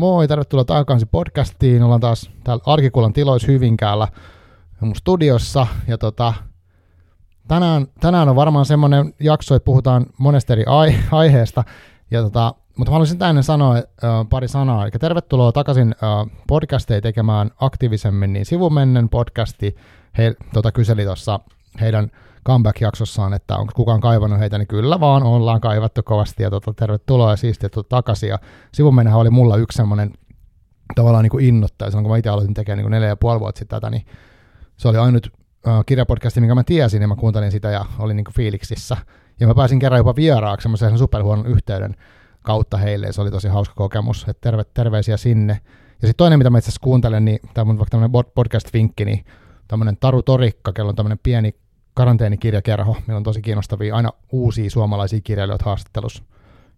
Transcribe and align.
Moi, 0.00 0.28
tervetuloa 0.28 0.64
takaisin 0.64 1.08
podcastiin. 1.08 1.82
Ollaan 1.82 2.00
taas 2.00 2.30
täällä 2.44 2.62
Arkikullan 2.66 3.12
tiloissa 3.12 3.52
Hyvinkäällä 3.52 4.08
mun 4.80 4.96
studiossa. 4.96 5.66
Ja 5.88 5.98
tota, 5.98 6.34
tänään, 7.48 7.86
tänään 8.00 8.28
on 8.28 8.36
varmaan 8.36 8.64
semmoinen 8.64 9.14
jakso, 9.20 9.54
että 9.54 9.64
puhutaan 9.64 10.06
monesta 10.18 10.52
eri 10.52 10.64
ai- 10.66 10.98
aiheesta. 11.12 11.64
Ja 12.10 12.22
tota, 12.22 12.54
mutta 12.76 12.92
haluaisin 12.92 13.18
tänne 13.18 13.42
sanoa 13.42 13.76
äh, 13.76 13.82
pari 14.30 14.48
sanaa. 14.48 14.82
Eli 14.82 14.90
tervetuloa 14.90 15.52
takaisin 15.52 15.94
äh, 16.02 16.36
podcasteja 16.48 17.00
tekemään 17.00 17.50
aktiivisemmin, 17.60 18.32
niin 18.32 18.46
sivumennen 18.46 19.08
podcasti 19.08 19.76
he 20.18 20.34
tota, 20.54 20.72
kyseli 20.72 21.04
tuossa 21.04 21.40
heidän 21.80 22.10
comeback-jaksossaan, 22.46 23.34
että 23.34 23.56
onko 23.56 23.72
kukaan 23.76 24.00
kaivannut 24.00 24.40
heitä, 24.40 24.58
niin 24.58 24.68
kyllä 24.68 25.00
vaan 25.00 25.22
ollaan 25.22 25.60
kaivattu 25.60 26.02
kovasti 26.02 26.42
ja 26.42 26.50
tota, 26.50 26.74
tervetuloa 26.74 27.30
ja 27.30 27.36
siistiä 27.36 27.68
takaisin. 27.88 28.28
Ja 28.28 28.38
sivumennenhän 28.74 29.20
oli 29.20 29.30
mulla 29.30 29.56
yksi 29.56 29.76
semmoinen 29.76 30.12
tavallaan 30.94 31.22
niin 31.22 31.30
kuin 31.30 31.44
innoittaja, 31.44 31.90
silloin 31.90 32.04
kun 32.04 32.12
mä 32.12 32.16
itse 32.16 32.30
aloitin 32.30 32.54
tekemään 32.54 32.76
niin 32.76 32.84
kuin 32.84 32.90
neljä 32.90 33.08
ja 33.08 33.16
puoli 33.16 33.40
vuotta 33.40 33.58
sitten 33.58 33.76
tätä, 33.76 33.90
niin 33.90 34.06
se 34.76 34.88
oli 34.88 34.96
ainut 34.98 35.26
uh, 35.26 35.84
kirjapodcasti, 35.86 36.40
minkä 36.40 36.54
mä 36.54 36.64
tiesin, 36.64 37.02
ja 37.02 37.08
mä 37.08 37.16
kuuntelin 37.16 37.52
sitä 37.52 37.70
ja 37.70 37.84
olin 37.98 38.16
niin 38.16 38.24
kuin 38.24 38.34
fiiliksissä. 38.34 38.96
Ja 39.40 39.46
mä 39.46 39.54
pääsin 39.54 39.78
kerran 39.78 39.98
jopa 39.98 40.16
vieraaksi 40.16 40.62
semmoisen 40.62 40.98
superhuonon 40.98 41.46
yhteyden 41.46 41.96
kautta 42.42 42.76
heille, 42.76 43.06
ja 43.06 43.12
se 43.12 43.20
oli 43.20 43.30
tosi 43.30 43.48
hauska 43.48 43.74
kokemus, 43.74 44.26
että 44.28 44.40
terve, 44.40 44.64
terveisiä 44.74 45.16
sinne. 45.16 45.60
Ja 46.02 46.08
sitten 46.08 46.16
toinen, 46.16 46.38
mitä 46.38 46.50
mä 46.50 46.58
itse 46.58 46.68
asiassa 46.68 46.84
kuuntelen, 46.84 47.24
niin 47.24 47.38
tämä 47.54 47.70
on 47.70 47.78
vaikka 47.78 47.90
tämmöinen 47.90 48.24
podcast-vinkki, 48.34 49.04
niin 49.04 49.24
tämmöinen 49.68 49.96
Taru 49.96 50.22
Torikka, 50.22 50.72
kello 50.72 50.88
on 50.88 50.96
tämmöinen 50.96 51.20
pieni 51.22 51.54
karanteenikirjakerho, 52.00 52.96
meillä 53.06 53.16
on 53.16 53.22
tosi 53.22 53.42
kiinnostavia 53.42 53.96
aina 53.96 54.12
uusia 54.32 54.70
suomalaisia 54.70 55.20
kirjailijoita 55.20 55.64
haastattelussa. 55.64 56.22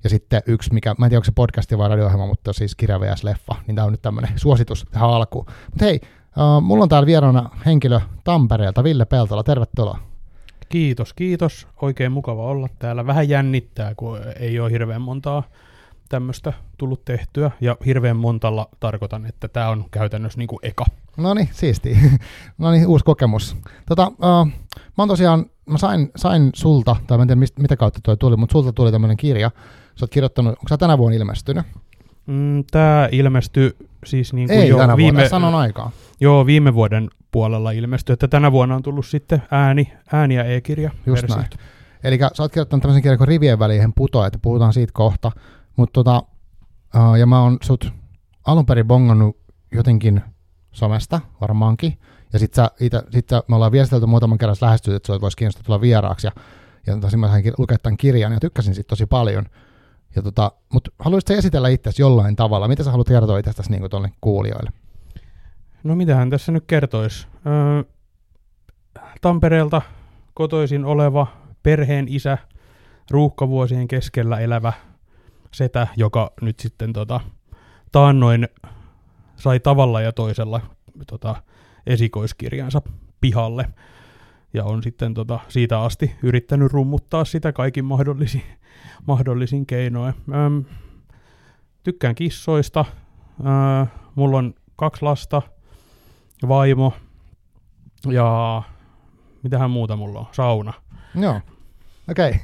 Ja 0.05 0.11
sitten 0.11 0.42
yksi, 0.47 0.75
mikä, 0.75 0.95
mä 0.98 1.06
en 1.06 1.11
tiedä 1.11 1.19
onko 1.19 1.25
se 1.25 1.33
podcasti 1.34 1.78
vai 1.78 1.89
radio 1.89 2.27
mutta 2.27 2.53
siis 2.53 2.75
kirja 2.75 3.01
vs. 3.01 3.25
leffa, 3.25 3.56
niin 3.67 3.75
tämä 3.75 3.84
on 3.87 3.93
nyt 3.93 4.03
tämmöinen 4.03 4.33
suositus 4.37 4.87
tähän 4.93 5.11
alkuun. 5.11 5.47
Mutta 5.70 5.84
hei, 5.84 6.00
uh, 6.37 6.62
mulla 6.62 6.83
on 6.83 6.89
täällä 6.89 7.06
vieraana 7.06 7.50
henkilö 7.67 8.00
Tampereelta, 8.25 8.84
Ville 8.84 9.05
Peltola, 9.05 9.43
tervetuloa. 9.43 9.98
Kiitos, 10.69 11.12
kiitos. 11.15 11.69
Oikein 11.83 12.12
mukava 12.12 12.45
olla 12.45 12.69
täällä. 12.78 13.06
Vähän 13.06 13.28
jännittää, 13.28 13.95
kun 13.95 14.19
ei 14.41 14.61
ole 14.61 14.70
hirveän 14.70 15.03
montaa 15.03 15.43
tämmöistä 16.13 16.53
tullut 16.79 17.05
tehtyä. 17.05 17.51
Ja 17.61 17.77
hirveän 17.87 18.17
montalla 18.17 18.69
tarkoitan, 18.81 19.27
että 19.27 19.49
tämä 19.49 19.69
on 19.69 19.85
käytännössä 19.91 20.39
niin 20.39 20.49
kuin 20.49 20.59
eka. 20.63 20.85
No 21.17 21.35
niin, 21.35 21.49
siisti. 21.53 21.99
no 22.59 22.71
niin, 22.71 22.87
uusi 22.87 23.05
kokemus. 23.05 23.57
Tota, 23.87 24.07
uh, 24.07 24.47
mä 24.75 24.99
oon 24.99 25.09
tosiaan, 25.09 25.47
mä 25.67 25.79
sain, 25.79 26.11
sain 26.17 26.51
sulta, 26.55 26.97
tai 27.07 27.19
mä 27.19 27.23
en 27.23 27.29
tiedä 27.29 27.39
mistä, 27.39 27.63
mitä 27.63 27.77
kautta 27.77 28.01
toi 28.03 28.17
tuli, 28.17 28.37
mutta 28.37 28.53
sulta 28.53 28.73
tuli 28.73 28.93
tämmöinen 28.93 29.17
kirja. 29.17 29.51
Sä 29.97 30.05
oot 30.05 30.11
kirjoittanut, 30.11 30.51
onko 30.51 30.69
sä 30.69 30.77
tänä 30.77 30.99
vuonna 30.99 31.17
ilmestynyt? 31.17 31.67
Mm, 32.27 32.65
tämä 32.71 33.09
ilmestyi 33.13 33.77
siis 34.05 34.33
niin 34.33 34.49
kuin 34.49 34.61
Ei 34.61 34.69
jo 34.69 34.79
tänä 34.79 34.97
viime, 34.97 35.17
vuonna, 35.17 35.29
sanon 35.29 35.55
aikaa. 35.55 35.91
Joo, 36.21 36.47
viime 36.47 36.75
vuoden 36.75 37.09
puolella 37.31 37.71
ilmestyi, 37.71 38.13
että 38.13 38.29
tänä 38.29 38.53
vuonna 38.53 38.75
on 38.75 38.83
tullut 38.83 39.07
sitten 39.07 39.43
ääni, 39.51 39.93
ääni 40.13 40.35
ja 40.35 40.45
e-kirja. 40.45 40.91
Just 41.07 41.29
näin. 41.29 41.47
Eli 42.05 42.19
sä 42.19 42.43
oot 42.43 42.53
kirjoittanut 42.53 42.83
tämmöisen 42.83 43.03
kirjan 43.03 43.19
kuin 43.19 43.29
Rivien 43.29 43.59
väliin 43.59 43.93
putoa, 43.93 44.27
että 44.27 44.39
puhutaan 44.43 44.73
siitä 44.73 44.93
kohta. 44.95 45.33
Mutta 45.77 45.92
tota, 45.92 46.23
uh, 46.97 47.15
ja 47.15 47.27
mä 47.27 47.42
oon 47.42 47.59
sut 47.62 47.92
alun 48.47 48.67
perin 48.67 48.87
bongannut 48.87 49.37
jotenkin 49.73 50.20
somesta 50.73 51.20
varmaankin, 51.41 51.98
ja 52.33 52.39
sit, 52.39 52.55
sä, 52.55 52.70
itä, 52.81 53.03
sit 53.11 53.28
sä, 53.28 53.42
me 53.48 53.55
ollaan 53.55 53.73
viestitelty 53.73 54.06
muutaman 54.06 54.39
kerran 54.39 54.56
lähestynyt, 54.61 54.97
että 54.97 55.12
sä 55.15 55.20
voisi 55.20 55.37
kiinnostaa 55.37 55.62
tulla 55.65 55.81
vieraaksi, 55.81 56.27
ja, 56.27 56.33
ja 56.87 56.97
tosi 56.97 57.17
mä 57.17 57.28
sain 57.28 57.53
lukea 57.59 57.78
tämän 57.78 57.97
kirjan, 57.97 58.33
ja 58.33 58.41
tykkäsin 58.41 58.75
siitä 58.75 58.89
tosi 58.89 59.06
paljon. 59.06 59.47
Ja 60.17 60.23
tota, 60.23 60.53
mutta 60.73 60.91
haluaisitko 60.98 61.34
esitellä 61.34 61.69
itsesi 61.69 62.03
jollain 62.03 62.37
tavalla? 62.37 62.69
Mitä 62.69 62.84
sä 62.84 62.91
haluat 62.91 63.09
kertoa 63.09 63.39
itsestäsi 63.39 63.71
niin 63.71 63.91
tuolle 63.91 64.12
kuulijoille? 64.21 64.71
No 65.84 65.97
mitähän 65.97 66.31
tässä 66.31 66.53
nyt 66.53 66.65
kertoisi? 66.66 67.27
Öö, 67.47 67.84
Tampereelta 69.21 69.83
kotoisin 70.34 70.84
oleva 70.84 71.27
perheen 71.62 72.06
isä, 72.09 72.39
ruuhkavuosien 73.10 73.89
keskellä 73.89 74.41
elävä 74.41 74.72
setä, 75.55 75.87
joka 75.97 76.33
nyt 76.41 76.61
sitten 76.61 76.93
tota, 76.93 77.21
taannoin 77.93 78.49
sai 79.37 79.61
tavalla 79.61 80.01
ja 80.01 80.13
toisella 80.13 80.61
tota, 81.07 81.37
esikoiskirjansa 81.87 82.83
pihalle. 83.21 83.69
Ja 84.55 84.65
on 84.65 84.83
sitten 84.83 85.15
tota, 85.15 85.41
siitä 85.49 85.81
asti 85.81 86.17
yrittänyt 86.23 86.73
rummuttaa 86.73 87.25
sitä 87.25 87.53
kaikin 87.53 87.85
mahdollisin, 87.85 88.43
mahdollisin 89.07 89.67
keinoin. 89.67 90.15
Öm, 90.35 90.65
tykkään 91.83 92.15
kissoista. 92.15 92.84
Öö, 93.41 93.87
mulla 94.15 94.39
on 94.39 94.55
kaksi 94.77 95.03
lasta, 95.03 95.43
vaimo 96.49 96.93
ja 98.11 98.63
mitähän 99.43 99.71
muuta 99.71 99.97
mulla 99.97 100.21
on? 100.21 100.27
Sauna. 100.33 100.73
Joo, 101.15 101.41
okei. 102.11 102.31
Okay. 102.31 102.41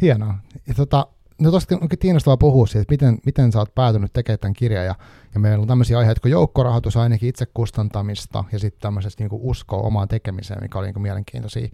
Hienoa. 0.00 0.34
Ja 0.66 0.74
tota, 0.74 1.06
no 1.42 1.50
tosta 1.50 1.78
onkin 1.80 1.98
kiinnostavaa 1.98 2.36
puhua 2.36 2.66
siitä, 2.66 2.80
että 2.80 2.92
miten, 2.92 3.18
miten 3.26 3.52
sä 3.52 3.58
oot 3.58 3.74
päätynyt 3.74 4.12
tekemään 4.12 4.38
tämän 4.38 4.54
kirjan, 4.54 4.86
ja, 4.86 4.94
ja 5.34 5.40
meillä 5.40 5.62
on 5.62 5.68
tämmöisiä 5.68 5.98
aiheita 5.98 6.20
kuin 6.20 6.32
joukkorahoitus, 6.32 6.96
ainakin 6.96 7.28
itse 7.28 7.46
kustantamista, 7.46 8.44
ja 8.52 8.58
sitten 8.58 8.80
tämmöisestä 8.80 9.24
niin 9.24 9.30
uskoa 9.32 9.82
omaan 9.82 10.08
tekemiseen, 10.08 10.62
mikä 10.62 10.78
oli 10.78 10.86
niin 10.86 10.94
kuin 10.94 11.02
mielenkiintoisia 11.02 11.68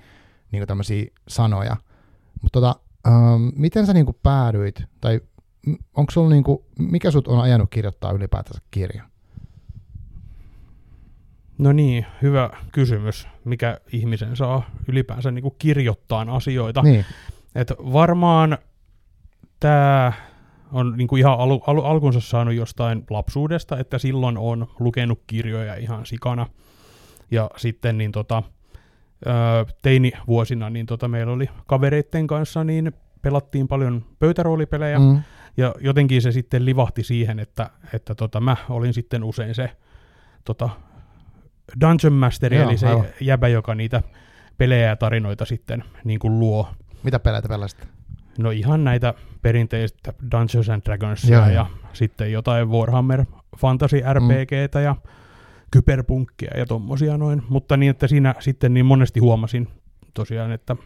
niin 0.53 0.61
kuin 0.61 0.67
tämmöisiä 0.67 1.07
sanoja. 1.29 1.77
Mutta 2.43 2.61
tota, 2.61 2.77
ähm, 3.07 3.49
miten 3.57 3.87
sä 3.87 3.93
niin 3.93 4.07
kuin 4.07 4.17
päädyit, 4.23 4.85
tai 5.01 5.21
onko 5.95 6.11
sulla 6.11 6.31
niin 6.31 6.45
kuin, 6.45 6.59
mikä 6.79 7.11
sut 7.11 7.29
on 7.29 7.41
ajanut 7.41 7.71
kirjoittaa 7.71 8.13
ylipäätänsä 8.13 8.63
kirja? 8.71 9.05
No 11.59 11.73
niin, 11.73 12.07
hyvä 12.23 12.51
kysymys. 12.73 13.29
Mikä 13.45 13.81
ihmisen 13.93 14.37
saa 14.37 14.71
ylipäänsä 14.89 15.31
niin 15.31 15.43
kuin 15.43 15.55
kirjoittaa 15.59 16.27
asioita? 16.29 16.83
Niin. 16.83 17.05
Et 17.55 17.73
varmaan 17.93 18.59
tämä 19.61 20.13
on 20.73 20.95
niinku 20.97 21.17
ihan 21.17 21.39
al- 21.39 21.61
al- 21.67 21.85
alkunsa 21.85 22.21
saanut 22.21 22.55
jostain 22.55 23.05
lapsuudesta, 23.11 23.79
että 23.79 23.99
silloin 23.99 24.39
on 24.39 24.67
lukenut 24.79 25.23
kirjoja 25.27 25.75
ihan 25.75 26.07
sikana. 26.07 26.47
Ja 27.31 27.51
sitten 27.57 27.99
niin 27.99 28.13
tota, 28.13 28.43
teini-vuosina 29.83 30.71
niin 30.71 30.87
tota, 30.87 31.09
meillä 31.09 31.33
oli 31.33 31.49
kavereitten 31.67 32.27
kanssa, 32.27 32.65
niin 32.65 32.93
pelattiin 33.23 33.69
paljon 33.69 34.05
pöytäroolipelejä. 34.19 34.99
Mm. 34.99 35.23
Ja 35.57 35.75
jotenkin 35.81 36.23
se 36.23 36.33
sitten 36.33 36.65
livahti 36.65 37.03
siihen, 37.03 37.39
että, 37.39 37.71
että 37.95 38.15
tota, 38.15 38.41
mä 38.41 38.57
olin 38.69 38.95
sitten 38.95 39.25
usein 39.25 39.55
se 39.55 39.71
tota, 40.45 40.69
Dungeon 41.81 42.13
Master, 42.13 42.55
Joo, 42.55 42.69
eli 42.69 42.79
se 42.79 42.89
aivan. 42.89 43.07
jäbä, 43.21 43.49
joka 43.49 43.75
niitä 43.75 44.03
pelejä 44.59 44.87
ja 44.87 44.97
tarinoita 44.97 45.45
sitten 45.45 45.85
niin 46.05 46.19
kuin 46.19 46.39
luo. 46.41 46.69
Mitä 47.03 47.19
pelejä 47.19 47.43
te 47.43 47.49
pelasitte? 47.49 47.87
No 48.39 48.51
ihan 48.51 48.85
näitä 48.85 49.15
perinteistä 49.43 50.13
Dungeons 50.31 50.69
and 50.69 50.83
Dragonsia 50.85 51.39
ja, 51.39 51.51
ja 51.51 51.67
sitten 51.93 52.33
jotain 52.33 52.69
Warhammer 52.69 53.25
Fantasy 53.59 54.01
RPGtä 54.13 54.79
mm. 54.79 54.85
ja 54.85 54.97
kyberpunkkia 55.71 56.51
ja 56.57 56.67
tommosia 56.67 57.17
noin. 57.17 57.43
Mutta 57.49 57.77
niin, 57.77 57.91
että 57.91 58.07
siinä 58.07 58.35
sitten 58.39 58.75
niin 58.75 58.87
monesti 58.87 59.21
huomasin 59.21 59.69
tosiaan, 60.15 60.53
että 60.53 60.77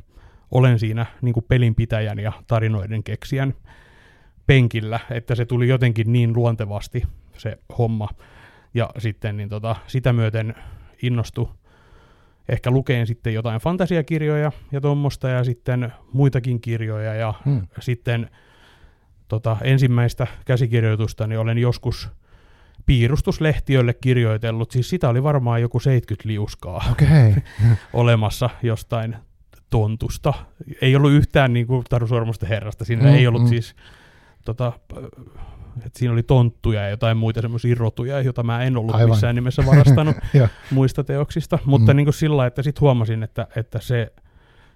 olen 0.50 0.78
siinä 0.78 1.06
niin 1.22 1.32
kuin 1.32 1.44
pelinpitäjän 1.48 2.18
ja 2.18 2.32
tarinoiden 2.46 3.02
keksijän 3.02 3.54
penkillä, 4.46 5.00
että 5.10 5.34
se 5.34 5.44
tuli 5.44 5.68
jotenkin 5.68 6.12
niin 6.12 6.32
luontevasti 6.36 7.02
se 7.36 7.58
homma. 7.78 8.08
Ja 8.74 8.91
sitten 8.98 9.36
niin 9.36 9.48
tota, 9.48 9.76
sitä 9.86 10.12
myöten 10.12 10.54
innostui 11.02 11.48
ehkä 12.48 12.70
lukeen 12.70 13.06
sitten 13.06 13.34
jotain 13.34 13.60
fantasiakirjoja 13.60 14.53
ja 14.72 14.80
tuommoista 14.80 15.28
ja 15.28 15.44
sitten 15.44 15.92
muitakin 16.12 16.60
kirjoja 16.60 17.15
ja 17.15 17.34
hmm. 17.44 17.66
sitten 17.80 18.30
tota, 19.28 19.56
ensimmäistä 19.62 20.27
käsikirjoitusta 20.44 21.27
niin 21.27 21.39
olen 21.39 21.59
joskus 21.59 22.10
piirustuslehtiölle 22.86 23.94
kirjoitellut, 23.94 24.71
siis 24.71 24.91
sitä 24.91 25.09
oli 25.09 25.22
varmaan 25.22 25.60
joku 25.60 25.80
70 25.80 26.28
liuskaa 26.28 26.84
okay. 26.92 27.34
olemassa 27.92 28.50
jostain 28.62 29.16
tontusta. 29.71 30.34
Ei 30.83 30.97
ollut 30.97 31.12
yhtään 31.12 31.53
niin 31.53 31.66
kuin 31.66 31.84
Taru 31.89 32.06
Sormusten 32.06 32.48
herrasta, 32.48 32.84
siinä 32.84 33.03
hmm, 33.03 33.15
ei 33.15 33.27
ollut 33.27 33.42
hmm. 33.42 33.48
siis 33.48 33.74
tota, 34.44 34.72
että 35.77 35.98
siinä 35.98 36.13
oli 36.13 36.22
tonttuja 36.22 36.83
ja 36.83 36.91
jotain 36.91 37.16
muita 37.16 37.41
semmoisia 37.41 37.74
rotuja, 37.78 38.21
joita 38.21 38.42
mä 38.42 38.63
en 38.63 38.77
ollut 38.77 38.95
Aivan. 38.95 39.10
missään 39.10 39.34
nimessä 39.34 39.66
varastanut 39.66 40.16
muista 40.71 41.04
teoksista, 41.04 41.59
mutta 41.65 41.92
mm. 41.92 41.97
niin 41.97 42.07
kuin 42.07 42.15
sillä 42.15 42.47
että 42.47 42.63
sitten 42.63 42.80
huomasin, 42.80 43.22
että, 43.22 43.47
että 43.57 43.80
se, 43.80 44.13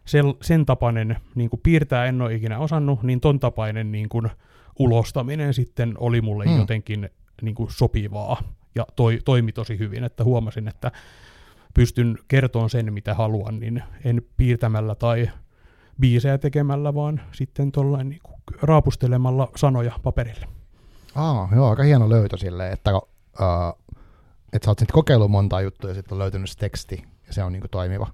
se, 0.04 0.20
sen 0.42 0.66
tapainen 0.66 1.16
niin 1.34 1.50
kuin 1.50 1.60
piirtää 1.62 2.06
en 2.06 2.22
ole 2.22 2.34
ikinä 2.34 2.58
osannut, 2.58 3.02
niin 3.02 3.20
ton 3.20 3.40
tapainen 3.40 3.92
niin 3.92 4.08
kuin 4.08 4.30
ulostaminen 4.78 5.54
sitten 5.54 5.94
oli 5.98 6.20
mulle 6.20 6.44
mm. 6.44 6.56
jotenkin 6.56 7.10
niin 7.42 7.54
kuin 7.54 7.70
sopivaa 7.70 8.42
ja 8.74 8.86
toi, 8.96 9.18
toimi 9.24 9.52
tosi 9.52 9.78
hyvin, 9.78 10.04
että 10.04 10.24
huomasin, 10.24 10.68
että 10.68 10.92
pystyn 11.74 12.18
kertomaan 12.28 12.70
sen, 12.70 12.92
mitä 12.92 13.14
haluan, 13.14 13.60
niin 13.60 13.82
en 14.04 14.22
piirtämällä 14.36 14.94
tai 14.94 15.30
biisejä 16.00 16.38
tekemällä, 16.38 16.94
vaan 16.94 17.20
sitten 17.32 17.72
tuollain 17.72 18.08
niin 18.08 18.20
raapustelemalla 18.62 19.50
sanoja 19.56 19.92
paperille. 20.02 20.46
Aa, 21.16 21.48
joo, 21.54 21.70
aika 21.70 21.82
hieno 21.82 22.08
löytö 22.08 22.36
silleen, 22.36 22.72
että, 22.72 22.96
uh, 22.96 23.02
että 24.52 24.64
sä 24.64 24.70
oot 24.70 24.78
sitten 24.78 24.94
kokeillut 24.94 25.30
monta 25.30 25.60
juttua 25.60 25.90
ja 25.90 25.94
sitten 25.94 26.14
on 26.14 26.18
löytynyt 26.18 26.50
se 26.50 26.58
teksti 26.58 27.04
ja 27.26 27.32
se 27.32 27.44
on 27.44 27.52
niinku 27.52 27.68
toimiva. 27.68 28.06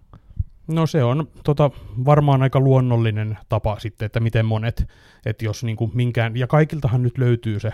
No 0.66 0.86
se 0.86 1.04
on 1.04 1.28
tota, 1.44 1.70
varmaan 2.04 2.42
aika 2.42 2.60
luonnollinen 2.60 3.38
tapa 3.48 3.78
sitten, 3.78 4.06
että 4.06 4.20
miten 4.20 4.46
monet, 4.46 4.88
että 5.26 5.44
jos 5.44 5.64
niinku 5.64 5.90
minkään, 5.94 6.36
ja 6.36 6.46
kaikiltahan 6.46 7.02
nyt 7.02 7.18
löytyy 7.18 7.60
se 7.60 7.72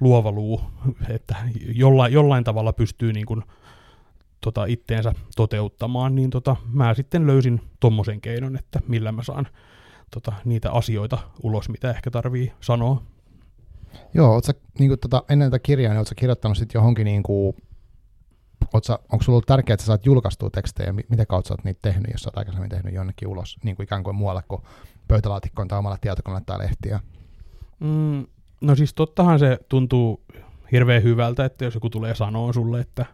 luova 0.00 0.32
luu, 0.32 0.60
että 1.08 1.36
jollain, 1.74 2.12
jollain 2.12 2.44
tavalla 2.44 2.72
pystyy 2.72 3.12
niinku, 3.12 3.42
tota, 4.40 4.64
itteensä 4.64 5.12
toteuttamaan, 5.36 6.14
niin 6.14 6.30
tota, 6.30 6.56
mä 6.72 6.94
sitten 6.94 7.26
löysin 7.26 7.60
tommosen 7.80 8.20
keinon, 8.20 8.56
että 8.56 8.80
millä 8.88 9.12
mä 9.12 9.22
saan 9.22 9.46
tota, 10.10 10.32
niitä 10.44 10.72
asioita 10.72 11.18
ulos, 11.42 11.68
mitä 11.68 11.90
ehkä 11.90 12.10
tarvii 12.10 12.52
sanoa. 12.60 13.02
Joo, 14.14 14.32
oot 14.32 14.44
sä, 14.44 14.54
niin 14.78 14.98
tota, 15.00 15.22
ennen 15.28 15.50
tätä 15.50 15.62
kirjaa, 15.62 15.94
niin 15.94 16.06
sä 16.06 16.14
kirjoittanut 16.14 16.58
sitten 16.58 16.78
johonkin, 16.78 17.04
niin 17.04 17.22
kuin, 17.22 17.56
sä, 18.86 18.98
onko 19.12 19.22
sulla 19.22 19.36
ollut 19.36 19.46
tärkeää, 19.46 19.74
että 19.74 19.82
sä 19.82 19.86
saat 19.86 20.06
julkaistua 20.06 20.50
tekstejä, 20.50 20.92
mitä 20.92 21.26
kautta 21.26 21.48
sä 21.48 21.54
oot 21.54 21.64
niitä 21.64 21.80
tehnyt, 21.82 22.12
jos 22.12 22.20
sä 22.22 22.28
oot 22.28 22.38
aikaisemmin 22.38 22.70
tehnyt 22.70 22.94
jonnekin 22.94 23.28
ulos, 23.28 23.56
niin 23.64 23.76
kuin 23.76 23.84
ikään 23.84 24.04
kuin 24.04 24.16
muualle 24.16 24.42
kuin 24.48 24.62
pöytälaatikkoon 25.08 25.68
tai 25.68 25.78
omalla 25.78 25.98
tietokoneella 26.00 26.44
tai 26.46 26.58
lehtiä? 26.58 27.00
Mm, 27.80 28.26
no 28.60 28.74
siis 28.74 28.94
tottahan 28.94 29.38
se 29.38 29.58
tuntuu 29.68 30.24
hirveän 30.72 31.02
hyvältä, 31.02 31.44
että 31.44 31.64
jos 31.64 31.74
joku 31.74 31.90
tulee 31.90 32.14
sanoa 32.14 32.52
sulle, 32.52 32.80
että 32.80 33.06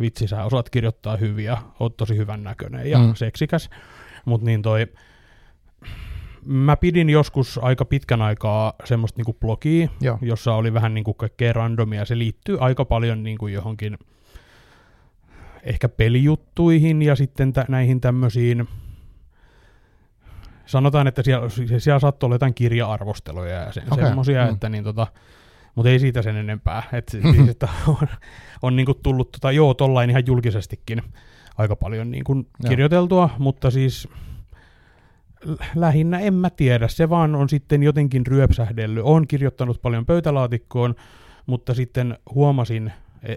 vitsi, 0.00 0.28
sä 0.28 0.44
osaat 0.44 0.70
kirjoittaa 0.70 1.16
hyviä, 1.16 1.58
oot 1.80 1.96
tosi 1.96 2.16
hyvän 2.16 2.44
näköinen 2.44 2.90
ja 2.90 2.98
mm. 2.98 3.14
seksikäs, 3.14 3.70
mutta 4.24 4.44
niin 4.44 4.62
toi, 4.62 4.86
mä 6.44 6.76
pidin 6.76 7.10
joskus 7.10 7.60
aika 7.62 7.84
pitkän 7.84 8.22
aikaa 8.22 8.72
semmoista 8.84 9.18
niinku 9.18 9.32
blogia, 9.32 9.88
Joo. 10.00 10.18
jossa 10.20 10.54
oli 10.54 10.74
vähän 10.74 10.94
niinku 10.94 11.14
kaikkea 11.14 11.52
randomia. 11.52 12.04
Se 12.04 12.18
liittyy 12.18 12.56
aika 12.60 12.84
paljon 12.84 13.22
niinku 13.22 13.46
johonkin 13.46 13.98
ehkä 15.62 15.88
pelijuttuihin 15.88 17.02
ja 17.02 17.16
sitten 17.16 17.52
tä- 17.52 17.66
näihin 17.68 18.00
tämmöisiin, 18.00 18.68
sanotaan, 20.66 21.06
että 21.06 21.22
siellä, 21.22 21.48
siellä 21.78 21.98
saattoi 21.98 22.26
olla 22.26 22.34
jotain 22.34 22.54
kirja-arvosteluja 22.54 23.54
ja 23.54 23.72
se, 23.72 23.82
okay. 23.90 24.04
semmoisia, 24.04 24.44
mm. 24.44 24.52
että 24.52 24.68
niin 24.68 24.84
tota, 24.84 25.06
mutta 25.74 25.90
ei 25.90 25.98
siitä 25.98 26.22
sen 26.22 26.36
enempää. 26.36 26.82
Et, 26.92 27.08
siis, 27.08 27.48
että 27.50 27.68
on, 27.88 28.08
on 28.62 28.76
niinku 28.76 28.94
tullut 28.94 29.32
tota, 29.32 29.52
joo, 29.52 29.74
tollain 29.74 30.10
ihan 30.10 30.26
julkisestikin 30.26 31.02
aika 31.58 31.76
paljon 31.76 32.10
niinku 32.10 32.46
kirjoiteltua, 32.68 33.30
mutta 33.38 33.70
siis 33.70 34.08
lähinnä 35.74 36.18
en 36.18 36.34
mä 36.34 36.50
tiedä, 36.50 36.88
se 36.88 37.10
vaan 37.10 37.34
on 37.34 37.48
sitten 37.48 37.82
jotenkin 37.82 38.26
ryöpsähdellyt. 38.26 39.04
Olen 39.04 39.28
kirjoittanut 39.28 39.82
paljon 39.82 40.06
pöytälaatikkoon, 40.06 40.94
mutta 41.46 41.74
sitten 41.74 42.18
huomasin 42.34 42.92
e, 43.22 43.34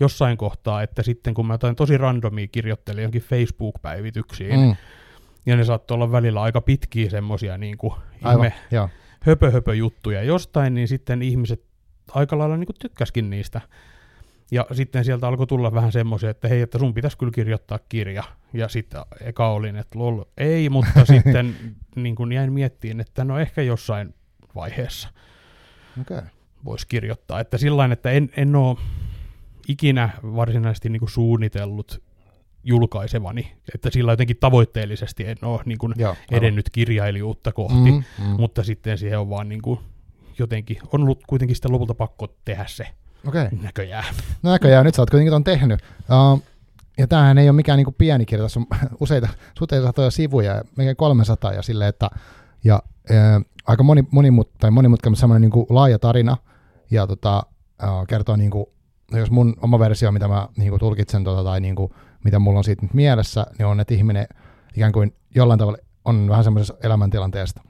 jossain 0.00 0.36
kohtaa, 0.36 0.82
että 0.82 1.02
sitten 1.02 1.34
kun 1.34 1.46
mä 1.46 1.54
jotain 1.54 1.76
tosi 1.76 1.98
randomia 1.98 2.46
kirjoittelin 2.46 3.02
jonkin 3.02 3.22
Facebook-päivityksiin, 3.22 4.60
mm. 4.60 4.76
ja 5.46 5.56
ne 5.56 5.64
saattoi 5.64 5.94
olla 5.94 6.12
välillä 6.12 6.42
aika 6.42 6.60
pitkiä 6.60 7.10
semmosia 7.10 7.58
niin 7.58 7.78
kuin 7.78 7.94
ihme 8.32 8.52
höpö, 9.20 9.50
höpö 9.50 9.74
juttuja 9.74 10.22
jostain, 10.22 10.74
niin 10.74 10.88
sitten 10.88 11.22
ihmiset 11.22 11.64
aika 12.10 12.38
lailla 12.38 12.56
niin 12.56 12.66
kuin 12.66 12.76
tykkäskin 12.80 13.30
niistä. 13.30 13.60
Ja 14.52 14.66
sitten 14.72 15.04
sieltä 15.04 15.28
alkoi 15.28 15.46
tulla 15.46 15.72
vähän 15.72 15.92
semmoisia, 15.92 16.30
että 16.30 16.48
hei, 16.48 16.60
että 16.60 16.78
sun 16.78 16.94
pitäisi 16.94 17.18
kyllä 17.18 17.32
kirjoittaa 17.34 17.78
kirja. 17.88 18.24
Ja 18.52 18.68
sitten 18.68 19.00
eka 19.20 19.48
olin, 19.48 19.76
että 19.76 19.98
lol, 19.98 20.22
ei, 20.38 20.68
mutta 20.68 21.04
sitten 21.14 21.56
niin 21.96 22.14
kun 22.14 22.32
jäin 22.32 22.52
miettiin, 22.52 23.00
että 23.00 23.24
no 23.24 23.38
ehkä 23.38 23.62
jossain 23.62 24.14
vaiheessa 24.54 25.08
okay. 26.00 26.22
voisi 26.64 26.86
kirjoittaa. 26.86 27.40
Että 27.40 27.58
sillain, 27.58 27.92
että 27.92 28.10
en, 28.10 28.30
en 28.36 28.56
ole 28.56 28.76
ikinä 29.68 30.10
varsinaisesti 30.22 30.88
niin 30.88 31.00
kuin 31.00 31.10
suunnitellut 31.10 32.02
julkaisevani, 32.64 33.52
että 33.74 33.90
sillä 33.90 34.12
jotenkin 34.12 34.36
tavoitteellisesti 34.36 35.26
en 35.26 35.36
ole 35.42 35.60
niin 35.64 35.78
kuin 35.78 35.94
Joo, 35.96 36.16
edennyt 36.30 36.70
kirjailijuutta 36.70 37.52
kohti, 37.52 37.90
mm, 37.90 38.02
mm. 38.18 38.24
mutta 38.24 38.62
sitten 38.62 38.98
siihen 38.98 39.18
on 39.18 39.30
vaan 39.30 39.48
niin 39.48 39.62
kuin 39.62 39.80
jotenkin, 40.38 40.76
on 40.92 41.02
ollut 41.02 41.22
kuitenkin 41.26 41.56
sitten 41.56 41.72
lopulta 41.72 41.94
pakko 41.94 42.36
tehdä 42.44 42.64
se 42.68 42.86
Okay. 43.28 43.48
Näköjään. 43.62 44.14
No 44.42 44.50
näköjään, 44.50 44.84
nyt 44.84 44.94
sä 44.94 45.02
oot 45.02 45.10
kuitenkin 45.10 45.32
ton 45.32 45.44
tehnyt. 45.44 45.80
Uh, 46.32 46.42
ja 46.98 47.06
tämähän 47.06 47.38
ei 47.38 47.48
ole 47.48 47.56
mikään 47.56 47.76
niinku 47.76 47.94
pieni 47.98 48.26
kirja, 48.26 48.44
tässä 48.44 48.60
on 48.60 48.66
useita, 49.00 49.28
useita 49.60 49.86
satoja 49.86 50.10
sivuja, 50.10 50.62
melkein 50.76 50.96
300 50.96 51.52
ja 51.52 51.62
sille, 51.62 51.88
että 51.88 52.10
ja, 52.64 52.82
uh, 53.10 53.44
aika 53.66 53.82
moni, 53.82 54.04
monimut, 54.10 54.50
tai 54.58 54.70
monimutkainen 54.70 55.16
semmoinen 55.16 55.40
niinku 55.40 55.66
laaja 55.70 55.98
tarina, 55.98 56.36
ja 56.90 57.06
tota, 57.06 57.42
uh, 57.82 58.06
kertoo 58.08 58.36
niinku, 58.36 58.72
jos 59.12 59.30
mun 59.30 59.54
oma 59.62 59.78
versio, 59.78 60.12
mitä 60.12 60.28
mä 60.28 60.48
niinku 60.56 60.78
tulkitsen 60.78 61.24
tota, 61.24 61.44
tai 61.44 61.60
niinku, 61.60 61.94
mitä 62.24 62.38
mulla 62.38 62.58
on 62.58 62.64
siitä 62.64 62.82
nyt 62.82 62.94
mielessä, 62.94 63.46
niin 63.58 63.66
on, 63.66 63.80
että 63.80 63.94
ihminen 63.94 64.26
ikään 64.76 64.92
kuin 64.92 65.14
jollain 65.34 65.58
tavalla 65.58 65.78
on 66.04 66.28
vähän 66.28 66.44
semmoisessa 66.44 66.74
elämäntilanteesta, 66.82 67.62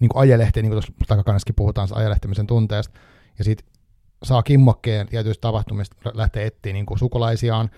niin 0.00 0.08
kuin 0.08 0.20
ajelehti, 0.20 0.62
niin 0.62 0.70
kuin 0.70 0.82
tuossa 0.82 0.92
takakannessakin 1.08 1.54
puhutaan 1.54 1.88
ajelehtimisen 1.92 2.46
tunteesta, 2.46 2.98
ja 3.38 3.44
sitten 3.44 3.79
saa 4.22 4.42
kimmokkeen 4.42 5.06
tietyistä 5.06 5.40
tapahtumista, 5.40 5.96
lähtee 6.14 6.46
etsiä 6.46 6.72
niin 6.72 6.86
sukulaisiaan, 6.98 7.70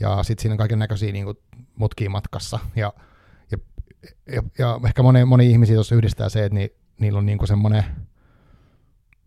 ja 0.00 0.22
sitten 0.22 0.42
siinä 0.42 0.52
on 0.52 0.58
kaiken 0.58 0.78
näköisiä 0.78 1.12
niin 1.12 1.26
mutkia 1.76 2.10
matkassa. 2.10 2.58
Ja, 2.76 2.92
ja, 3.50 3.58
ja, 4.32 4.42
ja 4.58 4.80
ehkä 4.86 5.02
moni, 5.02 5.24
moni 5.24 5.50
ihmisiä 5.50 5.74
tuossa 5.74 5.94
yhdistää 5.94 6.28
se, 6.28 6.44
että 6.44 6.58
ni, 6.58 6.72
niillä 7.00 7.18
on 7.18 7.26
niin 7.26 7.46
semmoinen, 7.46 7.84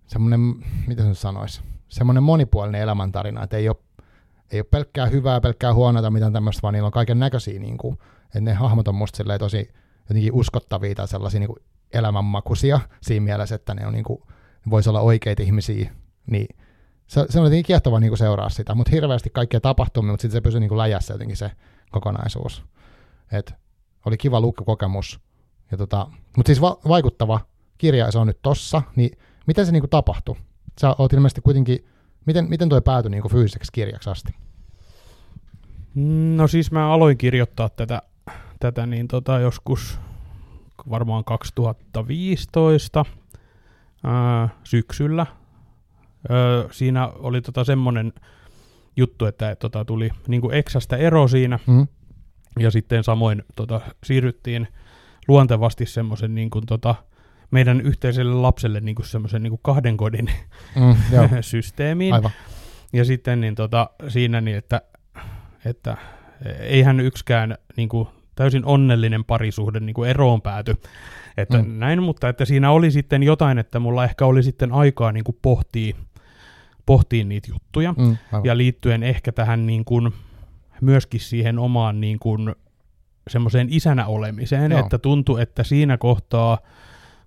semmoinen, 0.07 0.55
miten 0.87 1.15
se 1.15 1.19
sanoisi, 1.19 1.61
semmoinen 1.87 2.23
monipuolinen 2.23 2.81
elämäntarina, 2.81 3.43
että 3.43 3.57
ei 3.57 3.69
ole, 3.69 3.77
ei 4.51 4.59
ole 4.59 4.67
pelkkää 4.71 5.05
hyvää, 5.05 5.41
pelkkää 5.41 5.73
huonoa 5.73 6.01
tai 6.01 6.11
mitään 6.11 6.33
tämmöistä, 6.33 6.61
vaan 6.61 6.73
niillä 6.73 6.85
on 6.85 6.91
kaiken 6.91 7.19
näköisiä, 7.19 7.59
niin 7.59 7.77
kuin, 7.77 7.97
että 8.25 8.41
ne 8.41 8.53
hahmot 8.53 8.87
on 8.87 8.95
musta 8.95 9.37
tosi 9.39 9.69
jotenkin 10.09 10.33
uskottavia 10.33 10.95
tai 10.95 11.07
sellaisia 11.07 11.39
niin 11.39 11.55
elämänmakuisia 11.93 12.79
siinä 13.01 13.23
mielessä, 13.23 13.55
että 13.55 13.73
ne 13.73 13.87
on 13.87 13.93
niin 13.93 14.03
kuin, 14.03 14.21
voisi 14.69 14.89
olla 14.89 15.01
oikeita 15.01 15.43
ihmisiä, 15.43 15.91
niin 16.27 16.47
se, 17.11 17.25
se 17.29 17.39
on 17.39 17.45
jotenkin 17.45 17.65
kiehtova 17.65 17.99
niin 17.99 18.17
seuraa 18.17 18.49
sitä, 18.49 18.75
mutta 18.75 18.91
hirveästi 18.91 19.29
kaikkea 19.29 19.61
tapahtumia, 19.61 20.11
mutta 20.11 20.21
sitten 20.21 20.37
se 20.37 20.41
pysyy 20.41 20.59
niin 20.59 20.77
läjässä 20.77 21.13
jotenkin 21.13 21.37
se 21.37 21.51
kokonaisuus. 21.91 22.63
Et 23.31 23.53
oli 24.05 24.17
kiva 24.17 24.41
lukkokokemus. 24.41 25.19
Tota, 25.77 26.07
mutta 26.37 26.49
siis 26.49 26.61
va- 26.61 26.79
vaikuttava 26.87 27.39
kirja, 27.77 28.11
se 28.11 28.19
on 28.19 28.27
nyt 28.27 28.39
tossa, 28.41 28.81
niin 28.95 29.17
miten 29.47 29.65
se 29.65 29.71
niin 29.71 29.89
tapahtui? 29.89 30.35
Sä 30.81 30.95
oot 30.97 31.13
ilmeisesti 31.13 31.41
kuitenkin, 31.41 31.85
miten, 32.25 32.49
miten 32.49 32.69
toi 32.69 32.81
päätyi 32.81 33.11
niin 33.11 33.29
fyysiseksi 33.31 33.71
kirjaksi 33.71 34.09
asti? 34.09 34.35
No 36.35 36.47
siis 36.47 36.71
mä 36.71 36.93
aloin 36.93 37.17
kirjoittaa 37.17 37.69
tätä, 37.69 38.01
tätä 38.59 38.85
niin 38.85 39.07
tota 39.07 39.39
joskus 39.39 39.99
varmaan 40.89 41.23
2015 41.23 43.05
ää, 44.03 44.49
syksyllä 44.63 45.25
Öö, 46.31 46.67
siinä 46.71 47.07
oli 47.07 47.41
tota 47.41 47.63
semmoinen 47.63 48.13
juttu, 48.97 49.25
että 49.25 49.55
tota, 49.55 49.85
tuli 49.85 50.09
niin 50.27 50.41
kuin 50.41 50.53
Exasta 50.53 50.97
ero 50.97 51.27
siinä, 51.27 51.59
mm. 51.67 51.87
ja 52.59 52.71
sitten 52.71 53.03
samoin 53.03 53.43
tota, 53.55 53.81
siirryttiin 54.03 54.67
luontevasti 55.27 55.85
semmoisen 55.85 56.35
niin 56.35 56.49
kuin, 56.49 56.65
tota, 56.65 56.95
meidän 57.51 57.81
yhteiselle 57.81 58.33
lapselle 58.33 58.79
niin 58.79 58.95
kuin 58.95 59.05
semmoisen 59.05 59.43
niin 59.43 59.51
kuin 59.51 59.59
kahden 59.63 59.97
kodin 59.97 60.31
mm, 60.75 60.95
systeemiin. 61.41 62.13
Aivan. 62.13 62.31
Ja 62.93 63.05
sitten 63.05 63.41
niin, 63.41 63.55
tota, 63.55 63.89
siinä 64.07 64.41
niin, 64.41 64.57
että, 64.57 64.81
että 65.65 65.97
eihän 66.59 66.99
yksikään 66.99 67.57
niin 67.77 67.89
kuin, 67.89 68.07
täysin 68.35 68.65
onnellinen 68.65 69.25
parisuhde 69.25 69.79
niin 69.79 69.93
kuin 69.93 70.09
eroon 70.09 70.41
pääty. 70.41 70.75
Että 71.37 71.57
mm. 71.57 71.79
näin, 71.79 72.03
mutta 72.03 72.29
että 72.29 72.45
siinä 72.45 72.71
oli 72.71 72.91
sitten 72.91 73.23
jotain, 73.23 73.57
että 73.57 73.79
mulla 73.79 74.03
ehkä 74.03 74.25
oli 74.25 74.43
sitten 74.43 74.71
aikaa 74.71 75.11
niin 75.11 75.23
kuin 75.23 75.37
pohtia 75.41 75.95
pohtii 76.85 77.23
niitä 77.23 77.51
juttuja. 77.51 77.93
Mm, 77.97 78.17
ja 78.43 78.57
liittyen 78.57 79.03
ehkä 79.03 79.31
tähän 79.31 79.67
niin 79.67 79.85
kuin, 79.85 80.13
myöskin 80.81 81.19
siihen 81.19 81.59
omaan 81.59 82.01
niin 82.01 82.19
kuin, 82.19 82.55
semmoiseen 83.27 83.67
isänä 83.69 84.05
olemiseen, 84.05 84.71
Joo. 84.71 84.79
että 84.79 84.97
tuntui, 84.97 85.41
että 85.41 85.63
siinä 85.63 85.97
kohtaa, 85.97 86.57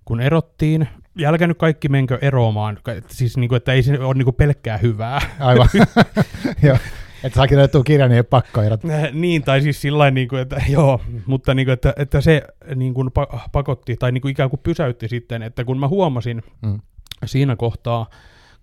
kun 0.05 0.21
erottiin, 0.21 0.87
ja 1.17 1.29
älkää 1.29 1.47
nyt 1.47 1.57
kaikki 1.57 1.89
menkö 1.89 2.19
eroamaan, 2.21 2.79
siis 3.07 3.37
niin 3.37 3.49
kuin, 3.49 3.57
että 3.57 3.73
ei 3.73 3.83
se 3.83 3.99
ole 3.99 4.13
niin 4.13 4.25
kuin 4.25 4.35
pelkkää 4.35 4.77
hyvää. 4.77 5.21
Aivan, 5.39 5.69
joo. 6.63 6.77
Että 7.23 7.35
saa 7.35 7.47
kirjoittua 7.47 7.83
kirjan, 7.83 8.09
niin 8.09 8.17
ei 8.17 8.23
pakko 8.23 8.61
erota. 8.61 8.87
Äh, 8.87 9.13
niin, 9.13 9.43
tai 9.43 9.61
siis 9.61 9.81
sillä 9.81 10.11
niin 10.11 10.27
kuin, 10.27 10.41
että 10.41 10.61
joo, 10.69 11.01
mutta 11.25 11.53
niin 11.53 11.65
kuin, 11.65 11.73
että, 11.73 11.93
että 11.97 12.21
se 12.21 12.43
niin 12.75 12.93
kuin 12.93 13.09
pakotti, 13.51 13.95
tai 13.95 14.11
niin 14.11 14.21
kuin 14.21 14.31
ikään 14.31 14.49
kuin 14.49 14.59
pysäytti 14.63 15.07
sitten, 15.07 15.43
että 15.43 15.63
kun 15.63 15.79
mä 15.79 15.87
huomasin 15.87 16.43
mm. 16.61 16.79
siinä 17.25 17.55
kohtaa, 17.55 18.09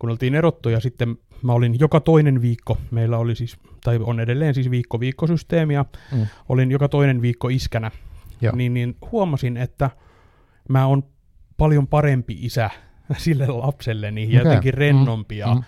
kun 0.03 0.11
oltiin 0.11 0.35
erottu 0.35 0.69
ja 0.69 0.81
sitten 0.81 1.17
mä 1.43 1.53
olin 1.53 1.81
joka 1.81 2.01
toinen 2.01 2.43
viikko, 2.43 2.79
meillä 2.91 3.19
oli 3.19 3.35
siis, 3.35 3.57
tai 3.85 3.99
on 4.03 4.21
edelleen 4.21 4.55
siis 4.55 4.71
viikko 4.71 5.01
viikkosysteemi 5.01 5.75
ja 5.75 5.85
mm. 6.13 6.27
olin 6.49 6.71
joka 6.71 6.89
toinen 6.89 7.23
viikko 7.23 7.49
iskänä, 7.49 7.91
niin, 8.57 8.75
niin 8.75 8.97
huomasin, 9.13 9.57
että 9.57 9.91
mä 10.69 10.87
oon 10.87 11.05
paljon 11.57 11.87
parempi 11.87 12.39
isä 12.41 12.71
sille 13.17 13.47
lapselleni 13.47 14.23
ja 14.23 14.29
Okei. 14.29 14.51
jotenkin 14.51 14.75
rennompi 14.75 15.39
ja 15.39 15.55
Mm. 15.55 15.63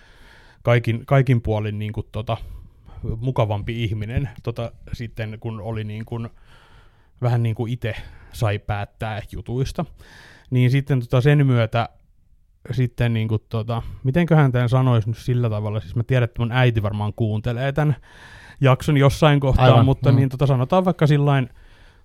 kaikin, 0.63 1.05
kaikin 1.05 1.41
puolin 1.41 1.79
niin 1.79 1.93
kuin, 1.93 2.07
tota, 2.11 2.37
mukavampi 3.17 3.83
ihminen 3.83 4.29
tota, 4.43 4.71
sitten, 4.93 5.37
kun 5.39 5.61
oli 5.61 5.83
niin 5.83 6.05
kuin, 6.05 6.29
vähän 7.21 7.43
niin 7.43 7.55
kuin 7.55 7.73
itse 7.73 7.95
sai 8.31 8.59
päättää 8.59 9.21
jutuista. 9.31 9.85
Niin 10.49 10.71
sitten 10.71 10.99
tota, 10.99 11.21
sen 11.21 11.45
myötä 11.47 11.89
sitten 12.71 13.13
niin 13.13 13.27
kuin, 13.27 13.41
tota, 13.49 13.81
mitenköhän 14.03 14.51
tämän 14.51 14.69
sanoisi 14.69 15.09
nyt 15.09 15.17
sillä 15.17 15.49
tavalla, 15.49 15.79
siis 15.79 15.95
mä 15.95 16.03
tiedän, 16.03 16.23
että 16.23 16.41
mun 16.41 16.51
äiti 16.51 16.83
varmaan 16.83 17.13
kuuntelee 17.15 17.71
tämän 17.71 17.95
jakson 18.61 18.97
jossain 18.97 19.39
kohtaa, 19.39 19.65
Aivan, 19.65 19.85
mutta 19.85 20.11
mm. 20.11 20.15
niin 20.15 20.29
tota, 20.29 20.45
sanotaan 20.45 20.85
vaikka 20.85 21.07
sillain 21.07 21.49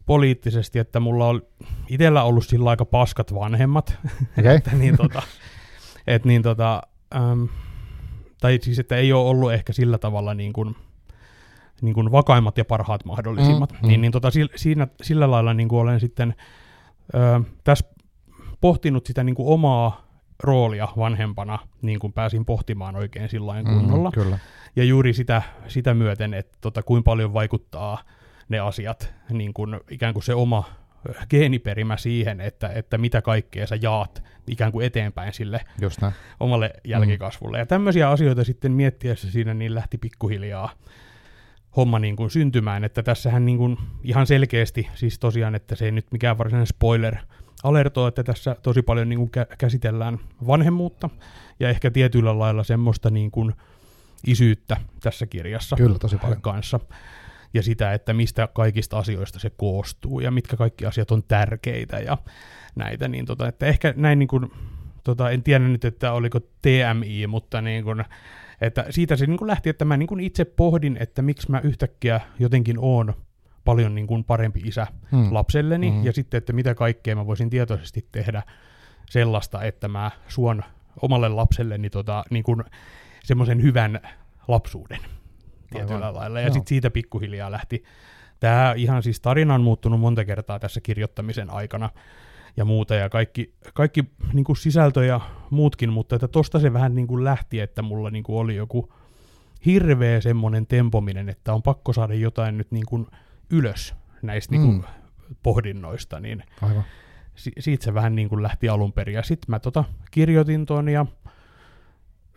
poliittisesti, 0.07 0.79
että 0.79 1.01
mulla 1.01 1.27
on 1.27 1.43
itsellä 1.89 2.23
ollut 2.23 2.47
sillä 2.47 2.71
aika 2.71 2.85
paskat 2.85 3.35
vanhemmat, 3.35 3.99
Okei. 4.39 4.57
että 4.57 4.77
niin 4.77 4.97
tota, 4.97 5.23
et 6.07 6.25
niin 6.25 6.43
tota, 6.43 6.83
äm, 7.15 7.49
tai 8.41 8.59
siis, 8.63 8.79
että 8.79 8.97
ei 8.97 9.13
ole 9.13 9.29
ollut 9.29 9.53
ehkä 9.53 9.73
sillä 9.73 9.99
tavalla 9.99 10.35
niin 10.35 10.53
kuin, 10.53 10.77
niin 11.83 11.95
kuin 11.95 12.13
vakaimmat 12.13 12.59
ja 12.59 12.65
parhaat 12.65 13.05
mahdollisimmat, 13.05 13.73
Mm, 13.73 13.79
mm, 13.83 13.89
niin, 13.89 14.01
niin 14.01 14.13
tota, 14.13 14.29
siinä, 14.57 14.89
sillä 15.03 15.31
lailla 15.31 15.55
niin 15.55 15.69
kuin 15.69 15.81
olen 15.81 16.01
sitten 16.01 16.35
ö, 17.15 17.41
tässä 17.65 17.85
pohtinut 18.61 19.07
sitä 19.07 19.25
niin 19.25 19.35
kuin 19.35 19.49
omaa 19.49 20.10
roolia 20.43 20.89
vanhempana, 20.97 21.59
niin 21.83 21.99
kuin 21.99 22.13
pääsin 22.13 22.45
pohtimaan 22.45 22.97
oikein 22.97 23.29
sillä 23.29 23.63
kunnolla. 23.63 24.11
Mm, 24.11 24.15
kyllä. 24.15 24.39
Ja 24.77 24.85
juuri 24.85 25.13
sitä, 25.13 25.43
sitä 25.69 25.95
myöten, 25.95 26.35
että 26.35 26.59
tota, 26.61 26.83
kuinka 26.83 27.05
paljon 27.05 27.35
vaikuttaa 27.35 28.03
ne 28.49 28.59
asiat, 28.59 29.15
niin 29.31 29.55
kuin 29.55 29.81
ikään 29.91 30.13
kuin 30.13 30.23
se 30.23 30.35
oma 30.35 30.65
geeniperimä 31.31 31.97
siihen, 31.97 32.41
että, 32.41 32.69
että 32.69 32.99
mitä 32.99 33.23
kaikkea 33.23 33.67
sä 33.67 33.79
jaat 33.83 34.23
ikään 34.47 34.73
kuin 34.73 34.87
eteenpäin 34.87 35.33
sille 35.33 35.61
Just 35.81 36.01
näin. 36.01 36.15
omalle 36.41 36.71
jälkikasvulle. 36.85 37.59
Ja 37.59 37.67
tämmöisiä 37.67 38.11
asioita 38.11 38.45
sitten 38.45 38.73
miettiessä 38.73 39.31
siinä 39.31 39.55
niin 39.55 39.75
lähti 39.75 39.99
pikkuhiljaa 39.99 40.71
homma 41.77 41.99
niin 41.99 42.17
kuin 42.17 42.31
syntymään, 42.31 42.85
että 42.85 43.03
tässähän 43.03 43.45
niin 43.45 43.59
kuin 43.59 43.77
ihan 44.05 44.27
selkeästi, 44.27 44.89
siis 44.95 45.19
tosiaan, 45.19 45.55
että 45.55 45.75
se 45.75 45.85
ei 45.85 45.93
nyt 45.93 46.07
mikään 46.13 46.39
varsinainen 46.39 46.67
spoiler 46.67 47.17
alertoo, 47.63 48.07
että 48.07 48.23
tässä 48.23 48.57
tosi 48.63 48.83
paljon 48.83 49.09
niin 49.09 49.19
kuin 49.19 49.31
kä- 49.37 49.57
käsitellään 49.59 50.19
vanhemmuutta 50.47 51.11
ja 51.61 51.69
ehkä 51.69 51.91
tietyllä 51.91 52.39
lailla 52.39 52.65
semmoista 52.65 53.11
niin 53.11 53.31
kuin 53.31 53.53
isyyttä 54.27 54.77
tässä 55.01 55.27
kirjassa 55.27 55.77
Kyllä, 55.77 55.99
tosi 55.99 56.17
paljon. 56.17 56.43
kanssa. 56.43 56.81
Ja 57.55 57.63
sitä, 57.63 57.95
että 57.95 58.13
mistä 58.13 58.49
kaikista 58.53 58.99
asioista 58.99 59.39
se 59.39 59.51
koostuu 59.51 60.21
ja 60.21 60.31
mitkä 60.31 60.57
kaikki 60.57 60.87
asiat 60.87 61.11
on 61.11 61.23
tärkeitä 61.23 61.99
ja 61.99 62.19
näitä. 62.75 63.09
Niin 63.09 63.27
tota, 63.27 63.49
että 63.49 63.67
ehkä 63.67 63.95
näin 63.97 64.19
niin 64.19 64.29
kuin, 64.29 64.53
tota, 65.05 65.31
en 65.31 65.43
tiedä 65.43 65.69
nyt, 65.69 65.85
että 65.85 66.13
oliko 66.13 66.41
TMI, 66.41 67.27
mutta 67.27 67.61
niin 67.61 67.85
kuin, 67.85 68.05
että 68.61 68.87
siitä 68.91 69.17
se 69.17 69.27
niin 69.27 69.39
kuin 69.39 69.49
lähti, 69.49 69.71
että 69.71 69.85
mä 69.85 69.97
niin 69.97 70.07
kuin 70.07 70.21
itse 70.21 70.45
pohdin, 70.45 70.97
että 71.01 71.23
miksi 71.23 71.51
mä 71.51 71.61
yhtäkkiä 71.61 72.21
jotenkin 72.39 72.77
oon 72.79 73.15
paljon 73.65 73.95
niin 73.95 74.07
kuin 74.07 74.25
parempi 74.25 74.61
isä 74.65 74.87
Mm. 75.13 75.35
lapselleni, 75.35 75.91
Mm. 75.91 76.05
ja 76.05 76.13
sitten, 76.13 76.39
että 76.39 76.53
mitä 76.53 76.75
kaikkea 76.75 77.17
mä 77.17 77.27
voisin 77.27 77.51
tietoisesti 77.51 78.07
tehdä 78.13 78.43
sellaista, 79.11 79.63
että 79.63 79.89
mä 79.89 80.11
suon 80.29 80.63
omalle 81.03 81.29
lapselleni 81.29 81.91
tota, 81.91 82.25
niin 82.31 82.43
kuin 82.43 82.65
semmoisen 83.25 83.63
hyvän 83.63 84.01
lapsuuden 84.49 84.99
tietyllä 85.71 85.95
Aivan. 86.07 86.15
lailla. 86.15 86.41
Ja 86.41 86.47
Joo. 86.47 86.53
sitten 86.55 86.69
siitä 86.69 86.91
pikkuhiljaa 86.91 87.51
lähti. 87.51 87.85
Tämä 88.41 88.75
ihan 88.77 89.03
siis 89.03 89.21
tarina 89.21 89.55
on 89.55 89.61
muuttunut 89.63 90.01
monta 90.01 90.25
kertaa 90.25 90.59
tässä 90.59 90.81
kirjoittamisen 90.81 91.51
aikana 91.51 91.91
ja 92.57 92.65
muuta, 92.65 92.95
ja 92.95 93.09
kaikki, 93.09 93.55
kaikki 93.75 94.05
niin 94.33 94.45
kuin 94.45 94.57
sisältö 94.57 95.05
ja 95.05 95.21
muutkin, 95.51 95.93
mutta 95.93 96.17
että 96.17 96.29
tosta 96.29 96.59
se 96.61 96.73
vähän 96.73 96.95
niin 96.95 97.07
kuin 97.07 97.25
lähti, 97.25 97.61
että 97.61 97.83
mulla 97.83 98.11
niin 98.11 98.25
kuin 98.25 98.37
oli 98.39 98.57
joku 98.57 98.93
hirveä 99.67 100.21
semmoinen 100.21 100.67
tempominen, 100.67 101.29
että 101.29 101.55
on 101.55 101.63
pakko 101.63 101.93
saada 101.93 102.15
jotain 102.15 102.59
nyt 102.59 102.71
niin 102.71 102.87
kuin 102.87 103.07
ylös 103.51 103.95
näistä 104.23 104.53
niin 104.55 104.63
kuin 104.63 104.77
Mm. 104.77 105.35
pohdinnoista, 105.43 106.21
niin 106.21 106.43
Aivan. 106.63 106.85
si- 107.35 107.53
siitä 107.59 107.85
se 107.85 107.95
vähän 107.95 108.15
niin 108.15 108.29
kuin 108.29 108.43
lähti 108.43 108.69
alun 108.69 108.93
perin. 108.93 109.15
Ja 109.15 109.23
sitten 109.23 109.47
mä 109.51 109.59
tota 109.59 109.85
kirjoitin 110.11 110.67
ton 110.67 110.89
ja 110.89 111.07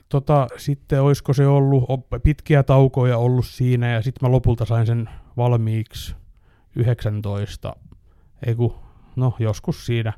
tota, 0.09 0.47
sitten 0.57 1.01
olisiko 1.01 1.33
se 1.33 1.47
ollut 1.47 1.85
op- 1.87 2.23
pitkiä 2.23 2.63
taukoja 2.63 3.17
ollut 3.17 3.45
siinä 3.45 3.91
ja 3.91 4.01
sitten 4.01 4.27
mä 4.29 4.31
lopulta 4.31 4.65
sain 4.65 4.85
sen 4.87 5.09
valmiiksi 5.37 6.15
19, 6.75 7.75
ei 8.45 8.55
kun, 8.55 8.75
no 9.15 9.33
joskus 9.39 9.85
siinä, 9.85 10.13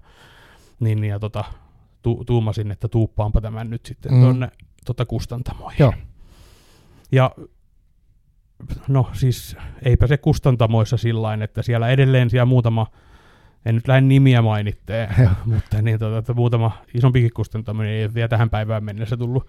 niin 0.79 1.03
ja 1.03 1.19
tota, 1.19 1.43
tu- 2.01 2.23
tuumasin, 2.25 2.71
että 2.71 2.87
tuuppaanpa 2.87 3.41
tämän 3.41 3.69
nyt 3.69 3.85
sitten 3.85 4.11
Mm. 4.11 4.17
mm. 4.17 4.23
tonne 4.25 4.49
tota 4.85 5.05
kustantamoihin. 5.05 5.79
Joo. 5.79 5.93
Ja 7.11 7.31
no 8.87 9.09
siis 9.13 9.57
eipä 9.85 10.07
se 10.07 10.17
kustantamoissa 10.17 10.97
sillain, 10.97 11.41
että 11.41 11.61
siellä 11.61 11.89
edelleen 11.89 12.29
siellä 12.29 12.45
muutama, 12.45 12.87
en 13.65 13.75
nyt 13.75 13.87
lähde 13.87 14.01
nimiä 14.01 14.41
mainittee, 14.41 15.09
Joo. 15.19 15.29
mutta 15.55 15.81
niin, 15.81 15.99
tota, 15.99 16.17
että 16.17 16.33
muutama 16.33 16.71
isompikin 16.93 17.31
kustantamo 17.33 17.81
niin 17.81 17.93
ei 17.93 18.05
ole 18.05 18.13
vielä 18.13 18.27
tähän 18.27 18.49
päivään 18.49 18.83
mennessä 18.83 19.17
tullut 19.17 19.47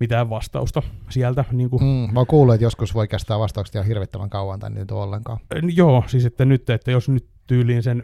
mitään 0.00 0.30
vastausta 0.30 0.82
sieltä. 1.10 1.44
Niin 1.52 1.70
kuin, 1.70 1.82
Mm. 1.82 2.14
Mä 2.14 2.24
kuullut, 2.24 2.54
että 2.54 2.64
joskus 2.64 2.94
voi 2.94 3.08
kestää 3.08 3.38
vastaukset 3.38 3.74
ihan 3.74 3.86
hirvittävän 3.86 4.30
kauan, 4.30 4.60
tai 4.60 4.70
nyt 4.70 4.90
ollenkaan. 4.90 5.38
Joo, 5.74 6.04
siis 6.06 6.24
että 6.24 6.44
nyt, 6.44 6.70
että 6.70 6.90
jos 6.90 7.08
nyt 7.08 7.26
tyyliin 7.46 7.82
sen 7.82 8.02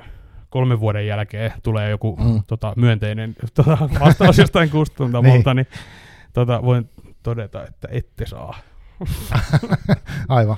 kolmen 0.51 0.81
vuoden 0.81 1.07
jälkeen 1.07 1.53
tulee 1.63 1.91
joku 1.91 2.17
Mm. 2.17 2.43
tota, 2.47 2.73
myönteinen 2.77 3.37
tota, 3.55 3.79
vastaus 4.01 4.39
jostain 4.39 4.71
kustantamolta, 4.79 5.55
niin 5.55 5.67
tota, 6.33 6.63
voin 6.63 6.91
todeta, 7.23 7.67
että 7.67 7.89
ette 7.91 8.27
saa. 8.27 8.55
Aivan. 10.29 10.57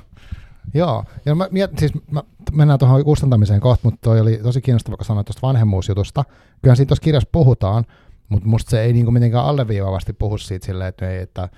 Joo, 0.75 1.05
ja 1.25 1.35
mä, 1.35 1.49
miet, 1.51 1.79
siis 1.79 1.93
mä, 2.11 2.23
mennään 2.53 2.79
tuohon 2.79 3.05
kustantamiseen 3.05 3.61
kohta, 3.61 3.81
mutta 3.85 3.99
toi 4.03 4.21
oli 4.21 4.41
tosi 4.43 4.61
kiinnostava, 4.61 4.97
kun 4.97 5.07
sanoit 5.07 5.27
tuosta 5.27 5.47
vanhemmuusjutusta. 5.47 6.25
Kyllähän 6.63 6.77
siitä 6.77 6.89
tuossa 6.89 7.03
kirjassa 7.03 7.29
puhutaan, 7.33 7.85
mutta 8.29 8.49
musta 8.49 8.71
se 8.71 8.83
ei 8.83 8.93
niinku 8.93 9.11
mitenkään 9.11 9.45
alleviivavasti 9.45 10.13
puhu 10.13 10.39
siitä 10.39 10.67
silleen, 10.67 10.89
että, 10.89 11.11
ei, 11.11 11.23
että 11.23 11.49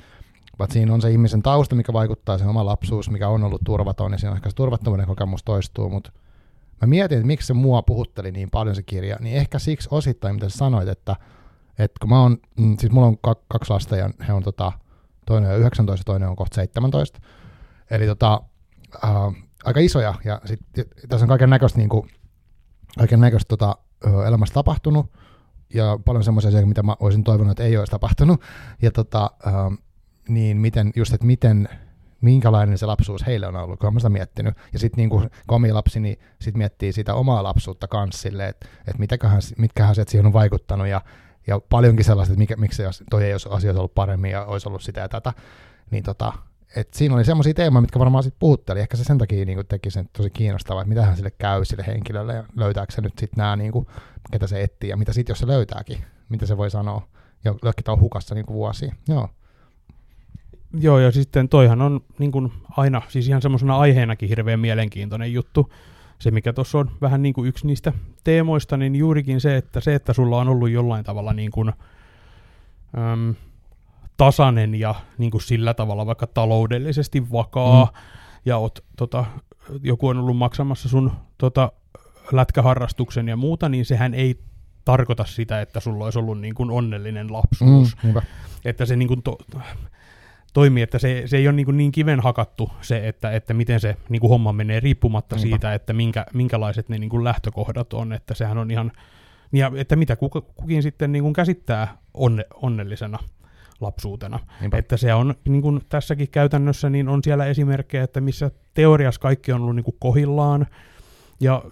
vaan 0.59 0.71
siinä 0.71 0.95
on 0.95 1.03
se 1.03 1.11
ihmisen 1.11 1.43
tausta, 1.43 1.75
mikä 1.75 1.93
vaikuttaa 1.93 2.39
sen 2.39 2.49
oma 2.49 2.65
lapsuus, 2.65 3.11
mikä 3.11 3.29
on 3.29 3.45
ollut 3.45 3.61
turvaton, 3.65 4.13
ja 4.13 4.19
siinä 4.19 4.31
on 4.31 4.37
ehkä 4.37 4.51
se 4.51 4.57
turvattomuuden 4.57 5.07
kokemus 5.07 5.45
toistuu, 5.45 5.91
mutta 5.91 6.13
mä 6.81 6.87
mietin, 6.87 7.19
että 7.19 7.27
miksi 7.27 7.47
se 7.47 7.55
mua 7.55 7.83
puhutteli 7.83 8.31
niin 8.31 8.51
paljon 8.51 8.77
se 8.77 8.83
kirja, 8.83 9.17
niin 9.21 9.37
ehkä 9.37 9.59
siksi 9.59 9.89
osittain, 9.93 10.35
mitä 10.35 10.49
sä 10.49 10.59
sanoit, 10.59 10.89
että, 10.89 11.17
että 11.79 11.97
kun 12.01 12.11
mä 12.11 12.23
oon, 12.23 12.37
mm, 12.61 12.77
siis 12.79 12.93
mulla 12.93 13.07
on 13.07 13.17
kak- 13.29 13.45
kaksi 13.49 13.73
lasta, 13.73 13.97
ja 13.97 14.11
he 14.29 14.33
on 14.33 14.43
tota, 14.43 14.73
toinen 15.29 15.51
on 15.51 15.59
19 15.59 16.05
toinen 16.05 16.29
on 16.29 16.37
kohta 16.37 16.55
17, 16.55 17.21
eli 17.91 18.07
tota, 18.07 18.43
äh, 19.05 19.11
aika 19.65 19.81
isoja, 19.81 20.15
ja 20.25 20.41
sit, 20.45 20.61
tässä 21.09 21.25
on 21.25 21.29
kaiken 21.29 21.51
näköistä 21.51 21.79
niinku, 21.79 22.07
kaiken 22.99 23.21
tota, 23.49 23.77
elämässä 24.27 24.55
tapahtunut, 24.55 25.13
ja 25.75 25.99
paljon 26.05 26.25
semmoisia 26.25 26.49
asioita, 26.49 26.69
mitä 26.69 26.83
mä 26.83 26.97
olisin 27.01 27.25
toivonut, 27.25 27.51
että 27.51 27.65
ei 27.65 27.77
olisi 27.77 27.91
tapahtunut, 27.91 28.41
ja 28.83 28.91
tota, 28.91 29.31
ähm, 29.47 29.75
niin 30.29 30.57
miten, 30.57 30.93
just, 30.97 31.15
että 31.15 31.27
miten, 31.27 31.69
minkälainen 32.21 32.79
se 32.79 32.87
lapsuus 32.87 33.27
heille 33.27 33.47
on 33.47 33.57
ollut, 33.57 33.79
kun 33.79 33.89
olen 33.89 34.01
sitä 34.01 34.09
miettinyt. 34.09 34.55
Ja 34.73 34.79
sitten 34.79 34.97
niin 34.97 35.11
kun 35.11 35.31
omia 35.49 35.75
lapsi, 35.75 36.01
niin 36.01 36.19
sit 36.41 36.57
miettii 36.57 36.93
sitä 36.93 37.15
omaa 37.15 37.43
lapsuutta 37.43 37.89
kanssa 37.89 38.29
että, 38.49 38.67
mitäköhän, 38.99 39.41
mitkä 39.59 39.89
asiat 39.89 40.09
siihen 40.09 40.27
on 40.27 40.33
vaikuttanut, 40.33 40.87
ja, 40.87 41.01
ja 41.49 41.61
paljonkin 41.69 42.05
sellaista, 42.05 42.33
että 42.33 42.39
mikä, 42.39 42.57
miksi 42.57 42.83
toi 43.11 43.25
ei 43.25 43.33
olisi 43.33 43.49
asioita 43.51 43.81
ollut 43.81 43.95
paremmin 43.95 44.31
ja 44.31 44.45
olisi 44.45 44.69
ollut 44.69 44.83
sitä 44.83 45.01
ja 45.01 45.09
tätä. 45.09 45.33
Niin 45.91 46.05
tota, 46.05 46.33
et 46.77 46.95
siinä 46.95 47.15
oli 47.15 47.25
semmoisia 47.25 47.55
teemoja, 47.55 47.81
mitkä 47.81 47.99
varmaan 47.99 48.25
sitten 48.25 48.41
puhutteli. 48.41 48.81
Ehkä 48.81 48.97
se 48.97 49.05
sen 49.05 49.19
takia 49.19 49.45
niin 49.45 49.67
teki 49.69 49.91
sen 49.91 50.09
tosi 50.13 50.31
kiinnostavaa, 50.31 50.83
että 50.83 50.89
mitähän 50.89 51.17
sille 51.17 51.31
käy 51.31 51.65
sille 51.65 51.85
henkilölle 51.87 52.35
ja 52.35 52.45
löytääkö 52.57 52.93
se 52.93 53.01
nyt 53.01 53.19
sitten 53.19 53.37
nämä, 53.37 53.57
niin 53.57 53.73
kuin, 53.73 53.87
ketä 54.33 54.47
se 54.47 54.63
etsii 54.63 54.91
ja 54.91 54.97
mitä 54.97 55.13
sitten, 55.13 55.31
jos 55.31 55.39
se 55.39 55.47
löytääkin, 55.47 56.05
mitä 56.29 56.47
se 56.47 56.57
voi 56.57 56.71
sanoa. 56.71 57.09
Ja 57.45 57.55
jotkin 57.63 57.91
on 57.91 58.01
hukassa 58.01 58.35
niin 58.35 58.47
kuin 58.47 58.55
vuosia. 58.55 58.95
Joo. 59.09 59.29
Joo, 60.81 60.99
ja 60.99 61.13
sitten 61.13 61.49
toihan 61.49 61.83
on 61.83 62.01
niin 62.19 62.33
kuin 62.33 62.53
aina, 62.77 63.03
siis 63.09 63.29
ihan 63.29 63.43
semmoisena 63.43 63.79
aiheenakin 63.79 64.29
hirveän 64.29 64.61
mielenkiintoinen 64.61 65.33
juttu. 65.33 65.73
Se, 66.19 66.31
mikä 66.31 66.53
tuossa 66.53 66.79
on 66.79 66.91
vähän 67.01 67.23
niin 67.23 67.35
kuin 67.35 67.49
yksi 67.49 67.67
niistä 67.67 67.93
teemoista, 68.25 68.77
niin 68.77 68.97
juurikin 68.97 69.41
se, 69.41 69.57
että 69.57 69.81
se, 69.81 69.95
että 69.95 70.13
sulla 70.13 70.39
on 70.39 70.49
ollut 70.49 70.71
jollain 70.71 71.05
tavalla 71.05 71.33
niin 71.33 71.51
kuin, 71.51 71.73
äm, 73.13 73.35
tasainen 74.17 74.75
ja 74.75 74.95
niin 75.19 75.31
kuin 75.31 75.41
sillä 75.43 75.75
tavalla 75.75 76.07
vaikka 76.07 76.27
taloudellisesti 76.27 77.33
vakaa, 77.33 77.85
Mm. 77.85 77.91
ja 78.45 78.57
oot, 78.57 78.85
tota, 78.97 79.25
joku 79.83 80.09
on 80.09 80.19
ollut 80.19 80.37
maksamassa 80.37 80.89
sun 80.89 81.13
tota, 81.39 81.73
lätkäharrastuksen 82.33 83.29
ja 83.29 83.37
muuta, 83.37 83.69
niin 83.69 83.85
sehän 83.85 84.15
ei 84.15 84.41
tarkoita 84.85 85.25
sitä, 85.25 85.61
että 85.61 85.81
sulla 85.81 86.05
olisi 86.05 86.19
ollut 86.19 86.41
niin 86.41 86.55
kuin 86.55 86.71
onnellinen 86.71 87.33
lapsuus 87.33 87.97
Mm, 87.97 88.09
hyvä. 88.09 88.23
että 88.65 88.87
se 88.87 88.97
niin 88.97 89.09
kuin 89.09 89.23
to, 89.23 89.39
toimii, 90.59 90.83
että 90.83 90.99
se, 90.99 91.23
se 91.27 91.37
ei 91.37 91.49
ole 91.49 91.57
niin, 91.57 91.67
kuin 91.67 91.77
niin 91.77 91.93
kiven 91.93 92.21
hakattu 92.21 92.71
se, 92.81 93.09
että, 93.09 93.31
että 93.31 93.55
miten 93.55 93.81
se 93.81 93.97
niin 94.09 94.21
kuin 94.21 94.29
homma 94.29 94.53
menee 94.53 94.81
riippumatta 94.81 95.37
Niinpä. 95.37 95.49
siitä, 95.49 95.75
että 95.75 95.93
minkä, 95.93 96.27
minkälaiset 96.35 96.89
ne 96.89 96.99
niin 96.99 97.11
kuin 97.11 97.25
lähtökohdat 97.25 97.93
on, 97.93 98.13
että 98.13 98.35
sehän 98.35 98.59
on 98.59 98.71
ihan 98.71 98.93
ja 99.53 99.73
että 99.77 99.97
mitä 99.97 100.17
kuka, 100.17 100.41
kukin 100.41 100.83
sitten 100.83 101.13
niin 101.13 101.23
kuin 101.23 101.33
käsittää 101.33 101.99
onne, 102.15 102.45
onnellisena 102.63 103.19
lapsuutena. 103.81 104.39
Niinpä. 104.61 104.79
Että 104.79 104.97
se 104.97 105.15
on 105.15 105.35
niin 105.49 105.63
kuin 105.63 105.81
tässäkin 105.89 106.29
käytännössä, 106.29 106.91
niin 106.91 107.09
on 107.09 107.25
siellä 107.25 107.47
esimerkkejä, 107.47 108.05
että 108.05 108.21
missä 108.21 108.51
teoriassa 108.75 109.21
kaikki 109.21 109.53
on 109.53 109.61
ollut 109.61 109.77
niin 109.77 109.85
kuin 109.85 109.97
kohillaan, 109.99 110.67
ja 111.41 111.63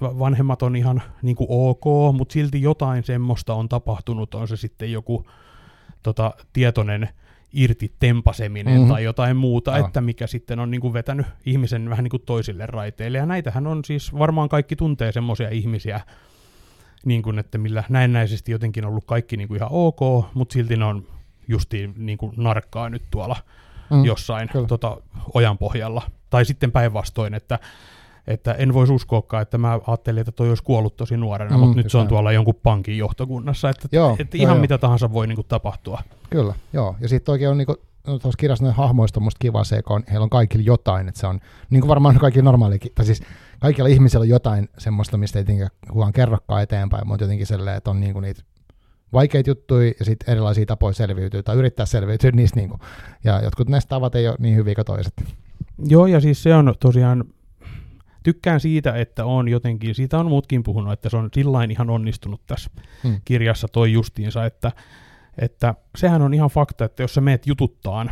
vanhemmat 0.00 0.62
on 0.62 0.76
ihan 0.76 1.02
niin 1.22 1.36
kuin 1.36 1.46
ok, 1.50 2.16
mutta 2.16 2.32
silti 2.32 2.62
jotain 2.62 3.04
semmoista 3.04 3.54
on 3.54 3.68
tapahtunut, 3.68 4.34
on 4.34 4.48
se 4.48 4.56
sitten 4.56 4.92
joku 4.92 5.26
tota, 6.02 6.34
tietoinen 6.52 7.08
irti 7.52 7.92
tempaseminen 7.98 8.74
mm-hmm. 8.74 8.88
tai 8.88 9.04
jotain 9.04 9.36
muuta, 9.36 9.78
no. 9.78 9.86
että 9.86 10.00
mikä 10.00 10.26
sitten 10.26 10.58
on 10.58 10.70
niin 10.70 10.80
kuin 10.80 10.92
vetänyt 10.92 11.26
ihmisen 11.46 11.90
vähän 11.90 12.04
niin 12.04 12.10
kuin 12.10 12.22
toisille 12.26 12.66
raiteille. 12.66 13.18
Ja 13.18 13.26
näitähän 13.26 13.66
on 13.66 13.84
siis, 13.84 14.18
varmaan 14.18 14.48
kaikki 14.48 14.76
tuntee 14.76 15.12
semmoisia 15.12 15.48
ihmisiä, 15.48 16.00
niin 17.04 17.22
kuin, 17.22 17.38
että 17.38 17.58
millä 17.58 17.84
näennäisesti 17.88 18.52
jotenkin 18.52 18.84
on 18.84 18.90
ollut 18.90 19.04
kaikki 19.04 19.36
niin 19.36 19.48
kuin 19.48 19.56
ihan 19.56 19.68
ok, 19.72 20.00
mutta 20.34 20.52
silti 20.52 20.76
ne 20.76 20.84
on 20.84 21.06
justiin 21.48 21.94
niin 21.96 22.18
kuin 22.18 22.32
narkkaa 22.36 22.88
nyt 22.88 23.02
tuolla 23.10 23.36
mm, 23.90 24.04
jossain 24.04 24.48
tota, 24.68 24.96
ojan 25.34 25.58
pohjalla. 25.58 26.02
Tai 26.30 26.44
sitten 26.44 26.72
päinvastoin, 26.72 27.34
että 27.34 27.58
että 28.26 28.52
en 28.52 28.74
voisi 28.74 28.92
uskoakaan, 28.92 29.42
että 29.42 29.58
mä 29.58 29.80
ajattelin, 29.86 30.20
että 30.20 30.32
toi 30.32 30.48
olisi 30.48 30.62
kuollut 30.62 30.96
tosi 30.96 31.16
nuorena, 31.16 31.56
mm, 31.56 31.60
mutta 31.60 31.76
nyt 31.76 31.90
se 31.90 31.98
on 31.98 32.08
tuolla 32.08 32.32
jonkun 32.32 32.54
pankin 32.62 32.98
johtokunnassa, 32.98 33.70
että, 33.70 33.88
joo, 33.92 34.16
että 34.18 34.36
joo, 34.36 34.42
ihan 34.42 34.56
joo. 34.56 34.60
mitä 34.60 34.78
tahansa 34.78 35.12
voi 35.12 35.26
niinku 35.26 35.42
tapahtua. 35.42 36.02
Kyllä, 36.30 36.54
joo. 36.72 36.96
Ja 37.00 37.08
sitten 37.08 37.32
oikein 37.32 37.50
on 37.50 37.58
niinku, 37.58 37.76
no, 38.06 38.18
tuossa 38.18 38.38
kirjassa 38.38 38.64
noin 38.64 38.76
hahmoista 38.76 39.20
on 39.20 39.24
musta 39.24 39.38
kiva 39.38 39.64
se, 39.64 39.82
kun 39.82 39.96
on, 39.96 40.04
heillä 40.10 40.24
on 40.24 40.30
kaikilla 40.30 40.64
jotain, 40.64 41.08
että 41.08 41.20
se 41.20 41.26
on, 41.26 41.40
niin 41.70 41.80
kuin 41.80 41.88
varmaan 41.88 42.18
kaikki 42.18 42.42
normaalikin, 42.42 42.92
tai 42.94 43.04
siis 43.04 43.22
kaikilla 43.60 43.88
ihmisillä 43.88 44.22
on 44.22 44.28
jotain 44.28 44.68
semmoista, 44.78 45.16
mistä 45.16 45.38
ei 45.38 45.44
tietenkään 45.44 45.70
kukaan 45.92 46.12
kerrokaan 46.12 46.62
eteenpäin, 46.62 47.08
mutta 47.08 47.24
jotenkin 47.24 47.46
sellainen, 47.46 47.76
että 47.76 47.90
on 47.90 48.00
niinku 48.00 48.20
niitä 48.20 48.42
vaikeita 49.12 49.50
juttuja 49.50 49.92
ja 49.98 50.04
sitten 50.04 50.32
erilaisia 50.32 50.66
tapoja 50.66 50.92
selviytyä 50.92 51.42
tai 51.42 51.56
yrittää 51.56 51.86
selviytyä 51.86 52.30
niistä. 52.30 52.60
Niinku. 52.60 52.78
Ja 53.24 53.40
jotkut 53.42 53.68
näistä 53.68 53.88
tavat 53.88 54.14
ei 54.14 54.28
ole 54.28 54.36
niin 54.38 54.56
hyviä 54.56 54.74
kuin 54.74 54.84
toiset. 54.84 55.14
Joo, 55.78 56.06
ja 56.06 56.20
siis 56.20 56.42
se 56.42 56.54
on 56.54 56.74
tosiaan 56.80 57.24
tykkään 58.22 58.60
siitä, 58.60 58.92
että 58.92 59.24
on 59.24 59.48
jotenkin, 59.48 59.94
siitä 59.94 60.18
on 60.18 60.26
muutkin 60.26 60.62
puhunut, 60.62 60.92
että 60.92 61.08
se 61.08 61.16
on 61.16 61.28
sillain 61.32 61.70
ihan 61.70 61.90
onnistunut 61.90 62.40
tässä 62.46 62.70
hmm. 63.04 63.20
kirjassa 63.24 63.68
toi 63.68 63.92
justiinsa, 63.92 64.44
että, 64.44 64.72
että 65.38 65.74
sehän 65.96 66.22
on 66.22 66.34
ihan 66.34 66.50
fakta, 66.50 66.84
että 66.84 67.02
jos 67.02 67.14
sä 67.14 67.20
meet 67.20 67.46
jututtaan 67.46 68.10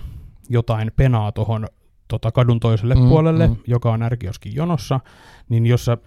jotain 0.49 0.93
penaa 0.97 1.33
tuohon 1.33 1.69
tota 2.09 2.33
kadun 2.33 2.61
toiselle 2.61 2.95
mm, 2.95 3.09
puolelle, 3.09 3.47
mm. 3.47 3.57
joka 3.67 3.93
on 3.93 4.03
ärkioskin 4.03 4.55
jonossa, 4.55 5.01
niin 5.49 5.67
jos, 5.67 5.85
sä, 5.85 5.99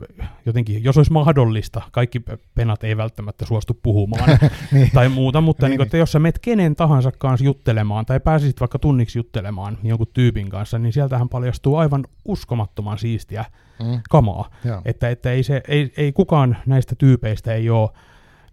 jotenkin, 0.45 0.83
jos 0.83 0.97
olisi 0.97 1.11
mahdollista, 1.11 1.81
kaikki 1.91 2.21
penat 2.55 2.83
ei 2.83 2.97
välttämättä 2.97 3.45
suostu 3.45 3.79
puhumaan 3.83 4.29
niin. 4.71 4.91
tai 4.93 5.09
muuta, 5.09 5.41
mutta 5.41 5.67
niin, 5.67 5.77
niin, 5.77 5.81
että 5.81 5.97
jos 5.97 6.11
sä 6.11 6.19
menet 6.19 6.39
kenen 6.39 6.75
tahansa 6.75 7.11
kanssa 7.11 7.45
juttelemaan 7.45 8.05
tai 8.05 8.19
pääsisit 8.19 8.59
vaikka 8.59 8.79
tunniksi 8.79 9.19
juttelemaan 9.19 9.77
jonkun 9.83 10.07
tyypin 10.13 10.49
kanssa, 10.49 10.79
niin 10.79 10.93
sieltähän 10.93 11.29
paljastuu 11.29 11.75
aivan 11.75 12.05
uskomattoman 12.25 12.97
siistiä 12.97 13.45
mm. 13.79 14.01
kamaa. 14.09 14.49
Että, 14.85 15.09
että 15.09 15.31
ei, 15.31 15.43
se, 15.43 15.61
ei, 15.67 15.93
ei 15.97 16.11
kukaan 16.11 16.57
näistä 16.65 16.95
tyypeistä 16.95 17.53
ei 17.53 17.69
ole 17.69 17.89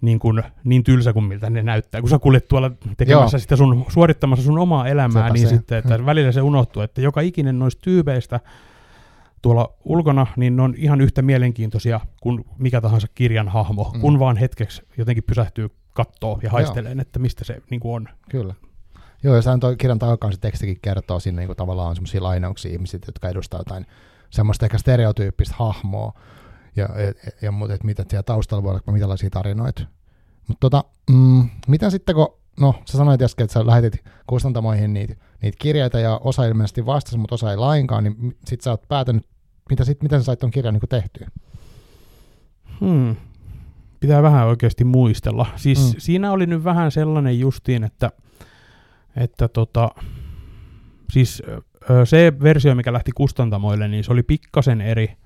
niin, 0.01 0.19
kuin, 0.19 0.43
niin 0.65 0.85
tylsä 0.85 1.13
kuin 1.13 1.25
miltä 1.25 1.51
ne 1.51 1.63
näyttää. 1.63 2.01
Kun 2.01 2.11
sä 2.11 2.19
kuljet 2.19 2.49
tuolla 2.49 2.71
tekemässä 2.97 3.37
Joo. 3.37 3.41
sitä 3.41 3.57
sun, 3.57 3.85
suorittamassa 3.89 4.45
sun 4.45 4.59
omaa 4.59 4.89
elämää, 4.89 5.23
Sepä 5.23 5.35
niin 5.35 5.49
se. 5.49 5.57
sitten, 5.57 5.79
että 5.79 5.97
hmm. 5.97 6.07
välillä 6.07 6.33
se 6.33 6.43
unohtuu, 6.43 6.83
että 6.83 7.01
joka 7.01 7.21
ikinen 7.21 7.59
noista 7.59 7.81
tyypeistä 7.83 8.41
tuolla 9.43 9.75
ulkona, 9.85 10.27
niin 10.37 10.57
ne 10.57 10.63
on 10.63 10.75
ihan 10.77 11.01
yhtä 11.01 11.23
mielenkiintoisia 11.23 12.01
kuin 12.21 12.45
mikä 12.59 12.81
tahansa 12.81 13.07
kirjan 13.15 13.49
hahmo, 13.49 13.91
mm. 13.95 14.01
kun 14.01 14.19
vaan 14.19 14.37
hetkeksi 14.37 14.83
jotenkin 14.97 15.25
pysähtyy 15.25 15.69
kattoo 15.93 16.41
ja 16.43 16.51
haistelee, 16.51 16.97
että 17.01 17.19
mistä 17.19 17.45
se 17.45 17.63
niin 17.71 17.81
kuin 17.81 17.95
on. 17.95 18.09
Kyllä. 18.31 18.55
Joo, 19.23 19.37
ja 19.37 19.43
toi 19.61 19.77
kirjan 19.77 19.99
takaa 19.99 20.33
se 20.33 20.41
tekstikin 20.41 20.79
kertoo 20.83 21.21
sinne 21.21 21.41
niin 21.41 21.47
kuin 21.47 21.57
tavallaan 21.57 21.97
semmoisia 21.97 22.23
lainauksia 22.23 22.73
ihmisiä, 22.73 23.01
jotka 23.07 23.29
edustaa 23.29 23.61
jotain 23.61 23.87
semmoista 24.31 24.67
ehkä 24.67 24.79
stereotyyppistä 24.79 25.55
hahmoa, 25.59 26.13
ja, 26.77 26.89
ja, 27.01 27.13
ja 27.43 27.53
mutta 27.53 27.75
että 27.75 27.87
mitä 27.87 28.05
siellä 28.09 28.23
taustalla 28.23 28.63
voi 28.63 28.71
olla, 28.71 28.93
mitälaisia 28.93 29.31
tarinoita. 29.31 29.83
Mutta 30.49 30.61
tota, 30.61 30.85
mm, 31.11 31.49
mitä 31.69 31.91
sitten 31.91 32.15
kun, 32.15 32.39
no 32.61 32.75
sä 32.85 32.99
sanoit 32.99 33.23
äsken, 33.23 33.45
että 33.45 33.55
sä 33.55 33.67
lähetit 33.67 34.05
kustantamoihin 34.27 34.95
niitä, 34.95 35.15
niitä 35.43 35.57
kirjeitä 35.61 36.01
ja 36.01 36.21
osa 36.25 36.45
ilmeisesti 36.45 36.87
vastasi, 36.87 37.19
mutta 37.19 37.35
osa 37.35 37.51
ei 37.51 37.57
lainkaan, 37.57 38.05
niin 38.05 38.37
sit 38.47 38.61
sä 38.61 38.71
oot 38.71 38.89
päätänyt, 38.89 39.27
mitä 39.71 39.85
sit, 39.85 40.03
miten 40.03 40.21
sä 40.21 40.25
sait 40.25 40.39
ton 40.39 40.51
kirjan 40.51 40.75
niin 40.75 40.89
tehtyä? 40.89 41.29
Hmm. 42.81 43.17
Pitää 44.01 44.23
vähän 44.23 44.47
oikeasti 44.47 44.85
muistella. 44.85 45.47
Siis 45.57 45.93
hmm. 45.93 45.95
siinä 45.99 46.33
oli 46.33 46.47
nyt 46.47 46.65
vähän 46.65 46.91
sellainen 46.91 47.41
justiin, 47.41 47.85
että, 47.85 48.11
että 49.17 49.49
tota, 49.49 49.91
siis 51.13 51.43
se 52.05 52.33
versio, 52.43 52.75
mikä 52.75 52.93
lähti 52.93 53.13
kustantamoille, 53.15 53.89
niin 53.89 54.05
se 54.05 54.13
oli 54.13 54.23
pikkasen 54.23 54.81
eri 54.81 55.17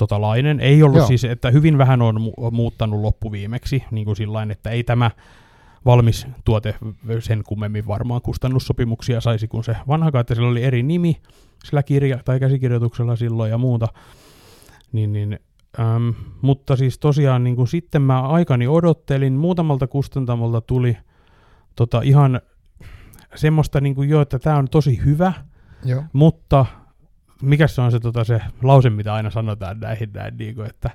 totalainen. 0.00 0.60
Ei 0.60 0.82
ollut 0.82 0.98
Joo. 0.98 1.06
siis, 1.06 1.24
että 1.24 1.50
hyvin 1.50 1.78
vähän 1.78 2.02
on 2.02 2.16
mu- 2.16 2.50
muuttanut 2.50 3.00
loppuviimeksi, 3.00 3.84
niin 3.90 4.04
kuin 4.04 4.16
sillain, 4.16 4.50
että 4.50 4.70
ei 4.70 4.84
tämä 4.84 5.10
valmis 5.84 6.26
tuote 6.44 6.74
sen 7.18 7.42
kummemmin 7.46 7.86
varmaan 7.86 8.22
kustannussopimuksia 8.22 9.20
saisi 9.20 9.48
kuin 9.48 9.64
se 9.64 9.76
vanha, 9.88 10.20
että 10.20 10.34
sillä 10.34 10.48
oli 10.48 10.64
eri 10.64 10.82
nimi 10.82 11.16
sillä 11.64 11.82
kirja- 11.82 12.22
tai 12.24 12.40
käsikirjoituksella 12.40 13.16
silloin 13.16 13.50
ja 13.50 13.58
muuta. 13.58 13.88
Niin, 14.92 15.12
niin, 15.12 15.38
äm, 15.80 16.14
mutta 16.42 16.76
siis 16.76 16.98
tosiaan 16.98 17.44
niin 17.44 17.56
kuin 17.56 17.68
sitten 17.68 18.02
mä 18.02 18.20
aikani 18.20 18.68
odottelin, 18.68 19.32
muutamalta 19.32 19.86
kustantamolta 19.86 20.60
tuli 20.60 20.96
tota, 21.76 22.00
ihan 22.02 22.40
semmoista 23.34 23.80
niin 23.80 23.94
kuin 23.94 24.08
jo, 24.08 24.20
että 24.20 24.38
tämä 24.38 24.56
on 24.56 24.68
tosi 24.68 25.00
hyvä, 25.04 25.32
Joo. 25.84 26.02
mutta 26.12 26.66
mikä 27.42 27.66
se 27.66 27.80
on 27.80 27.92
se, 27.92 28.00
tota, 28.00 28.24
se 28.24 28.40
lause, 28.62 28.90
mitä 28.90 29.14
aina 29.14 29.30
sanotaan 29.30 29.80
näihin 29.80 30.10
näin, 30.14 30.36
niin 30.36 30.54
kuin, 30.54 30.66
että 30.66 30.90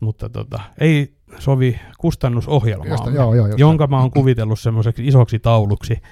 mutta 0.00 0.28
tota, 0.28 0.60
ei 0.78 1.14
sovi 1.38 1.80
kustannusohjelmaa, 1.98 3.10
joo, 3.14 3.34
joo, 3.34 3.48
jonka 3.56 3.86
mä 3.86 4.00
oon 4.00 4.10
kuvitellut 4.10 4.60
semmoiseksi 4.60 5.06
isoksi 5.06 5.38
tauluksi 5.38 6.02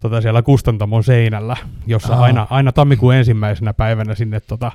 tota, 0.00 0.20
siellä 0.20 0.42
kustantamon 0.42 1.04
seinällä, 1.04 1.56
jossa 1.86 2.14
aina, 2.14 2.46
aina 2.50 2.72
tammikuun 2.72 3.14
ensimmäisenä 3.14 3.74
päivänä 3.74 4.14
sinne 4.14 4.40
tota, 4.40 4.72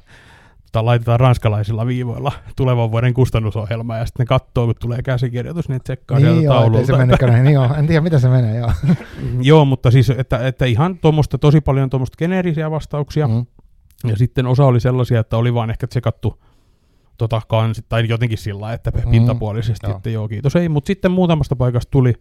tota, 0.71 0.85
laitetaan 0.85 1.19
ranskalaisilla 1.19 1.87
viivoilla 1.87 2.31
tulevan 2.55 2.91
vuoden 2.91 3.13
kustannusohjelma, 3.13 3.97
ja 3.97 4.05
sitten 4.05 4.23
ne 4.23 4.27
katsoo, 4.27 4.65
kun 4.65 4.75
tulee 4.79 5.01
käsikirjoitus, 5.01 5.69
niin 5.69 5.83
tsekkaa 5.83 6.17
niin 6.17 6.27
sieltä 6.27 6.43
joo, 6.43 6.53
taululta. 6.53 6.85
Se 6.85 6.97
menekö 6.97 7.27
näin, 7.27 7.43
niin 7.43 7.53
joo, 7.53 7.73
en 7.77 7.87
tiedä, 7.87 8.01
mitä 8.01 8.19
se 8.19 8.29
menee, 8.29 8.57
joo. 8.57 8.71
joo, 9.41 9.65
mutta 9.65 9.91
siis, 9.91 10.09
että, 10.09 10.47
että 10.47 10.65
ihan 10.65 10.97
tuommoista, 10.97 11.37
tosi 11.37 11.61
paljon 11.61 11.89
tuommoista 11.89 12.17
geneerisiä 12.17 12.71
vastauksia, 12.71 13.27
mm. 13.27 13.45
Ja 14.09 14.17
sitten 14.17 14.47
osa 14.47 14.65
oli 14.65 14.79
sellaisia, 14.79 15.19
että 15.19 15.37
oli 15.37 15.53
vaan 15.53 15.69
ehkä 15.69 15.87
tsekattu 15.87 16.43
tota 17.17 17.41
kansi, 17.47 17.81
tai 17.89 18.07
jotenkin 18.09 18.37
sillä 18.37 18.73
että 18.73 18.91
mm, 18.91 19.11
pintapuolisesti, 19.11 19.87
joo. 19.87 19.97
että 19.97 20.09
joo, 20.09 20.27
kiitos 20.27 20.55
ei. 20.55 20.69
Mutta 20.69 20.87
sitten 20.87 21.11
muutamasta 21.11 21.55
paikasta 21.55 21.91
tuli, 21.91 22.13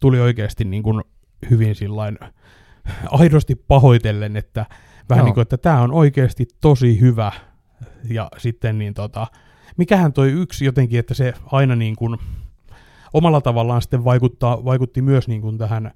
tuli 0.00 0.20
oikeasti 0.20 0.64
niin 0.64 0.82
kuin 0.82 1.04
hyvin 1.50 1.74
sillain 1.74 2.18
aidosti 3.20 3.54
pahoitellen, 3.54 4.36
että 4.36 4.66
vähän 5.10 5.20
joo. 5.22 5.24
niin 5.24 5.34
kuin, 5.34 5.42
että 5.42 5.58
tämä 5.58 5.82
on 5.82 5.92
oikeasti 5.92 6.48
tosi 6.60 7.00
hyvä. 7.00 7.32
Ja 8.10 8.28
sitten 8.36 8.78
niin 8.78 8.94
tota, 8.94 9.26
mikähän 9.76 10.12
toi 10.12 10.30
yksi 10.30 10.64
jotenkin, 10.64 10.98
että 10.98 11.14
se 11.14 11.34
aina 11.52 11.76
niin 11.76 11.96
kuin 11.96 12.18
omalla 13.12 13.40
tavallaan 13.40 13.82
sitten 13.82 14.04
vaikuttaa, 14.04 14.64
vaikutti 14.64 15.02
myös 15.02 15.28
niin 15.28 15.40
kuin 15.40 15.58
tähän 15.58 15.90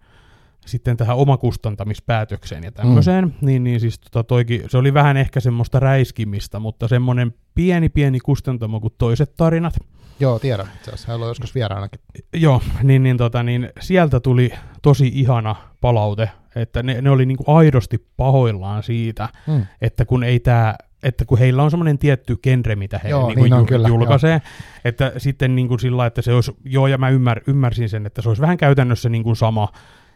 sitten 0.67 0.97
tähän 0.97 1.17
omakustantamispäätökseen 1.17 2.65
ja 2.65 2.73
tämmöiseen, 2.73 3.25
mm. 3.25 3.33
niin, 3.41 3.65
niin 3.65 3.81
siis 3.81 3.99
tota 3.99 4.25
toikin, 4.25 4.63
se 4.69 4.79
oli 4.79 4.95
vähän 4.95 5.17
ehkä 5.17 5.41
semmoista 5.41 5.81
räiskimistä, 5.81 6.59
mutta 6.59 6.89
semmoinen 6.89 7.35
pieni 7.55 7.89
pieni 7.89 8.21
kustantamo 8.21 8.81
kuin 8.81 8.95
toiset 8.99 9.37
tarinat. 9.37 9.75
Joo, 10.21 10.39
tiedän. 10.39 10.67
Se 10.95 11.13
on 11.13 11.21
joskus 11.21 11.55
vieraanakin. 11.55 12.01
Joo, 12.33 12.63
niin, 12.83 13.03
niin, 13.03 13.17
tota, 13.17 13.43
niin 13.43 13.71
sieltä 13.81 14.21
tuli 14.21 14.53
tosi 14.83 15.11
ihana 15.15 15.57
palaute, 15.81 16.31
että 16.57 16.83
ne, 16.83 17.01
ne 17.01 17.11
oli 17.11 17.27
niinku 17.27 17.45
aidosti 17.47 18.07
pahoillaan 18.17 18.83
siitä, 18.83 19.29
mm. 19.47 19.67
että 19.81 20.05
kun 20.05 20.25
ei 20.25 20.41
tämä 20.41 20.75
että 21.03 21.25
kun 21.25 21.39
heillä 21.39 21.63
on 21.63 21.71
semmoinen 21.71 21.99
tietty 21.99 22.37
genre, 22.37 22.77
mitä 22.77 23.01
he 23.05 23.09
joo, 23.09 23.29
niin 23.29 23.43
niin 23.43 23.53
on, 23.53 23.67
kyllä, 23.67 23.89
julkaisee, 23.89 24.31
joo. 24.31 24.41
että 24.85 25.13
sitten 25.19 25.57
niin 25.57 25.69
kuin 25.69 25.81
sillä 25.81 26.07
että 26.07 26.23
se 26.23 26.33
olisi, 26.33 26.57
joo 26.65 26.87
ja 26.87 26.99
mä 26.99 27.09
ymmär, 27.09 27.41
ymmärsin 27.47 27.89
sen, 27.89 28.07
että 28.07 28.23
se 28.23 28.29
olisi 28.29 28.43
vähän 28.43 28.57
käytännössä 28.57 29.09
niin 29.09 29.23
kuin 29.23 29.37
sama, 29.37 29.69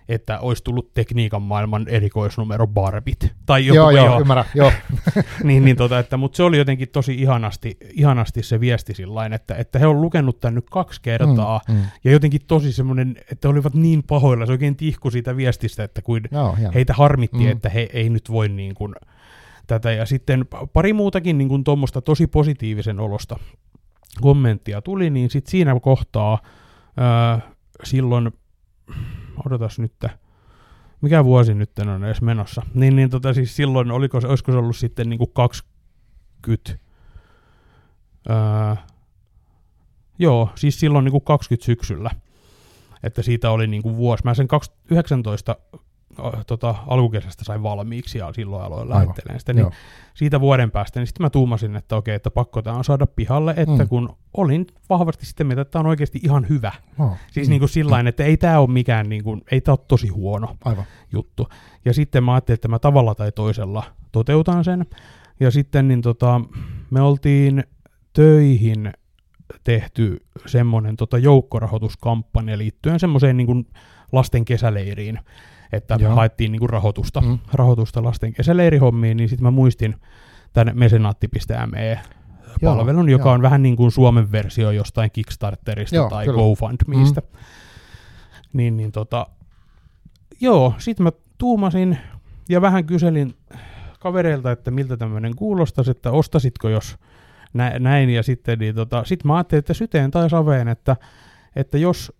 että 0.09 0.39
olisi 0.39 0.65
tullut 0.65 0.95
tekniikan 0.95 1.43
maailman 1.43 1.89
erikoisnumero 1.89 2.67
Barbit. 2.67 3.33
Tai 3.47 3.67
joku, 3.67 3.77
joo, 3.77 3.91
joo, 3.91 4.07
joo, 4.07 4.21
ymmärrän, 4.21 4.45
joo. 4.55 4.73
niin, 5.45 5.65
niin 5.65 5.77
tota, 5.77 5.99
että, 5.99 6.17
mutta 6.17 6.37
se 6.37 6.43
oli 6.43 6.59
jotenkin 6.59 6.89
tosi 6.89 7.15
ihanasti, 7.15 7.77
ihanasti 7.93 8.43
se 8.43 8.61
viesti 8.61 8.95
sillain, 8.95 9.33
että, 9.33 9.55
että 9.55 9.79
he 9.79 9.87
on 9.87 10.01
lukenut 10.01 10.41
tämän 10.41 10.55
nyt 10.55 10.71
kaksi 10.71 11.01
kertaa, 11.03 11.61
mm, 11.69 11.75
mm. 11.75 11.81
ja 12.05 12.13
jotenkin 12.13 12.41
tosi 12.47 12.73
semmoinen, 12.73 13.17
että 13.33 13.49
olivat 13.49 13.75
niin 13.75 14.03
pahoilla, 14.03 14.47
se 14.47 14.53
oikein 14.53 14.77
tihku 14.77 15.11
siitä 15.11 15.37
viestistä, 15.37 15.85
että 15.85 16.03
kuin 16.03 16.23
joo, 16.31 16.57
heitä 16.75 16.95
harmitti, 16.95 17.45
mm. 17.45 17.51
että 17.51 17.69
he 17.69 17.89
ei 17.93 18.11
nyt 18.11 18.31
voi 18.31 18.49
niin 18.49 18.75
kuin, 18.75 18.95
tätä, 19.67 19.93
ja 19.93 20.07
sitten 20.07 20.45
pari 20.73 20.93
muutakin 20.93 21.39
niin 21.39 21.49
kuin 21.49 21.65
tuommoista 21.65 22.01
tosi 22.01 22.27
positiivisen 22.27 23.01
olosta 23.01 23.37
kommenttia 24.21 24.83
tuli, 24.83 25.11
niin 25.11 25.31
sitten 25.31 25.51
siinä 25.51 25.81
kohtaa 25.81 26.39
ää, 26.97 27.41
silloin, 27.85 28.33
odotas 29.47 29.79
nyt, 29.79 30.05
mikä 31.01 31.25
vuosi 31.25 31.55
nyt 31.55 31.79
on 31.79 32.05
edes 32.05 32.23
menossa, 32.23 32.63
niin, 32.75 32.97
niin 32.97 33.11
tota, 33.11 33.35
siis 33.35 33.57
silloin, 33.57 33.91
oliko, 33.91 34.19
olisiko 34.29 34.53
se 34.53 34.59
ollut 34.59 34.77
sitten 34.77 35.09
niin 35.11 35.19
kuin 35.19 35.31
20, 35.35 36.79
ää, 38.29 38.87
joo, 40.19 40.51
siis 40.55 40.81
silloin 40.81 41.05
niin 41.05 41.13
kuin 41.13 41.25
20 41.25 41.67
syksyllä, 41.67 42.11
että 43.03 43.23
siitä 43.23 43.51
oli 43.51 43.67
niin 43.67 43.83
kuin 43.83 43.97
vuosi. 43.97 44.25
Mä 44.25 44.35
sen 44.35 44.49
2019 44.49 45.57
tota, 46.47 46.75
alkukesästä 46.87 47.45
sain 47.45 47.63
valmiiksi 47.63 48.19
ja 48.19 48.33
silloin 48.33 48.65
aloin 48.65 48.89
lähettelemään 48.89 49.41
sitä, 49.41 49.53
niin 49.53 49.61
Joo. 49.61 49.73
siitä 50.15 50.41
vuoden 50.41 50.71
päästä, 50.71 51.01
niin 51.01 51.07
sitten 51.07 51.25
mä 51.25 51.31
tuumasin, 51.31 51.77
että 51.77 51.97
okei, 51.97 52.15
että 52.15 52.31
pakko 52.31 52.63
tämä 52.63 52.77
on 52.77 52.85
saada 52.85 53.07
pihalle, 53.07 53.55
että 53.57 53.83
mm. 53.83 53.89
kun 53.89 54.17
olin 54.35 54.67
vahvasti 54.91 55.27
sitten 55.27 55.47
mieltä, 55.47 55.63
että 55.63 55.73
tämä 55.73 55.81
on 55.81 55.87
oikeasti 55.87 56.21
ihan 56.23 56.49
hyvä. 56.49 56.73
Oh. 56.99 57.17
Siis 57.33 57.49
mm. 57.49 57.51
niin 57.51 57.61
kuin 57.61 57.69
sillain, 57.69 58.07
että 58.07 58.25
ei 58.25 58.37
tämä 58.37 58.59
ole 58.59 58.71
mikään, 58.71 59.09
niin 59.09 59.25
kuin, 59.25 59.43
ei 59.51 59.61
tämä 59.61 59.73
ole 59.73 59.85
tosi 59.89 60.09
huono 60.09 60.57
Aivan. 60.65 60.85
juttu. 61.13 61.49
Ja 61.85 61.95
sitten 61.95 62.25
mä 62.25 62.35
ajattelin, 62.35 62.57
että 62.57 62.69
mä 62.69 62.79
tavalla 62.79 63.15
tai 63.15 63.33
toisella 63.33 63.85
toteutan 64.13 64.65
sen. 64.65 64.87
Ja 65.41 65.51
sitten 65.51 65.89
niin 65.89 66.03
tota, 66.03 66.41
me 66.91 67.01
oltiin 67.01 67.65
töihin 68.13 68.93
tehty 69.65 70.27
semmoinen 70.47 70.97
tota, 70.97 71.19
joukkorahoituskampanja 71.19 72.59
liittyen 72.59 73.01
semmoiseen 73.01 73.37
niin 73.37 73.47
kuin 73.47 73.67
lasten 74.13 74.45
kesäleiriin, 74.45 75.19
että 75.73 75.97
Joo. 76.01 76.15
haettiin 76.15 76.53
niin 76.53 76.61
kuin 76.61 76.71
rahoitusta, 76.71 77.21
mm. 77.21 77.39
rahoitusta 77.53 78.03
lasten 78.03 78.33
kesäleirihommiin, 78.33 79.17
niin 79.17 79.29
sitten 79.29 79.45
mä 79.45 79.51
muistin 79.51 79.95
tämän 80.53 80.79
mesenaatti.me 80.79 82.01
palvelun, 82.65 83.09
joka 83.09 83.29
joo. 83.29 83.35
on 83.35 83.43
vähän 83.43 83.63
niin 83.63 83.77
kuin 83.77 83.91
Suomen 83.91 84.33
versio 84.33 84.71
jostain 84.71 85.11
Kickstarterista 85.11 85.97
joo, 85.97 86.11
tai 86.11 86.25
kyllä. 86.25 86.39
GoFundMeista. 86.39 87.21
Mm. 87.21 87.39
Niin, 88.53 88.77
niin 88.77 88.93
tota, 88.93 89.27
joo, 90.41 90.75
sitten 90.79 91.05
mä 91.05 91.13
tuumasin 91.39 91.99
ja 92.49 92.61
vähän 92.61 92.87
kyselin 92.87 93.35
kavereilta, 94.01 94.53
että 94.53 94.71
miltä 94.71 94.97
tämmöinen 94.97 95.37
kuulostaisi, 95.37 95.91
että 95.91 96.11
ostasitko 96.11 96.69
jos 96.69 96.97
näin, 97.79 98.11
ja 98.11 98.23
sitten 98.23 98.59
niin 98.59 98.75
tota, 98.75 99.05
sit 99.05 99.25
mä 99.25 99.37
ajattelin, 99.37 99.59
että 99.59 99.75
syteen 99.75 100.11
tai 100.11 100.31
saveen, 100.31 100.69
että, 100.69 100.97
että 101.57 101.79
jos 101.79 102.13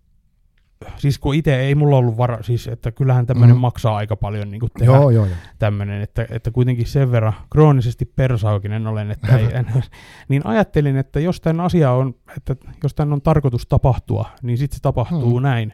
siis 0.97 1.19
kun 1.19 1.35
itse 1.35 1.59
ei 1.59 1.75
mulla 1.75 1.97
ollut 1.97 2.17
vara, 2.17 2.43
siis 2.43 2.67
että 2.67 2.91
kyllähän 2.91 3.25
tämmöinen 3.25 3.55
mm. 3.55 3.61
maksaa 3.61 3.95
aika 3.95 4.15
paljon 4.15 4.51
niin 4.51 4.61
tehdä 4.79 4.91
joo, 4.91 5.09
joo, 5.09 5.25
joo. 5.25 5.35
tämmöinen, 5.59 6.01
että, 6.01 6.25
että 6.29 6.51
kuitenkin 6.51 6.87
sen 6.87 7.11
verran 7.11 7.33
kroonisesti 7.49 8.05
persaukinen 8.05 8.87
olen, 8.87 9.11
että 9.11 9.37
ei, 9.37 9.45
en, 9.57 9.83
niin 10.29 10.41
ajattelin, 10.45 10.97
että 10.97 11.19
jos 11.19 11.41
tämän 11.41 11.65
asia 11.65 11.91
on, 11.91 12.15
että 12.37 12.55
jos 12.83 12.95
tämän 12.95 13.13
on 13.13 13.21
tarkoitus 13.21 13.65
tapahtua, 13.67 14.29
niin 14.41 14.57
sitten 14.57 14.75
se 14.75 14.81
tapahtuu 14.81 15.39
mm. 15.39 15.43
näin, 15.43 15.73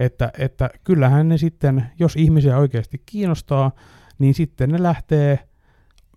että, 0.00 0.32
että 0.38 0.70
kyllähän 0.84 1.28
ne 1.28 1.38
sitten, 1.38 1.86
jos 1.98 2.16
ihmisiä 2.16 2.58
oikeasti 2.58 3.02
kiinnostaa, 3.06 3.72
niin 4.18 4.34
sitten 4.34 4.70
ne 4.70 4.82
lähtee 4.82 5.38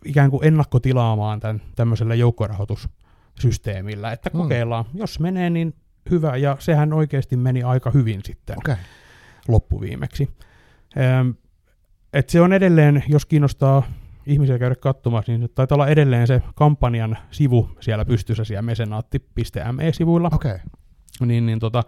ikään 0.06 0.32
kuin 0.32 0.48
ennakkotilaamaan 0.48 1.40
tämän 1.40 1.62
tämmöisellä 1.76 2.16
joukkorahoitussysteemillä, 2.16 4.12
että 4.12 4.30
mm. 4.34 4.38
kokeillaan, 4.38 4.86
jos 4.94 5.20
menee, 5.20 5.50
niin 5.50 5.74
hyvä, 6.10 6.38
ja 6.38 6.58
sehän 6.60 6.94
oikeasti 6.94 7.38
meni 7.38 7.64
aika 7.64 7.92
hyvin 7.92 8.22
sitten 8.24 8.58
okay. 8.58 8.76
loppuviimeksi. 9.48 10.30
Ähm, 10.98 11.30
et 12.14 12.30
se 12.30 12.42
on 12.42 12.54
edelleen, 12.54 13.04
jos 13.08 13.26
kiinnostaa 13.26 13.84
ihmisiä 14.26 14.60
käydä 14.60 14.76
katsomassa, 14.76 15.32
niin 15.32 15.50
taitaa 15.56 15.76
olla 15.76 15.88
edelleen 15.88 16.28
se 16.28 16.42
kampanjan 16.56 17.18
sivu 17.32 17.70
siellä 17.80 18.06
pystyssä 18.06 18.44
siellä 18.44 18.62
mesenaatti.me-sivuilla. 18.62 20.30
Okay. 20.34 20.60
Niin, 21.26 21.46
niin 21.46 21.60
tota, 21.60 21.84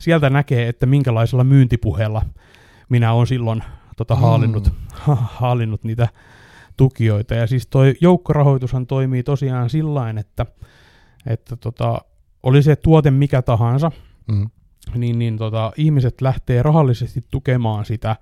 sieltä 0.00 0.30
näkee, 0.30 0.68
että 0.68 0.86
minkälaisella 0.86 1.44
myyntipuheella 1.44 2.22
minä 2.88 3.12
olen 3.12 3.26
silloin 3.26 3.62
tota, 3.96 4.14
mm. 4.14 4.20
haalinnut, 4.20 4.66
mm. 4.66 5.16
haalinnut 5.16 5.84
niitä 5.84 6.08
tukijoita. 6.76 7.34
Ja 7.34 7.46
siis 7.46 7.66
toi 7.66 7.94
joukkorahoitushan 8.00 8.86
toimii 8.86 9.22
tosiaan 9.22 9.70
sillä 9.70 10.10
että, 10.10 10.46
että 11.26 11.56
tota, 11.56 11.98
oli 12.42 12.62
se 12.62 12.76
tuote 12.76 13.10
mikä 13.10 13.42
tahansa, 13.42 13.92
mm. 14.28 14.50
niin, 14.94 15.18
niin 15.18 15.36
tota, 15.36 15.72
ihmiset 15.76 16.20
lähtee 16.20 16.62
rahallisesti 16.62 17.24
tukemaan 17.30 17.84
sitä, 17.84 18.16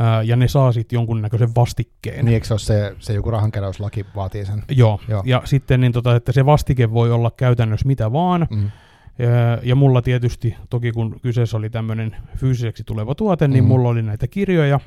ää, 0.00 0.22
ja 0.22 0.36
ne 0.36 0.48
saa 0.48 0.72
sitten 0.72 0.96
jonkunnäköisen 0.96 1.54
vastikkeen. 1.56 2.24
Niin 2.24 2.34
eikö 2.34 2.46
se 2.46 2.54
ole 2.54 2.58
se, 2.58 2.96
se 2.98 3.12
joku 3.12 3.30
rahankeräyslaki 3.30 4.06
vaatii 4.16 4.44
sen? 4.44 4.62
Joo, 4.68 5.00
Joo. 5.08 5.22
ja 5.26 5.42
sitten 5.44 5.80
niin 5.80 5.92
tota, 5.92 6.16
että 6.16 6.32
se 6.32 6.46
vastike 6.46 6.90
voi 6.90 7.12
olla 7.12 7.30
käytännössä 7.30 7.86
mitä 7.86 8.12
vaan, 8.12 8.46
mm. 8.50 8.70
Ja, 9.18 9.58
ja 9.62 9.74
mulla 9.74 10.02
tietysti, 10.02 10.56
toki 10.70 10.92
kun 10.92 11.20
kyseessä 11.22 11.56
oli 11.56 11.70
tämmöinen 11.70 12.16
fyysiseksi 12.36 12.84
tuleva 12.84 13.14
tuote, 13.14 13.48
niin 13.48 13.64
mm. 13.64 13.68
mulla 13.68 13.88
oli 13.88 14.02
näitä 14.02 14.26
kirjoja. 14.26 14.80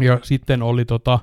Ja 0.00 0.18
sitten 0.22 0.62
oli 0.62 0.84
tota, 0.84 1.18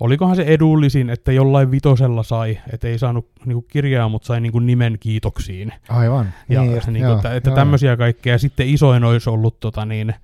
olikohan 0.00 0.36
se 0.36 0.42
edullisin, 0.42 1.10
että 1.10 1.32
jollain 1.32 1.70
vitosella 1.70 2.22
sai, 2.22 2.58
että 2.72 2.88
ei 2.88 2.98
saanut 2.98 3.30
niinku 3.44 3.62
kirjaa, 3.62 4.08
mutta 4.08 4.26
sai 4.26 4.40
niinku 4.40 4.58
nimen 4.58 4.96
kiitoksiin. 5.00 5.72
Aivan. 5.88 6.32
Ja 6.48 6.60
niin, 6.62 6.72
niinku, 6.86 7.08
joo, 7.08 7.16
että, 7.16 7.34
että 7.34 7.50
tämmöisiä 7.50 7.96
kaikkea. 7.96 8.38
Sitten 8.38 8.68
isoin 8.68 9.04
olisi 9.04 9.30
ollut, 9.30 9.60
tota 9.60 9.84
niin, 9.84 10.14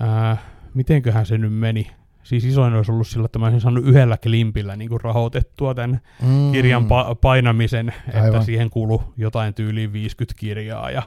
ää, 0.00 0.36
mitenköhän 0.74 1.26
se 1.26 1.38
nyt 1.38 1.52
meni, 1.52 1.90
siis 2.22 2.44
isoin 2.44 2.74
olisi 2.74 2.92
ollut 2.92 3.06
sillä, 3.06 3.24
että 3.24 3.38
mä 3.38 3.46
olisin 3.46 3.60
saanut 3.60 3.84
yhdellä 3.84 4.16
klimpillä 4.16 4.76
niin 4.76 4.88
kuin 4.88 5.00
rahoitettua 5.00 5.74
tämän 5.74 6.00
mm. 6.22 6.52
kirjan 6.52 6.84
pa- 6.84 7.14
painamisen, 7.20 7.92
Aivan. 8.14 8.26
että 8.26 8.42
siihen 8.42 8.70
kuuluu 8.70 9.02
jotain 9.16 9.54
tyyliin 9.54 9.92
50 9.92 10.40
kirjaa, 10.40 10.90
ja 10.90 11.02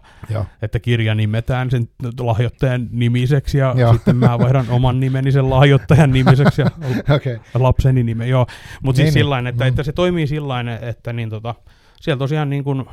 että 0.61 0.79
kirja 0.79 1.15
nimetään 1.15 1.71
sen 1.71 1.89
lahjoittajan 2.19 2.87
nimiseksi, 2.91 3.57
ja 3.57 3.73
Joo. 3.77 3.93
sitten 3.93 4.15
mä 4.15 4.39
vaihdan 4.39 4.69
oman 4.69 4.99
nimeni 4.99 5.31
sen 5.31 5.49
lahjoittajan 5.49 6.11
nimiseksi, 6.11 6.61
ja 6.61 6.67
okay. 7.15 7.39
lapseni 7.53 8.03
nimen, 8.03 8.29
joo. 8.29 8.45
Mutta 8.83 8.97
siis 8.97 9.05
niin, 9.05 9.13
niin. 9.13 9.13
sillain, 9.13 9.47
että, 9.47 9.63
mm. 9.63 9.67
että 9.67 9.83
se 9.83 9.91
toimii 9.91 10.27
sillain, 10.27 10.67
että 10.67 11.13
niin 11.13 11.29
tota, 11.29 11.55
siellä 12.01 12.19
tosiaan 12.19 12.49
niin 12.49 12.63
kuin 12.63 12.85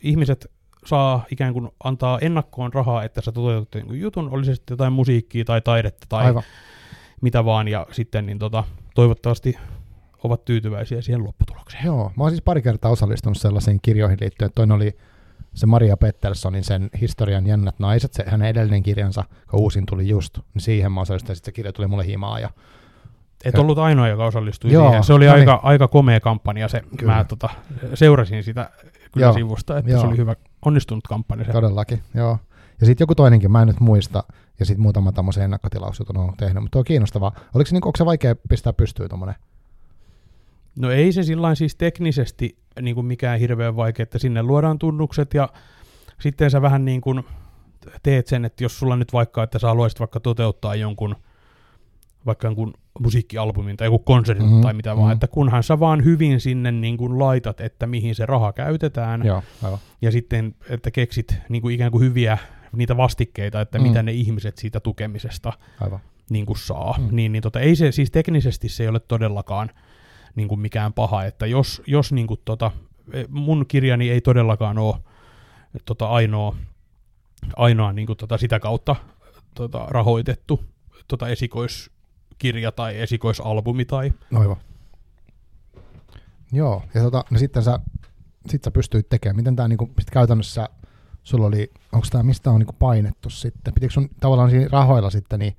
ihmiset 0.00 0.50
saa 0.86 1.24
ikään 1.30 1.52
kuin 1.52 1.68
antaa 1.84 2.18
ennakkoon 2.18 2.72
rahaa, 2.72 3.04
että 3.04 3.20
sä 3.20 3.32
toteutat 3.32 3.82
jutun, 3.90 4.28
oli 4.30 4.44
se 4.44 4.54
sitten 4.54 4.74
jotain 4.74 4.92
musiikkia 4.92 5.44
tai 5.44 5.60
taidetta 5.60 6.06
tai 6.08 6.24
Aivan 6.24 6.42
mitä 7.22 7.44
vaan, 7.44 7.68
ja 7.68 7.86
sitten 7.92 8.26
niin 8.26 8.38
tota, 8.38 8.64
toivottavasti 8.94 9.58
ovat 10.24 10.44
tyytyväisiä 10.44 11.02
siihen 11.02 11.24
lopputulokseen. 11.24 11.84
Joo, 11.84 12.12
mä 12.16 12.24
oon 12.24 12.30
siis 12.30 12.42
pari 12.42 12.62
kertaa 12.62 12.90
osallistunut 12.90 13.38
sellaisiin 13.38 13.78
kirjoihin 13.82 14.18
liittyen. 14.20 14.50
Toinen 14.54 14.76
oli 14.76 14.96
se 15.54 15.66
Maria 15.66 15.96
Petterssonin 15.96 16.64
sen 16.64 16.90
historian 17.00 17.46
jännät 17.46 17.78
naiset, 17.78 18.12
se 18.12 18.24
hänen 18.26 18.48
edellinen 18.48 18.82
kirjansa, 18.82 19.24
kun 19.50 19.60
uusin 19.60 19.86
tuli 19.86 20.08
just, 20.08 20.38
niin 20.54 20.62
siihen 20.62 20.92
mä 20.92 21.00
osallistuin, 21.00 21.36
sitten 21.36 21.52
se 21.52 21.54
kirja 21.54 21.72
tuli 21.72 21.86
mulle 21.86 22.06
himaa. 22.06 22.40
Ja, 22.40 22.50
Et 23.44 23.54
ja, 23.54 23.60
ollut 23.60 23.78
ainoa, 23.78 24.08
joka 24.08 24.26
osallistui 24.26 24.72
joo, 24.72 24.88
siihen. 24.88 25.04
Se 25.04 25.12
oli 25.12 25.26
no 25.26 25.32
aika, 25.32 25.52
niin. 25.52 25.64
aika 25.64 25.88
komea 25.88 26.20
kampanja, 26.20 26.68
se, 26.68 26.82
mä 27.04 27.24
tota, 27.24 27.48
seurasin 27.94 28.44
sitä 28.44 28.70
kyllä 29.12 29.26
joo, 29.26 29.32
sivusta, 29.32 29.78
että 29.78 29.90
joo. 29.90 30.00
se 30.00 30.06
oli 30.06 30.16
hyvä, 30.16 30.36
onnistunut 30.64 31.08
kampanja. 31.08 31.44
Se. 31.44 31.52
Todellakin, 31.52 32.02
joo. 32.14 32.38
Ja 32.80 32.86
sitten 32.86 33.02
joku 33.02 33.14
toinenkin, 33.14 33.52
mä 33.52 33.62
en 33.62 33.68
nyt 33.68 33.80
muista, 33.80 34.24
ja 34.60 34.66
sitten 34.66 34.82
muutama 34.82 35.12
tämmöisen 35.12 35.44
ennakkotilausjutun 35.44 36.16
on 36.16 36.36
tehnyt, 36.36 36.62
mutta 36.62 36.78
on 36.78 36.84
kiinnostavaa. 36.84 37.32
Oliko 37.54 37.68
se, 37.68 37.74
niin, 37.74 37.86
onko 37.86 37.96
se 37.96 38.04
vaikea 38.04 38.36
pistää 38.48 38.72
pystyyn 38.72 39.08
tuommoinen? 39.08 39.34
No 40.78 40.90
ei 40.90 41.12
se 41.12 41.22
sillä 41.22 41.54
siis 41.54 41.74
teknisesti 41.74 42.56
niin 42.80 42.94
kuin 42.94 43.06
mikään 43.06 43.38
hirveän 43.40 43.76
vaikea, 43.76 44.02
että 44.02 44.18
sinne 44.18 44.42
luodaan 44.42 44.78
tunnukset 44.78 45.34
ja 45.34 45.48
sitten 46.20 46.50
sä 46.50 46.62
vähän 46.62 46.84
niin 46.84 47.00
kuin 47.00 47.24
teet 48.02 48.26
sen, 48.26 48.44
että 48.44 48.64
jos 48.64 48.78
sulla 48.78 48.96
nyt 48.96 49.12
vaikka, 49.12 49.42
että 49.42 49.58
sä 49.58 49.66
haluaisit 49.66 50.00
vaikka 50.00 50.20
toteuttaa 50.20 50.74
jonkun 50.74 51.16
vaikka 52.26 52.46
jonkun 52.46 52.74
musiikkialbumin 53.00 53.76
tai 53.76 53.86
joku 53.86 53.98
konsertin 53.98 54.46
mm-hmm, 54.46 54.60
tai 54.60 54.74
mitä 54.74 54.90
mm-hmm. 54.90 55.02
vaan, 55.02 55.12
että 55.12 55.26
kunhan 55.26 55.62
sä 55.62 55.80
vaan 55.80 56.04
hyvin 56.04 56.40
sinne 56.40 56.72
niin 56.72 56.96
kuin 56.96 57.18
laitat, 57.18 57.60
että 57.60 57.86
mihin 57.86 58.14
se 58.14 58.26
raha 58.26 58.52
käytetään, 58.52 59.26
Joo, 59.26 59.42
ja 60.02 60.10
sitten, 60.10 60.54
että 60.68 60.90
keksit 60.90 61.34
niin 61.48 61.62
kuin 61.62 61.74
ikään 61.74 61.90
kuin 61.90 62.04
hyviä 62.04 62.38
niitä 62.72 62.96
vastikkeita, 62.96 63.60
että 63.60 63.78
mm. 63.78 63.82
mitä 63.82 64.02
ne 64.02 64.12
ihmiset 64.12 64.58
siitä 64.58 64.80
tukemisesta 64.80 65.52
Aivan. 65.80 66.00
Niin 66.30 66.46
kuin 66.46 66.58
saa. 66.58 66.94
Mm. 66.98 67.08
Niin, 67.10 67.32
niin 67.32 67.42
tota, 67.42 67.60
ei 67.60 67.76
se, 67.76 67.92
siis 67.92 68.10
teknisesti 68.10 68.68
se 68.68 68.82
ei 68.82 68.88
ole 68.88 69.00
todellakaan 69.00 69.70
niin 70.34 70.48
kuin 70.48 70.60
mikään 70.60 70.92
paha, 70.92 71.24
että 71.24 71.46
jos, 71.46 71.82
jos 71.86 72.12
niin 72.12 72.26
kuin 72.26 72.40
tota, 72.44 72.70
e, 73.12 73.24
mun 73.28 73.64
kirjani 73.68 74.10
ei 74.10 74.20
todellakaan 74.20 74.78
ole 74.78 74.96
tota, 75.84 76.08
ainoa, 76.08 76.56
ainoa 77.56 77.92
niin 77.92 78.06
kuin 78.06 78.16
tota, 78.16 78.38
sitä 78.38 78.60
kautta 78.60 78.96
tota, 79.54 79.86
rahoitettu 79.88 80.64
tota, 81.08 81.28
esikoiskirja 81.28 82.72
tai 82.72 83.00
esikoisalbumi. 83.00 83.84
Tai... 83.84 84.12
Aivan. 84.34 84.56
Joo, 86.52 86.82
ja 86.94 87.02
tota, 87.02 87.24
no 87.30 87.38
sitten 87.38 87.62
sä, 87.62 87.80
sit 88.48 88.64
sä 88.64 88.70
pystyit 88.70 89.08
tekemään, 89.08 89.36
miten 89.36 89.56
tämä 89.56 89.68
niinku, 89.68 89.90
käytännössä 90.12 90.68
sulla 91.26 91.46
oli, 91.46 91.70
onko 91.92 92.06
tämä, 92.10 92.22
mistä 92.22 92.50
on 92.50 92.58
niinku 92.58 92.74
painettu 92.78 93.30
sitten? 93.30 93.74
Pitikö 93.74 93.92
sun 93.92 94.08
tavallaan 94.20 94.50
siinä 94.50 94.68
rahoilla 94.72 95.10
sitten, 95.10 95.38
niin 95.38 95.56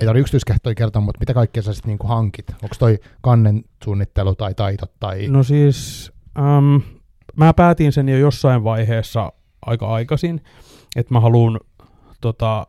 ei 0.00 0.06
tarvitse 0.06 0.20
yksityiskehtoja 0.20 0.74
kertoa, 0.74 1.02
mutta 1.02 1.18
mitä 1.18 1.34
kaikkea 1.34 1.62
sä 1.62 1.72
sitten 1.72 1.88
niinku 1.88 2.06
hankit? 2.06 2.50
Onko 2.62 2.76
toi 2.78 2.98
kannen 3.20 3.64
suunnittelu 3.84 4.34
tai 4.34 4.54
taidot? 4.54 4.92
Tai... 5.00 5.28
No 5.28 5.42
siis, 5.42 6.12
um, 6.38 6.82
mä 7.36 7.54
päätin 7.54 7.92
sen 7.92 8.08
jo 8.08 8.16
jossain 8.16 8.64
vaiheessa 8.64 9.32
aika 9.66 9.94
aikaisin, 9.94 10.42
että 10.96 11.14
mä 11.14 11.20
haluan 11.20 11.60
tota, 12.20 12.66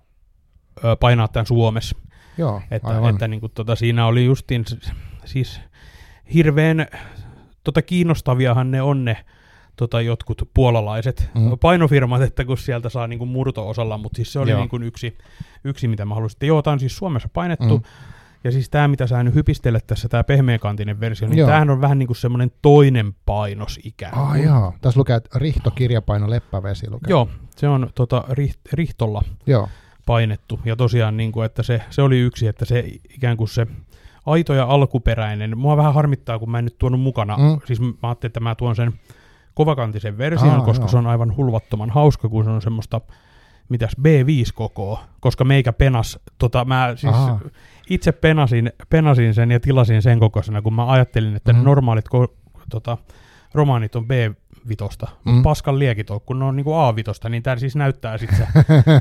painaa 0.99 1.27
tämän 1.27 1.45
Suomessa. 1.45 1.97
Joo, 2.37 2.61
Että, 2.71 2.87
aivan. 2.87 3.09
että 3.09 3.27
niin 3.27 3.39
kuin, 3.39 3.51
tota, 3.55 3.75
siinä 3.75 4.05
oli 4.05 4.25
justiin 4.25 4.65
siis 5.25 5.61
hirveän 6.33 6.87
tota, 7.63 7.81
kiinnostaviahan 7.81 8.71
ne 8.71 8.81
on 8.81 9.05
ne 9.05 9.25
tota, 9.77 10.01
jotkut 10.01 10.49
puolalaiset 10.53 11.29
Mm. 11.35 11.57
painofirmat, 11.61 12.21
että 12.21 12.45
kun 12.45 12.57
sieltä 12.57 12.89
saa 12.89 13.07
niin 13.07 13.19
kuin 13.19 13.29
murto-osalla, 13.29 13.97
mutta 13.97 14.15
siis 14.15 14.33
se 14.33 14.39
oli 14.39 14.51
Joo. 14.51 14.59
niin 14.59 14.69
kuin 14.69 14.83
yksi, 14.83 15.17
yksi, 15.63 15.87
mitä 15.87 16.05
mä 16.05 16.15
halusin. 16.15 16.33
Sitten, 16.33 16.47
Joo, 16.47 16.61
tämä 16.61 16.71
on 16.71 16.79
siis 16.79 16.97
Suomessa 16.97 17.29
painettu, 17.33 17.77
Mm. 17.77 17.83
ja 18.43 18.51
siis 18.51 18.69
tämä, 18.69 18.87
mitä 18.87 19.07
sä 19.07 19.23
nyt 19.23 19.35
hypistelet 19.35 19.87
tässä, 19.87 20.09
tämä 20.09 20.23
pehmeäkantinen 20.23 20.99
versio, 20.99 21.27
niin 21.27 21.37
Joo. 21.37 21.47
tämähän 21.47 21.69
on 21.69 21.81
vähän 21.81 21.99
niin 21.99 22.07
kuin 22.07 22.17
semmoinen 22.17 22.51
toinen 22.61 23.15
painos 23.25 23.79
ikään 23.83 24.13
kuin. 24.13 24.23
Ah, 24.27 24.41
joo. 24.43 24.73
Tässä 24.81 24.99
lukee, 24.99 25.15
että 25.15 25.39
Rihto 25.39 25.71
kirjapaino 25.71 26.29
Leppävesi 26.29 26.89
lukee. 26.89 27.09
Joo, 27.09 27.29
se 27.55 27.67
on 27.67 27.89
tota, 27.95 28.23
riht, 28.29 28.59
Rihtolla 28.73 29.21
Joo. 29.45 29.69
painettu. 30.05 30.59
Ja 30.65 30.75
tosiaan, 30.75 31.17
niin 31.17 31.31
kuin, 31.31 31.45
että 31.45 31.63
se, 31.63 31.81
se 31.89 32.01
oli 32.01 32.19
yksi, 32.19 32.47
että 32.47 32.65
se 32.65 32.79
ikään 33.15 33.37
kuin 33.37 33.47
se 33.47 33.67
aito 34.25 34.53
ja 34.53 34.63
alkuperäinen. 34.65 35.57
Mua 35.57 35.77
vähän 35.77 35.93
harmittaa, 35.93 36.39
kun 36.39 36.51
mä 36.51 36.59
en 36.59 36.65
nyt 36.65 36.77
tuonut 36.77 37.01
mukana. 37.01 37.37
Mm. 37.37 37.59
Siis 37.65 37.79
mä 37.81 37.91
ajattelin, 38.01 38.29
että 38.29 38.39
mä 38.39 38.55
tuon 38.55 38.75
sen 38.75 38.93
kovakantisen 39.57 40.17
version, 40.17 40.59
Aa, 40.59 40.61
koska 40.65 40.83
joo. 40.83 40.87
se 40.87 40.97
on 40.97 41.07
aivan 41.07 41.35
hulvattoman 41.37 41.89
hauska, 41.89 42.29
kun 42.29 42.43
se 42.43 42.49
on 42.49 42.61
semmoista, 42.61 43.01
mitäs, 43.69 43.91
B5 43.99 44.51
kokoa, 44.53 45.03
koska 45.19 45.43
meikä 45.43 45.73
penas, 45.73 46.19
tota, 46.37 46.65
mä 46.65 46.93
siis 46.95 47.13
Aha. 47.13 47.39
itse 47.89 48.11
penasin, 48.11 48.71
penasin 48.89 49.33
sen 49.33 49.51
ja 49.51 49.59
tilasin 49.59 50.01
sen 50.01 50.19
kokoisena, 50.19 50.61
kun 50.61 50.73
mä 50.73 50.91
ajattelin, 50.91 51.35
että 51.35 51.53
mm. 51.53 51.63
normaalit 51.63 52.09
ko, 52.09 52.27
tota, 52.69 52.97
romaanit 53.53 53.95
on 53.95 54.05
B5, 54.05 55.07
Mm. 55.25 55.43
paskan 55.43 55.79
liekit 55.79 56.09
on, 56.09 56.21
kun 56.21 56.39
ne 56.39 56.45
on 56.45 56.55
niinku 56.55 56.71
A5, 56.71 57.29
niin 57.29 57.43
tää 57.43 57.57
siis 57.57 57.75
näyttää 57.75 58.17
sit 58.17 58.29
se 58.37 58.47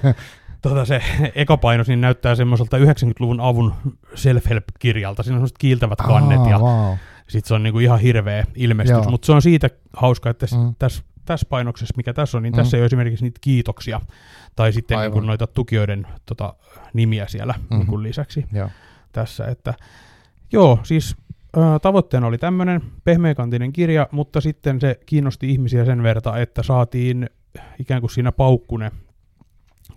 tota 0.62 0.84
se 0.84 1.02
ekapainos 1.34 1.88
niin 1.88 2.00
näyttää 2.00 2.34
semmoiselta 2.34 2.78
90-luvun 2.78 3.40
avun 3.40 3.74
self-help-kirjalta. 4.14 5.22
Siinä 5.22 5.34
on 5.34 5.38
semmoiset 5.38 5.58
kiiltävät 5.58 5.98
kannet 5.98 6.40
Aa, 6.40 6.48
ja 6.50 6.58
wow. 6.58 6.94
Sitten 7.28 7.48
se 7.48 7.54
on 7.54 7.62
niinku 7.62 7.78
ihan 7.78 8.00
hirveä 8.00 8.44
ilmestys. 8.54 9.06
Mutta 9.10 9.26
se 9.26 9.32
on 9.32 9.42
siitä 9.42 9.70
hauska, 9.92 10.30
että 10.30 10.46
Mm. 10.56 10.74
tässä 10.78 11.02
täs 11.24 11.44
painoksessa, 11.48 11.94
mikä 11.96 12.12
tässä 12.12 12.36
on, 12.38 12.42
niin 12.42 12.52
Mm. 12.52 12.56
tässä 12.56 12.76
ei 12.76 12.80
ole 12.80 12.86
esimerkiksi 12.86 13.24
niitä 13.24 13.38
kiitoksia 13.40 14.00
tai 14.56 14.72
sitten 14.72 14.98
Aivan. 14.98 15.12
niinku 15.14 15.26
noita 15.26 15.46
tukijoiden 15.46 16.06
tota, 16.26 16.54
nimiä 16.92 17.26
siellä 17.28 17.52
Mhm. 17.58 17.66
mm. 17.74 17.78
niinku 17.78 18.02
lisäksi 18.02 18.46
Joo. 18.52 18.68
tässä. 19.12 19.44
Että, 19.46 19.74
joo, 20.52 20.78
siis 20.82 21.16
ö, 21.56 21.60
tavoitteena 21.82 22.26
oli 22.26 22.38
tämmöinen 22.38 22.82
pehmeäkantinen 23.04 23.72
kirja, 23.72 24.08
mutta 24.10 24.40
sitten 24.40 24.80
se 24.80 25.00
kiinnosti 25.06 25.50
ihmisiä 25.50 25.84
sen 25.84 26.02
verta, 26.02 26.38
että 26.38 26.62
saatiin 26.62 27.30
ikään 27.80 28.00
kuin 28.00 28.10
siinä 28.10 28.32
paukku 28.32 28.76
ne 28.76 28.92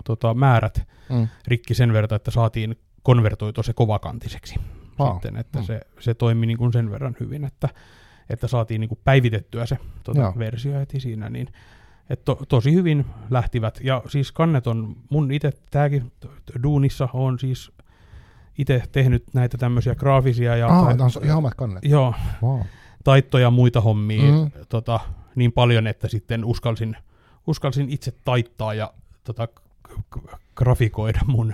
tota, 0.06 0.34
määrät 0.34 0.84
Mm. 1.10 1.28
rikki 1.48 1.74
sen 1.74 1.94
verran, 1.94 2.16
että 2.16 2.32
saatiin 2.32 2.76
konvertoitua 3.04 3.64
se 3.64 3.74
kovakantiseksi. 3.74 4.56
Wow. 5.00 5.14
Sitten, 5.14 5.38
että 5.38 5.60
Mm. 5.60 5.66
se, 5.66 5.82
se 6.00 6.14
toimi 6.14 6.46
niin 6.46 6.58
kuin 6.58 6.74
sen 6.74 6.92
verran 6.92 7.16
hyvin, 7.20 7.44
että, 7.46 7.70
että 8.30 8.48
saatiin 8.48 8.82
niin 8.82 8.90
kuin 8.90 9.00
päivitettyä 9.04 9.66
se 9.66 9.76
Joo. 9.82 9.86
tuota, 10.04 10.34
versio 10.40 10.80
heti 10.80 11.00
siinä, 11.00 11.30
niin 11.30 11.48
et 12.10 12.26
to, 12.26 12.36
tosi 12.48 12.74
hyvin 12.74 13.06
lähtivät. 13.30 13.80
Ja 13.84 14.02
siis 14.08 14.32
kannet 14.32 14.68
on, 14.68 14.96
mun 15.10 15.32
itse 15.32 15.52
tämäkin 15.72 16.12
duunissa 16.64 17.10
on 17.14 17.40
siis 17.40 17.72
itse 18.58 18.84
tehnyt 18.92 19.24
näitä 19.34 19.58
tämmöisiä 19.58 19.96
graafisia 19.96 20.56
ja 20.56 20.68
Ah, 20.68 20.86
tai- 20.86 21.06
on 21.18 21.24
ihan 21.26 21.38
omat 21.38 21.54
kannet. 21.56 21.84
joo, 21.86 22.14
Wow. 22.44 22.60
taittoja 23.04 23.42
ja 23.44 23.52
muita 23.52 23.82
hommia 23.82 24.32
Mm. 24.32 24.38
mm. 24.40 24.52
tota, 24.70 25.00
niin 25.36 25.52
paljon, 25.52 25.88
että 25.88 26.08
sitten 26.08 26.46
uskalsin, 26.46 26.98
uskalsin 27.48 27.90
itse 27.90 28.14
taittaa 28.26 28.74
ja 28.74 28.94
tota, 29.24 29.48
grafikoida 30.56 31.20
mun 31.28 31.54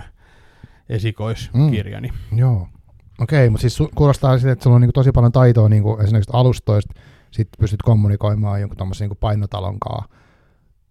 esikoiskirjani. 0.88 2.08
Joo. 2.36 2.68
Okei, 3.20 3.50
mutta 3.50 3.60
siis 3.60 3.78
kuulostaa 3.94 4.38
siltä, 4.38 4.52
että 4.52 4.62
sulla 4.62 4.74
on 4.74 4.80
niinku 4.80 4.92
tosi 4.92 5.12
paljon 5.12 5.32
taitoa 5.32 5.68
niinku 5.68 5.98
esimerkiksi 6.02 6.30
alustoista, 6.32 6.94
sit 7.30 7.48
pystyt 7.58 7.82
kommunikoimaan 7.82 8.60
jonkun 8.60 8.76
tommosen 8.76 9.04
niinku 9.04 9.18
painotalon 9.20 9.80
kanssa 9.80 10.08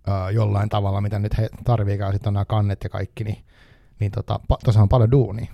öö, 0.08 0.32
jollain 0.32 0.70
tavalla, 0.70 1.02
mitä 1.02 1.20
nyt 1.20 1.38
he 1.38 1.50
tarviikaan, 1.64 2.14
sitten 2.14 2.28
on 2.30 2.34
nämä 2.34 2.46
kannet 2.46 2.84
ja 2.84 2.90
kaikki, 2.90 3.24
niin, 3.24 3.38
niin 4.00 4.12
tota, 4.12 4.40
tuossa 4.64 4.82
on 4.82 4.90
paljon 4.90 5.12
duunia. 5.12 5.52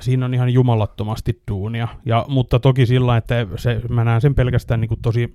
Siinä 0.00 0.26
on 0.26 0.34
ihan 0.34 0.50
jumalattomasti 0.50 1.42
duunia, 1.50 1.88
ja, 2.04 2.24
mutta 2.28 2.58
toki 2.58 2.86
sillä, 2.86 3.16
että 3.16 3.46
se, 3.56 3.80
mä 3.88 4.04
näen 4.04 4.20
sen 4.20 4.34
pelkästään 4.34 4.80
niin 4.80 4.88
kuin 4.88 5.02
tosi 5.02 5.34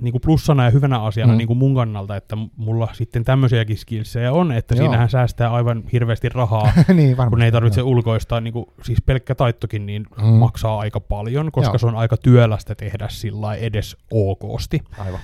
niin 0.00 0.12
kuin 0.12 0.22
plussana 0.22 0.64
ja 0.64 0.70
hyvänä 0.70 1.02
asiana 1.02 1.32
Mm. 1.32 1.38
niin 1.38 1.46
kuin 1.46 1.56
mun 1.58 1.74
kannalta, 1.74 2.16
että 2.16 2.36
mulla 2.56 2.88
sitten 2.92 3.24
tämmöisiäkin 3.24 3.76
skillsejä 3.78 4.32
on, 4.32 4.52
että 4.52 4.74
Joo. 4.74 4.82
siinähän 4.82 5.10
säästää 5.10 5.52
aivan 5.52 5.82
hirveästi 5.92 6.28
rahaa, 6.28 6.72
niin 6.94 7.16
varmasti. 7.16 7.30
kun 7.30 7.42
ei 7.42 7.52
tarvitse 7.52 7.80
joo. 7.80 7.88
ulkoistaa, 7.88 8.40
niin 8.40 8.52
kuin, 8.52 8.66
siis 8.82 9.02
pelkkä 9.06 9.34
taittokin 9.34 9.86
niin 9.86 10.06
Mm. 10.18 10.24
maksaa 10.26 10.78
aika 10.78 11.00
paljon, 11.00 11.52
koska 11.52 11.70
Joo. 11.72 11.78
Se 11.78 11.86
on 11.86 11.96
aika 11.96 12.16
työlästä 12.16 12.74
tehdä 12.74 13.08
sillä 13.08 13.54
edes 13.54 13.96
okosti. 14.10 14.80
Aivan. 14.98 15.20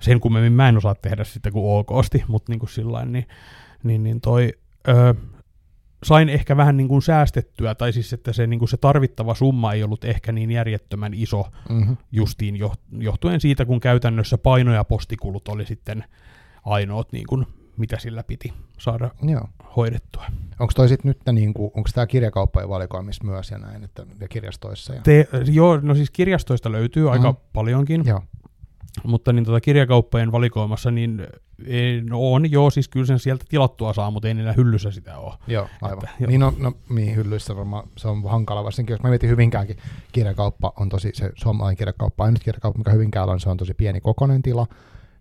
Sen 0.00 0.20
kummemmin 0.20 0.52
mä 0.52 0.68
en 0.68 0.76
osaa 0.76 0.94
tehdä 0.94 1.24
sitä 1.24 1.50
kuin 1.50 1.78
okosti, 1.78 2.24
mutta 2.28 2.52
niin 2.52 2.58
kuin 2.60 2.70
sillä 2.70 2.92
lailla, 2.92 3.10
niin, 3.12 3.26
niin, 3.82 4.02
niin 4.02 4.20
toi, 4.20 4.52
ö, 4.88 5.14
sain 6.04 6.28
ehkä 6.28 6.56
vähän 6.56 6.76
niin 6.76 6.88
kuin 6.88 7.02
säästettyä, 7.02 7.74
tai 7.74 7.92
siis 7.92 8.12
että 8.12 8.32
se, 8.32 8.46
niin 8.46 8.58
kuin 8.58 8.68
se 8.68 8.76
tarvittava 8.76 9.34
summa 9.34 9.72
ei 9.72 9.82
ollut 9.82 10.04
ehkä 10.04 10.32
niin 10.32 10.50
järjettömän 10.50 11.14
iso 11.14 11.46
Mm-hmm. 11.68 11.96
justiin 12.12 12.56
jo, 12.56 12.72
johtuen 12.98 13.40
siitä, 13.40 13.64
kun 13.64 13.80
käytännössä 13.80 14.38
paino- 14.38 14.74
ja 14.74 14.84
postikulut 14.84 15.48
oli 15.48 15.66
sitten 15.66 16.04
ainoat, 16.64 17.12
niin 17.12 17.26
kuin, 17.28 17.46
mitä 17.76 17.98
sillä 17.98 18.22
piti 18.22 18.52
saada 18.78 19.10
Joo. 19.22 19.48
hoidettua. 19.76 20.24
Onko 20.60 20.72
toi 20.76 20.88
sitten 20.88 21.08
nyt, 21.08 21.18
niinku, 21.32 21.64
onko 21.76 21.88
tämä 21.94 22.06
kirjakauppojen 22.06 22.68
valikoimissa 22.68 23.24
myös 23.24 23.50
ja 23.50 23.58
näin, 23.58 23.84
että, 23.84 24.06
ja 24.20 24.28
kirjastoissa? 24.28 24.94
Ja... 24.94 25.00
Te, 25.02 25.28
joo, 25.52 25.80
no 25.82 25.94
siis 25.94 26.10
kirjastoista 26.10 26.72
löytyy 26.72 27.10
aika 27.12 27.32
Mhm. 27.32 27.40
paljonkin, 27.52 28.02
Joo. 28.06 28.22
mutta 29.04 29.32
niin 29.32 29.44
tota 29.44 29.60
kirjakauppojen 29.60 30.32
valikoimassa 30.32 30.90
niin 30.90 31.26
ei, 31.66 32.00
no 32.00 32.32
on, 32.32 32.50
joo, 32.50 32.70
siis 32.70 32.88
kyllä 32.88 33.06
sen 33.06 33.18
sieltä 33.18 33.44
tilattua 33.48 33.92
saa, 33.92 34.10
mutta 34.10 34.28
ei 34.28 34.34
niillä 34.34 34.52
hyllyssä 34.52 34.90
sitä 34.90 35.18
ole. 35.18 35.34
Joo, 35.46 35.68
aivan. 35.82 36.04
Että, 36.04 36.16
joo. 36.20 36.28
niin 36.28 36.40
no, 36.40 36.54
no 36.58 36.72
niin 36.88 37.16
hyllyissä 37.16 37.56
varmaan 37.56 37.88
se 37.96 38.08
on 38.08 38.22
hankala, 38.22 38.64
varsinkin 38.64 38.94
jos 38.94 39.02
mä 39.02 39.08
mietin 39.08 39.30
Hyvinkäänkin 39.30 39.76
kirjakauppa 40.12 40.72
on 40.76 40.88
tosi, 40.88 41.10
se 41.14 41.30
suomalainen 41.34 41.76
kirjakauppa, 41.76 42.24
ainut 42.24 42.42
kirjakauppa, 42.42 42.78
mikä 42.78 42.90
Hyvinkäällä 42.90 43.32
on, 43.32 43.40
se 43.40 43.50
on 43.50 43.56
tosi 43.56 43.74
pieni 43.74 44.00
kokonen 44.00 44.42
tila, 44.42 44.66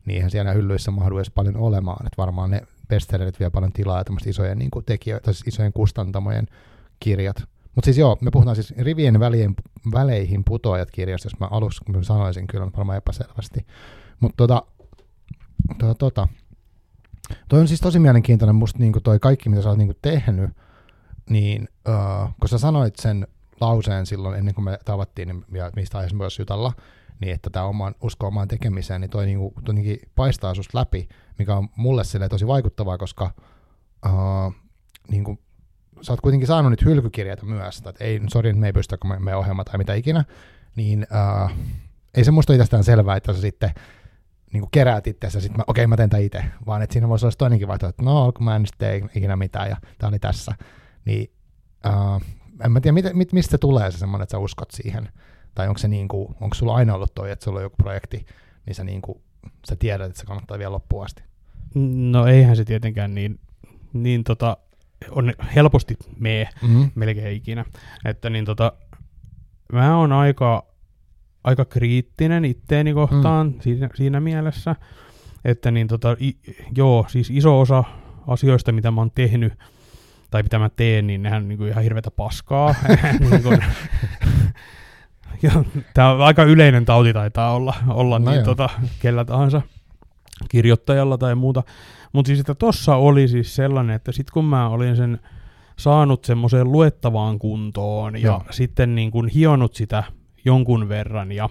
niin 0.05 0.15
eihän 0.15 0.31
siellä 0.31 0.53
hyllyissä 0.53 0.91
mahdu 0.91 1.17
edes 1.17 1.31
paljon 1.31 1.57
olemaan, 1.57 2.05
että 2.05 2.17
varmaan 2.17 2.51
ne 2.51 2.61
bestsellerit 2.87 3.39
vie 3.39 3.49
paljon 3.49 3.73
tilaa 3.73 3.97
ja 3.97 4.03
tämmöistä 4.03 4.29
isojen 4.29 4.59
niin 4.59 4.71
tekijöitä, 4.85 5.25
tai 5.25 5.33
siis 5.33 5.47
isojen 5.47 5.73
kustantamojen 5.73 6.47
kirjat. 6.99 7.43
Mutta 7.75 7.85
siis 7.85 7.97
joo, 7.97 8.17
me 8.21 8.31
puhutaan 8.31 8.55
siis 8.55 8.73
rivien 8.77 9.19
välien, 9.19 9.55
väleihin 9.93 10.43
putoajat 10.43 10.91
kirjasta, 10.91 11.25
jos 11.25 11.39
mä 11.39 11.47
alussa 11.51 11.85
kun 11.85 11.95
mä 11.95 12.03
sanoisin 12.03 12.47
kyllä 12.47 12.71
varmaan 12.77 12.97
epäselvästi. 12.97 13.65
Mutta 14.19 14.37
tota, 14.37 14.63
tota, 15.79 15.95
tota, 15.95 16.27
toi 17.49 17.59
on 17.59 17.67
siis 17.67 17.79
tosi 17.79 17.99
mielenkiintoinen 17.99 18.55
musta 18.55 18.79
niinku 18.79 18.99
toi 19.01 19.19
kaikki, 19.19 19.49
mitä 19.49 19.61
sä 19.61 19.69
oot 19.69 19.77
niinku 19.77 19.97
tehnyt, 20.01 20.49
niin 21.29 21.67
uh, 21.87 22.29
kun 22.39 22.49
sä 22.49 22.57
sanoit 22.57 22.95
sen 22.95 23.27
lauseen 23.61 24.05
silloin 24.05 24.39
ennen 24.39 24.55
kuin 24.55 24.65
me 24.65 24.79
tavattiin, 24.85 25.27
niin, 25.27 25.45
ja 25.51 25.71
mistä 25.75 25.97
aiheessa 25.97 26.17
myös 26.17 26.39
jutalla, 26.39 26.73
niin 27.21 27.33
että 27.33 27.49
tämä 27.49 27.65
oman, 27.65 27.95
usko 28.01 28.27
omaan 28.27 28.47
tekemiseen, 28.47 29.01
niin 29.01 29.11
toi 29.11 29.25
niinku, 29.25 29.53
jotenkin 29.55 29.99
paistaa 30.15 30.55
susta 30.55 30.77
läpi, 30.77 31.09
mikä 31.39 31.55
on 31.55 31.69
mulle 31.75 32.03
tosi 32.29 32.47
vaikuttavaa, 32.47 32.97
koska 32.97 33.31
uh, 34.05 34.53
niinku, 35.11 35.39
sä 36.01 36.13
oot 36.13 36.21
kuitenkin 36.21 36.47
saanut 36.47 36.71
niitä 36.71 36.85
hylkykirjeitä 36.85 37.45
myös, 37.45 37.77
että 37.77 37.93
ei, 37.99 38.21
sori, 38.29 38.53
me 38.53 38.67
ei 38.67 38.73
pystytä, 38.73 38.97
kun 38.97 39.09
me, 39.09 39.19
me 39.19 39.35
ohjelma 39.35 39.63
tai 39.63 39.77
mitä 39.77 39.93
ikinä, 39.93 40.25
niin 40.75 41.07
uh, 41.43 41.51
ei 42.15 42.23
se 42.23 42.31
musta 42.31 42.53
itsestään 42.53 42.83
selvää, 42.83 43.17
että 43.17 43.33
sä 43.33 43.41
sitten 43.41 43.73
niin 44.53 44.61
kuin 44.61 44.71
keräät 44.71 45.07
itseäsi 45.07 45.37
ja 45.37 45.41
sitten 45.41 45.61
okei 45.67 45.81
okay, 45.81 45.87
mä 45.87 45.97
teen 45.97 46.09
tämän 46.09 46.25
itse, 46.25 46.43
vaan 46.65 46.81
että 46.81 46.93
siinä 46.93 47.09
voisi 47.09 47.25
olla 47.25 47.35
toinenkin 47.37 47.67
vaihtoehto, 47.67 48.01
että 48.01 48.11
no 48.11 48.31
kun 48.31 48.45
mä 48.45 48.55
en 48.55 48.61
nyt 48.61 48.71
tee 48.77 49.01
ikinä 49.15 49.35
mitään 49.35 49.69
ja 49.69 49.77
tämä 49.97 50.07
oli 50.07 50.19
tässä, 50.19 50.55
niin 51.05 51.31
uh, 51.87 52.21
en 52.65 52.71
mä 52.71 52.81
tiedä, 52.81 52.93
mit, 52.93 53.05
mit, 53.13 53.33
mistä 53.33 53.57
tulee 53.57 53.91
se 53.91 53.97
semmoinen, 53.97 54.23
että 54.23 54.31
sä 54.31 54.37
uskot 54.37 54.71
siihen, 54.71 55.09
tai 55.55 55.67
onko 55.67 55.77
se 55.77 55.87
niin 55.87 56.07
kuin, 56.07 56.35
onko 56.41 56.53
sulla 56.55 56.75
aina 56.75 56.95
ollut 56.95 57.15
toi, 57.15 57.31
että 57.31 57.45
sulla 57.45 57.59
on 57.59 57.63
joku 57.63 57.75
projekti, 57.77 58.25
niin 58.65 58.75
sä, 58.75 58.83
niin 58.83 59.01
kuin, 59.01 59.21
sä 59.69 59.75
tiedät, 59.75 60.07
että 60.09 60.19
se 60.19 60.25
kannattaa 60.25 60.59
vielä 60.59 60.71
loppuun 60.71 61.05
asti. 61.05 61.23
No 62.11 62.25
eihän 62.25 62.55
se 62.55 62.65
tietenkään 62.65 63.15
niin, 63.15 63.39
niin 63.93 64.23
tota, 64.23 64.57
on 65.11 65.33
helposti 65.55 65.97
mee 66.19 66.49
Mm-hmm. 66.61 66.91
melkein 66.95 67.37
ikinä. 67.37 67.65
Että 68.05 68.29
niin 68.29 68.45
tota, 68.45 68.73
mä 69.73 69.97
oon 69.97 70.11
aika, 70.11 70.65
aika 71.43 71.65
kriittinen 71.65 72.45
itteeni 72.45 72.93
kohtaan 72.93 73.47
mm. 73.47 73.61
siinä, 73.61 73.89
siinä 73.95 74.19
mielessä, 74.19 74.75
että 75.45 75.71
niin 75.71 75.87
tota, 75.87 76.15
i, 76.21 76.37
joo, 76.75 77.05
siis 77.07 77.29
iso 77.29 77.59
osa 77.59 77.83
asioista, 78.27 78.71
mitä 78.71 78.91
mä 78.91 79.01
oon 79.01 79.11
tehnyt, 79.11 79.53
tai 80.31 80.43
mitä 80.43 80.59
mä 80.59 80.69
teen, 80.69 81.07
niin 81.07 81.23
nehän 81.23 81.41
on 81.41 81.47
niin 81.49 81.57
kuin 81.57 81.69
ihan 81.69 81.83
hirveätä 81.83 82.11
paskaa. 82.11 82.75
niin 83.31 83.43
kuin, 83.43 83.59
Ja 85.41 85.51
tämä 85.93 86.11
on 86.11 86.21
aika 86.21 86.43
yleinen 86.43 86.85
tauti 86.85 87.13
taitaa 87.13 87.53
olla, 87.53 87.73
olla 87.87 88.19
No 88.19 88.31
niin 88.31 88.35
joo. 88.35 88.45
tota, 88.45 88.69
kellä 88.99 89.25
tahansa 89.25 89.61
kirjoittajalla 90.49 91.17
tai 91.17 91.35
muuta. 91.35 91.63
Mutta 92.13 92.27
siis, 92.27 92.39
että 92.39 92.55
tossa 92.55 92.95
oli 92.95 93.27
siis 93.27 93.55
sellainen, 93.55 93.95
että 93.95 94.11
sitten 94.11 94.33
kun 94.33 94.45
mä 94.45 94.69
olin 94.69 94.95
sen 94.95 95.19
saanut 95.77 96.25
semmoiseen 96.25 96.71
luettavaan 96.71 97.39
kuntoon 97.39 98.15
ja 98.15 98.27
Joo. 98.27 98.43
sitten 98.49 98.95
niin 98.95 99.11
kuin 99.11 99.27
hionut 99.27 99.75
sitä 99.75 100.03
jonkun 100.45 100.89
verran 100.89 101.31
ja 101.31 101.49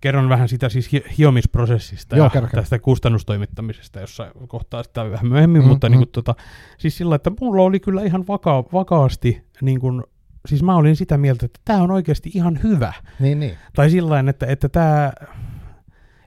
kerron 0.00 0.28
vähän 0.28 0.48
sitä 0.48 0.68
siis 0.68 0.92
hi- 0.92 1.04
hiomisprosessista 1.18 2.16
Joo, 2.16 2.26
ja 2.26 2.30
kerro. 2.30 2.48
tästä 2.54 2.78
kustannustoimittamisesta, 2.78 4.00
jossa 4.00 4.32
kohtaa 4.48 4.82
sitä 4.82 5.10
vähän 5.10 5.26
myöhemmin, 5.26 5.62
Mm, 5.62 5.68
mutta 5.68 5.88
mm. 5.88 5.90
niin 5.92 5.98
kuin 6.00 6.08
tota, 6.12 6.34
siis 6.78 6.96
sillä, 6.96 7.14
että 7.14 7.30
mulla 7.40 7.62
oli 7.62 7.80
kyllä 7.80 8.02
ihan 8.02 8.24
vaka- 8.28 8.64
vakaasti 8.72 9.42
niin 9.60 9.80
kuin, 9.80 10.02
siis 10.48 10.62
mä 10.62 10.76
olin 10.76 10.96
sitä 10.96 11.18
mieltä, 11.18 11.46
että 11.46 11.60
tämä 11.64 11.82
on 11.82 11.90
oikeasti 11.90 12.30
ihan 12.34 12.60
hyvä. 12.62 12.92
Niin, 13.20 13.40
niin. 13.40 13.56
Tai 13.74 13.90
sillä 13.90 14.24
että, 14.28 14.46
että 14.46 14.68
tämä 14.68 15.12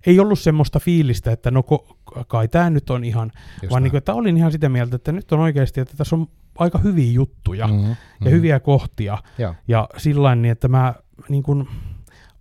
ei 0.08 0.20
ollut 0.20 0.40
semmoista 0.40 0.80
fiilistä, 0.80 1.32
että 1.32 1.52
no 1.52 1.64
ko, 1.64 1.98
kai 2.28 2.48
tämä 2.48 2.70
nyt 2.70 2.90
on 2.90 3.04
ihan, 3.04 3.32
Just 3.62 3.72
vaan 3.72 3.84
niin 3.84 3.92
kuin, 3.92 3.98
että 3.98 4.14
olin 4.14 4.38
ihan 4.38 4.52
sitä 4.52 4.70
mieltä, 4.70 4.96
että 4.96 5.12
nyt 5.12 5.32
on 5.32 5.40
oikeasti, 5.40 5.82
että 5.82 5.98
tässä 5.98 6.16
on 6.16 6.28
aika 6.60 6.78
hyviä 6.78 7.12
juttuja 7.12 7.68
Mhm, 7.68 7.86
ja 7.90 7.96
mhm. 8.22 8.30
hyviä 8.30 8.60
kohtia. 8.60 9.18
Joo. 9.38 9.56
Ja 9.68 9.90
sillä 9.98 10.36
niin, 10.36 10.52
että 10.52 10.68
mä 10.68 10.94
niin 11.30 11.44
kuin, 11.44 11.68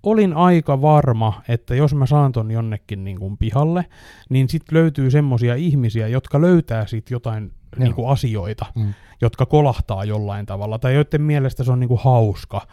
olin 0.02 0.32
aika 0.34 0.82
varma, 0.82 1.42
että 1.48 1.74
jos 1.74 1.94
mä 1.94 2.06
saan 2.06 2.32
ton 2.32 2.50
jonnekin 2.50 3.04
niin 3.04 3.18
kuin 3.18 3.38
pihalle, 3.38 3.84
niin 4.28 4.48
sitten 4.48 4.78
löytyy 4.78 5.10
semmoisia 5.10 5.54
ihmisiä, 5.54 6.08
jotka 6.08 6.40
löytää 6.40 6.86
siitä 6.86 7.14
jotain 7.14 7.42
Joo. 7.44 7.84
niin 7.84 7.94
kuin 7.94 8.08
asioita, 8.08 8.66
Mm. 8.74 8.94
jotka 9.20 9.46
kolahtaa 9.46 10.04
jollain 10.04 10.46
tavalla, 10.46 10.78
tai 10.78 10.94
joiden 10.94 11.22
mielestä 11.22 11.64
se 11.64 11.72
on 11.72 11.80
niin 11.80 11.88
kuin 11.88 12.00
hauska, 12.04 12.66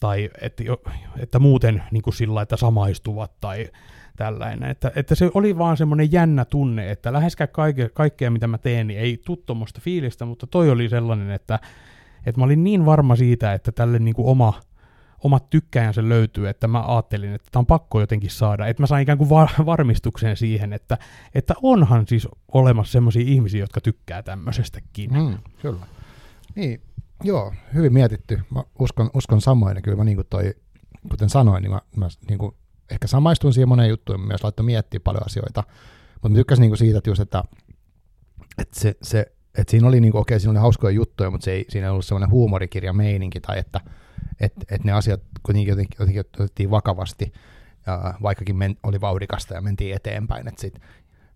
tai 0.00 0.30
että, 0.40 0.62
että 1.18 1.38
muuten 1.38 1.82
niin 1.90 2.02
kuin 2.02 2.14
sillä, 2.14 2.42
että 2.42 2.56
samaistuvat, 2.56 3.40
tai 3.40 3.68
tällainen. 4.16 4.70
Että, 4.70 4.92
että 4.96 5.14
se 5.14 5.30
oli 5.34 5.58
vaan 5.58 5.76
semmoinen 5.76 6.12
jännä 6.12 6.44
tunne, 6.44 6.90
että 6.90 7.12
läheskään 7.12 7.48
kaikkea, 7.52 7.88
kaikkea, 7.88 8.30
mitä 8.30 8.46
mä 8.46 8.58
teen, 8.58 8.86
niin 8.86 9.00
ei 9.00 9.20
tuu 9.24 9.36
tuommoista 9.36 9.80
fiilistä, 9.82 10.24
mutta 10.24 10.46
toi 10.46 10.70
oli 10.70 10.88
sellainen, 10.88 11.30
että, 11.30 11.58
että 12.26 12.40
mä 12.40 12.44
olin 12.44 12.64
niin 12.64 12.86
varma 12.86 13.16
siitä, 13.16 13.52
että 13.52 13.72
tälle 13.72 13.98
niin 13.98 14.14
kuin 14.14 14.28
oma, 14.28 14.60
omat 15.24 15.50
tykkäänsä 15.50 16.08
löytyy, 16.08 16.48
että 16.48 16.68
mä 16.68 16.84
ajattelin, 16.86 17.32
että 17.34 17.48
tämä 17.52 17.60
on 17.60 17.66
pakko 17.66 18.00
jotenkin 18.00 18.30
saada. 18.30 18.66
Että 18.66 18.82
mä 18.82 18.86
sain 18.86 19.02
ikään 19.02 19.18
kuin 19.18 19.30
var- 19.30 19.66
varmistuksen 19.66 20.36
siihen, 20.36 20.72
että, 20.72 20.98
että 21.34 21.54
onhan 21.62 22.06
siis 22.06 22.28
olemassa 22.52 22.92
semmoisia 22.92 23.22
ihmisiä, 23.26 23.60
jotka 23.60 23.80
tykkää 23.80 24.22
tämmöisestäkin. 24.22 25.12
Mm, 25.12 25.38
kyllä. 25.62 25.86
Niin, 26.54 26.80
joo, 27.22 27.54
hyvin 27.74 27.92
mietitty. 27.92 28.40
Mä 28.50 28.62
uskon, 28.78 29.10
uskon 29.14 29.40
samoin, 29.40 29.82
kyllä 29.82 29.96
mä 29.96 30.04
niin 30.04 30.16
kuin 30.16 30.26
toi, 30.30 30.54
kuten 31.10 31.28
sanoin, 31.28 31.62
niin 31.62 31.70
mä, 31.70 31.80
mä 31.96 32.08
niin 32.28 32.38
kuin 32.38 32.54
ehkä 32.90 33.06
samaistuin 33.06 33.54
siihen 33.54 33.68
moneen 33.68 33.88
juttuun, 33.88 34.20
ja 34.20 34.26
myös 34.26 34.42
laittoi 34.44 34.66
miettiä 34.66 35.00
paljon 35.00 35.26
asioita. 35.26 35.64
Mutta 36.12 36.28
mä 36.28 36.34
tykkäsin 36.34 36.60
niin 36.60 36.70
kuin 36.70 36.78
siitä, 36.78 36.98
että, 36.98 37.10
just, 37.10 37.20
että, 37.20 37.44
että, 38.58 38.80
se, 38.80 38.96
se, 39.02 39.32
että 39.58 39.70
siinä 39.70 39.88
oli, 39.88 40.00
niin 40.00 40.16
okei, 40.16 40.40
siinä 40.40 40.50
oli 40.50 40.58
hauskoja 40.58 40.90
juttuja, 40.90 41.30
mutta 41.30 41.44
se 41.44 41.52
ei, 41.52 41.64
siinä 41.68 41.86
ei 41.86 41.90
ollut 41.90 42.04
semmoinen 42.04 42.30
huumorikirja 42.30 42.92
meininki, 42.92 43.40
tai 43.40 43.58
että, 43.58 43.80
että, 44.40 44.60
että 44.60 44.86
ne 44.86 44.92
asiat 44.92 45.20
kuitenkin 45.42 45.70
jotenkin, 45.70 45.96
jotenkin 45.98 46.20
otettiin 46.20 46.70
vakavasti, 46.70 47.32
ja 47.86 48.14
vaikkakin 48.22 48.56
men, 48.56 48.76
oli 48.82 49.00
vauhdikasta 49.00 49.54
ja 49.54 49.60
mentiin 49.60 49.96
eteenpäin. 49.96 50.48
Että 50.48 50.60
sit, 50.60 50.78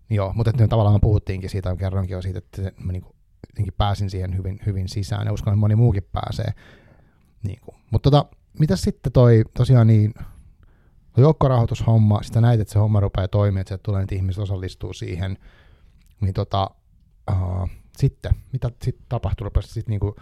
joo, 0.09 0.33
mutta 0.33 0.49
että 0.49 0.67
tavallaan 0.67 1.01
puhuttiinkin 1.01 1.49
siitä, 1.49 1.75
kerroinkin 1.75 2.13
jo 2.13 2.21
siitä, 2.21 2.37
että 2.37 2.71
mä 2.77 2.91
niin 2.91 3.01
kuin, 3.01 3.15
jotenkin 3.49 3.73
pääsin 3.77 4.09
siihen 4.09 4.37
hyvin, 4.37 4.59
hyvin 4.65 4.89
sisään, 4.89 5.25
ja 5.25 5.33
uskon, 5.33 5.53
että 5.53 5.59
moni 5.59 5.75
muukin 5.75 6.07
pääsee. 6.11 6.53
Niin 7.43 7.59
kuin. 7.61 7.75
Mutta 7.91 8.11
tota, 8.11 8.35
mitä 8.59 8.75
sitten 8.75 9.11
toi, 9.11 9.43
tosiaan 9.57 9.87
niin, 9.87 10.13
toi 11.13 11.21
joukkorahoitushomma, 11.21 12.23
sitä 12.23 12.41
näit, 12.41 12.61
että 12.61 12.73
se 12.73 12.79
homma 12.79 12.99
rupeaa 12.99 13.27
toimimaan, 13.27 13.61
että 13.61 13.77
tulee 13.77 14.01
niitä 14.01 14.15
ihmiset 14.15 14.43
osallistuu 14.43 14.93
siihen, 14.93 15.37
niin 16.21 16.33
tota, 16.33 16.69
uh, 17.31 17.69
sitten, 17.97 18.31
mitä 18.53 18.71
sitten 18.83 19.05
tapahtuu, 19.09 19.45
rupesi 19.45 19.67
sitten 19.67 19.91
niinku, 19.91 20.15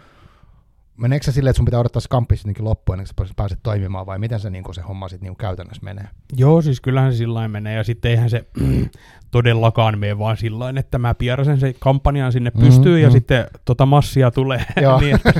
meneekö 0.98 1.24
se 1.24 1.32
silleen, 1.32 1.50
että 1.50 1.56
sun 1.56 1.64
pitää 1.64 1.80
odottaa 1.80 2.00
se 2.00 2.08
kamppi 2.08 2.36
sittenkin 2.36 2.64
loppuun, 2.64 2.98
ennen 2.98 3.14
kuin 3.16 3.28
sä 3.28 3.34
pääset 3.36 3.58
toimimaan, 3.62 4.06
vai 4.06 4.18
miten 4.18 4.40
se, 4.40 4.50
niinku, 4.50 4.72
se 4.72 4.82
homma 4.82 5.08
sitten 5.08 5.24
niinku 5.24 5.38
käytännössä 5.38 5.84
menee? 5.84 6.08
Joo, 6.36 6.62
siis 6.62 6.80
kyllähän 6.80 7.12
se 7.12 7.16
sillä 7.16 7.48
menee, 7.48 7.76
ja 7.76 7.84
sitten 7.84 8.10
eihän 8.10 8.30
se 8.30 8.46
todellakaan 9.30 9.98
mene 9.98 10.18
vaan 10.18 10.36
sillä 10.36 10.72
että 10.76 10.98
mä 10.98 11.14
pierasen 11.14 11.60
se 11.60 11.74
kampanjan 11.78 12.32
sinne 12.32 12.50
Mhm, 12.54 12.60
pystyyn, 12.60 13.02
ja 13.02 13.08
mhm. 13.08 13.12
sitten 13.12 13.46
tota 13.64 13.86
massia 13.86 14.30
tulee 14.30 14.64
niin, 15.00 15.14
että, 15.14 15.32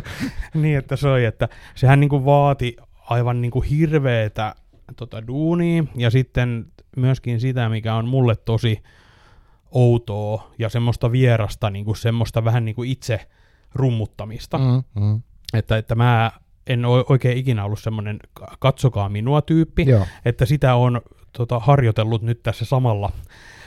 niin, 0.54 0.78
että 0.78 0.96
soi, 0.96 1.24
että 1.24 1.48
sehän 1.74 2.00
niinku 2.00 2.24
vaati 2.24 2.76
aivan 3.10 3.40
niinku 3.40 3.60
hirveetä 3.60 4.54
tota 4.96 5.26
duunia, 5.26 5.84
ja 5.94 6.10
sitten 6.10 6.66
myöskin 6.96 7.40
sitä, 7.40 7.68
mikä 7.68 7.94
on 7.94 8.08
mulle 8.08 8.36
tosi 8.36 8.82
outoa 9.70 10.50
ja 10.58 10.68
semmoista 10.68 11.12
vierasta, 11.12 11.70
niinku 11.70 11.94
semmoista 11.94 12.44
vähän 12.44 12.64
niinku 12.64 12.82
itse 12.82 13.28
rummuttamista. 13.74 14.58
Mm, 14.58 14.82
mm. 15.02 15.22
Että, 15.54 15.76
että 15.76 15.94
mä 15.94 16.30
en 16.66 16.84
ole 16.84 17.04
oikein 17.08 17.38
ikinä 17.38 17.64
ollut 17.64 17.80
semmoinen 17.80 18.18
katsokaa 18.58 19.08
minua 19.08 19.42
tyyppi, 19.42 19.84
Joo, 19.88 20.06
että 20.24 20.46
sitä 20.46 20.74
on 20.74 21.00
tota, 21.32 21.58
harjoitellut 21.58 22.22
nyt 22.22 22.42
tässä 22.42 22.64
samalla, 22.64 23.12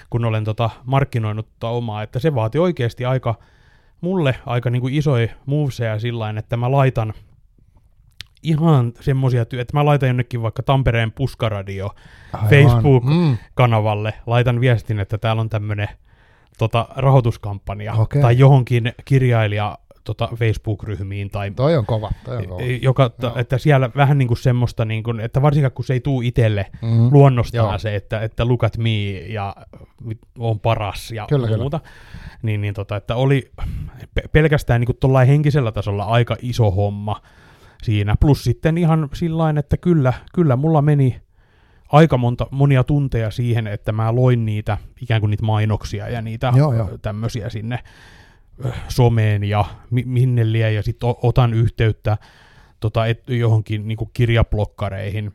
kun 0.10 0.26
olen 0.26 0.44
tota, 0.44 0.70
markkinoinut 0.86 1.48
tota 1.60 1.70
omaa, 1.70 2.04
että 2.04 2.20
se 2.20 2.36
vaati 2.36 2.60
oikeasti 2.60 3.06
aika, 3.06 3.36
mulle 4.02 4.36
aika 4.46 4.70
niin 4.70 4.82
kuin 4.82 4.94
isoja 4.94 5.28
moveseja 5.46 6.00
sillä 6.00 6.34
että 6.38 6.58
mä 6.58 6.72
laitan 6.72 7.14
ihan 8.44 8.94
semmosia, 9.00 9.44
ty- 9.44 9.60
että 9.60 9.78
mä 9.78 9.86
laitan 9.86 10.08
jonnekin 10.08 10.42
vaikka 10.42 10.64
Tampereen 10.64 11.12
puskaradio 11.12 11.90
aivan. 12.34 12.50
Facebook. 12.50 13.04
Mm. 13.04 13.38
kanavalle, 13.54 14.14
laitan 14.26 14.62
viestin, 14.62 15.00
että 15.00 15.18
täällä 15.18 15.40
on 15.40 15.50
tämmöinen 15.50 15.88
tota, 16.58 16.88
rahoituskampanja, 16.96 17.94
Okei. 17.94 18.22
tai 18.22 18.38
johonkin 18.38 18.94
kirjailija 19.06 19.78
tota, 20.04 20.30
Facebook-ryhmiin, 20.36 21.30
tai 21.30 21.52
Toi 21.52 21.78
on 21.78 21.86
kova, 21.86 22.12
toi 22.26 22.38
on 22.38 22.48
kova. 22.48 22.62
joka, 22.82 23.10
t- 23.10 23.38
että 23.38 23.58
siellä 23.58 23.90
vähän 23.96 24.18
niin 24.18 24.28
kuin 24.28 24.38
semmoista, 24.38 24.86
niin 24.86 25.04
kuin, 25.04 25.20
että 25.20 25.42
varsinkaan 25.42 25.72
kun 25.72 25.86
se 25.86 25.94
ei 25.94 26.00
tuu 26.00 26.22
itselle 26.22 26.66
Mm. 26.82 27.10
luonnostaan 27.12 27.70
Joo. 27.70 27.78
se, 27.80 27.96
että, 27.96 28.20
että 28.22 28.48
look 28.48 28.64
at 28.64 28.78
me 28.78 29.10
ja 29.12 29.56
on 30.40 30.60
paras 30.60 31.12
ja 31.12 31.26
Kyllä, 31.30 31.48
kyllä. 31.48 31.60
muuta, 31.60 31.80
niin, 32.44 32.62
niin 32.62 32.74
tota, 32.74 32.96
että 32.96 33.16
oli 33.16 33.52
pe- 34.16 34.28
pelkästään 34.32 34.82
niin 34.82 34.96
kuin 35.02 35.28
henkisellä 35.28 35.72
tasolla 35.72 36.04
aika 36.04 36.36
iso 36.42 36.72
homma 36.72 37.22
siinä, 37.84 38.16
plus 38.20 38.44
sitten 38.44 38.78
ihan 38.78 39.10
sillain, 39.14 39.58
että 39.58 39.78
kyllä, 39.78 40.14
kyllä 40.34 40.56
mulla 40.56 40.82
meni 40.82 41.22
aika 41.92 42.18
monta, 42.18 42.48
monia 42.52 42.84
tunteja 42.84 43.32
siihen, 43.32 43.68
että 43.68 43.92
mä 43.92 44.16
loin 44.16 44.46
niitä 44.46 44.78
ikään 45.02 45.22
kuin 45.22 45.30
niitä 45.32 45.46
mainoksia 45.46 46.10
ja 46.10 46.22
niitä 46.22 46.54
Joo, 46.56 46.74
joo. 46.74 46.90
tämmöisiä 47.02 47.50
sinne 47.50 47.80
someen 48.88 49.44
ja 49.44 49.66
mi- 49.90 50.06
minne 50.06 50.52
lie, 50.52 50.72
ja 50.74 50.84
sitten 50.84 51.10
otan 51.24 51.54
yhteyttä 51.54 52.18
tota, 52.80 53.06
et, 53.06 53.30
johonkin 53.30 53.88
niin 53.88 53.98
kirjablokkareihin, 54.14 55.32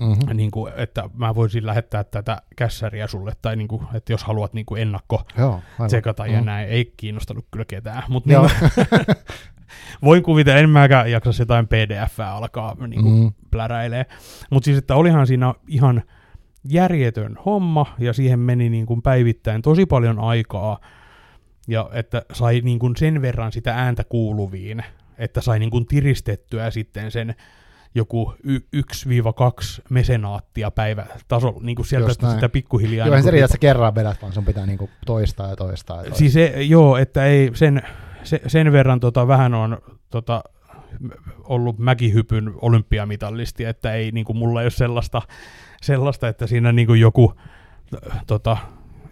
Mm-hmm. 0.00 0.36
niin 0.36 0.50
kuin, 0.50 0.72
että 0.76 1.10
mä 1.14 1.34
voisin 1.34 1.66
lähettää 1.66 2.04
tätä 2.04 2.42
kässäriä 2.56 3.06
sulle, 3.06 3.32
tai 3.42 3.56
niin 3.56 3.68
kuin, 3.68 3.86
että 3.94 4.12
jos 4.12 4.24
haluat 4.24 4.52
niin 4.54 4.66
kuin 4.66 4.82
ennakko 4.82 5.22
Joo, 5.38 5.60
aivan. 5.72 5.86
tsekata 5.86 6.26
ja 6.26 6.40
Mm. 6.40 6.46
näin, 6.46 6.68
ei 6.68 6.92
kiinnostanut 6.96 7.46
kyllä 7.50 7.64
ketään, 7.64 8.02
mutta 8.08 8.28
niin, 8.28 8.40
voin 10.04 10.22
kuvitella, 10.22 10.58
en 10.60 10.70
mäkään 10.70 11.10
jaksa 11.10 11.30
jotain 11.42 11.68
pdf 11.68 12.20
alkaa 12.20 12.76
niin 12.86 13.02
kuin 13.02 13.14
Mm. 13.22 13.32
pläräilee, 13.50 14.06
mutta 14.50 14.64
siis, 14.64 14.78
että 14.78 14.96
olihan 14.96 15.26
siinä 15.26 15.54
ihan 15.68 16.02
järjetön 16.68 17.38
homma, 17.44 17.86
ja 17.98 18.12
siihen 18.12 18.38
meni 18.38 18.68
niin 18.70 18.86
kuin 18.86 19.02
päivittäin 19.02 19.62
tosi 19.62 19.86
paljon 19.86 20.18
aikaa, 20.18 20.78
ja 21.68 21.90
että 21.92 22.22
sai 22.32 22.60
niin 22.60 22.78
kuin 22.78 22.96
sen 22.96 23.22
verran 23.22 23.52
sitä 23.52 23.74
ääntä 23.74 24.04
kuuluviin, 24.04 24.84
että 25.18 25.40
sai 25.40 25.58
niin 25.58 25.70
kuin 25.70 25.86
tiristettyä 25.86 26.70
sitten 26.70 27.10
sen 27.10 27.34
joku 27.94 28.34
y- 28.44 28.60
1-2 28.76 29.82
mesenaattia 29.90 30.70
päivätasolla, 30.70 31.60
niin 31.62 31.76
kuin 31.76 31.86
sieltä 31.86 32.12
näin. 32.22 32.34
sitä 32.34 32.48
pikkuhiljaa. 32.48 33.06
Joo, 33.06 33.14
niin 33.14 33.22
se 33.22 33.26
kuin 33.26 33.32
riitä, 33.32 33.44
että 33.44 33.54
sä 33.54 33.58
kerran 33.58 33.94
vedät, 33.94 34.22
vaan 34.22 34.32
sun 34.32 34.44
pitää 34.44 34.66
niinku 34.66 34.90
toistaa 35.06 35.50
ja 35.50 35.56
toistaa 35.56 35.96
ja 35.96 36.02
toistaa. 36.02 36.18
Siis 36.18 36.32
se, 36.32 36.62
joo, 36.62 36.96
että 36.96 37.26
ei 37.26 37.50
sen, 37.54 37.82
se, 38.22 38.40
sen 38.46 38.72
verran 38.72 39.00
tota, 39.00 39.28
vähän 39.28 39.54
on 39.54 39.78
tota, 40.10 40.44
ollut 41.44 41.78
mäkihypyn 41.78 42.52
olympiamitallisti, 42.62 43.64
että 43.64 43.92
ei 43.92 44.10
niinku, 44.10 44.34
mulla 44.34 44.60
ei 44.60 44.64
ole 44.64 44.70
sellaista, 44.70 45.22
sellaista 45.82 46.28
että 46.28 46.46
siinä 46.46 46.72
niinku 46.72 46.94
joku 46.94 47.34
tota, 48.26 48.56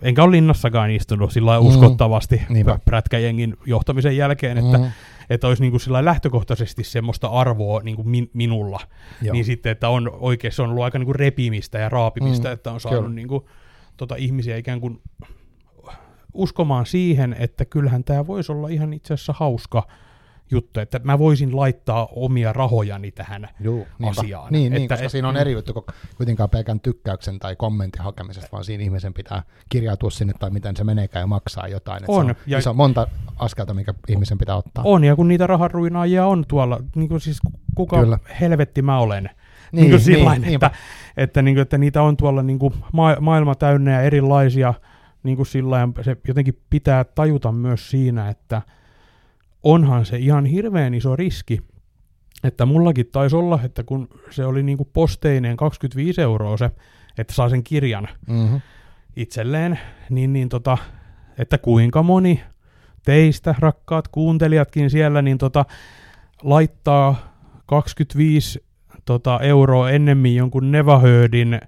enkä 0.02 0.22
ole 0.24 0.30
linnassakaan 0.32 0.90
istunut 0.90 1.32
sillä 1.32 1.60
Mm. 1.60 1.66
uskottavasti 1.66 2.42
Niinpä. 2.48 2.74
pr- 2.74 2.78
prätkäjengin 2.84 3.56
johtamisen 3.66 4.16
jälkeen, 4.16 4.58
että, 4.58 4.78
Mm, 4.78 4.84
että 5.30 5.48
olisi 5.48 5.62
niinku 5.62 5.78
sillä 5.78 5.94
lailla 5.94 6.10
lähtökohtaisesti 6.10 6.84
semmoista 6.84 7.28
arvoa 7.28 7.80
niinku 7.82 8.02
min, 8.04 8.30
minulla, 8.34 8.80
joo. 9.22 9.32
niin 9.32 9.44
sitten, 9.44 9.72
että 9.72 9.88
on 9.88 10.10
oikein, 10.20 10.52
se 10.52 10.62
on 10.62 10.70
ollut 10.70 10.84
aika 10.84 10.98
niinku 10.98 11.12
repimistä 11.12 11.78
ja 11.78 11.88
raapimista, 11.88 12.48
Mm, 12.48 12.52
että 12.54 12.72
on 12.72 12.80
saanut 12.80 13.00
kyllä. 13.02 13.14
niinku, 13.14 13.48
tota, 13.96 14.16
ihmisiä 14.16 14.56
ikään 14.56 14.80
kuin 14.80 15.00
uskomaan 16.34 16.86
siihen, 16.86 17.36
että 17.38 17.64
kyllähän 17.64 18.04
tämä 18.04 18.26
voisi 18.26 18.52
olla 18.52 18.68
ihan 18.68 18.92
itse 18.92 19.14
asiassa 19.14 19.34
hauska 19.36 19.86
juttu, 20.52 20.80
että 20.80 21.00
mä 21.04 21.18
voisin 21.18 21.56
laittaa 21.56 22.08
omia 22.16 22.52
rahojani 22.52 23.10
tähän 23.12 23.48
Juu, 23.60 23.86
niinpä. 23.98 24.20
asiaan. 24.20 24.52
Niin, 24.52 24.72
niin 24.72 24.82
että, 24.82 24.94
koska 24.94 25.08
siinä 25.08 25.28
on 25.28 25.36
eri 25.36 25.52
juttu 25.52 25.72
kuin 25.72 25.84
kuitenkaan 26.16 26.50
pelkän 26.50 26.80
tykkäyksen 26.80 27.38
tai 27.38 27.56
kommentin 27.56 28.02
hakemisesta, 28.02 28.48
vaan 28.52 28.64
siinä 28.64 28.84
ihmisen 28.84 29.14
pitää 29.14 29.42
kirjautua 29.68 30.10
sinne 30.10 30.32
tai 30.38 30.50
miten 30.50 30.76
se 30.76 30.84
meneekään 30.84 31.22
ja 31.22 31.26
maksaa 31.26 31.68
jotain. 31.68 31.96
Että 32.02 32.12
On, 32.12 32.26
Se 32.26 32.30
on, 32.30 32.36
ja- 32.46 32.58
iso, 32.58 32.74
monta 32.74 33.06
askelta, 33.36 33.74
mikä 33.74 33.94
ihmisen 34.08 34.38
pitää 34.38 34.56
ottaa. 34.56 34.84
On, 34.84 35.04
ja 35.04 35.16
kun 35.16 35.28
niitä 35.28 35.46
raharuinaajia 35.46 36.26
on 36.26 36.44
tuolla, 36.48 36.80
niin 36.96 37.08
kuin 37.08 37.20
siis 37.20 37.38
kuka 37.74 38.00
Kyllä. 38.00 38.18
helvetti 38.40 38.82
mä 38.82 38.98
olen. 38.98 39.24
Niin, 39.72 39.80
Niin, 39.80 39.90
kuin 39.90 39.90
niin, 39.90 40.00
sillain, 40.18 40.42
niinpä. 40.42 40.66
että, 40.66 40.78
että, 41.16 41.42
niin 41.42 41.54
kuin, 41.54 41.62
että 41.62 41.78
niitä 41.78 42.02
on 42.02 42.16
tuolla 42.16 42.42
niin 42.42 42.58
kuin 42.58 42.74
ma- 42.92 43.16
maailma 43.20 43.54
täynnä 43.54 43.90
ja 43.90 44.00
erilaisia, 44.00 44.74
niin 45.22 45.36
kuin 45.36 45.46
sillain, 45.46 45.92
se 46.02 46.16
jotenkin 46.28 46.58
pitää 46.70 47.04
tajuta 47.04 47.52
myös 47.52 47.90
siinä, 47.90 48.28
että 48.28 48.62
onhan 49.62 50.06
se 50.06 50.16
ihan 50.16 50.46
hirveän 50.46 50.94
iso 50.94 51.16
riski, 51.16 51.58
että 52.44 52.66
mullakin 52.66 53.06
taisi 53.12 53.36
olla, 53.36 53.60
että 53.64 53.84
kun 53.84 54.08
se 54.30 54.44
oli 54.44 54.62
niin 54.62 54.78
kuin 54.78 54.88
posteineen 54.92 55.56
25 55.56 56.20
euroa 56.20 56.56
se, 56.56 56.70
että 57.18 57.34
saa 57.34 57.48
sen 57.48 57.64
kirjan 57.64 58.08
Mm-hmm. 58.28 58.60
itselleen, 59.16 59.78
niin, 60.10 60.32
niin 60.32 60.48
tota, 60.48 60.78
että 61.38 61.58
kuinka 61.58 62.02
moni 62.02 62.40
teistä, 63.04 63.54
rakkaat 63.58 64.08
kuuntelijatkin 64.08 64.90
siellä, 64.90 65.22
niin 65.22 65.38
tota, 65.38 65.64
laittaa 66.42 67.32
25 67.66 68.64
tota, 69.04 69.40
euroa 69.40 69.90
ennemmin 69.90 70.36
jonkun 70.36 70.72
Nevahördin 70.72 71.60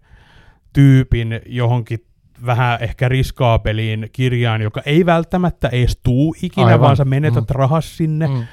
tyypin 0.72 1.40
johonkin 1.46 2.04
vähän 2.46 2.78
ehkä 2.82 3.08
riskaapeliin 3.08 4.08
kirjaan, 4.12 4.62
joka 4.62 4.82
ei 4.86 5.06
välttämättä 5.06 5.68
edes 5.68 5.98
tuu 6.02 6.34
ikinä, 6.42 6.66
Aivan. 6.66 6.80
vaan 6.80 6.96
sä 6.96 7.04
menetät 7.04 7.48
Mm. 7.48 7.54
rahas 7.54 7.96
sinne, 7.96 8.26
Mm. 8.26 8.44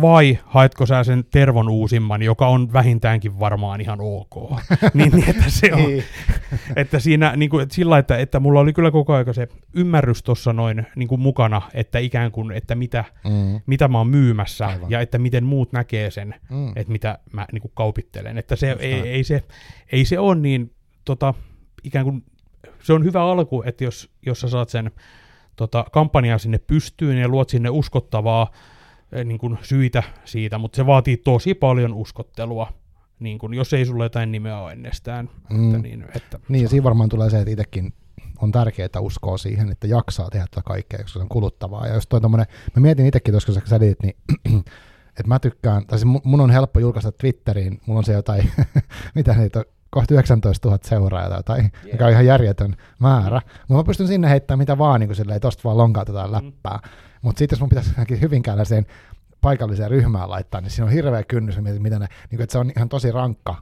vai 0.00 0.38
haetko 0.44 0.86
sä 0.86 1.04
sen 1.04 1.24
Tervon 1.30 1.68
uusimman, 1.68 2.22
joka 2.22 2.46
on 2.48 2.72
vähintäänkin 2.72 3.40
varmaan 3.40 3.80
ihan 3.80 3.98
ok. 4.00 4.34
niin, 4.94 5.12
niin, 5.12 5.30
että 5.30 5.44
se 5.50 5.72
on, 5.74 5.78
Niin. 5.82 6.04
että 6.76 6.98
siinä 6.98 7.32
niin 7.36 7.50
kuin, 7.50 7.62
että 7.62 7.74
sillä, 7.74 7.98
että, 7.98 8.16
että 8.18 8.40
mulla 8.40 8.60
oli 8.60 8.72
kyllä 8.72 8.90
koko 8.90 9.12
ajan 9.14 9.34
se 9.34 9.48
ymmärrys 9.74 10.22
tuossa 10.22 10.52
noin 10.52 10.86
niin 10.96 11.08
kuin 11.08 11.20
mukana, 11.20 11.62
että 11.74 11.98
ikään 11.98 12.32
kuin, 12.32 12.52
että 12.52 12.74
mitä, 12.74 13.04
Mm. 13.24 13.60
mitä 13.66 13.88
mä 13.88 13.98
oon 13.98 14.08
myymässä 14.08 14.66
Aivan. 14.66 14.90
ja 14.90 15.00
että 15.00 15.18
miten 15.18 15.44
muut 15.44 15.72
näkee 15.72 16.10
sen, 16.10 16.34
Mm. 16.50 16.68
että 16.76 16.92
mitä 16.92 17.18
mä 17.32 17.46
niin 17.52 17.62
kuin 17.62 17.72
kaupittelen. 17.74 18.38
Että 18.38 18.56
se 18.56 18.70
Just 18.70 18.82
ei, 18.82 18.92
näin. 18.92 19.04
ei, 19.06 19.24
se, 19.24 19.42
ei 19.92 20.04
se 20.04 20.18
ole 20.18 20.34
niin 20.34 20.72
tota, 21.04 21.34
ikään 21.84 22.04
kuin, 22.04 22.22
se 22.82 22.92
on 22.92 23.04
hyvä 23.04 23.22
alku, 23.22 23.62
että 23.66 23.84
jos, 23.84 24.10
jos 24.26 24.40
sä 24.40 24.48
saat 24.48 24.68
sen 24.68 24.90
tota, 25.56 25.84
kampanjan 25.92 26.40
sinne 26.40 26.58
pystyyn 26.58 27.18
ja 27.18 27.28
luot 27.28 27.48
sinne 27.48 27.70
uskottavaa 27.70 28.50
eh, 29.12 29.24
niin 29.24 29.38
kuin 29.38 29.58
syitä 29.62 30.02
siitä, 30.24 30.58
mutta 30.58 30.76
se 30.76 30.86
vaatii 30.86 31.16
tosi 31.16 31.54
paljon 31.54 31.94
uskottelua, 31.94 32.72
niin 33.20 33.38
kuin, 33.38 33.54
jos 33.54 33.72
ei 33.72 33.86
sulla 33.86 34.04
jotain 34.04 34.32
nimeä 34.32 34.58
ole 34.58 34.72
ennestään. 34.72 35.30
Mm. 35.50 35.66
Että 35.66 35.78
niin, 35.78 36.04
että 36.16 36.38
Niin, 36.48 36.62
ja 36.62 36.68
siinä 36.68 36.84
varmaan 36.84 37.08
tulee 37.08 37.30
se, 37.30 37.38
että 37.38 37.50
itsekin 37.50 37.92
on 38.42 38.52
tärkeää, 38.52 38.86
että 38.86 39.00
uskoo 39.00 39.38
siihen, 39.38 39.70
että 39.70 39.86
jaksaa 39.86 40.30
tehdä 40.30 40.46
tätä 40.50 40.62
kaikkea, 40.62 41.02
koska 41.02 41.18
se 41.18 41.22
on 41.22 41.28
kuluttavaa. 41.28 41.86
Ja 41.86 41.94
jos 41.94 42.06
toi 42.06 42.20
tommonen, 42.20 42.46
mä 42.76 42.82
mietin 42.82 43.06
itsekin 43.06 43.32
tuossa, 43.32 43.46
kun 43.46 43.54
sä 43.54 43.60
selitit, 43.66 43.98
niin 44.02 44.16
että 45.18 45.28
mä 45.28 45.38
tykkään, 45.38 45.86
tai 45.86 45.98
siis 45.98 46.12
mu- 46.16 46.20
mun 46.24 46.40
on 46.40 46.50
helppo 46.50 46.80
julkaista 46.80 47.12
Twitteriin, 47.12 47.80
mulla 47.86 47.98
on 47.98 48.04
se 48.04 48.12
jotain, 48.12 48.50
mitä 49.14 49.34
niitä 49.34 49.58
on, 49.58 49.64
kohta 49.90 50.14
19 50.14 50.68
000 50.68 50.78
seuraajaa 50.84 51.28
tai 51.28 51.38
jotain, 51.38 51.60
yeah. 51.60 51.92
mikä 51.92 52.04
on 52.06 52.12
ihan 52.12 52.26
järjetön 52.26 52.76
määrä. 52.98 53.40
Mutta 53.58 53.74
mä 53.74 53.84
pystyn 53.84 54.08
sinne 54.08 54.30
heittämään 54.30 54.58
mitä 54.58 54.78
vaan, 54.78 55.00
niin 55.00 55.08
kuin 55.08 55.16
silleen, 55.16 55.40
tosta 55.40 55.64
vaan 55.64 55.78
lonkautetaan 55.78 56.32
läppää. 56.32 56.78
Mutta 57.22 57.38
sitten 57.38 57.56
jos 57.56 57.60
mun 57.60 57.68
pitäisi 57.68 57.90
johonkin 57.90 58.20
Hyvinkääläiseen 58.20 58.86
paikalliseen 59.40 59.90
ryhmään 59.90 60.30
laittaa, 60.30 60.60
niin 60.60 60.70
siinä 60.70 60.86
on 60.86 60.92
hirveä 60.92 61.22
kynnys, 61.22 61.58
mitä 61.78 61.98
ne, 61.98 62.06
niin 62.06 62.08
kuin, 62.30 62.42
että 62.42 62.52
se 62.52 62.58
on 62.58 62.72
ihan 62.76 62.88
tosi 62.88 63.12
rankka 63.12 63.56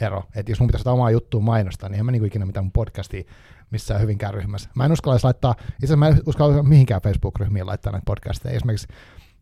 ero. 0.00 0.24
Että 0.34 0.52
jos 0.52 0.60
mun 0.60 0.66
pitäisi 0.66 0.88
omaa 0.88 1.10
juttua 1.10 1.40
mainostaa, 1.40 1.88
niin 1.88 1.98
en 1.98 2.04
mä 2.04 2.12
niinku 2.12 2.26
ikinä 2.26 2.46
mitään 2.46 2.64
mun 2.64 2.72
podcastia 2.72 3.24
missään 3.70 4.00
hyvinkään 4.00 4.34
ryhmässä. 4.34 4.70
Mä 4.74 4.84
en 4.84 4.92
uskalla 4.92 5.18
laittaa, 5.22 5.54
itse 5.58 5.74
asiassa 5.78 5.96
mä 5.96 6.08
en 6.08 6.20
uskalla 6.26 6.62
mihinkään 6.62 7.02
Facebook-ryhmiin 7.02 7.66
laittaa 7.66 7.92
näitä 7.92 8.04
podcasteja. 8.04 8.56
Esimerkiksi 8.56 8.88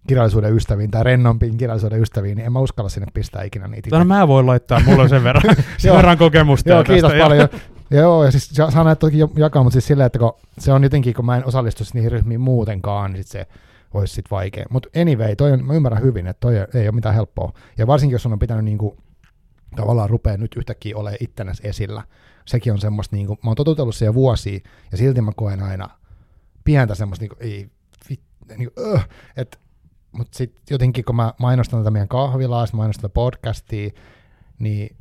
kirjallisuuden 0.07 0.57
ystäviin 0.57 0.91
tai 0.91 1.05
rennompiin 1.05 1.57
kirjallisuuden 1.57 2.03
ystäviin, 2.03 2.37
niin 2.37 2.47
en 2.47 2.53
mä 2.53 2.59
uskalla 2.61 2.89
sinne 2.89 3.07
pistää 3.15 3.43
ikinä 3.43 3.69
niitä. 3.69 3.99
No 3.99 4.05
mä 4.05 4.29
voin 4.29 4.47
laittaa, 4.47 4.81
mulla 4.87 5.03
on 5.03 5.09
sen 5.09 5.25
verran, 5.25 5.43
sen 5.79 5.95
verran 5.97 6.19
kokemusta. 6.19 6.71
Joo, 6.71 6.79
jo 6.81 6.85
kiitos 6.85 7.11
tästä. 7.11 7.25
paljon. 7.25 7.49
Joo, 7.91 8.25
ja 8.25 8.31
siis 8.31 8.49
sa- 8.49 8.71
saa 8.71 8.85
näitä 8.85 9.01
toki 9.01 9.19
jakaa, 9.37 9.63
mutta 9.63 9.73
siis 9.75 9.87
silleen, 9.87 10.07
että 10.07 10.19
kun 10.19 10.33
se 10.59 10.73
on 10.73 10.83
jotenkin, 10.83 11.15
kun 11.15 11.27
mä 11.27 11.37
en 11.37 11.47
osallistuisi 11.47 11.95
niihin 11.95 12.13
ryhmiin 12.13 12.41
muutenkaan, 12.41 13.13
niin 13.13 13.23
sit 13.25 13.33
se 13.33 13.47
olisi 13.95 14.15
sit 14.15 14.31
vaikea. 14.31 14.65
Mutta 14.71 14.89
anyway, 15.01 15.37
toi 15.37 15.53
on, 15.53 15.65
mä 15.67 15.75
ymmärrän 15.75 16.03
hyvin, 16.03 16.27
että 16.27 16.41
toi 16.41 16.55
ei 16.75 16.89
ole 16.89 16.93
mitään 16.95 17.15
helppoa. 17.15 17.53
Ja 17.79 17.87
varsinkin, 17.87 18.15
jos 18.15 18.27
on 18.27 18.39
pitänyt 18.39 18.65
niinku, 18.65 18.97
tavallaan 19.77 20.11
rupeaa 20.11 20.37
nyt 20.37 20.57
yhtäkkiä 20.57 20.97
olemaan 20.97 21.17
ittenäs 21.21 21.61
esillä. 21.65 22.03
Sekin 22.45 22.73
on 22.73 22.79
semmoista, 22.79 23.17
niinku, 23.17 23.39
mä 23.43 23.51
oon 23.51 23.57
totutellut 23.57 23.95
siihen 23.95 24.15
vuosia, 24.15 24.61
ja 24.93 24.99
silti 24.99 25.21
mä 25.21 25.33
koen 25.37 25.63
aina 25.63 25.89
pientä 26.65 26.95
semmoista, 26.95 27.23
niinku, 27.23 27.37
ei, 27.41 27.69
vit, 28.11 28.21
niinku, 28.57 28.81
öh, 28.81 29.09
et, 29.37 29.59
mutta 30.19 30.39
sitten 30.39 30.63
jotenkin, 30.71 31.05
kun 31.05 31.17
mä 31.17 31.33
mainostan 31.39 31.81
tätä 31.81 31.91
meidän 31.91 32.09
kahvilaa, 32.09 32.67
mainostan 32.73 33.03
tätä 33.03 33.15
podcastia, 33.15 33.91
niin 34.59 34.97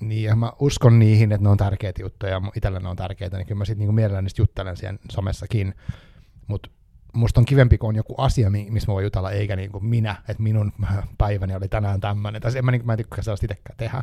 niin 0.00 0.22
ja 0.22 0.36
mä 0.36 0.52
uskon 0.60 0.98
niihin, 0.98 1.32
että 1.32 1.42
ne 1.42 1.48
on 1.48 1.56
tärkeitä 1.56 2.02
juttuja 2.02 2.32
ja 2.32 2.42
itsellä 2.56 2.80
ne 2.80 2.88
on 2.88 2.96
tärkeitä, 2.96 3.36
niin 3.36 3.46
kyllä 3.46 3.58
mä 3.58 3.64
sitten 3.64 3.78
niinku 3.78 3.92
mielelläni 3.92 4.24
niistä 4.24 4.42
juttelen 4.42 4.76
siellä 4.76 4.98
somessakin. 5.10 5.74
Mutta 6.46 6.70
musta 7.12 7.40
on 7.40 7.44
kivempi, 7.44 7.78
kun 7.78 7.88
on 7.88 7.96
joku 7.96 8.14
asia, 8.18 8.50
mi- 8.50 8.70
missä 8.70 8.90
mä 8.90 8.94
voin 8.94 9.04
jutella, 9.04 9.30
eikä 9.30 9.56
niinku 9.56 9.80
minä, 9.80 10.16
että 10.28 10.42
minun 10.42 10.72
päiväni 11.18 11.54
oli 11.54 11.68
tänään 11.68 12.00
tämmöinen. 12.00 12.42
Tai 12.42 12.52
en 12.56 12.64
mä, 12.64 12.70
niinku, 12.70 12.86
mä 12.86 12.92
en 12.92 12.96
tykkää 12.96 13.22
sellaista 13.22 13.46
itsekään 13.46 13.76
tehdä. 13.76 14.02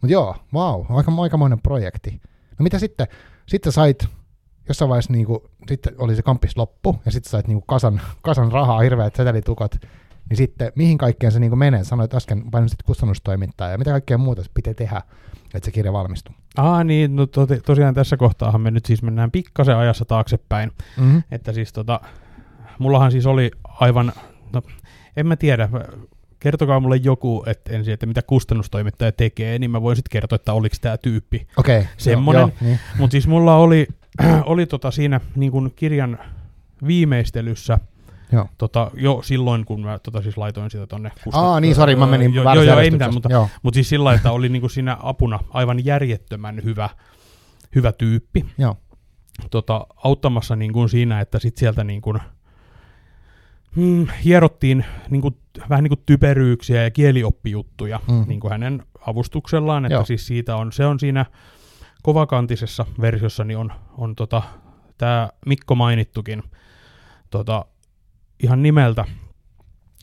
Mutta 0.00 0.12
joo, 0.12 0.36
vau, 0.52 0.84
wow, 0.84 0.96
aika, 0.96 1.12
aikamoinen 1.18 1.60
projekti. 1.60 2.20
No 2.58 2.62
mitä 2.62 2.78
sitten? 2.78 3.06
Sitten 3.46 3.72
sait 3.72 4.08
jossain 4.68 4.88
vaiheessa 4.88 5.12
niinku, 5.12 5.50
sitten 5.68 5.94
oli 5.98 6.16
se 6.16 6.22
kampis 6.22 6.56
loppu, 6.56 7.00
ja 7.04 7.12
sitten 7.12 7.30
sait 7.30 7.46
niinku 7.46 7.64
kasan, 7.66 8.00
kasan 8.22 8.52
rahaa, 8.52 8.80
hirveät 8.80 9.16
setelitukot, 9.16 9.74
niin 10.30 10.36
sitten 10.36 10.72
mihin 10.74 10.98
kaikkeen 10.98 11.32
se 11.32 11.40
niinku 11.40 11.56
menee? 11.56 11.84
Sanoit 11.84 12.14
äsken 12.14 12.50
painosit 12.50 12.82
kustannustoimintaa, 12.82 13.68
ja 13.68 13.78
mitä 13.78 13.90
kaikkea 13.90 14.18
muuta 14.18 14.42
se 14.42 14.50
pitää 14.54 14.74
tehdä, 14.74 15.02
että 15.54 15.64
se 15.64 15.70
kirja 15.70 15.92
valmistuu? 15.92 16.34
Ah 16.56 16.84
niin, 16.84 17.16
no 17.16 17.26
to, 17.26 17.46
tosiaan 17.66 17.94
tässä 17.94 18.16
kohtaahan 18.16 18.60
me 18.60 18.70
nyt 18.70 18.86
siis 18.86 19.02
mennään 19.02 19.30
pikkasen 19.30 19.76
ajassa 19.76 20.04
taaksepäin. 20.04 20.72
Mm-hmm. 20.96 21.22
Että 21.30 21.52
siis 21.52 21.72
tota, 21.72 22.00
mullahan 22.78 23.12
siis 23.12 23.26
oli 23.26 23.50
aivan, 23.64 24.12
no 24.52 24.62
en 25.16 25.26
mä 25.26 25.36
tiedä, 25.36 25.68
kertokaa 26.40 26.80
mulle 26.80 26.96
joku, 26.96 27.44
että 27.46 27.72
ensin, 27.72 27.94
että 27.94 28.06
mitä 28.06 28.22
kustannustoimittaja 28.22 29.12
tekee, 29.12 29.58
niin 29.58 29.70
mä 29.70 29.82
voin 29.82 29.96
sitten 29.96 30.10
kertoa, 30.10 30.36
että 30.36 30.52
oliko 30.52 30.76
tämä 30.80 30.98
tyyppi. 30.98 31.46
Okei. 31.56 31.78
Okay, 31.78 31.90
Semmonen. 31.96 32.40
Joo, 32.40 32.50
niin. 32.60 32.78
Mutta 32.98 33.12
siis 33.12 33.26
mulla 33.26 33.56
oli, 33.56 33.86
oli 34.44 34.66
tota 34.66 34.90
siinä 34.90 35.20
niin 35.36 35.52
kun 35.52 35.72
kirjan 35.76 36.18
viimeistelyssä, 36.86 37.78
Joo. 38.32 38.48
tota, 38.58 38.90
jo 38.94 39.20
silloin, 39.24 39.64
kun 39.64 39.80
mä 39.80 39.98
tota 39.98 40.22
siis 40.22 40.36
laitoin 40.36 40.70
sitä 40.70 40.86
tonne 40.86 41.12
Aa, 41.32 41.60
niin, 41.60 41.74
sori, 41.74 41.96
mä 41.96 42.06
menin 42.06 42.34
väärässä 42.34 42.54
joo, 42.54 42.64
joo, 42.64 42.80
ei 42.80 42.90
mitään, 42.90 43.14
mutta, 43.14 43.32
Joo. 43.32 43.48
mutta 43.62 43.74
siis 43.76 43.88
sillä 43.88 44.14
että 44.14 44.32
oli 44.32 44.48
niinku 44.48 44.68
siinä 44.68 44.96
apuna 45.02 45.38
aivan 45.50 45.84
järjettömän 45.84 46.60
hyvä, 46.64 46.88
hyvä 47.74 47.92
tyyppi. 47.92 48.46
Joo. 48.58 48.76
Tota, 49.50 49.86
auttamassa 49.96 50.56
niin 50.56 50.72
kuin 50.72 50.88
siinä, 50.88 51.20
että 51.20 51.38
sit 51.38 51.56
sieltä 51.56 51.84
niin 51.84 52.00
kuin, 52.00 52.18
hmm, 53.76 54.06
hierottiin 54.24 54.84
niin 55.10 55.22
kuin, 55.22 55.36
vähän 55.70 55.84
niin 55.84 55.90
kuin 55.90 56.02
typeryyksiä 56.06 56.82
ja 56.82 56.90
kielioppijuttuja 56.90 58.00
Mm. 58.08 58.24
niin 58.28 58.40
kuin 58.40 58.50
hänen 58.50 58.82
avustuksellaan, 59.06 59.84
että 59.84 59.94
Joo. 59.94 60.04
siis 60.04 60.26
siitä 60.26 60.56
on, 60.56 60.72
se 60.72 60.86
on 60.86 61.00
siinä 61.00 61.26
kovakantisessa 62.02 62.86
versiossa, 63.00 63.44
niin 63.44 63.58
on, 63.58 63.72
on 63.98 64.16
tota, 64.16 64.42
tämä 64.98 65.28
Mikko 65.46 65.74
mainittukin 65.74 66.42
tota, 67.30 67.64
ihan 68.42 68.62
nimeltä, 68.62 69.04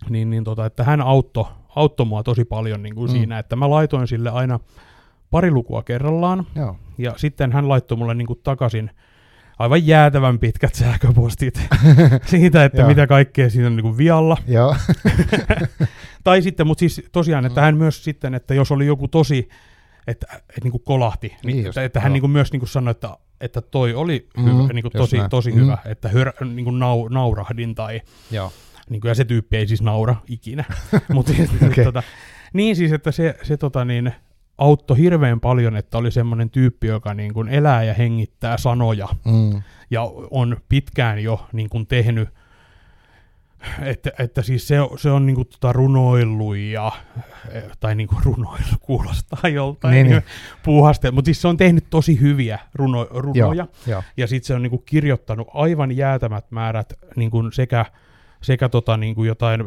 niin, 0.09 0.29
niin 0.29 0.43
tota, 0.43 0.65
että 0.65 0.83
hän 0.83 1.01
auttoi 1.01 1.45
auttoi 1.75 2.05
mua 2.05 2.23
tosi 2.23 2.45
paljon 2.45 2.83
niin 2.83 2.95
kuin 2.95 3.11
Mm. 3.11 3.17
siinä, 3.17 3.39
että 3.39 3.55
mä 3.55 3.69
laitoin 3.69 4.07
sille 4.07 4.29
aina 4.29 4.59
pari 5.31 5.51
lukua 5.51 5.83
kerrallaan, 5.83 6.47
Joo. 6.55 6.75
ja 6.97 7.13
sitten 7.17 7.51
hän 7.51 7.69
laittoi 7.69 7.97
mulle 7.97 8.13
niin 8.13 8.25
kuin 8.27 8.39
takaisin 8.43 8.91
aivan 9.59 9.87
jäätävän 9.87 10.39
pitkät 10.39 10.75
sähköpostit 10.75 11.61
siitä, 12.25 12.65
että 12.65 12.87
mitä 12.87 13.07
kaikkea 13.07 13.49
siinä 13.49 13.67
on 13.67 13.75
niin 13.75 13.83
kuin 13.83 13.97
vialla. 13.97 14.37
Tai 16.23 16.41
sitten, 16.41 16.67
mutta 16.67 16.79
siis 16.79 17.01
tosiaan, 17.11 17.45
että 17.45 17.61
Mm. 17.61 17.65
hän 17.65 17.77
myös 17.77 18.03
sitten, 18.03 18.33
että 18.33 18.53
jos 18.53 18.71
oli 18.71 18.85
joku 18.85 19.07
tosi, 19.07 19.49
että, 20.07 20.27
että 20.33 20.61
niin 20.63 20.71
kuin 20.71 20.83
kolahti, 20.85 21.27
Niin 21.43 21.55
niin, 21.57 21.67
että, 21.67 21.83
että 21.83 21.99
hän 21.99 22.13
niin 22.13 22.21
kuin 22.21 22.31
myös 22.31 22.51
niin 22.51 22.59
kuin 22.59 22.69
sanoi, 22.69 22.91
että, 22.91 23.09
että 23.41 23.61
toi 23.61 23.93
oli 23.93 24.27
Mm, 24.37 24.43
hyvä, 24.45 24.73
niin 24.73 24.81
kuin 24.83 24.91
tosi, 24.91 25.17
näin. 25.17 25.29
tosi 25.29 25.51
Mm. 25.51 25.57
hyvä, 25.59 25.77
että 25.85 26.09
hör, 26.09 26.31
niin 26.53 26.63
kuin 26.65 26.79
nau, 26.79 27.07
naurahdin 27.07 27.75
tai 27.75 28.01
Joo. 28.31 28.51
niin 28.89 29.01
kuin, 29.01 29.09
ja 29.09 29.15
se 29.15 29.25
tyyppi 29.25 29.57
ei 29.57 29.67
siis 29.67 29.81
naura 29.81 30.15
ikinä. 30.27 30.63
Mutta 31.13 31.33
siis, 31.33 31.49
Okei. 31.67 31.83
tota, 31.91 32.03
niin 32.53 32.75
siis, 32.75 32.91
että 32.91 33.11
se, 33.11 33.35
se 33.43 33.57
tota 33.57 33.85
niin, 33.85 34.13
auttoi 34.57 34.97
hirveän 34.97 35.39
paljon, 35.39 35.75
että 35.75 35.97
oli 35.97 36.11
semmoinen 36.11 36.49
tyyppi, 36.49 36.87
joka 36.87 37.13
niin 37.13 37.33
kuin 37.33 37.47
elää 37.49 37.83
ja 37.83 37.93
hengittää 37.93 38.57
sanoja 38.57 39.07
Mm. 39.25 39.61
ja 39.91 40.01
on 40.31 40.57
pitkään 40.69 41.23
jo 41.23 41.47
niin 41.53 41.69
kuin 41.69 41.87
tehnyt 41.87 42.29
että, 43.81 44.11
että 44.19 44.41
siis 44.41 44.67
se, 44.67 44.81
on- 44.81 44.99
se 44.99 45.09
on 45.11 45.25
niinku 45.25 45.45
tota 45.45 45.73
runoillu 45.73 46.53
ja, 46.53 46.91
tai 47.79 47.95
niinku 47.95 48.15
runoillu 48.25 48.77
kuulostaa 48.81 49.49
joltain 49.49 49.91
Niin, 49.91 50.03
niin, 50.07 50.11
niin. 50.11 50.23
puuhaste, 50.63 51.11
mutta 51.11 51.27
siis 51.27 51.41
se 51.41 51.47
on 51.47 51.57
tehnyt 51.57 51.85
tosi 51.89 52.19
hyviä 52.21 52.59
runo, 52.73 53.07
runoja. 53.09 53.43
Joo, 53.53 53.67
joo. 53.87 54.03
Ja 54.17 54.27
sitten 54.27 54.47
se 54.47 54.53
on 54.53 54.61
niinku 54.63 54.77
kirjoittanut 54.77 55.47
aivan 55.53 55.97
jäätämät 55.97 56.45
määrät 56.51 56.93
niinku 57.15 57.51
sekä, 57.51 57.85
sekä 58.41 58.69
tota 58.69 58.97
niinku 58.97 59.23
jotain 59.23 59.63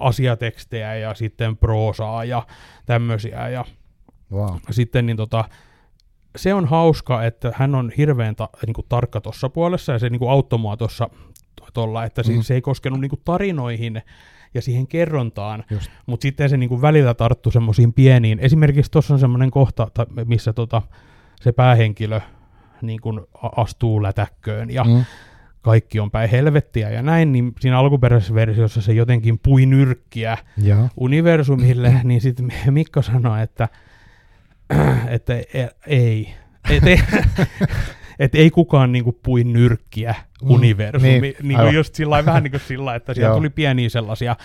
asiatekstejä 0.00 0.94
ja 0.96 1.14
sitten 1.14 1.56
proosaa 1.56 2.24
ja 2.24 2.46
tämmöisiä. 2.86 3.48
Ja 3.48 3.64
Wow. 4.32 4.56
sitten 4.70 5.06
niin 5.06 5.16
tota, 5.16 5.44
se 6.36 6.54
on 6.54 6.66
hauska, 6.66 7.24
että 7.24 7.52
hän 7.54 7.74
on 7.74 7.92
hirveän 7.96 8.36
ta, 8.36 8.48
niinku 8.66 8.82
tarkka 8.88 9.20
tuossa 9.20 9.48
puolessa 9.48 9.92
ja 9.92 9.98
se 9.98 10.10
niinku 10.10 10.28
auttoi 10.28 10.58
mua 10.58 10.76
tuossa 10.76 11.10
tuolla, 11.74 12.04
että 12.04 12.22
Mm. 12.28 12.40
se 12.42 12.54
ei 12.54 12.60
koskenut 12.60 13.00
niinku 13.00 13.20
tarinoihin 13.24 14.02
ja 14.54 14.62
siihen 14.62 14.86
kerrontaan, 14.86 15.64
mutta 16.06 16.22
sitten 16.22 16.48
se 16.50 16.56
niinku 16.56 16.82
välillä 16.82 17.14
tarttu 17.14 17.50
semmoisiin 17.50 17.92
pieniin. 17.92 18.38
Esimerkiksi 18.38 18.90
tuossa 18.90 19.14
on 19.14 19.20
semmoinen 19.20 19.50
kohta, 19.50 19.88
ta- 19.94 20.06
missä 20.24 20.52
tota, 20.52 20.82
se 21.40 21.52
päähenkilö 21.52 22.20
niin 22.82 23.00
kuin 23.00 23.20
astuu 23.56 24.02
lätäkköön 24.02 24.70
ja 24.70 24.84
Mm. 24.84 25.04
kaikki 25.62 26.00
on 26.00 26.10
päin 26.10 26.30
helvettiä 26.30 26.90
ja 26.90 27.02
näin, 27.02 27.32
niin 27.32 27.52
siinä 27.60 27.78
alkuperäisessä 27.78 28.34
versiossa 28.34 28.80
se 28.82 28.92
jotenkin 28.92 29.38
pui 29.38 29.66
nyrkkiä 29.66 30.38
Joo. 30.62 30.88
universumille, 30.96 31.94
niin 32.04 32.20
sitten 32.20 32.48
Mikko 32.70 33.02
sanoi, 33.02 33.42
että, 33.42 33.68
että 35.08 35.34
e- 35.54 35.68
ei, 35.86 36.34
et, 36.70 36.86
ei, 36.86 36.98
et 38.18 38.34
ei 38.34 38.50
kukaan 38.50 38.92
niinku 38.92 39.12
pui 39.22 39.44
nyrkkiä 39.44 40.14
Mm, 40.42 40.50
universumi. 40.50 41.08
niin, 41.08 41.22
Niin, 41.22 41.34
niin 41.42 41.58
aivan. 41.60 41.74
just 41.74 41.94
sillä 41.94 42.24
vähän 42.24 42.42
niin 42.42 42.50
kuin 42.50 42.60
sillä 42.60 42.94
että 42.94 43.14
siellä 43.14 43.34
tuli 43.38 43.50
pieniä 43.50 43.88
sellaisia, 43.88 44.36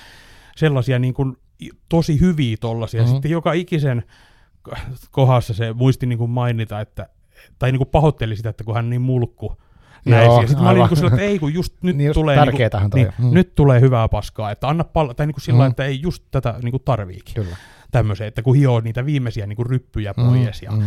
sellaisia 0.55 0.99
niin 0.99 1.13
kuin 1.13 1.38
tosi 1.89 2.19
hyviä 2.19 2.57
tollasia. 2.59 3.03
Mhm. 3.03 3.11
Sitten 3.11 3.32
joka 3.32 3.53
ikisen 3.53 4.03
kohdassa 5.11 5.53
se 5.53 5.74
muisti 5.74 6.05
niin 6.05 6.17
kuin 6.19 6.32
mainita, 6.32 6.80
että, 6.82 7.09
tai 7.59 7.71
niin 7.71 7.78
kuin 7.80 7.89
pahoitteli 7.89 8.36
sitä, 8.36 8.49
että 8.49 8.63
kun 8.63 8.76
hän 8.76 8.89
niin 8.89 9.01
mulkku 9.01 9.57
näin. 10.05 10.26
Joo, 10.26 10.41
sitten 10.47 10.63
mä 10.63 10.69
olin 10.69 10.84
niin 10.88 10.95
sillä, 10.97 11.07
että 11.09 11.21
ei 11.21 11.39
kun 11.39 11.53
just 11.53 11.74
nyt 11.84 11.95
Niin 11.97 12.07
just 12.07 12.13
tulee, 12.15 12.36
tärkeetähän 12.36 12.89
toi 12.89 12.99
niin. 12.99 13.13
Mm. 13.17 13.34
nyt 13.34 13.55
tulee 13.55 13.82
hyvää 13.82 14.09
paskaa, 14.09 14.51
että 14.51 14.67
anna 14.67 14.84
pal- 14.84 15.13
tai 15.13 15.28
niin 15.28 15.34
kuin 15.34 15.41
sillä 15.43 15.63
Mm. 15.63 15.69
että 15.69 15.86
ei 15.86 16.01
just 16.01 16.24
tätä 16.32 16.55
niin 16.63 16.71
kuin 16.71 16.84
tarviikin 16.86 17.36
Kyllä. 17.36 17.55
tämmöiseen, 17.91 18.28
että 18.28 18.41
kun 18.41 18.55
hioo 18.55 18.80
niitä 18.80 19.05
viimeisiä 19.05 19.45
niin 19.47 19.55
kuin 19.57 19.65
ryppyjä 19.65 20.13
pois 20.13 20.61
ja 20.61 20.71
mm. 20.71 20.84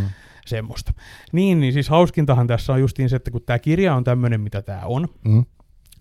Semmoista. 0.47 0.92
Niin, 1.32 1.61
niin 1.61 1.72
siis 1.72 1.88
hauskintahan 1.88 2.47
tässä 2.47 2.72
on 2.72 2.80
justiin 2.80 3.09
se, 3.09 3.16
että 3.16 3.30
kun 3.30 3.42
tämä 3.47 3.59
kirja 3.59 3.94
on 3.94 4.05
tämmöinen, 4.05 4.40
mitä 4.40 4.62
tämä 4.62 4.82
on, 4.84 5.09
Mm. 5.24 5.44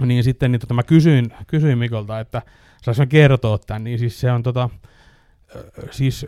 niin 0.06 0.24
sitten 0.24 0.52
niin 0.52 0.60
tota, 0.60 0.74
mä 0.74 0.84
kysyin, 0.84 1.26
kysyin 1.48 1.78
Mikolta, 1.78 2.20
että 2.20 2.42
mä 2.98 3.06
kertoa 3.06 3.58
tämän, 3.58 3.84
niin 3.84 4.00
siis 4.00 4.20
se 4.20 4.32
on 4.32 4.44
tota, 4.44 4.70
siis 5.92 6.26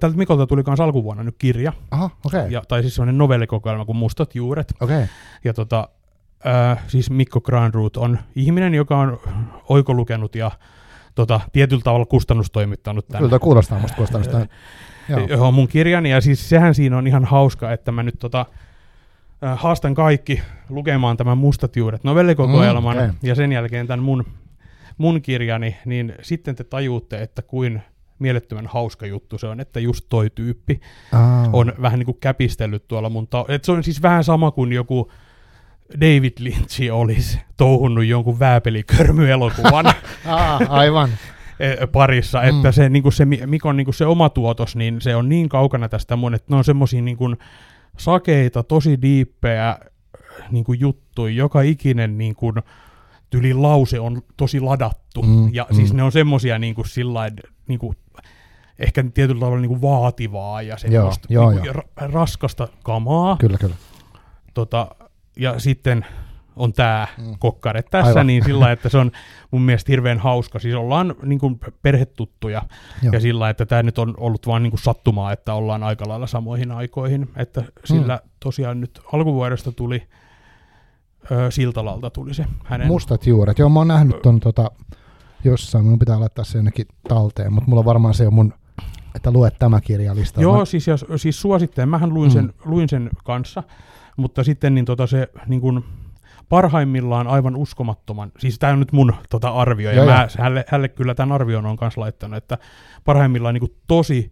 tältä 0.00 0.16
Mikolta 0.16 0.46
tuli 0.46 0.62
kans 0.62 0.80
alkuvuonna 0.80 1.22
nyt 1.22 1.34
kirja, 1.38 1.72
Aha, 1.90 2.04
okei. 2.04 2.40
Okay. 2.40 2.50
ja, 2.50 2.62
tai 2.68 2.82
siis 2.82 2.94
semmoinen 2.94 3.18
novellikokoelma 3.18 3.84
kuin 3.84 3.96
Mustat 3.96 4.34
juuret, 4.34 4.72
Okei. 4.80 4.96
Okay. 4.96 5.08
ja 5.44 5.54
tota, 5.54 5.88
siis 6.86 7.10
Mikko 7.10 7.40
Granroot 7.40 7.96
on 7.96 8.18
ihminen, 8.34 8.74
joka 8.74 8.98
on 8.98 9.20
oikolukenut 9.68 10.34
ja 10.34 10.50
tota, 11.16 11.40
tietyllä 11.52 11.82
tavalla 11.82 12.06
kustannustoimittanut 12.06 13.08
tämän 13.08 13.22
Kyllä 13.28 13.38
kuulostaa 13.38 13.78
musta 13.78 13.96
kustannusta. 13.96 14.40
Joo. 15.08 15.20
Joo. 15.26 15.52
mun 15.52 15.68
kirjani, 15.68 16.10
ja 16.10 16.20
siis 16.20 16.48
sehän 16.48 16.74
siinä 16.74 16.98
on 16.98 17.06
ihan 17.06 17.24
hauska, 17.24 17.72
että 17.72 17.92
mä 17.92 18.02
nyt 18.02 18.14
tota, 18.18 18.46
haastan 19.56 19.94
kaikki 19.94 20.42
lukemaan 20.68 21.16
tämän 21.16 21.38
Mustat 21.38 21.76
juuret 21.76 22.04
novellikokoelman, 22.04 22.96
Mm, 22.96 23.14
ja 23.22 23.34
sen 23.34 23.52
jälkeen 23.52 23.86
tämän 23.86 24.02
mun, 24.04 24.24
mun 24.98 25.22
kirjani, 25.22 25.76
niin 25.84 26.14
sitten 26.22 26.54
te 26.56 26.64
tajuutte, 26.64 27.22
että 27.22 27.42
kuin 27.42 27.82
mielettömän 28.18 28.66
hauska 28.66 29.06
juttu 29.06 29.38
se 29.38 29.46
on, 29.46 29.60
että 29.60 29.80
just 29.80 30.06
toi 30.08 30.30
tyyppi 30.34 30.80
Ah. 31.12 31.48
on 31.54 31.72
vähän 31.82 31.98
niin 31.98 32.06
kuin 32.06 32.18
käpistellyt 32.20 32.88
tuolla 32.88 33.10
mun 33.10 33.28
ta- 33.28 33.44
Et 33.48 33.64
se 33.64 33.72
on 33.72 33.84
siis 33.84 34.02
vähän 34.02 34.24
sama 34.24 34.50
kuin 34.50 34.72
joku 34.72 35.12
David 35.94 36.32
Lynch 36.38 36.80
olisi 36.92 37.40
touhunnut 37.56 38.04
jonkun 38.04 38.38
vääpelikörmyelokuvan 38.38 39.86
Ah, 40.26 40.60
aivan. 40.68 41.08
eh, 41.60 41.76
parissa, 41.92 42.40
Mm. 42.42 42.48
että 42.48 42.72
se, 42.72 42.88
niin 42.88 43.12
se 43.12 43.24
Mi- 43.24 43.42
Mikon 43.46 43.76
niin 43.76 43.94
se 43.94 44.06
oma 44.06 44.28
tuotos, 44.28 44.76
niin 44.76 45.00
se 45.00 45.16
on 45.16 45.28
niin 45.28 45.48
kaukana 45.48 45.88
tästä 45.88 46.16
mun, 46.16 46.34
että 46.34 46.46
ne 46.50 46.56
on 46.56 46.64
semmosia 46.64 47.02
niin 47.02 47.16
kuin 47.16 47.36
sakeita, 47.98 48.62
tosi 48.62 49.02
diippejä 49.02 49.78
niin 50.50 50.64
kuin 50.64 50.80
juttuja, 50.80 51.34
joka 51.34 51.60
ikinen 51.62 52.18
niin 52.18 52.34
kuin, 52.34 52.54
tyli 53.30 53.54
lause 53.54 54.00
on 54.00 54.22
tosi 54.36 54.60
ladattu, 54.60 55.22
Mm, 55.22 55.54
ja 55.54 55.66
mm. 55.70 55.76
siis 55.76 55.92
ne 55.94 56.02
on 56.02 56.12
semmosia 56.12 56.58
niin 56.58 56.74
kuin 56.74 56.88
sillain, 56.88 57.32
niin 57.68 57.78
kuin, 57.78 57.96
ehkä 58.78 59.04
tietyllä 59.14 59.40
tavalla 59.40 59.60
niin 59.60 59.68
kuin 59.68 59.82
vaativaa 59.82 60.62
ja 60.62 60.76
semmoista 60.78 61.26
joo, 61.30 61.50
niin 61.50 61.60
kuin 61.62 61.74
ra- 61.74 62.12
raskasta 62.12 62.68
kamaa, 62.82 63.36
Kyllä, 63.40 63.58
kyllä. 63.58 63.74
tota, 64.54 64.88
ja 65.36 65.58
sitten 65.58 66.06
on 66.56 66.72
tämä 66.72 67.06
Mm. 67.18 67.24
kokkare 67.38 67.82
tässä, 67.82 68.08
Aivan. 68.08 68.26
niin 68.26 68.44
sillä 68.44 68.72
että 68.72 68.88
se 68.88 68.98
on 68.98 69.10
mun 69.50 69.62
mielestä 69.62 69.92
hirveän 69.92 70.18
hauska. 70.18 70.58
Siis 70.58 70.74
ollaan 70.74 71.14
niin 71.22 71.38
kuin 71.38 71.60
perhetuttuja 71.82 72.62
Joo. 73.02 73.12
ja 73.12 73.20
sillä 73.20 73.50
että 73.50 73.66
tämä 73.66 73.82
nyt 73.82 73.98
on 73.98 74.14
ollut 74.16 74.46
vaan 74.46 74.62
niin 74.62 74.70
kuin 74.70 74.80
sattumaa, 74.80 75.32
että 75.32 75.54
ollaan 75.54 75.82
aika 75.82 76.08
lailla 76.08 76.26
samoihin 76.26 76.70
aikoihin. 76.72 77.28
Että 77.36 77.62
sillä 77.84 78.20
tosiaan 78.40 78.80
nyt 78.80 79.00
alkuvuodesta 79.12 79.72
tuli, 79.72 80.02
ö, 81.30 81.50
Siltalalta 81.50 82.10
tuli 82.10 82.34
se 82.34 82.44
hänen. 82.64 82.86
Mustat 82.86 83.26
juuret. 83.26 83.58
Joo, 83.58 83.68
mä 83.68 83.80
oon 83.80 83.88
nähnyt 83.88 84.22
ton 84.22 84.40
tota, 84.40 84.70
jossain. 85.44 85.84
Minun 85.84 85.98
pitää 85.98 86.20
laittaa 86.20 86.44
se 86.44 86.58
jonnekin 86.58 86.86
talteen, 87.08 87.52
mutta 87.52 87.68
mulla 87.68 87.80
on 87.80 87.84
varmaan 87.86 88.14
se 88.14 88.26
on 88.26 88.34
mun, 88.34 88.54
että 89.14 89.30
lue 89.30 89.50
tämä 89.50 89.80
kirja 89.80 90.14
listalla. 90.14 90.42
Joo, 90.42 90.64
siis, 90.64 90.86
ja, 90.86 90.96
siis 91.16 91.40
suosittelen. 91.40 91.88
Mähän 91.88 92.14
luin 92.14 92.30
sen, 92.30 92.44
Mm. 92.44 92.52
luin 92.64 92.88
sen 92.88 93.10
kanssa, 93.24 93.62
mutta 94.16 94.44
sitten 94.44 94.74
niin 94.74 94.84
tota 94.84 95.06
se 95.06 95.28
niin 95.46 95.60
kuin, 95.60 95.84
parhaimmillaan 96.48 97.26
aivan 97.26 97.56
uskomattoman, 97.56 98.32
siis 98.38 98.58
tämä 98.58 98.72
on 98.72 98.80
nyt 98.80 98.92
mun 98.92 99.14
tota, 99.30 99.48
arvio, 99.48 99.90
ja 99.90 99.96
Joo, 99.96 100.06
mä 100.06 100.20
joo. 100.20 100.28
hänelle, 100.38 100.64
hänelle 100.68 100.88
kyllä 100.88 101.14
tämän 101.14 101.32
arvion 101.32 101.66
on 101.66 101.76
kanssa 101.76 102.00
laittanut, 102.00 102.36
että 102.36 102.58
parhaimmillaan 103.04 103.54
niin 103.54 103.60
kuin, 103.60 103.76
tosi 103.86 104.30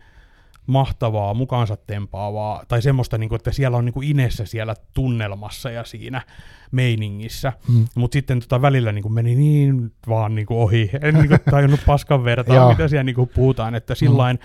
mahtavaa, 0.66 1.34
mukaansa 1.34 1.76
tempaavaa, 1.76 2.62
tai 2.68 2.82
semmoista, 2.82 3.18
niin 3.18 3.28
kuin, 3.28 3.36
että 3.36 3.52
siellä 3.52 3.76
on 3.76 3.84
niin 3.84 3.92
kuin 3.92 4.08
inessä 4.08 4.44
siellä 4.46 4.74
tunnelmassa 4.94 5.70
ja 5.70 5.84
siinä 5.84 6.22
meiningissä, 6.70 7.52
Mm. 7.68 7.84
mutta 7.94 8.12
sitten 8.12 8.40
tota 8.40 8.62
välillä 8.62 8.92
niin 8.92 9.02
kuin 9.02 9.12
meni 9.12 9.34
niin 9.34 9.92
vaan 10.08 10.34
niin 10.34 10.46
kuin 10.46 10.58
ohi. 10.58 10.90
En 11.02 11.14
niin 11.14 11.28
kuin 11.28 11.40
tajunnut 11.50 11.80
paskan 11.86 12.24
vertaa, 12.24 12.68
mitä 12.70 12.88
siellä 12.88 13.04
niin 13.04 13.14
kuin 13.14 13.30
puhutaan. 13.34 13.74
Että 13.74 13.94
sillain, 13.94 14.38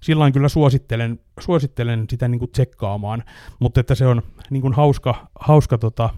sillain 0.00 0.32
kyllä 0.32 0.48
suosittelen, 0.48 1.20
suosittelen 1.40 2.04
sitä 2.10 2.28
niin 2.28 2.38
kuin 2.38 2.50
tsekkaamaan. 2.50 3.24
Mutta 3.58 3.80
että 3.80 3.94
se 3.94 4.06
on 4.06 4.22
niin 4.50 4.62
kuin 4.62 4.74
hauska, 4.74 5.26
hauska 5.40 5.78
tota, 5.78 6.10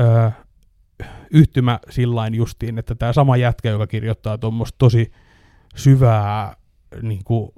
ö, 0.00 0.30
yhtymä 1.30 1.78
sillain 1.90 2.34
justiin, 2.34 2.78
että 2.78 2.94
tämä 2.94 3.12
sama 3.12 3.36
jätkä, 3.36 3.70
joka 3.70 3.86
kirjoittaa 3.86 4.38
tuommoista 4.38 4.78
tosi 4.78 5.12
syvää 5.76 6.56
niin 7.02 7.24
kuin, 7.24 7.52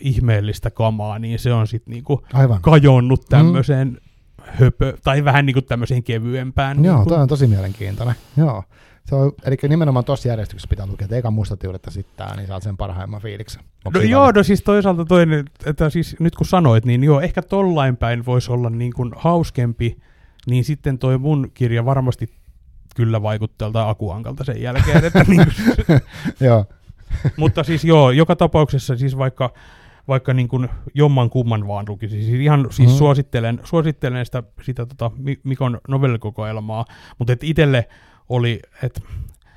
ihmeellistä 0.00 0.70
kamaa, 0.70 1.18
niin 1.18 1.38
se 1.38 1.52
on 1.52 1.66
sitten 1.66 1.92
niin 1.92 2.04
kuin 2.04 2.20
Aivan. 2.32 2.62
kajonnut 2.62 3.24
tämmöiseen 3.28 3.98
höpö, 4.42 4.96
tai 5.04 5.24
vähän 5.24 5.46
niin 5.46 5.54
kuin 5.54 5.64
tämmöiseen 5.64 6.02
kevyempään. 6.02 6.84
Joo, 6.84 6.96
niin 6.96 7.08
toi 7.08 7.18
on 7.18 7.28
tosi 7.28 7.46
mielenkiintoinen. 7.46 8.14
Joo. 8.36 8.62
Se 9.04 9.14
on, 9.14 9.32
eli 9.44 9.56
nimenomaan 9.68 10.04
tuossa 10.04 10.28
järjestyksessä 10.28 10.68
pitää 10.70 10.86
lukea, 10.86 11.04
että 11.04 11.16
eka 11.16 11.32
että 11.74 11.90
sitten 11.90 12.16
tää, 12.16 12.36
niin 12.36 12.46
saat 12.46 12.62
sen 12.62 12.76
parhaimman 12.76 13.20
fiiliksen. 13.20 13.62
Onko 13.84 13.98
No 13.98 14.04
joo, 14.04 14.24
oli- 14.24 14.32
no 14.32 14.42
siis 14.42 14.62
toisaalta 14.62 15.04
toinen, 15.04 15.44
että 15.66 15.90
siis 15.90 16.16
nyt 16.20 16.34
kun 16.36 16.46
sanoit, 16.46 16.84
niin 16.84 17.04
joo, 17.04 17.20
ehkä 17.20 17.42
tollain 17.42 17.96
päin 17.96 18.26
voisi 18.26 18.52
olla 18.52 18.70
niin 18.70 18.92
kuin 18.92 19.12
hauskempi, 19.16 19.98
niin 20.46 20.64
sitten 20.64 20.98
toi 20.98 21.18
mun 21.18 21.50
kirja 21.54 21.84
varmasti 21.84 22.28
kyllä 22.96 23.22
vaikuttaa 23.22 23.88
Akuankalta 23.90 24.44
sen 24.44 24.62
jälkeen. 24.62 25.04
Että 25.04 25.24
niin 25.28 25.46
kuin, 25.86 26.00
joo. 26.40 26.64
mutta 27.36 27.64
siis 27.64 27.84
joo, 27.84 28.10
joka 28.10 28.36
tapauksessa 28.36 28.96
siis 28.96 29.18
vaikka, 29.18 29.52
vaikka 30.08 30.34
niin 30.34 30.48
kuin 30.48 30.68
jomman 30.94 31.30
kumman 31.30 31.68
vaan 31.68 31.84
lukisi. 31.88 32.22
Siis 32.22 32.40
ihan 32.40 32.66
siis 32.70 32.88
Mhm. 32.88 32.98
suosittelen, 32.98 33.60
suosittelen 33.64 34.24
sitä, 34.26 34.42
sitä 34.62 34.86
tota 34.86 35.10
Mi- 35.16 35.40
Mikon 35.44 35.80
novellikokoelmaa, 35.88 36.84
mutta 37.18 37.36
itselle 37.42 37.88
oli, 38.28 38.60
että 38.82 39.00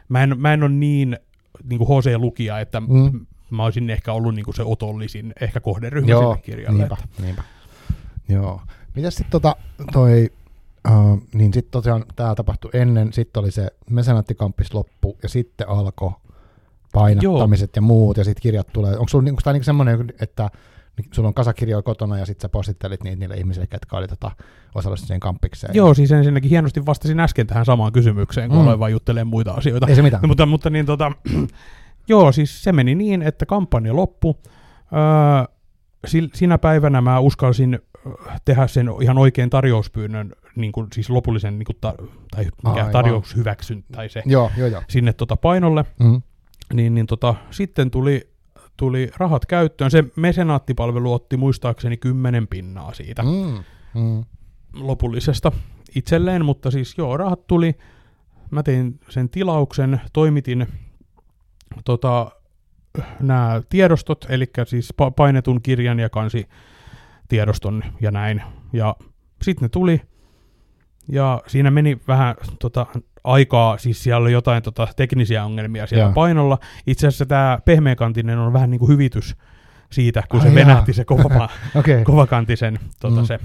mä 0.09 0.23
en, 0.23 0.39
mä 0.41 0.53
en 0.53 0.63
ole 0.63 0.71
niin, 0.71 1.17
niin 1.63 1.77
kuin 1.79 1.87
HC-lukija, 1.87 2.59
että 2.59 2.79
Mm. 2.79 3.25
mä 3.49 3.63
olisin 3.63 3.89
ehkä 3.89 4.13
ollut 4.13 4.35
niin 4.35 4.45
kuin 4.45 4.55
se 4.55 4.63
otollisin 4.63 5.33
ehkä 5.41 5.59
kohderyhmä 5.59 6.11
Joo, 6.11 6.21
sille 6.21 6.37
kirjalle. 6.45 6.77
niinpä, 6.79 6.97
että- 7.03 7.21
niinpä. 7.21 7.43
Joo. 8.29 8.61
Mitäs 8.95 9.15
sitten 9.15 9.31
tota, 9.31 9.55
toi, 9.93 10.29
uh, 10.91 11.21
niin 11.33 11.53
sitten 11.53 11.71
tosiaan 11.71 12.05
tämä 12.15 12.35
tapahtui 12.35 12.71
ennen, 12.73 13.13
sitten 13.13 13.39
oli 13.43 13.51
se 13.51 13.67
mesenaattikamppis 13.89 14.73
loppu, 14.73 15.17
ja 15.23 15.29
sitten 15.29 15.69
alkoi 15.69 16.11
painattamiset 16.93 17.75
ja 17.75 17.81
muut, 17.81 18.17
ja 18.17 18.23
sitten 18.23 18.41
kirjat 18.41 18.67
tulee. 18.73 18.91
Onko 18.97 19.07
sulla 19.07 19.23
niinku, 19.23 19.41
niinku 19.45 19.63
semmoinen, 19.63 20.13
että 20.21 20.49
Sulla 21.11 21.27
on 21.27 21.33
kasakirjoja 21.33 21.81
kotona 21.81 22.17
ja 22.17 22.25
sitten 22.25 22.41
sä 22.41 22.49
postittelit 22.49 23.03
niitä 23.03 23.19
niille 23.19 23.35
ihmisille, 23.37 23.67
ketkä 23.67 23.97
oli 23.97 24.07
tota, 24.07 24.31
osallistuneet 24.77 25.07
siihen 25.07 25.19
kampikseen. 25.19 25.75
Joo, 25.75 25.93
siis 25.93 26.11
ensinnäkin 26.11 26.49
hienosti 26.49 26.85
vastasin 26.85 27.19
äsken 27.19 27.47
tähän 27.47 27.65
samaan 27.65 27.91
kysymykseen, 27.91 28.49
kun 28.49 28.57
Mm. 28.57 28.63
aloin 28.63 28.79
vaan 28.79 28.91
juttelemaan 28.91 29.27
muita 29.27 29.51
asioita. 29.51 29.87
Ei 29.87 29.95
se 29.95 30.01
mitään. 30.01 30.21
No, 30.21 30.27
mutta, 30.27 30.45
mutta 30.45 30.69
niin 30.69 30.85
tota, 30.85 31.11
joo, 32.09 32.31
siis 32.31 32.63
se 32.63 32.71
meni 32.71 32.95
niin, 32.95 33.21
että 33.21 33.45
kampanja 33.45 33.95
loppui. 33.95 34.33
Öö, 34.93 36.19
sinä 36.33 36.57
päivänä 36.57 37.01
mä 37.01 37.19
uskalsin 37.19 37.79
tehdä 38.45 38.67
sen 38.67 38.89
ihan 39.01 39.17
oikein 39.17 39.49
tarjouspyynnön, 39.49 40.31
niin 40.55 40.71
kuin, 40.71 40.87
siis 40.93 41.09
lopullisen 41.09 41.59
niin 41.59 41.65
kuin 41.65 41.77
ta- 41.81 41.95
tai 42.31 42.45
mikä 42.45 42.69
Aivan. 42.79 42.91
tarjoushyväksyn 42.91 43.83
tai 43.91 44.09
se 44.09 44.23
Joo, 44.25 44.51
joo, 44.57 44.67
joo. 44.67 44.81
sinne 44.89 45.13
tota 45.13 45.35
painolle, 45.37 45.85
Mm. 45.99 46.21
niin, 46.73 46.93
niin 46.95 47.05
tota, 47.07 47.35
sitten 47.51 47.91
tuli, 47.91 48.29
tuli 48.77 49.11
rahat 49.17 49.45
käyttöön. 49.45 49.91
Se 49.91 50.03
mesenaattipalvelu 50.15 51.13
otti 51.13 51.37
muistaakseni 51.37 51.97
kymmenen 51.97 52.47
pinnaa 52.47 52.93
siitä 52.93 53.23
Mm. 53.23 53.63
Mm. 54.01 54.23
Lopullisesta 54.73 55.51
itselleen, 55.95 56.45
mutta 56.45 56.71
siis 56.71 56.97
joo, 56.97 57.17
rahat 57.17 57.47
tuli. 57.47 57.75
Mä 58.51 58.63
tein 58.63 58.99
sen 59.09 59.29
tilauksen, 59.29 60.01
toimitin 60.13 60.67
tota, 61.85 62.31
nämä 63.19 63.61
tiedostot, 63.69 64.25
eli 64.29 64.45
siis 64.67 64.93
pa- 65.01 65.11
painetun 65.15 65.61
kirjan 65.61 65.99
ja 65.99 66.09
kansi 66.09 66.47
tiedoston 67.27 67.83
ja 68.01 68.11
näin. 68.11 68.41
Ja 68.73 68.95
sitten 69.41 69.65
ne 69.65 69.69
tuli, 69.69 70.01
ja 71.11 71.41
siinä 71.47 71.71
meni 71.71 71.99
vähän 72.07 72.35
tota, 72.59 72.85
aikaa, 73.23 73.77
siis 73.77 74.03
siellä 74.03 74.21
oli 74.23 74.31
jotain 74.31 74.63
tota, 74.63 74.87
teknisiä 74.95 75.45
ongelmia 75.45 75.87
siellä 75.87 76.03
Joo. 76.05 76.13
painolla. 76.13 76.57
Itse 76.87 77.07
asiassa 77.07 77.25
tämä 77.25 77.59
pehmeäkantinen 77.65 78.37
on 78.39 78.53
vähän 78.53 78.69
niin 78.69 78.79
kuin 78.79 78.89
hyvitys 78.89 79.35
siitä, 79.91 80.23
kun 80.29 80.41
se 80.41 80.47
Ai 80.47 80.53
jaa. 80.53 80.65
venähti 80.67 80.93
se 80.93 81.05
kova. 81.05 81.49
Okay. 81.79 82.03
kovakantisen 82.03 82.79
tota, 83.01 83.21
Mm. 83.21 83.25
se 83.25 83.39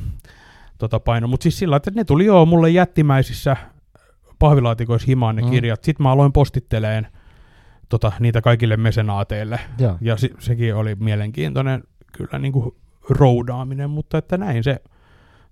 tota 0.83 1.01
paino. 1.01 1.29
Mutta 1.29 1.43
siis 1.43 1.59
sillä 1.59 1.77
että 1.77 1.91
ne 1.95 2.05
tuli 2.05 2.25
jo 2.25 2.45
mulle 2.47 2.71
jättimäisissä 2.71 3.57
pahvilaatikoissa 4.39 5.07
himaan 5.07 5.37
ne 5.37 5.43
Mm. 5.43 5.51
kirjat. 5.51 5.85
Sitten 5.85 6.05
mä 6.05 6.11
aloin 6.13 6.33
postitteleen 6.33 7.07
tota, 7.89 8.13
niitä 8.21 8.41
kaikille 8.41 8.77
mesenaateille. 8.77 9.61
Joo. 9.79 9.99
Ja 10.01 10.17
si- 10.17 10.35
sekin 10.39 10.75
oli 10.75 10.95
mielenkiintoinen 10.95 11.83
kyllä 12.13 12.39
niin 12.39 12.53
kuin 12.53 12.75
roudaaminen, 13.09 13.91
mutta 13.91 14.19
että 14.19 14.39
näin 14.39 14.65
se, 14.65 14.83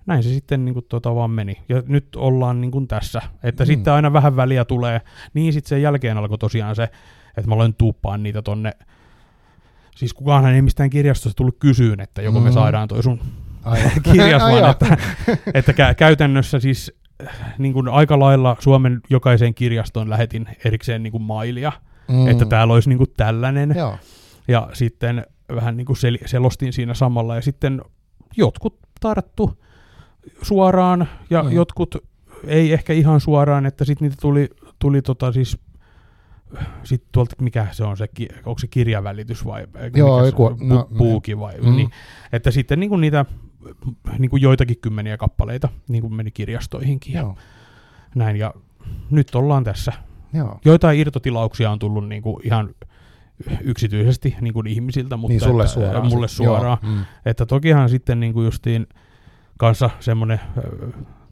näin 0.06 0.22
se 0.22 0.28
sitten 0.28 0.64
niin 0.64 0.72
kuin 0.74 0.86
tota 0.88 1.14
vaan 1.14 1.30
meni. 1.30 1.62
Ja 1.68 1.82
nyt 1.86 2.08
ollaan 2.16 2.60
niin 2.60 2.70
kuin 2.70 2.88
tässä. 2.88 3.22
Että 3.42 3.64
Mm. 3.64 3.66
sitten 3.66 3.92
aina 3.92 4.12
vähän 4.12 4.36
väliä 4.36 4.64
tulee. 4.64 5.00
Niin 5.34 5.52
sitten 5.52 5.68
sen 5.68 5.82
jälkeen 5.82 6.16
alkoi 6.18 6.38
tosiaan 6.38 6.76
se, 6.76 6.82
että 7.36 7.48
mä 7.48 7.54
aloin 7.54 7.74
tuuppaan 7.74 8.22
niitä 8.22 8.42
tonne 8.42 8.72
Siis 9.96 10.14
kukaanhan 10.14 10.54
ei 10.54 10.62
mistään 10.62 10.90
kirjastosta 10.90 11.36
tullut 11.36 11.56
kysyyn, 11.58 12.00
että 12.00 12.22
joko 12.22 12.40
me 12.40 12.48
Mm. 12.50 12.54
saadaan 12.54 12.88
toi 12.88 13.02
sun. 13.02 13.20
kirjas, 14.12 14.42
vaan 14.42 14.70
että, 14.70 14.96
että 15.54 15.72
kä- 15.72 15.94
käytännössä 15.94 16.60
siis 16.60 16.92
äh, 17.22 17.54
niin 17.58 17.72
kuin 17.72 17.88
aika 17.88 18.18
lailla 18.18 18.56
Suomen 18.58 19.00
jokaiseen 19.10 19.54
kirjastoon 19.54 20.10
lähetin 20.10 20.48
erikseen 20.64 21.02
niin 21.02 21.10
kuin 21.12 21.22
mailia, 21.22 21.72
Mm. 22.08 22.28
että 22.28 22.44
täällä 22.44 22.74
olisi 22.74 22.88
niin 22.88 22.98
kuin 22.98 23.10
tällainen. 23.16 23.74
Joo. 23.76 23.96
Ja 24.48 24.68
sitten 24.72 25.24
vähän 25.54 25.76
niin 25.76 25.84
kuin 25.84 25.96
sel- 25.96 26.28
selostin 26.28 26.72
siinä 26.72 26.94
samalla. 26.94 27.34
Ja 27.34 27.40
sitten 27.42 27.82
jotkut 28.36 28.78
tarttu 29.00 29.62
suoraan 30.42 31.08
ja 31.30 31.42
Mm. 31.42 31.52
jotkut 31.52 31.94
ei 32.46 32.72
ehkä 32.72 32.92
ihan 32.92 33.20
suoraan, 33.20 33.66
että 33.66 33.84
sitten 33.84 34.06
niitä 34.08 34.20
tuli, 34.20 34.48
tuli 34.78 35.02
tota 35.02 35.32
siis 35.32 35.58
sitten 36.84 37.08
tuolta, 37.12 37.36
mikä 37.40 37.66
se 37.72 37.84
on 37.84 37.96
se, 37.96 38.08
onko 38.46 38.58
se 38.58 38.66
kirjavälitys 38.66 39.44
vai 39.44 39.66
Joo, 39.96 40.16
mikä 40.18 40.24
se 40.24 40.28
joku- 40.28 40.56
no, 40.60 40.88
puuki 40.98 41.38
vai, 41.38 41.54
mm. 41.62 41.76
niin, 41.76 41.90
että 42.32 42.50
sitten 42.50 42.80
niin 42.80 42.90
kuin 42.90 43.00
niitä 43.00 43.24
niin 44.18 44.30
kuin 44.30 44.42
joitakin 44.42 44.76
kymmeniä 44.82 45.16
kappaleita 45.16 45.68
niin 45.88 46.02
kuin 46.02 46.14
meni 46.14 46.30
kirjastoihinkin 46.30 47.12
ja 47.12 47.20
Joo. 47.20 47.36
näin, 48.14 48.36
ja 48.36 48.54
nyt 49.10 49.34
ollaan 49.34 49.64
tässä. 49.64 49.92
Joo. 50.32 50.58
Joitain 50.64 50.98
irtotilauksia 50.98 51.70
on 51.70 51.78
tullut 51.78 52.08
niin 52.08 52.22
kuin 52.22 52.46
ihan 52.46 52.74
yksityisesti 53.60 54.36
niin 54.40 54.54
kuin 54.54 54.66
ihmisiltä, 54.66 55.16
mutta 55.16 55.32
niin 55.32 55.40
sulle 55.40 55.62
että, 55.62 55.74
suoraan. 55.74 56.06
mulle 56.08 56.28
suoraan. 56.28 56.78
Joo. 56.82 56.92
Mm. 56.94 57.04
Että 57.24 57.46
tokihan 57.46 57.88
sitten 57.88 58.20
niin 58.20 58.32
kuin 58.32 58.44
justiin 58.44 58.86
kanssa 59.58 59.90
semmoinen 60.00 60.40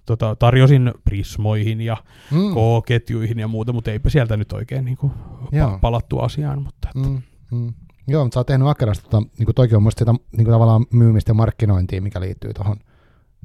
tota, 0.07 0.37
tarjosin 0.37 0.93
Prismoihin 1.05 1.81
ja 1.81 1.97
Mm. 2.31 2.39
K-ketjuihin 2.55 3.39
ja 3.39 3.49
muuta, 3.49 3.73
mutta 3.73 3.91
eipä 3.91 4.11
sieltä 4.11 4.37
nyt 4.37 4.53
oikein 4.53 4.85
niin 4.85 4.97
kuin 4.97 5.13
Joo. 5.53 5.79
palattu 5.81 6.19
asiaan. 6.19 6.63
Mutta 6.63 6.89
että, 6.97 7.09
Mm, 7.09 7.23
mm. 7.51 7.73
Joo, 8.09 8.25
mutta 8.25 8.35
sä 8.35 8.41
oot 8.41 8.47
tehnyt 8.47 8.69
ahkerasti, 8.69 9.05
tota, 9.05 9.23
niin 9.39 9.55
toikin 9.55 9.77
on 9.77 9.83
musta 9.83 9.99
sitä 9.99 10.13
niin 10.13 10.45
kuin 10.45 10.53
tavallaan 10.53 10.87
myymistä 10.93 11.31
ja 11.31 11.35
markkinointia, 11.35 12.03
mikä 12.03 12.21
liittyy 12.21 12.55
tuohon 12.55 12.77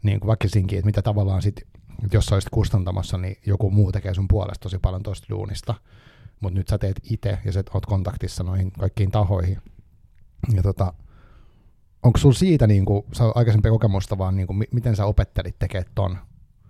niin 0.03 0.19
kuin 0.19 0.27
väkisinkin, 0.27 0.79
että 0.79 0.85
mitä 0.85 1.01
tavallaan 1.01 1.41
sit, 1.41 1.61
että 2.03 2.17
jos 2.17 2.25
sä 2.25 2.35
olisit 2.35 2.49
kustantamassa, 2.49 3.17
niin 3.17 3.35
joku 3.45 3.71
muu 3.71 3.91
tekee 3.91 4.13
sun 4.13 4.27
puolesta 4.27 4.63
tosi 4.63 4.79
paljon 4.79 5.03
toista 5.03 5.27
duunista, 5.29 5.75
mutta 6.39 6.59
nyt 6.59 6.67
sä 6.67 6.77
teet 6.77 6.99
itse 7.11 7.37
ja 7.45 7.51
sä 7.51 7.63
oot 7.73 7.85
kontaktissa 7.85 8.43
noihin 8.43 8.71
kaikkiin 8.71 9.11
tahoihin. 9.11 9.57
Ja 10.55 10.63
tota, 10.63 10.93
onko 12.03 12.19
sulla 12.19 12.35
siitä 12.35 12.67
niin 12.67 12.85
kuin, 12.85 13.03
sä 13.13 13.23
oot 13.23 13.37
aikaisempia 13.37 13.71
kokemusta 13.71 14.17
vaan, 14.17 14.35
niin 14.35 14.47
kuin, 14.47 14.57
mi- 14.57 14.69
miten 14.71 14.95
sä 14.95 15.05
opettelit 15.05 15.59
tekemään 15.59 15.91
ton? 15.95 16.17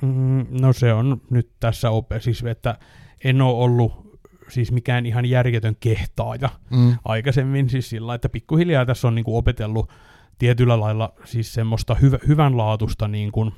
mm, 0.01 0.45
no 0.61 0.73
se 0.73 0.93
on 0.93 1.21
nyt 1.29 1.51
tässä 1.59 1.89
ope, 1.89 2.19
siis 2.19 2.43
että 2.43 2.77
en 3.23 3.41
ole 3.41 3.63
ollut 3.63 4.02
siis 4.49 4.71
mikään 4.71 5.05
ihan 5.05 5.25
järjetön 5.25 5.75
kehtaaja 5.79 6.49
Mm. 6.69 6.95
aikaisemmin, 7.05 7.69
siis 7.69 7.89
sillä 7.89 8.15
että 8.15 8.29
pikkuhiljaa 8.29 8.85
tässä 8.85 9.07
on 9.07 9.15
niin 9.15 9.25
kuin 9.25 9.37
opetellut 9.37 9.89
tietyllä 10.37 10.79
lailla 10.79 11.13
siis 11.25 11.53
semmoista 11.53 11.93
hyv- 12.01 12.27
hyvänlaatusta 12.27 13.07
niin 13.07 13.31
kuin 13.31 13.51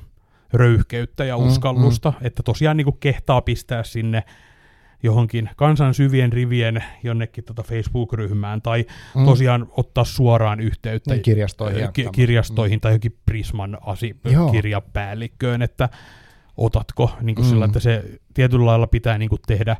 röyhkeyttä 0.53 1.25
ja 1.25 1.37
Mm, 1.37 1.43
uskallusta, 1.47 2.13
että 2.21 2.43
tosiaan 2.43 2.77
niin 2.77 2.85
kuin 2.85 2.97
kehtaa 2.99 3.41
pistää 3.41 3.83
sinne 3.83 4.23
johonkin 5.03 5.49
kansan 5.55 5.93
syvien 5.93 6.33
rivien 6.33 6.83
jonnekin 7.03 7.43
tota 7.43 7.63
Facebook-ryhmään 7.63 8.61
tai 8.61 8.85
Mm. 9.15 9.25
tosiaan 9.25 9.67
ottaa 9.77 10.03
suoraan 10.03 10.59
yhteyttä 10.59 11.13
Niin, 11.13 11.23
kirjastoihin 11.23 11.81
ja 11.81 11.91
ki- 11.91 12.07
kirjastoihin 12.11 12.81
tai 12.81 12.91
johonkin 12.91 13.17
Prisman 13.25 13.77
asi- 13.81 14.15
Joo. 14.31 14.51
kirjapäällikköön, 14.51 15.61
että 15.61 15.89
otatko 16.57 17.11
niin 17.21 17.35
kuin 17.35 17.45
Mm. 17.45 17.49
sillä, 17.49 17.65
että 17.65 17.79
se 17.79 18.03
tietyllä 18.33 18.65
lailla 18.65 18.87
pitää 18.87 19.17
niin 19.17 19.29
kuin 19.29 19.41
tehdä, 19.47 19.77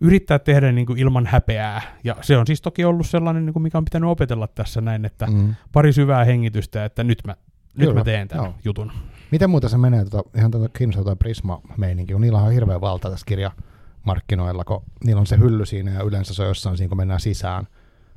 yrittää 0.00 0.38
tehdä 0.38 0.72
niin 0.72 0.86
kuin 0.86 0.98
ilman 0.98 1.26
häpeää. 1.26 1.82
Ja 2.04 2.16
se 2.20 2.36
on 2.36 2.46
siis 2.46 2.62
toki 2.62 2.84
ollut 2.84 3.06
sellainen, 3.06 3.46
niin 3.46 3.52
kuin 3.52 3.62
mikä 3.62 3.78
on 3.78 3.84
pitänyt 3.84 4.10
opetella 4.10 4.46
tässä 4.48 4.80
näin, 4.80 5.04
että 5.04 5.26
Mm. 5.26 5.54
pari 5.72 5.92
syvää 5.92 6.24
hengitystä, 6.24 6.84
että 6.84 7.04
nyt 7.04 7.18
mä, 7.26 7.36
nyt 7.78 7.88
Kyllä, 7.88 7.94
mä 8.00 8.04
teen 8.04 8.28
tämän 8.28 8.44
joo. 8.44 8.54
jutun. 8.64 8.92
Miten 9.30 9.50
muuta 9.50 9.68
se 9.68 9.78
menee, 9.78 10.04
tota, 10.04 10.30
ihan 10.38 10.50
tätä 10.50 10.68
kiinnostaa 10.78 11.04
toi 11.04 11.16
Prisma-meininki, 11.16 12.12
kun 12.12 12.20
niillä 12.22 12.38
on 12.38 12.52
hirveä 12.52 12.80
valta 12.80 13.10
tässä 13.10 13.26
kirjamarkkinoilla, 13.26 14.64
kun 14.64 14.82
niillä 15.04 15.20
on 15.20 15.26
se 15.26 15.38
hylly 15.38 15.66
siinä 15.66 15.90
ja 15.90 16.02
yleensä 16.02 16.34
se 16.34 16.42
on 16.42 16.48
jossain 16.48 16.76
siinä, 16.76 16.88
kun 16.88 16.98
mennään 16.98 17.20
sisään. 17.20 17.66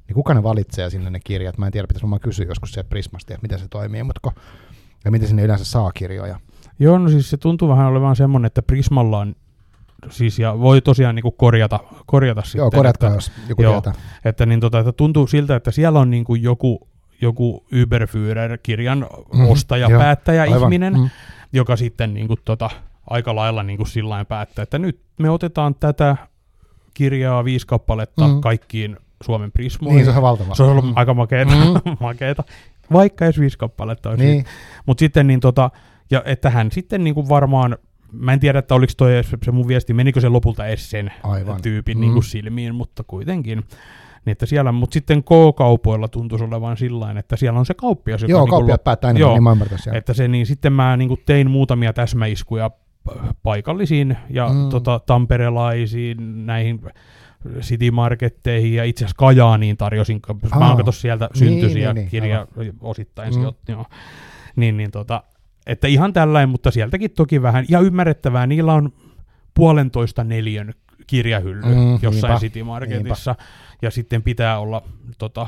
Niin 0.08 0.16
kuka 0.16 0.34
ne 0.34 0.44
valitsee 0.44 0.90
sinne 0.90 1.10
ne 1.10 1.20
kirjat? 1.20 1.58
Mä 1.58 1.66
en 1.66 1.72
tiedä, 1.72 1.88
pitäisi 1.88 2.04
varmaan 2.04 2.20
kysyä 2.22 2.46
joskus 2.46 2.72
se 2.72 2.84
Prismasta, 2.84 3.34
että 3.34 3.42
miten 3.42 3.60
se 3.60 3.68
toimii, 3.68 4.04
mutta 4.04 4.20
kun, 4.24 4.32
ja 5.06 5.12
miten 5.12 5.28
sinne 5.28 5.44
yleensä 5.44 5.66
saa 5.66 5.92
kirjoja. 5.92 6.40
Joo, 6.80 6.98
no 6.98 7.10
siis 7.10 7.30
se 7.30 7.38
tuntuu 7.38 7.70
vähän 7.70 7.88
olevan 7.88 8.16
semmoinen, 8.16 8.48
että 8.48 8.62
Prismalla 8.62 9.20
on 9.20 9.36
siis, 10.10 10.40
ja 10.40 10.60
voi 10.60 10.82
tosiaan 10.82 11.16
niin 11.16 11.24
kuin 11.24 11.36
korjata, 11.38 11.80
korjata 12.06 12.42
sitten. 12.42 12.60
Joo, 12.60 12.72
korjatkaa, 12.72 13.08
että, 13.10 13.18
jos 13.18 13.32
joku 13.50 13.62
joo. 13.64 13.82
tietää. 13.82 14.02
että, 14.26 14.46
niin 14.46 14.60
tota, 14.60 14.80
että 14.80 14.92
tuntuu 14.92 15.28
siltä, 15.28 15.56
että 15.56 15.72
siellä 15.72 16.00
on 16.00 16.10
niin 16.10 16.24
kuin 16.24 16.44
joku, 16.44 16.88
joku 17.22 17.66
Überführer, 17.74 18.58
kirjan 18.64 19.06
Mhm, 19.34 19.48
ostaja, 19.48 19.90
joo, 19.90 20.00
päättäjä 20.00 20.42
Aivan. 20.42 20.60
ihminen, 20.60 20.94
Mm. 20.94 21.10
joka 21.54 21.76
sitten 21.76 22.14
niin 22.14 22.28
kuin, 22.28 22.40
tota, 22.46 22.70
aika 23.10 23.36
lailla 23.36 23.64
niin 23.64 23.78
kuin 23.78 23.88
sillain 23.88 24.26
päättää, 24.26 24.64
että 24.64 24.80
nyt 24.80 25.00
me 25.20 25.30
otetaan 25.30 25.76
tätä 25.76 26.18
kirjaa 26.94 27.44
viisi 27.44 27.68
kappaletta 27.68 28.28
Mm. 28.28 28.42
kaikkiin 28.42 28.98
Suomen 29.24 29.52
Prismoihin. 29.52 29.96
Niin, 29.98 30.06
se 30.06 30.18
on 30.18 30.22
valtava. 30.22 30.56
se 30.56 30.64
on 30.64 30.70
ollut 30.70 30.86
Mm. 30.86 30.94
aika 30.96 31.14
makeeta, 31.14 31.52
Mm. 31.56 31.98
makeeta, 32.00 32.44
vaikka 32.94 33.26
edes 33.26 33.40
viisi 33.40 33.58
kappaletta 33.58 34.10
olisi. 34.10 34.24
Niin, 34.26 34.46
Mutta 34.86 35.00
sitten 35.00 35.28
niin 35.28 35.40
tota, 35.40 35.72
ja 36.12 36.22
että 36.26 36.50
hän 36.50 36.72
sitten 36.72 37.04
niin 37.04 37.14
kuin 37.14 37.30
varmaan, 37.30 37.78
mä 38.12 38.34
en 38.34 38.40
tiedä, 38.40 38.60
että 38.60 38.76
oliko 38.76 38.94
toi 38.98 39.12
se 39.44 39.52
mun 39.52 39.68
viesti, 39.68 39.94
menikö 39.94 40.22
se 40.22 40.30
lopulta 40.30 40.66
edes 40.68 40.90
sen 40.90 41.12
aivan. 41.24 41.62
tyypin 41.62 41.98
Mm. 41.98 42.02
niin 42.02 42.14
kuin 42.14 42.24
silmiin, 42.24 42.76
mutta 42.76 43.04
kuitenkin. 43.04 43.58
Niin 44.26 44.32
että 44.32 44.46
siellä, 44.46 44.72
mutta 44.72 44.94
sitten 44.94 45.24
K-kaupoilla 45.24 46.08
tuntuisi 46.08 46.46
olevan 46.46 46.78
sillä 46.78 47.12
että 47.20 47.36
siellä 47.36 47.60
on 47.60 47.66
se 47.66 47.74
kauppias, 47.74 48.22
joka 48.22 48.32
Joo, 48.32 48.40
niin 48.42 48.50
kuin 48.50 48.58
kauppiat 48.60 48.84
päättää 48.84 49.10
enemmän, 49.10 49.22
joo. 49.22 49.34
niin 49.34 49.44
mä 49.44 49.52
ymmärtäisin. 49.52 49.84
siellä. 49.84 49.98
että 49.98 50.14
se 50.14 50.28
niin 50.28 50.46
sitten 50.46 50.74
mä 50.74 50.98
niin 50.98 51.08
kuin 51.08 51.22
tein 51.26 51.52
muutamia 51.52 51.94
täsmäiskuja 51.94 52.72
paikallisiin 53.44 54.18
ja 54.30 54.50
Mm. 54.50 54.70
tota, 54.70 55.00
tamperelaisiin 55.06 56.46
näihin 56.46 56.82
City 57.60 57.92
Marketteihin 57.92 58.74
ja 58.74 58.84
itse 58.84 59.06
asiassa 59.06 59.18
Kajaaniin 59.20 59.78
tarjosin, 59.78 60.20
mä 60.60 60.74
oon 60.74 60.94
sieltä 60.94 61.30
Niin, 61.34 61.38
syntyisiä 61.40 61.94
niin, 61.94 61.96
niin, 62.02 62.10
kirja 62.10 62.48
osittain 62.82 63.34
Mm. 63.36 63.40
mm. 63.42 63.52
joo. 63.70 63.86
Niin, 64.56 64.78
niin 64.78 64.92
tota, 64.92 65.24
että 65.68 65.88
ihan 65.88 66.14
tällainen, 66.14 66.50
mutta 66.50 66.72
sieltäkin 66.72 67.12
toki 67.12 67.42
vähän, 67.42 67.66
ja 67.70 67.80
ymmärrettävää, 67.80 68.48
niillä 68.48 68.74
on 68.74 68.94
puolentoista 69.54 70.24
neljön 70.24 70.74
kirjahylly 71.08 71.62
Mm, 71.62 72.00
jossain 72.02 72.32
niinpä, 72.32 72.40
City 72.40 72.64
Marketissa, 72.64 73.36
ja 73.82 73.92
sitten 73.92 74.24
pitää 74.24 74.60
olla 74.60 74.84
tota, 75.18 75.48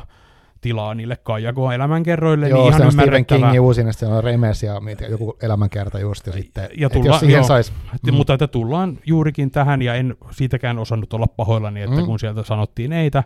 tilaa 0.61 0.95
niille 0.95 1.17
Kaijakon 1.23 1.73
elämänkerroille, 1.73 2.49
Joo, 2.49 2.59
niin 2.59 2.67
ihan 2.67 2.81
se 2.81 2.85
on 2.85 2.91
Stephen. 2.91 3.25
Kingin 3.25 3.59
uusin, 3.59 3.87
ja 3.87 3.93
siellä 3.93 4.17
on 4.17 4.23
Remes 4.23 4.63
ja 4.63 4.81
joku 5.09 5.37
elämänkerta 5.41 5.99
just, 5.99 6.27
ja 6.27 6.33
sitten, 6.33 6.69
Ja 6.77 6.89
tulla- 6.89 7.05
jos 7.07 7.19
siihen 7.19 7.35
joo. 7.39 7.47
sais, 7.47 7.73
Mm. 8.05 8.13
Mutta 8.13 8.33
että 8.33 8.47
tullaan 8.47 8.97
juurikin 9.05 9.51
tähän, 9.51 9.81
ja 9.81 9.93
en 9.95 10.15
siitäkään 10.31 10.77
osannut 10.79 11.13
olla 11.13 11.27
pahoillani, 11.27 11.81
että 11.81 11.95
Mm. 11.95 12.01
mm. 12.01 12.05
kun 12.05 12.19
sieltä 12.19 12.43
sanottiin 12.43 12.93
eitä, 12.93 13.23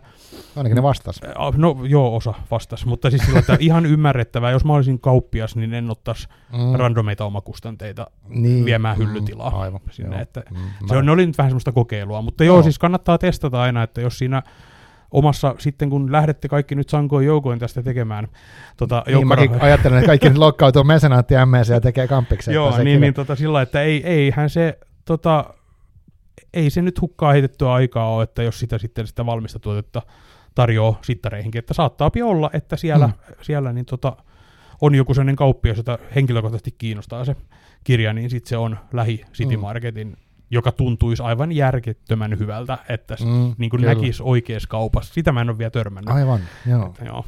ainakin 0.56 0.76
ne 0.76 0.82
vastas. 0.82 1.20
no 1.56 1.76
joo, 1.84 2.16
osa 2.16 2.34
vastasi, 2.50 2.88
mutta 2.88 3.10
siis 3.10 3.22
sillä, 3.22 3.38
että 3.38 3.56
ihan 3.60 3.86
ymmärrettävää, 3.86 4.50
jos 4.50 4.64
mä 4.64 4.72
olisin 4.72 5.00
kauppias, 5.00 5.56
niin 5.56 5.74
en 5.74 5.90
ottaisi 5.90 6.28
Mm. 6.52 6.78
randomeita 6.78 7.24
omakustanteita 7.24 8.06
niin. 8.28 8.64
viemään 8.64 8.96
hyllytilaa 8.98 9.50
Mm, 9.50 9.56
aivan, 9.58 9.80
sinne, 9.90 10.16
joo. 10.16 10.22
että 10.22 10.42
Mm, 10.50 10.88
Se 10.88 10.96
on, 10.96 11.06
ne 11.06 11.12
oli 11.12 11.26
nyt 11.26 11.38
vähän 11.38 11.50
semmoista 11.50 11.72
kokeilua, 11.72 12.22
mutta 12.22 12.44
joo, 12.44 12.56
Joo. 12.56 12.62
siis 12.62 12.78
kannattaa 12.78 13.18
testata 13.18 13.62
aina, 13.62 13.82
että 13.82 14.00
jos 14.00 14.18
siinä 14.18 14.42
omassa, 15.10 15.54
sitten 15.58 15.90
kun 15.90 16.12
lähdette 16.12 16.48
kaikki 16.48 16.74
nyt 16.74 16.88
sankoin 16.88 17.26
joukoin 17.26 17.58
tästä 17.58 17.82
tekemään, 17.82 18.28
tota, 18.76 19.04
Niin, 19.06 19.28
mäkin 19.28 19.60
ajattelen, 19.62 19.98
että 19.98 20.06
kaikki 20.06 20.34
lokkautuu 20.38 20.84
mesenaatti 20.84 21.34
MS 21.46 21.68
ja 21.68 21.80
tekee 21.80 22.08
kampiksen. 22.08 22.54
joo, 22.54 22.78
niin, 22.78 23.00
niin 23.00 23.14
tota, 23.14 23.36
sillä 23.36 23.62
että 23.62 23.82
ei, 23.82 24.06
eihän 24.06 24.50
se, 24.50 24.78
tota, 25.04 25.54
ei 26.54 26.70
se 26.70 26.82
nyt 26.82 27.00
hukkaa 27.00 27.32
heitettyä 27.32 27.72
aikaa 27.72 28.14
ole, 28.14 28.22
että 28.22 28.42
jos 28.42 28.58
sitä 28.60 28.78
sitten 28.78 29.06
sitä 29.06 29.26
valmista 29.26 29.58
tuotetta 29.58 30.02
tarjoaa 30.54 30.98
sittareihinkin, 31.02 31.58
että 31.58 31.74
saattaa 31.74 32.10
olla, 32.24 32.50
että 32.52 32.76
siellä, 32.76 33.06
Mm. 33.06 33.12
mm. 33.12 33.34
siellä 33.40 33.72
niin 33.72 33.86
tota, 33.86 34.16
on 34.80 34.94
joku 34.94 35.14
sellainen 35.14 35.36
kauppias, 35.36 35.76
jota 35.76 35.98
henkilökohtaisesti 36.14 36.74
kiinnostaa 36.78 37.24
se 37.24 37.36
kirja, 37.84 38.12
niin 38.12 38.30
sitten 38.30 38.48
se 38.48 38.56
on 38.56 38.78
lähi 38.92 39.24
City 39.32 39.56
Mm. 39.56 39.62
Joka 40.54 40.72
tuntuisi 40.72 41.22
aivan 41.22 41.52
järkettömän 41.52 42.38
hyvältä, 42.38 42.78
että 42.88 43.16
Mm, 43.24 43.54
niin 43.58 43.70
kuin 43.70 43.82
näkisi 43.82 44.22
oikeassa 44.22 44.68
kaupassa. 44.68 45.14
Sitä 45.14 45.32
mä 45.32 45.40
en 45.40 45.50
ole 45.50 45.58
vielä 45.58 45.70
törmännyt. 45.70 46.14
Aivan, 46.14 46.40
joo. 46.66 46.86
Että 46.86 47.04
Joo. 47.04 47.24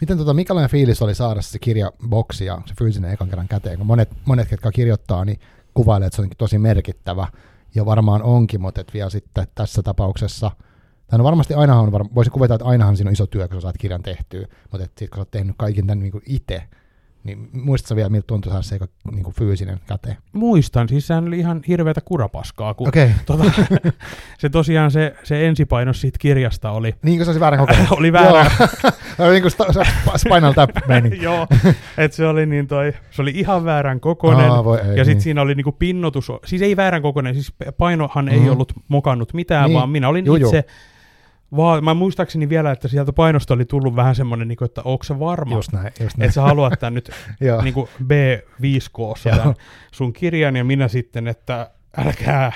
Miten 0.00 0.18
tota, 0.18 0.34
mikälainen 0.34 0.70
fiilis 0.70 1.02
oli 1.02 1.14
saada 1.14 1.42
se 1.42 1.58
kirjaboksi 1.58 2.44
ja 2.44 2.58
se 2.66 2.74
fyysinen 2.78 3.12
ekan 3.12 3.28
kerran 3.28 3.48
käteen? 3.48 3.78
Kun 3.78 3.86
monet, 3.86 4.10
monet 4.24 4.48
ketkä 4.48 4.70
kirjoittaa, 4.72 5.24
niin 5.24 5.40
kuvailee, 5.74 6.06
että 6.06 6.16
se 6.16 6.22
on 6.22 6.28
tosi 6.38 6.58
merkittävä. 6.58 7.26
Ja 7.74 7.86
varmaan 7.86 8.22
onkin, 8.22 8.60
mutta 8.60 8.80
et 8.80 8.94
vielä 8.94 9.10
sitten 9.10 9.46
tässä 9.54 9.82
tapauksessa, 9.82 10.50
tai 11.06 11.18
no 11.18 11.24
varmasti 11.24 11.54
ainahan 11.54 11.94
on, 11.94 12.08
voisi 12.14 12.30
kuvata, 12.30 12.54
että 12.54 12.64
ainahan 12.64 12.96
siinä 12.96 13.08
on 13.08 13.12
iso 13.12 13.26
työ, 13.26 13.48
kun 13.48 13.56
sä 13.56 13.60
saat 13.60 13.78
kirjan 13.78 14.02
tehtyä, 14.02 14.46
mutta 14.70 14.86
sitten 14.86 15.08
kun 15.08 15.16
sä 15.16 15.20
oot 15.20 15.30
tehnyt 15.30 15.54
kaiken 15.58 15.86
tämän 15.86 15.98
niin 16.02 16.22
itse, 16.26 16.62
niin 17.24 17.48
muistatko 17.52 17.96
vielä, 17.96 18.08
miltä 18.08 18.26
tuntui 18.26 18.50
saada 18.50 18.62
se 18.62 18.78
niin 19.12 19.22
kuin 19.24 19.34
fyysinen 19.34 19.80
käteen? 19.86 20.16
Muistan, 20.32 20.88
siis 20.88 21.06
sehän 21.06 21.26
oli 21.28 21.38
ihan 21.38 21.60
hirveätä 21.68 22.00
kurapaskaa, 22.00 22.74
kun 22.74 22.88
okay. 22.88 23.08
tota, 23.26 23.44
se 24.38 24.48
tosiaan 24.48 24.90
se, 24.90 25.14
se 25.22 25.46
ensipainos 25.46 26.00
siitä 26.00 26.18
kirjasta 26.20 26.70
oli, 26.70 26.94
niin 27.02 27.16
kuin 27.18 27.24
se 27.24 27.30
olisi 27.30 27.40
väärän 27.40 27.60
kokoinen. 27.60 27.86
oli 27.98 28.12
väärä. 28.12 28.46
Joo, 29.18 29.30
niin 29.32 29.42
kuin 29.42 29.52
sta- 29.52 30.16
Spinal 30.16 30.52
Tap 30.52 30.70
meni. 30.88 31.22
Joo, 31.22 31.46
että 31.98 32.16
se 32.16 32.26
oli 32.26 32.46
niin 32.46 32.66
toi, 32.66 32.92
se 33.10 33.22
oli 33.22 33.30
ihan 33.34 33.64
väärän 33.64 34.00
kokoinen. 34.00 34.50
Aa, 34.50 34.64
voi 34.64 34.78
ei, 34.78 34.86
ja 34.86 34.94
sitten 34.94 35.06
niin. 35.06 35.20
siinä 35.20 35.42
oli 35.42 35.54
niinku 35.54 35.72
pinnotus, 35.72 36.32
siis 36.44 36.62
ei 36.62 36.76
väärän 36.76 37.02
kokoinen, 37.02 37.34
siis 37.34 37.52
painohan 37.78 38.24
Mm. 38.24 38.30
ei 38.32 38.50
ollut 38.50 38.72
mokannut 38.88 39.34
mitään, 39.34 39.64
Niin. 39.68 39.74
vaan 39.74 39.90
minä 39.90 40.08
olin 40.08 40.26
Juu, 40.26 40.36
juu. 40.36 40.52
Vaan, 41.56 41.84
mä 41.84 41.94
muistaakseni 41.94 42.48
vielä, 42.48 42.70
että 42.72 42.88
sieltä 42.88 43.12
painosta 43.12 43.54
oli 43.54 43.64
tullut 43.64 43.96
vähän 43.96 44.14
semmoinen, 44.14 44.48
niinku, 44.48 44.64
että 44.64 44.82
onko 44.84 45.04
se 45.04 45.18
varma, 45.18 45.54
Just 45.54 45.72
näin, 45.72 45.92
just 46.00 46.16
näin. 46.16 46.26
että 46.26 46.34
sä 46.34 46.42
haluat 46.42 46.72
tämän 46.80 46.94
nyt 46.94 47.10
niin 47.62 47.74
kuin 47.74 47.88
B5K 48.02 48.98
Joo. 48.98 49.36
tämän 49.36 49.54
sun 49.92 50.12
kirjan, 50.12 50.56
ja 50.56 50.64
minä 50.64 50.88
sitten, 50.88 51.28
että 51.28 51.70
älkää, 51.96 52.52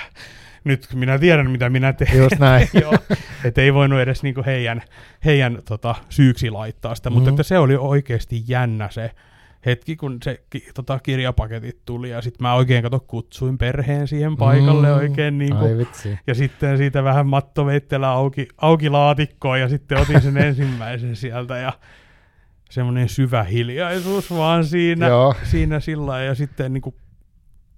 nyt 0.63 0.87
minä 0.93 1.19
tiedän 1.19 1.51
mitä 1.51 1.69
minä 1.69 1.93
teen. 1.93 2.17
Just 2.17 2.39
näin. 2.39 2.67
Joo, 2.81 2.93
että 3.43 3.61
ei 3.61 3.73
voinut 3.73 3.99
edes 3.99 4.23
niinku 4.23 4.43
heidän, 4.45 4.81
heidän 5.25 5.59
tota, 5.65 5.95
syyksi 6.09 6.49
laittaa 6.49 6.95
sitä, 6.95 7.09
mutta 7.09 7.29
Mhm. 7.29 7.33
että 7.33 7.43
se 7.43 7.57
oli 7.59 7.75
oikeasti 7.75 8.43
jännä 8.47 8.89
se 8.91 9.11
hetki, 9.65 9.95
kun 9.95 10.17
se 10.23 10.43
ki, 10.49 10.63
tota, 10.73 10.99
kirjapaketit 10.99 11.77
tuli, 11.85 12.09
ja 12.09 12.21
sitten 12.21 12.43
mä 12.47 12.53
oikein 12.53 12.83
kato 12.83 12.99
kutsuin 12.99 13.57
perheen 13.57 14.07
siihen 14.07 14.37
paikalle 14.37 14.87
Mm. 14.87 14.93
oikein 14.97 15.37
niinku, 15.37 15.65
Ai 15.65 15.77
vitsi. 15.77 16.19
ja 16.27 16.35
sitten 16.35 16.77
siitä 16.77 17.03
vähän 17.03 17.27
mattoveittelä 17.27 18.09
auki, 18.09 18.47
auki 18.57 18.89
laatikkoon, 18.89 19.59
ja 19.59 19.69
sitten 19.69 19.97
otin 19.97 20.21
sen 20.21 20.37
ensimmäisen 20.47 21.15
sieltä, 21.15 21.57
ja 21.57 21.73
semmoinen 22.69 23.09
syvä 23.09 23.43
hiljaisuus 23.43 24.31
vaan 24.31 24.65
siinä, 24.65 25.07
Joo. 25.07 25.35
siinä 25.43 25.79
sillä 25.79 26.21
ja 26.23 26.35
sitten 26.35 26.73
niinku 26.73 26.95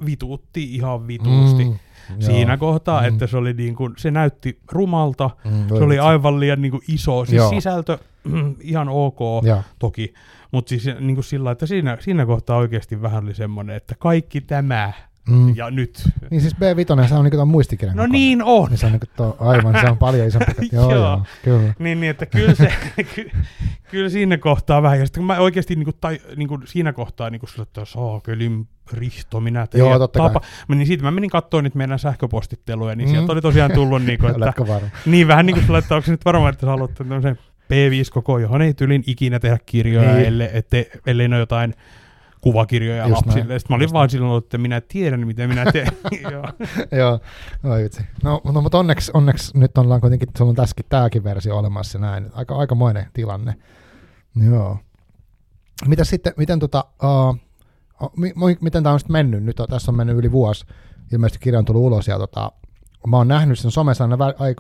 vituutti 0.06 0.76
ihan 0.76 1.08
vituusti 1.08 1.64
Mm, 1.66 1.76
siinä 2.20 2.52
joo. 2.54 2.58
kohtaa, 2.58 3.02
Mm. 3.02 3.08
että 3.08 3.28
se 3.28 3.38
oli 3.38 3.54
niin 3.54 3.76
kuin, 3.76 3.94
se 3.98 4.12
näytti 4.12 4.60
rumalta, 4.72 5.30
Mm, 5.46 5.68
se 5.68 5.84
oli 5.84 6.00
aivan 6.00 6.40
liian 6.40 6.62
niin 6.62 6.72
kuin 6.72 6.84
iso, 6.88 7.26
siis 7.26 7.38
Joo. 7.38 7.50
sisältö 7.50 7.98
ihan 8.61 8.89
ok 8.89 9.19
Joo. 9.43 9.63
toki, 9.80 10.13
mutta 10.51 10.69
siis 10.69 10.86
niin 10.99 11.15
kuin 11.15 11.24
sillä, 11.26 11.51
että 11.51 11.65
siinä, 11.65 11.97
siinä 11.99 12.26
kohtaa 12.26 12.57
oikeasti 12.57 13.01
vähän 13.01 13.24
oli 13.24 13.34
semmoinen, 13.34 13.76
että 13.76 13.95
kaikki 13.99 14.41
tämä 14.41 14.93
Mm. 15.30 15.55
ja 15.55 15.72
nyt. 15.72 16.09
Niin 16.32 16.41
siis 16.41 16.55
B5, 16.55 17.07
se 17.07 17.15
on 17.15 17.26
niin 17.26 17.47
muistikirjan 17.47 17.95
No 17.97 18.01
kokoinen. 18.03 18.11
niin 18.19 18.43
on. 18.43 18.69
Niin 18.69 18.78
se 18.78 18.86
on 18.86 18.91
niin 18.91 18.99
kuin 18.99 19.09
tuo, 19.15 19.36
aivan, 19.39 19.78
se 19.82 19.89
on 19.89 19.97
paljon 19.97 20.28
isompi. 20.28 20.51
joo, 20.72 20.91
Joo. 20.91 20.99
joo, 21.05 21.22
kyllä. 21.43 21.74
Niin, 21.80 21.99
niin, 21.99 22.09
että 22.09 22.26
kyllä, 22.26 22.55
se, 22.55 22.74
ky, 23.15 23.32
kyllä 23.91 24.09
siinä 24.09 24.38
kohtaa 24.38 24.82
vähän, 24.82 24.99
ja 24.99 25.05
sitten 25.05 25.22
kun 25.22 25.28
mä 25.28 25.38
oikeasti 25.39 25.76
niin 25.76 25.84
kuin, 25.86 25.95
tai, 26.01 26.19
niin 26.36 26.47
kuin 26.47 26.61
siinä 26.65 26.93
kohtaa 26.93 27.30
niin 27.30 27.39
kuin 27.39 27.49
sillä, 27.49 27.63
että 27.63 27.86
saakelin 27.86 28.67
Rihto, 28.93 29.39
minä 29.39 29.67
teidän 29.67 29.89
Joo, 29.89 29.99
totta 29.99 30.19
kai. 30.19 30.30
tapa. 30.30 30.41
Mä, 30.67 30.76
niin 30.76 30.88
siitä 30.88 31.03
mä 31.03 31.11
menin 31.11 31.30
katsoa 31.30 31.61
niitä 31.61 31.78
meidän 31.78 31.99
sähköpostitteluja, 31.99 32.95
niin 32.95 33.09
Mm. 33.09 33.11
sieltä 33.11 33.32
oli 33.32 33.41
tosiaan 33.41 33.72
tullut, 33.72 34.03
niin 34.03 34.19
kuin, 34.19 34.32
että? 34.43 34.53
Niin 35.05 35.28
vähän 35.28 35.45
niin 35.45 35.53
kuin 35.55 35.65
sulla, 35.65 35.80
että 35.80 35.95
onko 35.95 36.05
se 36.05 36.11
nyt 36.11 36.26
varma, 36.26 36.49
että 36.49 36.61
sä 36.61 36.67
haluat 36.67 36.93
tämmöisen 36.93 37.38
P5-koko, 37.72 38.39
johon 38.39 38.61
ei 38.61 38.74
tylin 38.74 39.03
ikinä 39.07 39.39
tehdä 39.39 39.57
kirjoja, 39.65 40.13
Niin. 40.13 40.26
ellei, 40.26 40.49
ette, 40.53 40.89
ellei 41.05 41.28
ne 41.28 41.36
ole 41.36 41.41
jotain 41.41 41.74
kuvakirjoja 42.41 43.07
Just 43.07 43.26
lapsille. 43.26 43.47
näin, 43.47 43.59
Sitten 43.59 43.74
mä 43.74 43.76
olin 43.76 43.84
just 43.84 43.93
vaan 43.93 44.09
silloin, 44.09 44.43
että 44.43 44.57
minä 44.57 44.82
tiedän, 44.82 45.28
mitä 45.28 45.47
minä 45.47 45.72
teen. 45.72 45.88
Joo. 46.32 46.43
Joo, 46.91 47.19
oi 47.63 47.84
vitsi. 47.84 48.03
No, 48.24 48.41
no 48.53 48.61
mutta 48.61 48.78
onneksi, 48.78 49.11
onneksi 49.13 49.57
nyt 49.57 49.78
ollaan 49.78 50.01
kuitenkin, 50.01 50.30
sulla 50.38 50.49
on 50.49 50.55
tässäkin 50.55 50.86
tämäkin 50.89 51.24
versio 51.24 51.57
olemassa 51.57 51.99
näin. 51.99 52.30
Aika, 52.34 52.55
aikamoinen 52.55 53.05
tilanne. 53.13 53.55
Joo. 54.51 54.78
Mitä 55.88 56.03
sitten, 56.03 56.34
miten 56.38 56.59
tota, 56.59 56.86
uh, 57.03 57.38
mi, 58.17 58.34
mi- 58.36 58.57
miten 58.61 58.84
tämä 58.84 58.93
on 58.93 58.99
sitten 58.99 59.13
mennyt? 59.13 59.43
Nyt 59.43 59.59
on, 59.59 59.67
tässä 59.69 59.91
on 59.91 59.95
mennyt 59.97 60.15
yli 60.17 60.32
vuosi. 60.32 60.65
Ilmeisesti 61.13 61.39
kirja 61.43 61.59
on 61.59 61.65
tullut 61.65 61.84
ulos 61.84 62.07
ja 62.07 62.17
tota, 62.17 62.51
mä 63.07 63.17
oon 63.17 63.28
nähnyt 63.28 63.59
sen 63.59 63.72
somessa 63.72 64.03
aina 64.03 64.17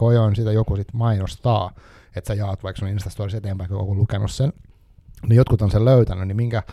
ajoin 0.09 0.35
sitä 0.35 0.51
joku 0.51 0.75
sit 0.75 0.93
mainostaa, 0.93 1.71
että 2.15 2.27
sä 2.27 2.33
jaat 2.33 2.63
vaikka 2.63 2.79
sun 2.79 2.87
Instastorissa 2.89 3.37
eteenpäin, 3.37 3.69
kun 3.69 3.79
joku 3.79 3.95
lukenut 3.95 4.31
sen. 4.31 4.53
Niin 5.29 5.37
jotkut 5.37 5.61
on 5.61 5.71
sen 5.71 5.85
löytänyt, 5.85 6.27
niin 6.27 6.35
minkä, 6.35 6.63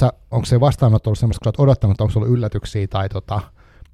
sä, 0.00 0.12
onko 0.30 0.46
se 0.46 0.60
vastaanotto 0.60 1.10
ollut 1.10 1.18
semmoista, 1.18 1.38
kun 1.40 1.44
sä 1.44 1.48
oot 1.48 1.64
odottanut, 1.68 2.00
onko 2.00 2.10
se 2.10 2.18
ollut 2.18 2.32
yllätyksiä 2.32 2.86
tai 2.86 3.08
tota, 3.08 3.40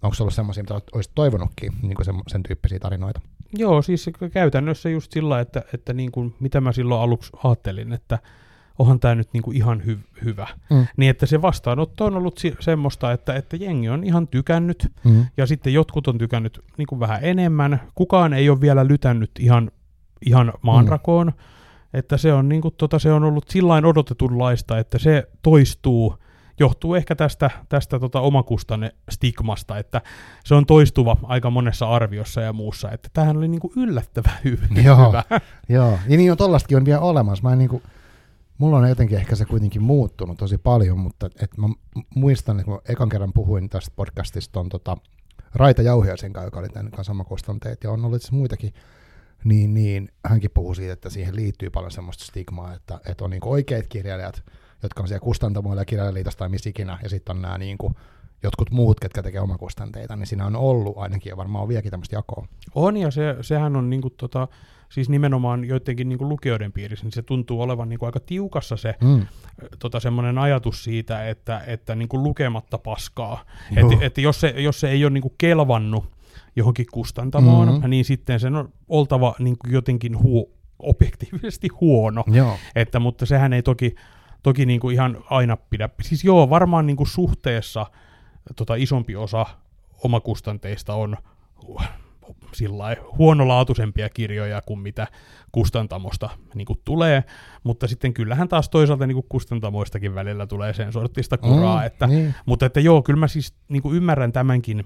onko 0.02 0.14
se 0.14 0.22
ollut 0.22 0.34
semmoisia, 0.34 0.62
mitä 0.62 0.80
olisit 0.92 1.12
toivonutkin, 1.14 1.72
niin 1.82 1.94
kuin 1.94 2.04
sen, 2.06 2.14
sen 2.28 2.42
tyyppisiä 2.42 2.78
tarinoita? 2.78 3.20
Joo, 3.54 3.82
siis 3.82 4.10
käytännössä 4.32 4.88
just 4.88 5.12
sillä, 5.12 5.40
että, 5.40 5.62
että 5.74 5.92
niin 5.92 6.12
kuin, 6.12 6.34
mitä 6.40 6.60
mä 6.60 6.72
silloin 6.72 7.00
aluksi 7.00 7.32
ajattelin, 7.44 7.92
että 7.92 8.18
onhan 8.78 9.00
tämä 9.00 9.14
nyt 9.14 9.28
niin 9.32 9.42
kuin 9.42 9.56
ihan 9.56 9.80
hy- 9.86 10.24
hyvä. 10.24 10.48
Mm. 10.70 10.86
Niin 10.96 11.10
että 11.10 11.26
se 11.26 11.42
vastaanotto 11.42 12.04
on 12.04 12.16
ollut 12.16 12.38
si- 12.38 12.54
semmoista, 12.60 13.12
että, 13.12 13.34
että 13.34 13.56
jengi 13.56 13.88
on 13.88 14.04
ihan 14.04 14.28
tykännyt, 14.28 14.92
Mm. 15.04 15.26
ja 15.36 15.46
sitten 15.46 15.72
jotkut 15.74 16.08
on 16.08 16.18
tykännyt 16.18 16.60
niin 16.78 16.86
kuin 16.86 17.00
vähän 17.00 17.18
enemmän. 17.22 17.80
Kukaan 17.94 18.32
ei 18.32 18.50
ole 18.50 18.60
vielä 18.60 18.88
lytännyt 18.88 19.30
ihan, 19.38 19.70
ihan 20.26 20.52
maanrakoon. 20.62 21.26
Mm. 21.26 21.32
Että 21.94 22.16
se 22.16 22.32
on, 22.32 22.48
niin 22.48 22.62
kuin, 22.62 22.74
tota, 22.78 22.98
se 22.98 23.12
on 23.12 23.24
ollut 23.24 23.48
sillain 23.48 23.84
odotetunlaista, 23.84 24.78
että 24.78 24.98
se 24.98 25.28
toistuu. 25.42 26.14
Johtuu 26.60 26.94
ehkä 26.94 27.14
tästä, 27.14 27.50
tästä 27.68 27.98
tota 27.98 28.20
omakustanne 28.20 28.94
stigmasta, 29.10 29.78
että 29.78 30.00
se 30.44 30.54
on 30.54 30.66
toistuva 30.66 31.16
aika 31.22 31.50
monessa 31.50 31.88
arviossa 31.88 32.40
ja 32.40 32.52
muussa, 32.52 32.90
että 32.90 33.08
tämähän 33.12 33.36
oli 33.36 33.48
niin 33.48 33.60
kuin 33.60 33.72
yllättävän 33.76 34.32
hy- 34.44 34.82
Joo. 34.84 35.08
hyvä. 35.08 35.24
Joo, 35.68 35.98
ja 36.08 36.16
niin 36.16 36.30
on 36.30 36.36
tollastakin 36.36 36.76
on 36.76 36.84
vielä 36.84 37.00
olemassa. 37.00 37.42
Mä 37.42 37.52
en 37.52 37.58
niinku, 37.58 37.82
mulla 38.58 38.78
on 38.78 38.88
jotenkin 38.88 39.18
ehkä 39.18 39.36
se 39.36 39.44
kuitenkin 39.44 39.82
muuttunut 39.82 40.38
tosi 40.38 40.58
paljon, 40.58 40.98
mutta 40.98 41.30
et 41.40 41.58
mä 41.58 41.68
muistan, 42.14 42.60
että 42.60 42.64
kun 42.64 42.80
ekan 42.88 43.08
kerran 43.08 43.32
puhuin 43.32 43.68
tästä 43.68 43.92
podcastista 43.96 44.60
on 44.60 44.68
tota, 44.68 44.96
Raita 45.54 45.82
Jauhiaisen 45.82 46.32
kanssa, 46.32 46.46
joka 46.46 46.60
oli 46.60 46.68
tämän 46.68 46.90
kanssa 46.90 47.10
samakustanteet, 47.10 47.84
ja 47.84 47.90
on 47.90 48.04
ollut 48.04 48.16
itse 48.16 48.32
muitakin, 48.32 48.74
niin, 49.44 49.74
niin 49.74 50.08
hänkin 50.24 50.50
puhuu 50.54 50.74
siitä, 50.74 50.92
että 50.92 51.10
siihen 51.10 51.36
liittyy 51.36 51.70
paljon 51.70 51.90
semmoista 51.90 52.24
stigmaa, 52.24 52.74
että, 52.74 53.00
että 53.08 53.24
on 53.24 53.30
niinku 53.30 53.50
oikeat 53.52 53.86
kirjailijat, 53.86 54.42
jotka 54.82 55.02
on 55.02 55.08
siellä 55.08 55.24
kustantamoilla 55.24 55.80
ja 55.80 55.84
kirjailijaliitossa 55.84 56.38
tai 56.38 56.48
missä 56.48 56.70
ikinä, 56.70 56.98
ja 57.02 57.08
sitten 57.08 57.36
on 57.36 57.42
nämä 57.42 57.58
niinku, 57.58 57.92
jotkut 58.42 58.70
muut, 58.70 59.00
ketkä 59.00 59.22
tekee 59.22 59.40
omakustanteita, 59.40 60.16
niin 60.16 60.26
siinä 60.26 60.46
on 60.46 60.56
ollut 60.56 60.98
ainakin, 60.98 61.30
ja 61.30 61.36
varmaan 61.36 61.62
on 61.62 61.68
vieläkin 61.68 61.90
tämmöistä 61.90 62.16
jakoa. 62.16 62.46
On, 62.74 62.96
ja 62.96 63.10
se, 63.10 63.36
sehän 63.40 63.76
on 63.76 63.90
niinku 63.90 64.10
tota, 64.10 64.48
siis 64.88 65.08
nimenomaan 65.08 65.64
joidenkin 65.64 66.08
niinku 66.08 66.28
lukijoiden 66.28 66.72
piirissä, 66.72 67.04
niin 67.04 67.12
se 67.12 67.22
tuntuu 67.22 67.60
olevan 67.60 67.88
niinku 67.88 68.06
aika 68.06 68.20
tiukassa 68.20 68.76
se 68.76 68.94
Mm. 69.00 69.26
tota, 69.78 70.00
semmoinen 70.00 70.38
ajatus 70.38 70.84
siitä, 70.84 71.28
että, 71.28 71.62
että 71.66 71.94
niinku 71.94 72.22
lukematta 72.22 72.78
paskaa. 72.78 73.44
Että 73.76 74.04
et 74.06 74.18
jos, 74.18 74.40
se, 74.40 74.48
jos 74.48 74.80
se 74.80 74.90
ei 74.90 75.04
ole 75.04 75.10
niinku 75.10 75.34
kelvannut 75.38 76.04
johonkin 76.56 76.86
kustantamoon, 76.92 77.68
Mhm. 77.68 77.76
mm-hmm. 77.76 77.90
niin 77.90 78.04
sitten 78.04 78.40
sen 78.40 78.54
on 78.56 78.72
oltava 78.88 79.34
niinku 79.38 79.66
jotenkin 79.70 80.22
hu, 80.22 80.52
objektiivisesti 80.78 81.68
huono. 81.80 82.24
Joo. 82.26 82.56
Että, 82.74 83.00
mutta 83.00 83.26
sehän 83.26 83.52
ei 83.52 83.62
toki, 83.62 83.94
toki 84.42 84.66
niin 84.66 84.80
kuin 84.80 84.94
ihan 84.94 85.24
aina 85.30 85.56
pidä. 85.56 85.88
Siis 86.02 86.24
joo, 86.24 86.50
varmaan 86.50 86.86
niin 86.86 86.96
kuin 86.96 87.06
suhteessa 87.06 87.86
tota 88.56 88.74
isompi 88.74 89.16
osa 89.16 89.46
omakustanteista 90.04 90.94
on 90.94 91.16
sillä 92.54 92.96
huonolaatuisempia 93.18 94.08
kirjoja 94.08 94.62
kuin 94.62 94.80
mitä 94.80 95.06
kustantamosta 95.52 96.30
niin 96.54 96.66
kuin 96.66 96.78
tulee, 96.84 97.24
mutta 97.64 97.86
sitten 97.86 98.14
kyllähän 98.14 98.48
taas 98.48 98.68
toisaalta 98.68 99.06
niin 99.06 99.14
kuin 99.14 99.26
kustantamoistakin 99.28 100.14
välillä 100.14 100.46
tulee 100.46 100.72
sen 100.74 100.92
sortista 100.92 101.38
kuraa, 101.38 101.80
mm, 101.80 101.86
että, 101.86 102.06
niin. 102.06 102.34
mutta 102.46 102.66
että 102.66 102.80
joo, 102.80 103.02
kyllä 103.02 103.20
mä 103.20 103.28
siis 103.28 103.54
niin 103.68 103.82
kuin 103.82 103.96
ymmärrän 103.96 104.32
tämänkin, 104.32 104.84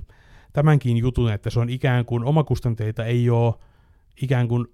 tämänkin 0.52 0.96
jutun, 0.96 1.32
että 1.32 1.50
se 1.50 1.60
on 1.60 1.70
ikään 1.70 2.04
kuin 2.04 2.24
omakustanteita 2.24 3.04
ei 3.04 3.30
ole 3.30 3.54
ikään 4.22 4.48
kuin 4.48 4.66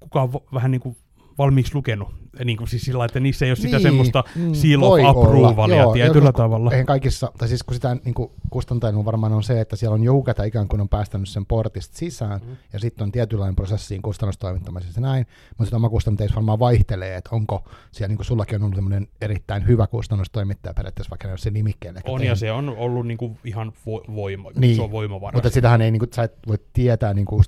kukaan 0.00 0.32
vähän 0.32 0.70
niin 0.70 0.80
kuin 0.80 0.96
valmiiksi 1.38 1.74
lukenut. 1.74 2.08
Niin 2.44 2.56
kuin 2.56 2.68
siis 2.68 2.82
sillä 2.82 3.04
että 3.04 3.20
niissä 3.20 3.44
ei 3.44 3.50
ole 3.50 3.56
sitä 3.56 3.76
niin, 3.76 3.82
semmoista 3.82 4.24
mm, 4.36 4.54
seal 4.54 4.82
of 4.82 5.00
approvalia 5.04 5.76
Joo, 5.76 5.92
tietyllä 5.92 6.28
joku, 6.28 6.36
tavalla. 6.36 6.70
Eihän 6.70 6.86
kaikissa, 6.86 7.32
tai 7.38 7.48
siis 7.48 7.62
kun 7.62 7.74
sitä 7.74 7.96
niin 8.04 8.14
kustantajan 8.50 9.04
varmaan 9.04 9.32
on 9.32 9.42
se, 9.42 9.60
että 9.60 9.76
siellä 9.76 9.94
on 9.94 10.02
joku, 10.02 10.22
ketä 10.22 10.44
ikään 10.44 10.68
kuin 10.68 10.80
on 10.80 10.88
päästänyt 10.88 11.28
sen 11.28 11.46
portista 11.46 11.98
sisään, 11.98 12.40
mm. 12.46 12.56
ja 12.72 12.78
sitten 12.78 13.04
on 13.04 13.12
tietynlainen 13.12 13.56
prosessiin 13.56 14.02
kustannustoimittamisessa 14.02 15.00
näin, 15.00 15.26
mutta 15.48 15.64
sitten 15.64 15.76
omakustanteissa 15.76 16.34
varmaan 16.34 16.58
vaihtelee, 16.58 17.16
että 17.16 17.30
onko 17.32 17.64
siellä, 17.92 18.08
niin 18.08 18.18
kuin 18.18 18.26
sullakin 18.26 18.56
on 18.56 18.62
ollut 18.62 18.74
semmoinen 18.74 19.08
erittäin 19.20 19.66
hyvä 19.66 19.86
kustannustoimittaja 19.86 20.74
periaatteessa, 20.74 21.10
vaikka 21.10 21.28
ne 21.28 21.32
on 21.32 21.38
se 21.38 21.50
nimikkeelle. 21.50 22.00
On, 22.04 22.18
tehnyt. 22.18 22.28
ja 22.28 22.36
se 22.36 22.52
on 22.52 22.68
ollut 22.68 23.06
niin 23.06 23.18
kuin 23.18 23.38
ihan 23.44 23.72
vo- 23.72 24.14
voima, 24.14 24.50
niin, 24.56 24.76
se 24.76 24.82
on 24.82 24.90
voimavara. 24.90 25.36
Mutta 25.36 25.50
sitähän 25.50 25.82
ei, 25.82 25.90
niin 25.90 26.00
kuin, 26.00 26.10
sä 26.14 26.22
et 26.22 26.34
voi 26.46 26.58
tietää 26.72 27.14
niin 27.14 27.26
kuin 27.26 27.44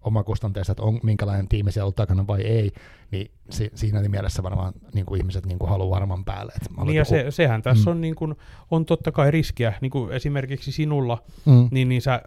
omakustanteessa, 0.00 0.72
että 0.72 0.82
on, 0.82 1.00
minkälainen 1.02 1.48
tiimi 1.48 1.72
siellä 1.72 1.86
on 1.86 1.94
takana 1.94 2.26
vai 2.26 2.42
ei, 2.42 2.72
niin 3.10 3.30
si, 3.50 3.70
siinä 3.74 4.08
mielessä 4.08 4.42
varmaan 4.42 4.72
niin 4.94 5.06
kuin 5.06 5.20
ihmiset 5.20 5.46
niin 5.46 5.58
kuin 5.58 5.68
haluaa 5.68 6.00
varmaan 6.00 6.24
päälle. 6.24 6.52
Että 6.56 6.84
niin 6.84 6.96
ja 6.96 7.04
se, 7.04 7.26
sehän 7.30 7.62
tässä 7.62 7.90
mm. 7.90 7.90
on, 7.90 8.00
niin 8.00 8.14
kuin, 8.14 8.34
on 8.70 8.86
totta 8.86 9.12
kai 9.12 9.30
riskiä, 9.30 9.72
niin 9.80 9.90
kuin 9.90 10.12
esimerkiksi 10.12 10.72
sinulla, 10.72 11.22
mm. 11.46 11.68
niin, 11.70 11.88
niin 11.88 12.02
sä 12.02 12.22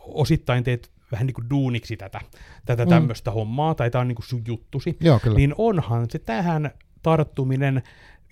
osittain 0.00 0.64
teet 0.64 0.90
vähän 1.12 1.26
niin 1.26 1.34
kuin 1.34 1.50
duuniksi 1.50 1.96
tätä, 1.96 2.20
tätä 2.64 2.84
mm. 2.84 2.88
tämmöistä 2.88 3.30
hommaa, 3.30 3.74
tai 3.74 3.90
tämä 3.90 4.00
on 4.00 4.08
niin 4.08 4.16
kuin 4.16 4.26
sun 4.26 4.42
juttusi, 4.46 4.96
Joo, 5.00 5.20
kyllä. 5.20 5.36
niin 5.36 5.54
onhan 5.58 6.06
se 6.10 6.18
tähän 6.18 6.70
tarttuminen 7.02 7.82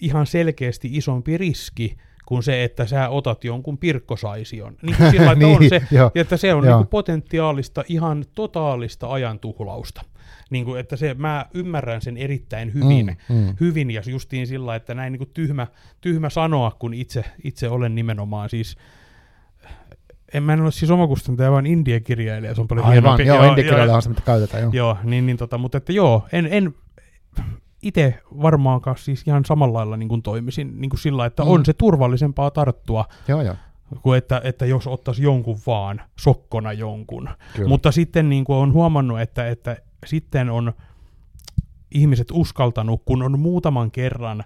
ihan 0.01 0.27
selkeästi 0.27 0.89
isompi 0.93 1.39
riski, 1.39 1.97
kuin 2.31 2.43
se, 2.43 2.65
että 2.65 2.87
sä 2.87 3.09
otat 3.09 3.45
jonkun 3.45 3.79
pirkkosaision. 3.79 4.77
Niin 4.83 4.97
kuin 4.97 5.11
sillä, 5.15 5.33
että, 5.33 5.45
niin, 5.47 5.57
on 5.57 5.69
se, 5.69 5.83
jo, 5.91 6.11
että 6.15 6.37
se 6.37 6.55
on 6.55 6.65
niin 6.65 6.77
kuin 6.77 6.87
potentiaalista, 6.87 7.85
ihan 7.89 8.25
totaalista 8.35 9.13
ajan 9.13 9.39
tuhlausta. 9.39 10.03
Niin 10.51 10.65
kuin, 10.65 10.81
että 10.81 10.97
se, 10.97 11.15
mä 11.15 11.47
ymmärrän 11.55 12.03
sen 12.03 12.17
erittäin 12.17 12.75
hyvin, 12.75 13.17
mm, 13.29 13.37
mm. 13.37 13.55
hyvin 13.61 13.91
ja 13.91 14.03
justiin 14.07 14.47
sillä, 14.47 14.75
että 14.75 14.95
näin 14.95 15.13
niin 15.13 15.19
kuin 15.19 15.31
tyhmä, 15.35 15.67
tyhmä 16.01 16.31
sanoa, 16.31 16.71
kun 16.79 16.95
itse, 16.95 17.25
itse 17.45 17.69
olen 17.69 17.95
nimenomaan 17.95 18.49
siis 18.49 18.77
en 20.35 20.43
mä 20.43 20.53
en 20.53 20.61
ole 20.61 20.73
siis 20.73 20.91
omakustantaja, 20.91 21.51
vaan 21.51 21.67
indie-kirjailija. 21.67 22.55
Se 22.55 22.61
on 22.61 22.69
paljon 22.69 22.87
Aivan, 22.87 23.19
hienompi. 23.19 23.63
joo, 23.63 23.95
on 23.95 24.03
se, 24.03 24.09
mitä 24.09 24.23
käytetään, 24.25 24.63
joo. 24.63 24.73
Joo, 24.73 24.97
niin, 25.05 25.27
niin 25.27 25.37
tota, 25.37 25.59
mutta 25.59 25.79
että 25.79 25.93
joo, 25.93 26.27
en, 26.33 26.49
en 26.51 26.75
itse 27.83 28.21
varmaankaan 28.43 28.99
siis 28.99 29.23
ihan 29.27 29.45
samalla 29.45 29.79
lailla 29.79 29.97
niin 29.97 30.09
kuin 30.09 30.23
toimisin 30.23 30.81
niin 30.81 30.91
kuin 30.91 31.01
sillä, 31.01 31.27
että 31.27 31.45
mm. 31.45 31.51
on 31.51 31.65
se 31.65 31.73
turvallisempaa 31.73 32.51
tarttua, 32.51 33.05
joo, 33.29 33.43
joo. 33.43 33.55
kuin 34.03 34.19
että, 34.19 34.41
että 34.45 34.67
jos 34.67 34.87
ottaisi 34.87 35.23
jonkun 35.23 35.59
vaan, 35.67 36.01
sokkona 36.19 36.73
jonkun. 36.73 37.29
Kyllä. 37.57 37.69
Mutta 37.69 37.93
sitten 37.93 38.29
niin 38.29 38.45
kuin 38.45 38.57
on 38.57 38.73
huomannut, 38.73 39.21
että, 39.21 39.49
että 39.49 39.77
sitten 40.07 40.51
on 40.51 40.73
ihmiset 41.91 42.29
uskaltanut, 42.33 43.03
kun 43.05 43.23
on 43.23 43.39
muutaman 43.39 43.91
kerran 43.91 44.45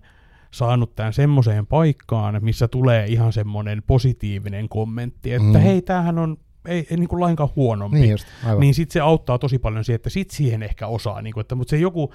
saanut 0.50 0.94
tämän 0.94 1.12
semmoiseen 1.12 1.66
paikkaan, 1.66 2.38
missä 2.40 2.68
tulee 2.68 3.06
ihan 3.06 3.32
semmoinen 3.32 3.82
positiivinen 3.86 4.68
kommentti, 4.68 5.32
että 5.32 5.58
mm. 5.58 5.60
hei, 5.60 5.82
tämähän 5.82 6.18
on 6.18 6.36
ei, 6.68 6.86
ei 6.90 6.96
niin 6.96 7.08
kuin 7.08 7.20
lainkaan 7.20 7.48
huonompi, 7.56 7.98
niin, 7.98 8.10
just, 8.10 8.26
niin 8.58 8.74
sitten 8.74 8.92
se 8.92 9.00
auttaa 9.00 9.38
tosi 9.38 9.58
paljon 9.58 9.84
siihen, 9.84 9.96
että 9.96 10.10
sit 10.10 10.30
siihen 10.30 10.62
ehkä 10.62 10.86
osaa, 10.86 11.22
niin 11.22 11.34
kuin, 11.34 11.40
että, 11.40 11.54
mutta 11.54 11.70
se 11.70 11.76
joku 11.76 12.12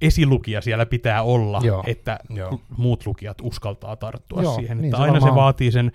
esilukija 0.00 0.60
siellä 0.60 0.86
pitää 0.86 1.22
olla, 1.22 1.60
Joo. 1.64 1.84
että 1.86 2.18
Joo. 2.30 2.60
muut 2.76 3.06
lukijat 3.06 3.38
uskaltaa 3.42 3.96
tarttua 3.96 4.42
Joo, 4.42 4.54
siihen. 4.54 4.78
Niin 4.78 4.84
että 4.84 4.96
se 4.96 5.02
aina 5.02 5.12
varmaan... 5.12 5.32
se 5.32 5.36
vaatii 5.36 5.72
sen 5.72 5.92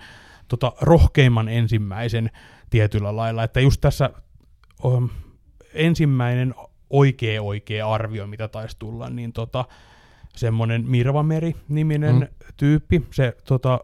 tota, 0.48 0.72
rohkeimman 0.80 1.48
ensimmäisen 1.48 2.30
tietyllä 2.70 3.16
lailla. 3.16 3.44
Että 3.44 3.60
just 3.60 3.80
tässä 3.80 4.10
um, 4.84 5.08
ensimmäinen 5.74 6.54
oikea 6.90 7.42
oikea 7.42 7.92
arvio, 7.92 8.26
mitä 8.26 8.48
taisi 8.48 8.76
tulla, 8.78 9.10
niin 9.10 9.32
tota, 9.32 9.64
semmoinen 10.36 10.84
Mirvameri-niminen 10.88 12.16
mm. 12.16 12.26
tyyppi, 12.56 13.06
se 13.10 13.36
tota, 13.44 13.80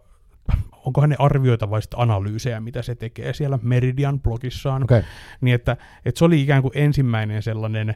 onkohan 0.87 1.11
ne 1.11 1.17
arvioita 1.19 1.71
vai 1.71 1.83
sitten 1.83 2.01
analyysejä, 2.01 2.61
mitä 2.61 2.83
se 2.83 2.95
tekee 2.95 3.33
siellä 3.33 3.59
Meridian 3.63 4.21
blogissaan, 4.21 4.83
okay. 4.83 5.03
niin 5.41 5.55
että, 5.55 5.77
että 6.05 6.19
se 6.19 6.25
oli 6.25 6.43
ikään 6.43 6.63
kuin 6.63 6.73
ensimmäinen 6.75 7.43
sellainen 7.43 7.95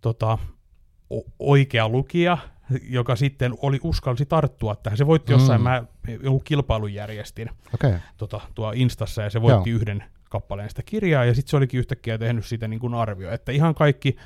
tota, 0.00 0.38
oikea 1.38 1.88
lukija, 1.88 2.38
joka 2.82 3.16
sitten 3.16 3.54
oli 3.62 3.80
uskalsi 3.82 4.26
tarttua 4.26 4.76
tähän. 4.76 4.96
Se 4.96 5.06
voitti 5.06 5.32
jossain, 5.32 5.60
mm. 5.60 5.64
mä 5.64 5.84
joku 6.22 6.40
kilpailun 6.40 6.94
järjestin 6.94 7.50
okay. 7.74 7.94
tota, 8.16 8.40
tuo 8.54 8.72
Instassa, 8.72 9.22
ja 9.22 9.30
se 9.30 9.42
voitti 9.42 9.70
Joo. 9.70 9.76
yhden 9.76 10.04
kappaleen 10.30 10.68
sitä 10.68 10.82
kirjaa, 10.82 11.24
ja 11.24 11.34
sitten 11.34 11.50
se 11.50 11.56
olikin 11.56 11.78
yhtäkkiä 11.78 12.18
tehnyt 12.18 12.46
sitä 12.46 12.68
niin 12.68 12.80
kuin 12.80 12.94
arvio, 12.94 13.30
että 13.30 13.52
ihan 13.52 13.74
kaikki 13.74 14.16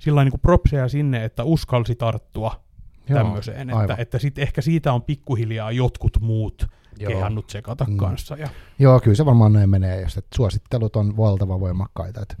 sillä 0.00 0.24
niin 0.24 0.32
kuin 0.32 0.40
propseja 0.40 0.88
sinne, 0.88 1.24
että 1.24 1.44
uskalsi 1.44 1.94
tarttua 1.94 2.60
Joo, 3.08 3.18
tämmöiseen, 3.18 3.70
aivan. 3.70 3.82
että, 3.82 4.02
että 4.02 4.18
sit 4.18 4.38
ehkä 4.38 4.60
siitä 4.60 4.92
on 4.92 5.02
pikkuhiljaa 5.02 5.72
jotkut 5.72 6.18
muut 6.20 6.66
Joo. 6.98 7.12
kehannut 7.12 7.50
sekata 7.50 7.84
mm. 7.84 7.96
kanssa. 7.96 8.36
Ja... 8.36 8.48
Joo, 8.78 9.00
kyllä 9.00 9.14
se 9.14 9.26
varmaan 9.26 9.52
näin 9.52 9.70
menee, 9.70 10.00
jos 10.00 10.16
että 10.16 10.36
suosittelut 10.36 10.96
on 10.96 11.16
valtava 11.16 11.60
voimakkaita, 11.60 12.22
että, 12.22 12.36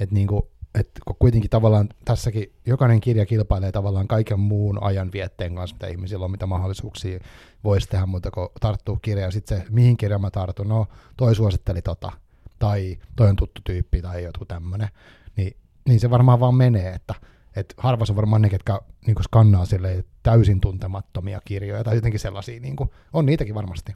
että 0.00 0.14
niin 0.14 0.26
kuin 0.26 0.42
että 0.74 1.00
kuitenkin 1.18 1.50
tavallaan 1.50 1.88
tässäkin 2.04 2.52
jokainen 2.66 3.00
kirja 3.00 3.26
kilpailee 3.26 3.72
tavallaan 3.72 4.08
kaiken 4.08 4.40
muun 4.40 4.82
ajan 4.82 5.12
vietteen 5.12 5.54
kanssa, 5.54 5.76
mitä 5.76 5.86
ihmisillä 5.86 6.24
on, 6.24 6.30
mitä 6.30 6.46
mahdollisuuksia 6.46 7.20
voisi 7.64 7.88
tehdä, 7.88 8.06
mutta 8.06 8.30
kun 8.30 8.48
tarttuu 8.60 8.96
kirja, 9.02 9.30
sitten 9.30 9.58
se, 9.58 9.64
mihin 9.70 9.96
kirja 9.96 10.18
mä 10.18 10.30
tartun, 10.30 10.68
no 10.68 10.86
toi 11.16 11.34
suositteli 11.34 11.82
tota, 11.82 12.12
tai 12.58 12.98
toi 13.16 13.28
on 13.28 13.36
tuttu 13.36 13.60
tyyppi 13.64 14.02
tai 14.02 14.24
joku 14.24 14.44
tämmöinen, 14.44 14.88
niin, 15.36 15.56
niin 15.88 16.00
se 16.00 16.10
varmaan 16.10 16.40
vaan 16.40 16.54
menee, 16.54 16.92
että 16.92 17.14
et 17.56 17.74
harva 17.76 18.04
on 18.10 18.16
varmaan 18.16 18.42
ne, 18.42 18.50
ketkä 18.50 18.80
niin 19.06 19.22
skannaa 19.22 19.64
sille 19.64 20.04
täysin 20.22 20.60
tuntemattomia 20.60 21.40
kirjoja 21.44 21.84
tai 21.84 21.94
jotenkin 21.94 22.20
sellaisia, 22.20 22.60
niin 22.60 22.76
kuin, 22.76 22.90
on 23.12 23.26
niitäkin 23.26 23.54
varmasti. 23.54 23.92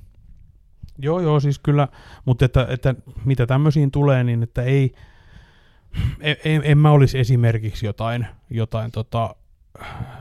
Joo, 0.99 1.20
joo, 1.20 1.41
siis 1.41 1.59
kyllä, 1.59 1.89
mutta 2.24 2.45
että, 2.45 2.66
että 2.70 2.95
mitä 3.24 3.47
tämmöisiin 3.47 3.91
tulee, 3.91 4.24
niin 4.24 4.43
että 4.43 4.62
ei, 4.62 4.95
en, 6.20 6.36
en, 6.45 6.62
en 6.64 6.78
mä 6.78 6.91
olisi 6.91 7.18
esimerkiksi 7.18 7.86
jotain, 7.86 8.26
jotain 8.51 8.91
tota, 8.91 9.34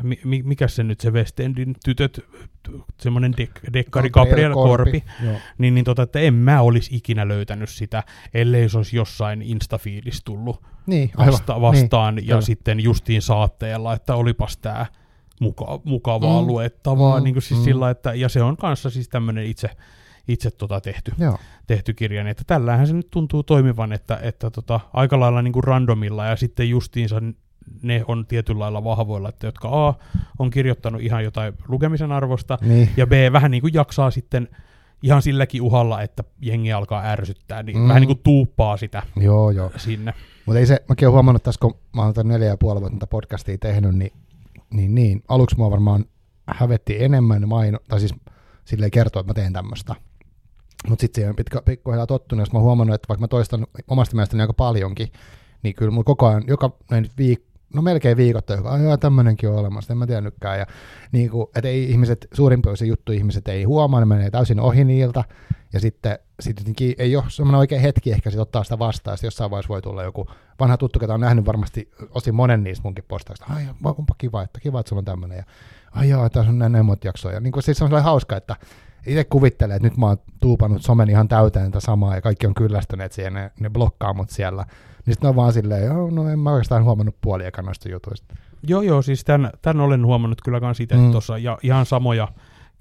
mi, 0.03 0.43
mikä 0.43 0.67
se 0.67 0.83
nyt 0.83 0.99
se 0.99 1.11
West 1.11 1.39
Endin 1.39 1.75
tytöt, 1.85 2.25
semmoinen 2.99 3.33
dek, 3.37 3.59
dekkari 3.73 4.09
Gabriel 4.09 4.53
Korpi, 4.53 5.01
Korpi. 5.01 5.03
Niin, 5.57 5.75
niin 5.75 5.85
tota, 5.85 6.01
että 6.01 6.19
en 6.19 6.33
mä 6.33 6.61
olisi 6.61 6.95
ikinä 6.95 7.27
löytänyt 7.27 7.69
sitä, 7.69 8.03
ellei 8.33 8.69
se 8.69 8.77
olisi 8.77 8.95
jossain 8.95 9.41
Instafiilis 9.41 10.23
tullut 10.23 10.63
niin, 10.85 11.11
vasta, 11.17 11.53
niin, 11.53 11.61
vastaan 11.61 12.15
niin, 12.15 12.27
ja 12.27 12.35
aivan. 12.35 12.43
sitten 12.43 12.79
justiin 12.79 13.21
saatteella, 13.21 13.93
että 13.93 14.15
olipas 14.15 14.57
tämä 14.57 14.85
muka, 15.41 15.81
mukavaa 15.83 16.41
mm, 16.41 16.47
luettavaa, 16.47 17.19
mm, 17.19 17.23
niin 17.23 17.35
kuin 17.35 17.43
siis 17.43 17.59
mm. 17.59 17.63
sillä, 17.63 17.89
että, 17.89 18.13
ja 18.13 18.29
se 18.29 18.43
on 18.43 18.57
kanssa 18.57 18.89
siis 18.89 19.09
tämmöinen 19.09 19.45
itse, 19.45 19.69
itse 20.27 20.51
tota 20.51 20.81
tehty, 20.81 21.11
tehty 21.67 21.93
kirja, 21.93 22.23
niin 22.23 22.31
että 22.31 22.43
tällähän 22.47 22.87
se 22.87 22.93
nyt 22.93 23.07
tuntuu 23.11 23.43
toimivan, 23.43 23.93
että, 23.93 24.19
että 24.21 24.49
tota, 24.49 24.79
aika 24.93 25.19
lailla 25.19 25.41
niin 25.41 25.53
kuin 25.53 25.63
randomilla 25.63 26.25
ja 26.25 26.35
sitten 26.35 26.69
justiinsa 26.69 27.21
ne 27.81 28.03
on 28.07 28.25
tietyllä 28.25 28.59
lailla 28.59 28.83
vahvoilla, 28.83 29.29
että 29.29 29.47
jotka 29.47 29.87
A 29.87 29.93
on 30.39 30.49
kirjoittanut 30.49 31.01
ihan 31.01 31.23
jotain 31.23 31.53
lukemisen 31.67 32.11
arvosta 32.11 32.57
niin. 32.61 32.89
ja 32.97 33.07
B 33.07 33.11
vähän 33.31 33.51
niin 33.51 33.61
kuin 33.61 33.73
jaksaa 33.73 34.11
sitten 34.11 34.49
ihan 35.03 35.21
silläkin 35.21 35.61
uhalla, 35.61 36.01
että 36.01 36.23
jengi 36.41 36.73
alkaa 36.73 37.03
ärsyttää, 37.05 37.63
niin 37.63 37.77
mm. 37.77 37.87
vähän 37.87 38.01
niin 38.01 38.07
kuin 38.07 38.23
tuuppaa 38.23 38.77
sitä 38.77 39.03
joo, 39.15 39.51
joo. 39.51 39.71
sinne. 39.77 40.13
Mutta 40.45 40.59
ei 40.59 40.65
se, 40.65 40.83
mäkin 40.89 41.07
olen 41.07 41.13
huomannut 41.13 41.43
tässä, 41.43 41.59
kun 41.59 41.77
mä 41.95 42.01
oon 42.01 42.13
neljä 42.23 42.47
ja 42.47 42.57
puoli 42.57 42.81
vuotta 42.81 43.07
podcastia 43.07 43.57
tehnyt, 43.57 43.95
niin, 43.95 44.11
niin, 44.69 44.95
niin 44.95 45.23
aluksi 45.27 45.57
mua 45.57 45.71
varmaan 45.71 46.05
hävetti 46.47 47.03
enemmän 47.03 47.47
maino, 47.47 47.79
tai 47.87 47.99
siis 47.99 48.15
silleen 48.65 48.91
kertoa, 48.91 49.19
että 49.19 49.29
mä 49.29 49.33
teen 49.33 49.53
tämmöistä. 49.53 49.95
Mutta 50.89 51.01
sitten 51.01 51.21
siihen 51.21 51.35
on 51.57 51.63
pikkuhiljaa 51.65 52.07
tottunut, 52.07 52.41
jos 52.41 52.53
mä 52.53 52.59
oon 52.59 52.65
huomannut, 52.65 52.95
että 52.95 53.07
vaikka 53.07 53.21
mä 53.21 53.27
toistan 53.27 53.67
omasta 53.87 54.15
mielestäni 54.15 54.41
aika 54.41 54.53
paljonkin, 54.53 55.07
niin 55.63 55.75
kyllä 55.75 55.91
mulla 55.91 56.03
koko 56.03 56.27
ajan, 56.27 56.43
joka 56.47 56.71
viik- 57.21 57.47
no 57.73 57.81
melkein 57.81 58.17
viikoittain, 58.17 58.57
joka 58.57 58.77
joo, 58.77 58.97
tämmöinenkin 58.97 59.49
on 59.49 59.55
olemassa, 59.55 59.93
en 59.93 59.97
mä 59.97 60.07
tiennytkään. 60.07 60.59
Ja 60.59 60.65
niin 61.11 61.29
kuin, 61.29 61.47
että 61.55 61.67
ei 61.67 61.91
ihmiset, 61.91 62.27
suurimpia 62.33 62.73
juttu 62.85 63.11
ihmiset 63.11 63.47
ei 63.47 63.63
huomaa, 63.63 63.99
ne 63.99 64.05
menee 64.05 64.29
täysin 64.29 64.59
ohi 64.59 64.83
niiltä, 64.83 65.23
ja 65.73 65.79
sitten 65.79 66.19
sit 66.39 66.61
ei 66.97 67.15
ole 67.15 67.23
semmoinen 67.27 67.59
oikea 67.59 67.79
hetki 67.79 68.11
ehkä 68.11 68.29
sit 68.29 68.39
ottaa 68.39 68.63
sitä 68.63 68.79
vastaan, 68.79 69.17
ja 69.21 69.27
jossain 69.27 69.51
vaiheessa 69.51 69.69
voi 69.69 69.81
tulla 69.81 70.03
joku 70.03 70.27
vanha 70.59 70.77
tuttu, 70.77 70.99
ketä 70.99 71.13
on 71.13 71.19
nähnyt 71.19 71.45
varmasti 71.45 71.91
osin 72.09 72.35
monen 72.35 72.63
niistä 72.63 72.83
munkin 72.83 73.03
postauksista, 73.07 73.53
ai 73.53 73.63
onpa 73.83 74.15
kiva, 74.17 74.43
että 74.43 74.59
kiva, 74.59 74.79
että 74.79 74.89
sulla 74.89 74.99
on 74.99 75.05
tämmöinen, 75.05 75.37
ja 75.37 75.43
ai 75.91 76.09
joo, 76.09 76.29
tässä 76.29 76.49
on 76.49 76.59
näin, 76.59 76.71
näin 76.71 76.85
monta 76.85 77.07
jaksoa, 77.07 77.31
ja 77.31 77.39
niin 77.39 77.51
kuin, 77.51 77.63
siis 77.63 77.77
se 77.77 77.83
on 77.83 78.03
hauska, 78.03 78.37
että 78.37 78.55
itse 79.05 79.23
kuvittelee, 79.23 79.75
että 79.75 79.87
nyt 79.87 79.97
mä 79.97 80.05
oon 80.05 80.17
tuupannut 80.39 80.81
somen 80.81 81.09
ihan 81.09 81.27
täyteen 81.27 81.71
tätä 81.71 81.79
samaa, 81.79 82.15
ja 82.15 82.21
kaikki 82.21 82.47
on 82.47 82.53
kyllästyneet 82.53 83.11
siihen, 83.11 83.33
ne, 83.33 83.51
ne 83.59 83.69
blokkaa 83.69 84.13
mut 84.13 84.29
siellä, 84.29 84.65
niin 85.05 85.13
sitten 85.13 85.29
on 85.29 85.35
vaan 85.35 85.53
silleen, 85.53 85.85
joo, 85.85 86.09
no 86.09 86.29
en 86.29 86.39
mä 86.39 86.51
oikeastaan 86.51 86.83
huomannut 86.83 87.15
puoliakaan 87.21 87.65
noista 87.65 87.89
jutuista. 87.89 88.35
Joo, 88.63 88.81
joo, 88.81 89.01
siis 89.01 89.23
tämän, 89.23 89.51
tämän 89.61 89.85
olen 89.85 90.05
huomannut 90.05 90.41
kyllä 90.41 90.59
kans 90.59 90.79
itse 90.79 90.95
mm. 90.95 91.11
tuossa, 91.11 91.37
ja 91.37 91.57
ihan 91.63 91.85
samoja 91.85 92.27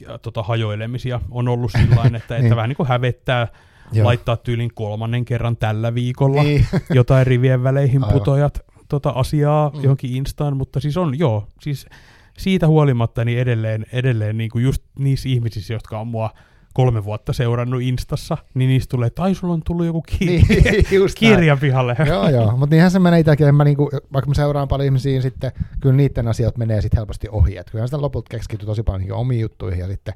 ja, 0.01 0.19
tota, 0.19 0.43
hajoilemisia 0.43 1.21
on 1.31 1.49
ollut 1.49 1.73
sillä 1.73 2.05
että, 2.05 2.17
että 2.17 2.35
niin. 2.41 2.57
vähän 2.57 2.69
niin 2.69 2.77
kuin 2.77 2.89
hävettää 2.89 3.49
Joo. 3.93 4.07
laittaa 4.07 4.37
tyylin 4.37 4.71
kolmannen 4.75 5.25
kerran 5.25 5.57
tällä 5.57 5.95
viikolla 5.95 6.43
niin. 6.43 6.67
jotain 6.95 7.27
rivien 7.27 7.63
väleihin 7.63 8.05
Aivan. 8.05 8.19
putojat 8.19 8.61
tota, 8.89 9.11
asiaa 9.11 9.71
mm. 9.75 9.83
johonkin 9.83 10.17
instaan, 10.17 10.57
mutta 10.57 10.81
siis 10.81 10.97
on, 10.97 11.19
joo, 11.19 11.49
siis 11.61 11.87
siitä 12.39 12.67
huolimatta 12.67 13.25
niin 13.25 13.39
edelleen, 13.39 13.87
edelleen 13.93 14.39
niin 14.39 14.51
kuin 14.51 14.65
just 14.65 14.83
niissä 14.99 15.29
ihmisissä, 15.29 15.75
jotka 15.75 16.01
on 16.01 16.07
mua 16.07 16.31
kolme 16.77 17.05
vuotta 17.05 17.33
seurannut 17.33 17.83
Instassa, 17.83 18.39
niin 18.55 18.69
niistä 18.69 18.91
tulee, 18.91 19.07
että 19.07 19.23
ai 19.23 19.35
sulla 19.35 19.55
on 19.55 19.63
tullut 19.65 19.87
joku 19.87 20.03
ki- 20.03 20.27
niin, 20.27 20.47
kirja 21.15 21.57
pihalle. 21.57 21.97
joo, 22.09 22.29
joo, 22.29 22.57
mutta 22.57 22.75
niinhän 22.75 22.91
se 22.91 22.99
menee 22.99 23.21
itsekin, 23.21 23.55
mä 23.55 23.65
niinku, 23.65 23.91
vaikka 24.13 24.29
mä 24.29 24.35
seuraan 24.35 24.69
paljon 24.69 24.87
ihmisiä, 24.87 25.13
niin 25.13 25.23
sitten 25.23 25.53
kyllä 25.81 25.97
niiden 25.97 26.29
asiat 26.29 26.59
menee 26.59 26.81
sitten 26.81 26.99
helposti 26.99 27.29
ohi, 27.31 27.57
että 27.57 27.73
kyllä 27.73 27.87
sitä 27.87 28.01
lopulta 28.01 28.29
keskityy 28.31 28.67
tosi 28.67 28.83
paljon 28.83 29.19
omiin 29.19 29.41
juttuihin 29.41 29.81
ja 29.81 29.87
sitten 29.87 30.15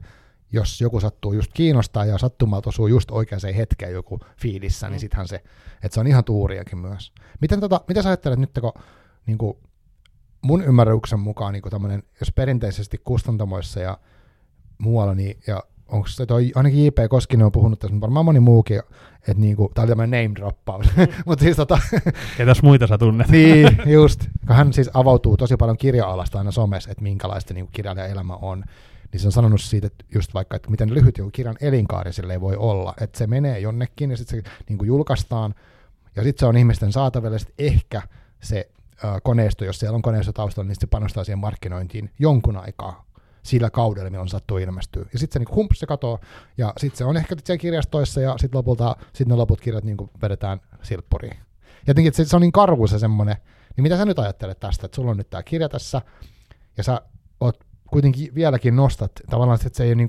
jos 0.53 0.81
joku 0.81 1.01
sattuu 1.01 1.33
just 1.33 1.53
kiinnostaa 1.55 2.05
ja 2.05 2.19
sattumalta 2.19 2.69
osuu 2.69 2.87
just 2.87 3.11
oikeaan 3.11 3.55
hetkeen 3.57 3.93
joku 3.93 4.21
fiilissä, 4.37 4.89
niin 4.89 4.97
mm. 4.97 5.01
sittenhän 5.01 5.29
se, 5.29 5.37
että 5.83 5.95
se 5.95 6.01
on 6.01 6.07
ihan 6.07 6.25
tuuriakin 6.25 6.79
myös. 6.79 7.13
Miten, 7.41 7.61
tota, 7.61 7.81
mitä 7.89 8.03
sä 8.03 8.09
ajattelet 8.09 8.39
nyt, 8.39 8.51
kun 8.61 8.73
niin 9.27 9.39
kuin 9.39 9.57
mun 10.43 10.65
ymmärryksen 10.65 11.21
mukaan 11.21 11.53
niin 11.53 11.63
kuin 11.63 12.03
jos 12.21 12.33
perinteisesti 12.33 13.01
kustantamoissa 13.05 13.81
ja 13.81 13.99
muualla, 14.79 15.15
niin, 15.15 15.39
ja 15.47 15.63
onko 15.89 16.09
se 16.09 16.27
toi, 16.27 16.53
ainakin 16.55 16.85
J.P. 16.85 16.99
Koskinen 17.11 17.47
on 17.47 17.53
puhunut 17.53 17.79
tässä, 17.79 18.01
varmaan 18.01 18.25
moni 18.25 18.41
muukin, 18.41 18.79
että 19.19 19.35
niinku, 19.41 19.71
tää 19.75 19.83
oli 19.83 19.89
tämmöinen 19.89 20.25
name 20.25 20.35
droppaus, 20.35 20.87
mm. 20.97 21.07
mutta 21.27 21.43
siis 21.43 21.57
tota... 21.57 21.79
Ketäs 22.37 22.63
muita 22.63 22.87
sä 22.87 22.99
tunnet? 22.99 23.29
niin, 23.29 23.79
just, 24.01 24.21
kun 24.47 24.57
hän 24.57 24.73
siis 24.73 24.91
avautuu 24.95 25.37
tosi 25.37 25.57
paljon 25.57 25.77
kirja-alasta 25.77 26.39
aina 26.39 26.51
somessa, 26.51 26.91
että 26.91 27.03
minkälaista 27.03 27.55
niinku 27.55 27.71
kirjailijan 27.73 28.11
elämä 28.11 28.37
on, 28.37 28.65
niin 29.13 29.21
se 29.21 29.29
on 29.29 29.33
sanonut 29.33 29.61
siitä, 29.61 29.87
että 29.87 30.05
just 30.15 30.35
vaikka, 30.35 30.57
että 30.57 30.71
miten 30.71 30.95
lyhyt 30.95 31.19
joku 31.19 31.31
kirjan 31.31 31.57
elinkaari 31.61 32.13
sille 32.13 32.41
voi 32.41 32.57
olla, 32.57 32.95
että 33.01 33.19
se 33.19 33.27
menee 33.27 33.59
jonnekin 33.59 34.11
ja 34.11 34.17
sitten 34.17 34.43
se 34.45 34.51
niinku 34.69 34.85
julkaistaan, 34.85 35.55
ja 36.17 36.23
sitten 36.23 36.41
se 36.41 36.47
on 36.47 36.57
ihmisten 36.57 36.93
saatavilla, 36.93 37.37
ja 37.37 37.41
ehkä 37.59 38.03
se 38.41 38.69
koneisto, 39.23 39.65
jos 39.65 39.79
siellä 39.79 39.97
on 39.97 40.03
koneisto 40.03 40.33
taustalla, 40.33 40.69
niin 40.69 40.77
se 40.81 40.87
panostaa 40.87 41.25
siihen 41.25 41.39
markkinointiin 41.39 42.11
jonkun 42.19 42.57
aikaa, 42.57 43.05
sillä 43.43 43.71
kaudella, 43.71 44.11
milloin 44.11 44.29
sattuu 44.29 44.59
ilmestyä. 44.59 45.05
Ja 45.13 45.19
sitten 45.19 45.33
se 45.33 45.39
niin 45.39 45.57
humps, 45.57 45.81
se 45.81 45.87
katoo, 45.87 46.19
ja 46.59 46.73
sitten 46.77 46.99
se 46.99 47.05
on 47.05 47.17
ehkä 47.17 47.37
siellä 47.45 47.61
kirjastoissa, 47.61 48.21
ja 48.21 48.35
sitten 48.39 48.59
lopulta 48.59 48.97
sit 49.13 49.29
ne 49.29 49.35
loput 49.35 49.61
kirjat 49.61 49.85
niin 49.85 49.97
vedetään 50.23 50.61
silppuriin. 50.83 51.37
Jotenkin, 51.87 52.09
että 52.09 52.17
se, 52.17 52.29
se 52.29 52.37
on 52.37 52.43
niin 52.43 52.53
karvu 52.53 52.87
se 52.87 52.99
semmoinen, 52.99 53.37
niin 53.77 53.83
mitä 53.83 53.97
sä 53.97 54.05
nyt 54.05 54.19
ajattelet 54.19 54.61
tästä, 54.61 54.87
että 54.87 54.97
sulla 54.97 55.11
on 55.11 55.17
nyt 55.17 55.31
tämä 55.31 55.43
kirja 55.43 55.69
tässä, 55.69 56.03
ja 56.77 56.83
sä 56.83 57.01
oot 57.41 57.65
kuitenkin 57.91 58.35
vieläkin 58.35 58.77
nostat, 58.77 59.13
tavallaan 59.31 59.59
että 59.67 59.77
se 59.77 59.85
ei 59.85 59.91
ole 59.91 59.95
niin 59.95 60.09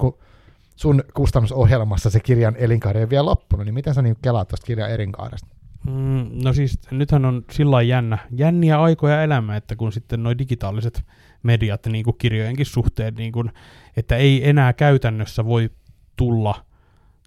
sun 0.76 1.04
kustannusohjelmassa 1.14 2.10
se 2.10 2.20
kirjan 2.20 2.56
elinkaari 2.56 3.00
ei 3.00 3.10
vielä 3.10 3.26
loppunut, 3.26 3.66
niin 3.66 3.74
miten 3.74 3.94
sä 3.94 4.02
niin 4.02 4.18
kelaat 4.22 4.48
tuosta 4.48 4.66
kirjan 4.66 4.92
elinkaaresta? 4.92 5.48
Mm, 5.88 6.30
no 6.44 6.54
siis 6.54 6.80
nythän 6.92 7.26
on 7.26 7.46
sillä 7.52 7.82
jännä, 7.82 8.18
jänniä 8.36 8.82
aikoja 8.82 9.24
elämä, 9.24 9.56
että 9.56 9.76
kun 9.76 9.92
sitten 9.92 10.24
nuo 10.24 10.38
digitaaliset 10.38 11.06
mediat 11.44 11.86
niin 11.86 12.04
kuin 12.06 12.16
kirjojenkin 12.18 12.66
suhteen, 12.66 13.14
niin 13.16 13.32
kuin, 13.32 13.52
että 13.98 14.16
ei 14.16 14.50
enää 14.50 14.74
käytännössä 14.74 15.46
voi 15.46 15.70
tulla, 16.16 16.66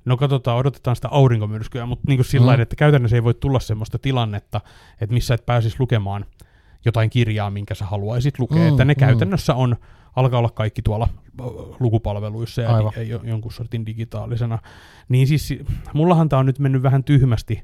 no 0.05 0.17
katsotaan, 0.17 0.59
odotetaan 0.59 0.97
sitä 0.97 1.09
aurinkomyrskyä, 1.11 1.87
mutta 1.87 2.05
niin 2.09 2.19
kuin 2.19 2.27
sillä 2.27 2.57
mm. 2.57 2.63
että 2.63 2.77
käytännössä 2.77 3.17
ei 3.17 3.25
voi 3.25 3.35
tulla 3.35 3.61
semmoista 3.61 3.99
tilannetta, 3.99 4.61
että 5.01 5.15
missä 5.15 5.35
et 5.35 5.47
pääsisi 5.47 5.77
lukemaan 5.79 6.25
jotain 6.85 7.11
kirjaa, 7.11 7.51
minkä 7.51 7.75
sä 7.75 7.85
haluaisit 7.85 8.39
lukea, 8.39 8.63
mm, 8.63 8.69
että 8.69 8.85
ne 8.85 8.93
mm. 8.93 9.01
käytännössä 9.01 9.55
on, 9.55 9.77
alkaa 10.17 10.39
olla 10.39 10.51
kaikki 10.51 10.83
tuolla 10.83 11.09
lukupalveluissa 11.81 12.63
ja 12.63 12.75
Aivan. 12.75 12.93
jonkun 13.23 13.53
sortin 13.53 13.87
digitaalisena. 13.87 14.59
Niin 15.09 15.27
siis 15.27 15.55
mullahan 15.95 16.29
tämä 16.29 16.41
on 16.41 16.47
nyt 16.47 16.59
mennyt 16.59 16.83
vähän 16.83 17.05
tyhmästi 17.05 17.63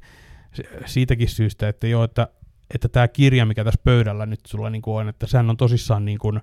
siitäkin 0.86 1.28
syystä, 1.28 1.68
että 1.68 1.86
joo, 1.86 2.04
että 2.04 2.28
että 2.74 2.88
tämä 2.88 3.08
kirja, 3.08 3.46
mikä 3.46 3.64
tässä 3.64 3.80
pöydällä 3.84 4.26
nyt 4.26 4.40
sulla 4.46 4.70
niin 4.70 4.82
on, 4.86 5.08
että 5.08 5.26
sehän 5.26 5.50
on 5.50 5.56
tosissaan 5.56 6.04
niin 6.04 6.18
kuin, 6.18 6.40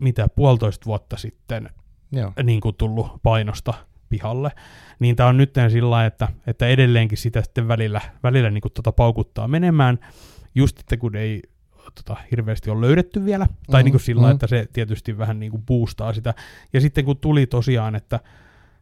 mitä 0.00 0.28
puolitoista 0.36 0.86
vuotta 0.86 1.16
sitten 1.16 1.70
Joo. 2.12 2.32
Niin 2.42 2.60
kuin 2.60 2.76
tullut 2.76 3.22
painosta 3.22 3.74
pihalle, 4.08 4.50
niin 4.98 5.16
tämä 5.16 5.28
on 5.28 5.36
nyt 5.36 5.54
sillä 5.68 6.06
että, 6.06 6.28
että 6.46 6.66
edelleenkin 6.66 7.18
sitä 7.18 7.42
sitten 7.42 7.68
välillä, 7.68 8.00
välillä 8.22 8.50
niin 8.50 8.62
kuin 8.62 8.72
tota 8.72 8.92
paukuttaa 8.92 9.48
menemään, 9.48 9.98
just 10.54 10.80
että 10.80 10.96
kun 10.96 11.16
ei 11.16 11.42
tota, 11.94 12.16
hirveästi 12.30 12.70
ole 12.70 12.80
löydetty 12.80 13.24
vielä, 13.24 13.46
tai 13.70 13.82
mm, 13.82 13.84
niin 13.84 13.92
kuin 13.92 14.00
sillä 14.00 14.26
mm. 14.26 14.30
että 14.30 14.46
se 14.46 14.68
tietysti 14.72 15.18
vähän 15.18 15.40
niin 15.40 15.50
kuin 15.50 15.62
boostaa 15.62 16.12
sitä, 16.12 16.34
ja 16.72 16.80
sitten 16.80 17.04
kun 17.04 17.16
tuli 17.16 17.46
tosiaan, 17.46 17.94
että 17.94 18.20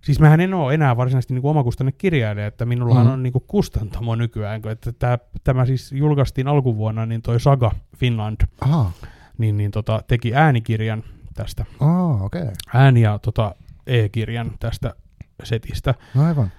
Siis 0.01 0.21
mähän 0.21 0.41
en 0.41 0.55
ole 0.55 0.75
enää 0.75 0.97
varsinaisesti 0.97 1.35
niin 1.35 1.47
omakustanne 1.47 1.93
kirjailija, 1.93 2.47
että 2.47 2.67
minullahan 2.67 3.07
mm. 3.07 3.13
on 3.13 3.23
niin 3.23 3.33
kuin 3.33 3.45
kustantamo 3.47 4.15
nykyään, 4.15 4.63
että 4.71 4.93
tämä, 4.93 5.19
tämä 5.45 5.67
siis 5.67 5.93
julkaistiin 5.93 6.49
alkuvuonna, 6.49 7.07
niin 7.07 7.23
toi 7.23 7.41
Saga 7.41 7.73
Finland 7.97 8.41
Aha. 8.61 8.93
Niin, 9.39 9.57
niin 9.57 9.71
tota, 9.71 10.03
teki 10.07 10.35
äänikirjan 10.35 11.03
tästä. 11.35 11.65
Oh, 11.81 12.23
okay. 12.23 12.47
Ääni- 12.75 13.03
ja 13.03 13.19
tota, 13.19 13.55
e-kirjan 13.87 14.51
tästä 14.61 14.95
setistä. 15.45 15.95
No 16.15 16.27
aivan. 16.27 16.53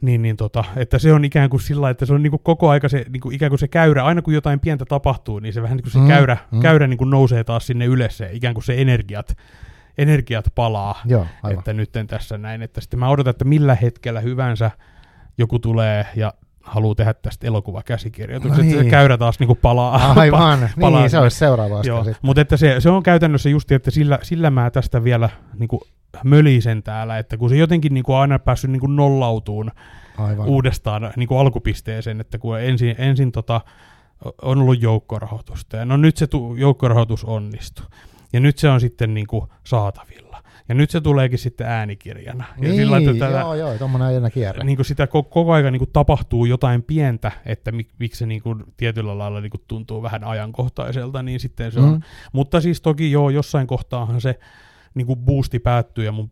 Niin, 0.00 0.22
niin 0.22 0.36
tota, 0.36 0.64
että 0.76 0.98
se 0.98 1.12
on 1.12 1.24
ikään 1.24 1.50
kuin 1.50 1.60
sillä 1.60 1.90
että 1.90 2.06
se 2.06 2.14
on 2.14 2.22
niin 2.22 2.30
kuin 2.30 2.42
koko 2.42 2.70
aika 2.70 2.88
se, 2.88 3.06
niin 3.12 3.20
kuin 3.20 3.34
ikään 3.34 3.50
kuin 3.50 3.58
se 3.58 3.68
käyrä, 3.68 4.04
aina 4.04 4.22
kun 4.22 4.34
jotain 4.34 4.60
pientä 4.60 4.84
tapahtuu, 4.84 5.38
niin 5.38 5.52
se 5.52 5.62
vähän 5.62 5.76
niin 5.76 5.82
kuin 5.82 5.92
se 5.92 5.98
mm, 5.98 6.08
käyrä, 6.08 6.36
mm. 6.50 6.60
käyrä 6.60 6.86
niin 6.86 6.98
kuin 6.98 7.10
nousee 7.10 7.44
taas 7.44 7.66
sinne 7.66 7.86
ylös, 7.86 8.18
se, 8.18 8.30
ikään 8.32 8.54
kuin 8.54 8.64
se 8.64 8.80
energiat 8.80 9.36
energiat 9.98 10.44
palaa, 10.54 11.00
Joo, 11.04 11.26
että 11.50 11.72
nyt 11.72 11.90
tässä 12.06 12.38
näin, 12.38 12.62
että 12.62 12.80
sitten 12.80 12.98
mä 12.98 13.08
odotan, 13.08 13.30
että 13.30 13.44
millä 13.44 13.74
hetkellä 13.74 14.20
hyvänsä 14.20 14.70
joku 15.38 15.58
tulee 15.58 16.06
ja 16.16 16.34
haluaa 16.62 16.94
tehdä 16.94 17.14
tästä 17.14 17.46
elokuvakäsikirjoituksen, 17.46 18.58
no 18.58 18.62
niin. 18.62 18.72
että 18.72 18.84
se 18.84 18.90
käyrä 18.90 19.18
taas 19.18 19.38
niin 19.38 19.46
kuin 19.46 19.58
palaa. 19.62 20.12
Aivan, 20.16 20.62
pa- 20.76 20.80
palaa 20.80 21.00
niin, 21.00 21.10
se 21.10 21.18
olisi 21.18 21.38
seuraava 21.38 21.82
Joo, 21.84 22.04
mutta 22.22 22.40
että 22.40 22.56
se, 22.56 22.80
se 22.80 22.90
on 22.90 23.02
käytännössä 23.02 23.48
just, 23.48 23.72
että 23.72 23.90
sillä, 23.90 24.18
sillä 24.22 24.50
mä 24.50 24.70
tästä 24.70 25.04
vielä 25.04 25.28
niin 25.58 25.68
kuin 25.68 25.80
mölisen 26.24 26.82
täällä, 26.82 27.18
että 27.18 27.36
kun 27.36 27.48
se 27.48 27.56
jotenkin 27.56 27.94
niin 27.94 28.04
kuin 28.04 28.16
aina 28.16 28.38
päässyt 28.38 28.70
niin 28.70 28.80
kuin 28.80 28.96
nollautuun 28.96 29.70
Aivan. 30.18 30.46
uudestaan 30.46 31.12
niin 31.16 31.28
kuin 31.28 31.40
alkupisteeseen, 31.40 32.20
että 32.20 32.38
kun 32.38 32.60
ensin, 32.60 32.94
ensin 32.98 33.32
tota, 33.32 33.60
on 34.42 34.58
ollut 34.58 34.82
joukkorahoitusta, 34.82 35.76
ja 35.76 35.84
no 35.84 35.96
nyt 35.96 36.16
se 36.16 36.26
tu- 36.26 36.54
joukkorahoitus 36.56 37.24
onnistui. 37.24 37.86
Ja 38.32 38.40
nyt 38.40 38.58
se 38.58 38.68
on 38.68 38.80
sitten 38.80 39.14
niin 39.14 39.26
kuin 39.26 39.44
saatavilla. 39.64 40.42
Ja 40.68 40.74
nyt 40.74 40.90
se 40.90 41.00
tuleekin 41.00 41.38
sitten 41.38 41.66
äänikirjana. 41.66 42.44
Niin, 42.56 42.70
ja 42.70 42.76
sillä, 42.76 42.98
että 42.98 43.14
tätä, 43.14 43.40
joo, 43.40 43.54
joo, 43.54 43.78
tuommoinen 43.78 44.08
aina 44.08 44.30
kierre. 44.30 44.64
Niin 44.64 44.76
kuin 44.76 44.86
sitä 44.86 45.06
koko, 45.06 45.28
koko 45.28 45.52
ajan 45.52 45.72
niin 45.72 45.80
kuin 45.80 45.92
tapahtuu 45.92 46.44
jotain 46.44 46.82
pientä, 46.82 47.32
että 47.46 47.72
mik, 47.72 47.88
miksi 47.98 48.18
se 48.18 48.26
niin 48.26 48.42
kuin 48.42 48.64
tietyllä 48.76 49.18
lailla 49.18 49.40
niin 49.40 49.50
kuin 49.50 49.64
tuntuu 49.68 50.02
vähän 50.02 50.24
ajankohtaiselta, 50.24 51.22
niin 51.22 51.40
sitten 51.40 51.72
se 51.72 51.80
mm. 51.80 51.86
on. 51.86 52.04
Mutta 52.32 52.60
siis 52.60 52.80
toki 52.80 53.12
joo, 53.12 53.30
jossain 53.30 53.66
kohtaahan 53.66 54.20
se 54.20 54.38
niin 54.94 55.06
kuin 55.06 55.18
boosti 55.18 55.58
päättyy 55.58 56.04
ja 56.04 56.12
mun 56.12 56.30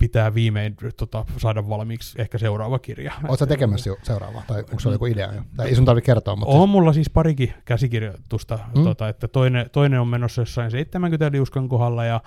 pitää 0.00 0.34
viimein 0.34 0.76
tota, 0.96 1.24
saada 1.36 1.68
valmiiksi 1.68 2.22
ehkä 2.22 2.38
seuraava 2.38 2.78
kirja. 2.78 3.12
Oletko 3.28 3.46
tekemässä 3.46 3.90
jo 3.90 3.96
seuraavaa, 4.02 4.42
tai 4.46 4.58
onko 4.60 4.80
se 4.80 4.90
joku 4.90 5.06
idea 5.06 5.34
jo? 5.34 5.42
Tai 5.56 5.68
ei 5.68 5.74
sun 5.74 5.84
tarvitse 5.84 6.06
kertoa, 6.06 6.36
mutta... 6.36 6.54
On 6.54 6.68
mulla 6.68 6.92
siis 6.92 7.10
parikin 7.10 7.54
käsikirjoitusta, 7.64 8.58
mm. 8.76 8.84
tota, 8.84 9.08
että 9.08 9.28
toinen, 9.28 9.70
toinen 9.70 10.00
on 10.00 10.08
menossa 10.08 10.42
jossain 10.42 10.70
70 10.70 11.32
liuskan 11.32 11.68
kohdalla, 11.68 12.04
ja 12.04 12.20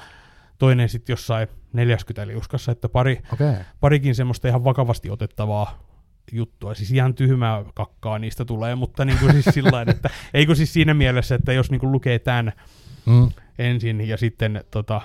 toinen 0.57 0.89
sitten 0.89 1.13
jossain 1.13 1.47
40 1.73 2.27
liuskassa, 2.27 2.71
että 2.71 2.89
pari, 2.89 3.21
okay. 3.33 3.55
parikin 3.79 4.15
semmoista 4.15 4.47
ihan 4.47 4.63
vakavasti 4.63 5.09
otettavaa 5.09 5.79
juttua. 6.31 6.73
Siis 6.73 6.91
ihan 6.91 7.13
tyhmää 7.13 7.63
kakkaa 7.73 8.19
niistä 8.19 8.45
tulee, 8.45 8.75
mutta 8.75 9.05
niin 9.05 9.19
kuin 9.19 9.31
siis 9.31 9.45
sillä 9.45 9.85
että 9.87 10.09
eikö 10.33 10.55
siis 10.55 10.73
siinä 10.73 10.93
mielessä, 10.93 11.35
että 11.35 11.53
jos 11.53 11.71
niin 11.71 11.79
kuin 11.79 11.91
lukee 11.91 12.19
tämän 12.19 12.53
mm. 13.05 13.29
ensin 13.59 14.07
ja 14.07 14.17
sitten 14.17 14.63
tota, 14.71 15.01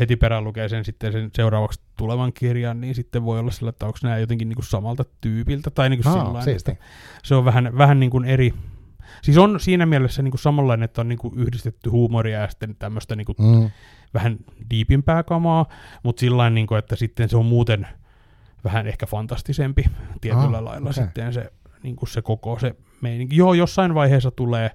heti 0.00 0.16
perään 0.16 0.44
lukee 0.44 0.68
sen 0.68 0.84
sitten 0.84 1.12
sen 1.12 1.30
seuraavaksi 1.34 1.80
tulevan 1.96 2.32
kirjan, 2.32 2.80
niin 2.80 2.94
sitten 2.94 3.24
voi 3.24 3.38
olla 3.38 3.50
sillä, 3.50 3.68
että 3.70 3.86
onko 3.86 3.98
nämä 4.02 4.18
jotenkin 4.18 4.48
niin 4.48 4.56
kuin 4.56 4.66
samalta 4.66 5.04
tyypiltä, 5.20 5.70
tai 5.70 5.90
niin 5.90 6.02
kuin 6.02 6.16
Aa, 6.16 6.42
sillä 6.42 6.56
että 6.56 6.76
se 7.24 7.34
on 7.34 7.44
vähän, 7.44 7.78
vähän 7.78 8.00
niin 8.00 8.10
kuin 8.10 8.24
eri, 8.24 8.54
Siis 9.22 9.38
on 9.38 9.60
siinä 9.60 9.86
mielessä 9.86 10.22
niin 10.22 10.30
kuin 10.32 10.40
samanlainen, 10.40 10.84
että 10.84 11.00
on 11.00 11.08
niin 11.08 11.18
kuin 11.18 11.38
yhdistetty 11.38 11.90
huumoria 11.90 12.40
ja 12.40 12.48
sitten 12.48 12.76
tämmöistä 12.78 13.16
niin 13.16 13.24
kuin 13.24 13.36
Mm. 13.38 13.70
vähän 14.14 14.36
diipimpää 14.70 15.22
kamaa, 15.22 15.66
mutta 16.02 16.20
sillä 16.20 16.50
niin 16.50 16.66
kuin, 16.66 16.78
että 16.78 16.96
sitten 16.96 17.28
se 17.28 17.36
on 17.36 17.46
muuten 17.46 17.86
vähän 18.64 18.86
ehkä 18.86 19.06
fantastisempi 19.06 19.84
tietyllä 20.20 20.58
Ah, 20.58 20.64
lailla 20.64 20.90
okei. 20.90 21.02
sitten 21.04 21.32
se, 21.32 21.52
niin 21.82 21.96
kuin 21.96 22.08
se 22.08 22.22
koko 22.22 22.58
se 22.58 22.74
meininki. 23.00 23.36
Joo, 23.36 23.54
jossain 23.54 23.94
vaiheessa 23.94 24.30
tulee, 24.30 24.70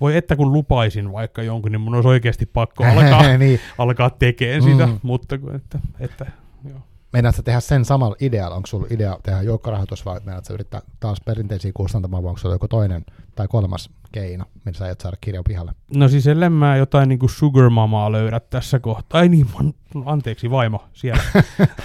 voi 0.00 0.16
että 0.16 0.36
kun 0.36 0.52
lupaisin 0.52 1.12
vaikka 1.12 1.42
jonkun, 1.42 1.72
niin 1.72 1.80
mun 1.80 1.94
olisi 1.94 2.08
oikeasti 2.08 2.46
pakko 2.46 2.84
alkaa, 2.84 3.36
niin. 3.38 3.60
alkaa 3.78 4.10
tekemään 4.10 4.62
sitä, 4.62 4.86
Mm. 4.86 4.98
mutta 5.02 5.38
kun- 5.38 5.54
että, 5.54 5.78
että 6.00 6.26
joo. 6.68 6.78
Meinaat 7.12 7.34
sä 7.34 7.42
tehdä 7.42 7.60
sen 7.60 7.84
samalla 7.84 8.16
idealla? 8.20 8.56
Onko 8.56 8.66
sulla 8.66 8.86
idea 8.90 9.18
tehdä 9.22 9.42
joukkorahoitus 9.42 10.04
vai 10.04 10.20
meinaat 10.24 10.44
sä 10.44 10.54
yrittää 10.54 10.80
taas 11.00 11.20
perinteisiä 11.20 11.70
kustantamaan 11.74 12.22
vai 12.22 12.28
onko 12.28 12.38
sulla 12.38 12.54
joku 12.54 12.68
toinen 12.68 13.04
tai 13.34 13.48
kolmas 13.48 13.90
keino, 14.12 14.44
millä 14.64 14.78
sä 14.78 14.84
aiot 14.84 15.00
saada 15.00 15.16
kirjan 15.20 15.44
pihalle? 15.44 15.72
No 15.96 16.08
siis 16.08 16.26
ellen 16.26 16.52
mä 16.52 16.76
jotain 16.76 17.08
niinku 17.08 17.28
sugar 17.28 17.70
mamaa 17.70 18.12
löydä 18.12 18.40
tässä 18.40 18.78
kohtaa. 18.78 19.20
Ai 19.20 19.28
niin, 19.28 19.46
mun, 19.58 19.74
anteeksi 20.06 20.50
vaimo 20.50 20.84
siellä. 20.92 21.22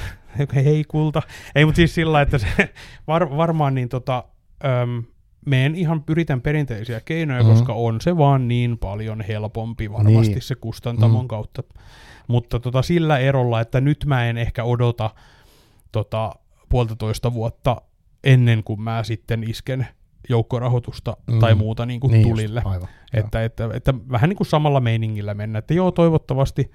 Hei 0.56 0.84
kulta. 0.88 1.22
Ei, 1.56 1.66
mutta 1.66 1.76
siis 1.76 1.96
sillä, 1.96 2.22
että 2.22 2.38
se 2.38 2.48
var, 3.08 3.38
varmaan 3.38 3.76
niin 3.76 3.90
tota, 3.90 4.24
öm, 4.84 5.04
meen 5.46 5.76
ihan 5.76 6.04
yritän 6.10 6.42
perinteisiä 6.42 7.02
keinoja, 7.06 7.44
mm. 7.44 7.50
koska 7.50 7.74
on 7.74 8.02
se 8.02 8.18
vaan 8.18 8.48
niin 8.48 8.78
paljon 8.78 9.22
helpompi 9.22 9.92
varmasti 9.92 10.34
Niin. 10.34 10.42
se 10.42 10.56
kustantamon 10.56 11.26
Mm. 11.26 11.28
kautta. 11.28 11.64
Mutta 12.28 12.60
tota, 12.60 12.82
sillä 12.82 13.18
erolla, 13.18 13.62
että 13.62 13.82
nyt 13.82 14.06
mä 14.06 14.26
en 14.26 14.38
ehkä 14.38 14.64
odota 14.64 15.10
tota, 15.92 16.32
puolitoista 16.70 17.34
vuotta 17.34 17.82
ennen 18.24 18.64
kuin 18.64 18.82
mä 18.82 19.04
sitten 19.04 19.50
isken 19.50 19.88
joukkorahoitusta 20.30 21.18
mm. 21.32 21.40
tai 21.40 21.54
Mm. 21.54 21.58
muuta 21.58 21.86
niin 21.86 22.00
kuin 22.00 22.12
niin 22.12 22.28
tulille. 22.30 22.60
Just, 22.60 22.68
aivan. 22.74 22.90
Joo. 23.14 23.24
Että, 23.26 23.44
että, 23.44 23.70
että 23.74 23.94
vähän 24.12 24.30
niin 24.30 24.38
kuin 24.38 24.48
samalla 24.48 24.80
meiningillä 24.80 25.34
mennä. 25.34 25.60
Että 25.60 25.74
joo, 25.74 25.92
toivottavasti 25.92 26.72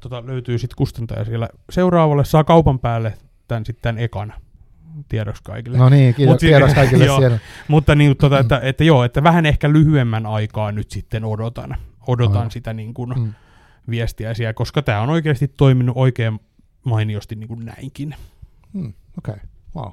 tota, 0.00 0.26
löytyy 0.26 0.58
sitten 0.58 0.76
kustantaja 0.76 1.24
siellä 1.24 1.48
seuraavalle. 1.70 2.24
Saa 2.24 2.44
kaupan 2.44 2.78
päälle 2.78 3.14
tämän 3.48 3.66
sitten 3.66 3.98
ekan 3.98 4.32
tiedoksi 5.08 5.42
kaikille. 5.42 5.78
No 5.78 5.88
niin, 5.88 6.14
kiitos, 6.14 6.32
Mut 6.32 6.40
si- 6.40 6.46
tiedoksi 6.46 6.74
kaikille 6.74 7.04
joo. 7.12 7.18
siellä. 7.18 7.38
Mutta 7.68 7.94
niin, 7.94 8.16
tota, 8.16 8.38
että, 8.38 8.60
että, 8.62 8.84
joo, 8.84 9.04
että 9.04 9.22
vähän 9.22 9.46
ehkä 9.46 9.72
lyhyemmän 9.72 10.26
aikaa 10.26 10.72
nyt 10.72 10.90
sitten 10.90 11.24
odotan, 11.24 11.76
odotan 12.06 12.36
Aivan. 12.36 12.50
sitä 12.50 12.72
niin 12.72 12.94
kuin 12.94 13.10
Mm. 13.16 13.32
viestiä 13.90 14.34
siellä, 14.34 14.52
koska 14.52 14.82
tämä 14.82 15.00
on 15.00 15.10
oikeasti 15.10 15.48
toiminut 15.48 15.96
oikein 15.96 16.40
mainiosti 16.84 17.34
niin 17.34 17.48
kuin 17.48 17.64
näinkin. 17.64 18.14
Hmm, 18.72 18.92
Okei, 19.18 19.34
okay. 19.34 19.46
wow. 19.76 19.92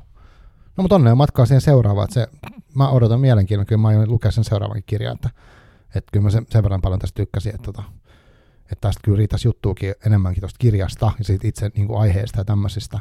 No 0.78 0.82
mutta 0.82 0.96
onnea 0.96 1.16
matkaa 1.16 1.46
siihen 1.46 1.62
seuraavaan. 1.62 2.04
että 2.06 2.14
Se, 2.14 2.28
mä 2.76 2.90
odotan 2.90 3.20
mielenkiinnolla, 3.20 3.66
kyllä 3.66 3.82
mä 3.82 3.88
aion 3.88 4.10
lukea 4.10 4.32
sen 4.32 4.44
seuraavankin 4.44 4.84
kirjan, 4.88 5.16
että, 5.16 5.30
että 5.96 6.10
kyllä 6.12 6.24
mä 6.24 6.30
sen, 6.30 6.46
sen 6.50 6.64
verran 6.64 6.82
paljon 6.82 7.00
tästä 7.00 7.16
tykkäsin, 7.18 7.56
että, 7.56 7.66
tota, 7.66 7.84
että 8.72 8.82
tästä 8.82 9.02
kyllä 9.04 9.18
riittäisi 9.18 9.48
juttuukin 9.48 9.94
enemmänkin 10.06 10.42
tuosta 10.42 10.58
kirjasta 10.60 11.12
ja 11.20 11.26
siitä 11.26 11.48
itse 11.48 11.72
niin 11.76 11.88
kuin 11.88 12.02
aiheesta 12.02 12.40
ja 12.40 12.46
tämmöisistä. 12.46 13.00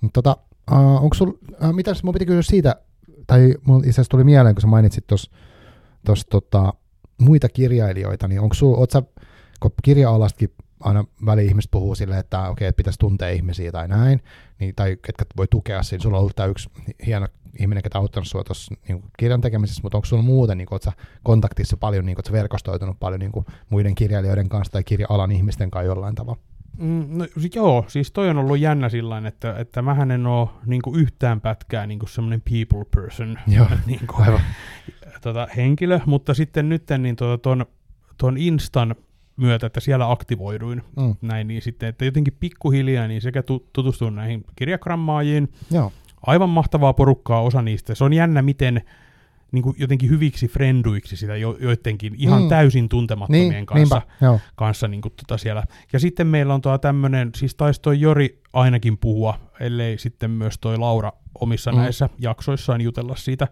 Mutta 0.00 0.22
tota, 0.22 0.42
uh, 0.72 1.04
onko 1.04 1.14
sul, 1.14 1.28
uh, 1.28 1.72
mitäs, 1.72 2.02
mun 2.02 2.12
piti 2.12 2.26
kysyä 2.26 2.42
siitä, 2.42 2.76
tai 3.26 3.54
mulla 3.64 3.78
itse 3.78 3.90
asiassa 3.90 4.10
tuli 4.10 4.24
mieleen, 4.24 4.54
kun 4.54 4.62
sä 4.62 4.66
mainitsit 4.66 5.06
tuossa 5.06 6.26
tota, 6.30 6.72
muita 7.18 7.48
kirjailijoita, 7.48 8.28
niin 8.28 8.40
onko 8.40 8.54
sul, 8.54 8.74
oot 8.74 8.90
sä, 8.90 9.02
kun 9.60 9.70
kirja-alastakin 9.82 10.52
aina 10.80 11.04
väli 11.26 11.46
ihmiset 11.46 11.70
puhuu 11.70 11.94
silleen, 11.94 12.20
että 12.20 12.48
okei, 12.48 12.68
että 12.68 12.76
pitäisi 12.76 12.98
tuntea 12.98 13.28
ihmisiä 13.28 13.72
tai 13.72 13.88
näin, 13.88 14.22
niin, 14.60 14.74
tai 14.74 14.96
ketkä 15.02 15.24
voi 15.36 15.46
tukea 15.50 15.82
siinä. 15.82 16.02
Sulla 16.02 16.16
on 16.16 16.20
ollut 16.20 16.36
tämä 16.36 16.46
yksi 16.46 16.70
hieno 17.06 17.28
ihminen, 17.58 17.82
ketä 17.82 17.98
on 17.98 18.02
auttanut 18.02 18.28
sinua 18.28 18.44
tuossa 18.44 18.74
niin 18.88 19.04
kirjan 19.18 19.40
tekemisessä, 19.40 19.80
mutta 19.82 19.98
onko 19.98 20.06
sulla 20.06 20.22
muuten, 20.22 20.58
niin 20.58 20.66
kuin, 20.66 20.80
sä 20.82 20.92
kontaktissa 21.22 21.76
paljon, 21.76 22.06
niin 22.06 22.16
kuin, 22.16 22.24
sä 22.24 22.32
verkostoitunut 22.32 23.00
paljon 23.00 23.20
niin 23.20 23.32
kuin, 23.32 23.46
muiden 23.70 23.94
kirjailijoiden 23.94 24.48
kanssa 24.48 24.72
tai 24.72 24.84
kirja-alan 24.84 25.32
ihmisten 25.32 25.70
kanssa 25.70 25.86
jollain 25.86 26.14
tavalla? 26.14 26.40
Mm, 26.78 27.18
no, 27.18 27.26
joo, 27.54 27.84
siis 27.88 28.12
toi 28.12 28.30
on 28.30 28.38
ollut 28.38 28.58
jännä 28.58 28.88
sillä 28.88 29.22
että, 29.28 29.54
että 29.58 29.82
mähän 29.82 30.10
en 30.10 30.26
ole 30.26 30.48
niin 30.66 30.82
yhtään 30.96 31.40
pätkää 31.40 31.86
niin 31.86 32.00
semmoinen 32.08 32.42
people 32.50 32.84
person. 33.02 33.38
Joo, 33.56 33.66
niin 33.86 34.06
kuin, 34.06 34.26
aivan. 34.26 34.40
tota, 35.20 35.48
henkilö, 35.56 36.00
mutta 36.06 36.34
sitten 36.34 36.68
nyt 36.68 36.82
niin 36.98 37.16
tuota, 37.16 37.42
ton, 37.42 37.66
ton 38.18 38.38
Instan 38.38 38.94
myötä, 39.36 39.66
että 39.66 39.80
siellä 39.80 40.10
aktivoiduin. 40.10 40.82
Mm, 40.96 41.14
näin, 41.22 41.48
niin 41.48 41.62
sitten, 41.62 41.88
että 41.88 42.04
jotenkin 42.04 42.36
pikkuhiljaa 42.40 43.08
niin 43.08 43.20
sekä 43.20 43.42
tu- 43.42 43.68
tutustuin 43.72 44.14
näihin 44.14 44.44
kirjagrammaajiin, 44.56 45.48
joo, 45.70 45.92
aivan 46.26 46.48
mahtavaa 46.48 46.92
porukkaa 46.92 47.40
osa 47.40 47.62
niistä. 47.62 47.94
Se 47.94 48.04
on 48.04 48.12
jännä, 48.12 48.42
miten 48.42 48.82
niin 49.52 49.62
kuin 49.62 49.76
jotenkin 49.78 50.10
hyviksi 50.10 50.48
frenduiksi 50.48 51.16
sitä 51.16 51.36
jo, 51.36 51.56
joidenkin 51.60 52.14
ihan 52.18 52.42
Mm. 52.42 52.48
täysin 52.48 52.88
tuntemattomien 52.88 53.48
niin, 53.50 53.66
kanssa, 53.66 54.02
niinpä, 54.20 54.38
kanssa 54.54 54.88
niin 54.88 55.00
kuin 55.00 55.12
tota 55.16 55.38
siellä. 55.38 55.64
Ja 55.92 55.98
sitten 55.98 56.26
meillä 56.26 56.54
on 56.54 56.60
tuo 56.60 56.78
tämmöinen, 56.78 57.30
siis 57.36 57.54
taisi 57.54 57.80
toi 57.82 58.00
Jori 58.00 58.40
ainakin 58.52 58.98
puhua, 58.98 59.38
ellei 59.60 59.98
sitten 59.98 60.30
myös 60.30 60.58
toi 60.58 60.78
Laura 60.78 61.12
omissa 61.40 61.72
Mm. 61.72 61.78
näissä 61.78 62.08
jaksoissaan 62.18 62.80
jutella 62.80 63.16
siitä 63.16 63.48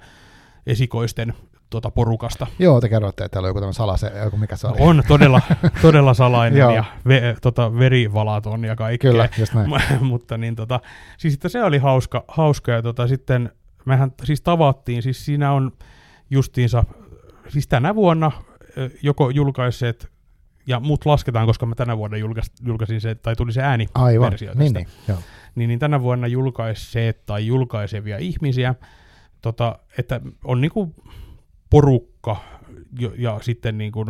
esikoisten 0.66 1.34
tota 1.70 1.90
porukasta. 1.90 2.46
joo, 2.58 2.80
te 2.80 2.88
kerroitte, 2.88 3.24
että 3.24 3.32
täällä 3.34 3.46
on 3.46 3.50
joku 3.50 3.60
tämmöinen 3.60 3.74
salase, 3.74 4.12
joku 4.24 4.36
mikä 4.36 4.56
se 4.56 4.66
oli. 4.66 4.76
On 4.80 5.02
todella, 5.08 5.40
todella 5.82 6.14
salainen 6.14 6.74
ja 6.74 6.84
ve, 7.08 7.36
tota, 7.42 7.78
verivalaton 7.78 8.64
ja 8.64 8.76
kaikkea. 8.76 9.10
Kyllä, 9.10 9.28
just 9.38 9.54
näin. 9.54 9.70
mutta 10.04 10.38
niin 10.38 10.56
tota, 10.56 10.80
siis 11.18 11.34
että 11.34 11.48
se 11.48 11.64
oli 11.64 11.78
hauska, 11.78 12.24
hauska 12.28 12.72
ja 12.72 12.82
tota, 12.82 13.08
sitten 13.08 13.52
mehän 13.84 14.12
siis 14.24 14.40
tavattiin, 14.40 15.02
siis 15.02 15.24
siinä 15.24 15.52
on 15.52 15.72
justiinsa, 16.30 16.84
siis 17.48 17.68
tänä 17.68 17.94
vuonna 17.94 18.32
joko 19.02 19.30
julkaisseet, 19.30 20.14
ja 20.66 20.80
mut 20.80 21.06
lasketaan, 21.06 21.46
koska 21.46 21.66
mä 21.66 21.74
tänä 21.74 21.98
vuonna 21.98 22.16
julkais, 22.16 22.52
julkaisin 22.66 23.00
se, 23.00 23.14
tai 23.14 23.36
tuli 23.36 23.52
se 23.52 23.62
ääni 23.62 23.86
Aivan, 23.94 24.30
versio 24.30 24.52
niin, 24.54 24.74
tästä. 24.74 24.78
niin, 24.78 24.88
joo. 25.08 25.18
niin, 25.54 25.68
niin 25.68 25.78
tänä 25.78 26.02
vuonna 26.02 26.26
julkaisseet 26.26 27.26
tai 27.26 27.46
julkaisevia 27.46 28.18
ihmisiä, 28.18 28.74
tota, 29.42 29.78
että 29.98 30.20
on 30.44 30.60
niinku 30.60 30.94
porukka 31.70 32.36
jo, 32.98 33.12
ja 33.18 33.38
sitten 33.42 33.78
niinku, 33.78 34.06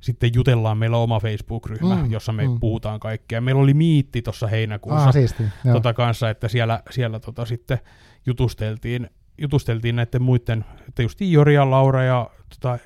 sitten 0.00 0.30
jutellaan, 0.34 0.78
meillä 0.78 0.96
on 0.96 1.02
oma 1.02 1.20
Facebook-ryhmä, 1.20 1.94
Mm, 1.94 2.10
jossa 2.10 2.32
me 2.32 2.48
mm. 2.48 2.60
puhutaan 2.60 3.00
kaikkea. 3.00 3.40
Meillä 3.40 3.62
oli 3.62 3.74
miitti 3.74 4.22
tuossa 4.22 4.46
heinäkuussa 4.46 5.08
Ah, 5.08 5.12
siisti, 5.12 5.42
tota 5.72 5.94
kanssa, 5.94 6.30
että 6.30 6.48
siellä, 6.48 6.82
siellä 6.90 7.20
tota 7.20 7.44
sitten 7.44 7.78
jutusteltiin, 8.26 9.10
jutusteltiin 9.38 9.96
näiden 9.96 10.22
muiden, 10.22 10.64
että 10.88 11.02
just 11.02 11.20
Jori 11.20 11.54
ja 11.54 11.70
Laura 11.70 12.02
ja 12.02 12.30
tota, 12.48 12.78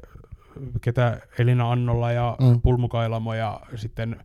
ketä 0.80 1.20
Elina 1.38 1.72
Annolla 1.72 2.12
ja 2.12 2.36
Mm. 2.40 2.60
Pulmukailamo 2.60 3.34
ja 3.34 3.60
sitten 3.74 4.16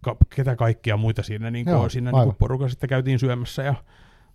ka, 0.00 0.16
ketä 0.36 0.56
kaikkia 0.56 0.96
muita 0.96 1.22
siinä, 1.22 1.50
niin 1.50 1.66
Joo, 1.66 1.78
kuin, 1.80 1.90
siinä 1.90 2.10
aivan. 2.10 2.28
niin 2.28 2.36
porukassa 2.36 2.70
sitten 2.72 2.88
käytiin 2.88 3.18
syömässä 3.18 3.62
ja 3.62 3.74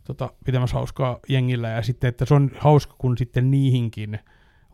tota, 0.04 0.34
pitämässä 0.46 0.74
hauskaa 0.76 1.20
jengillä 1.30 1.70
ja 1.70 1.82
sitten, 1.82 2.08
että 2.08 2.26
se 2.26 2.34
on 2.34 2.52
hauska, 2.60 2.96
kun 2.98 3.18
sitten 3.18 3.52
niihinkin 3.52 4.20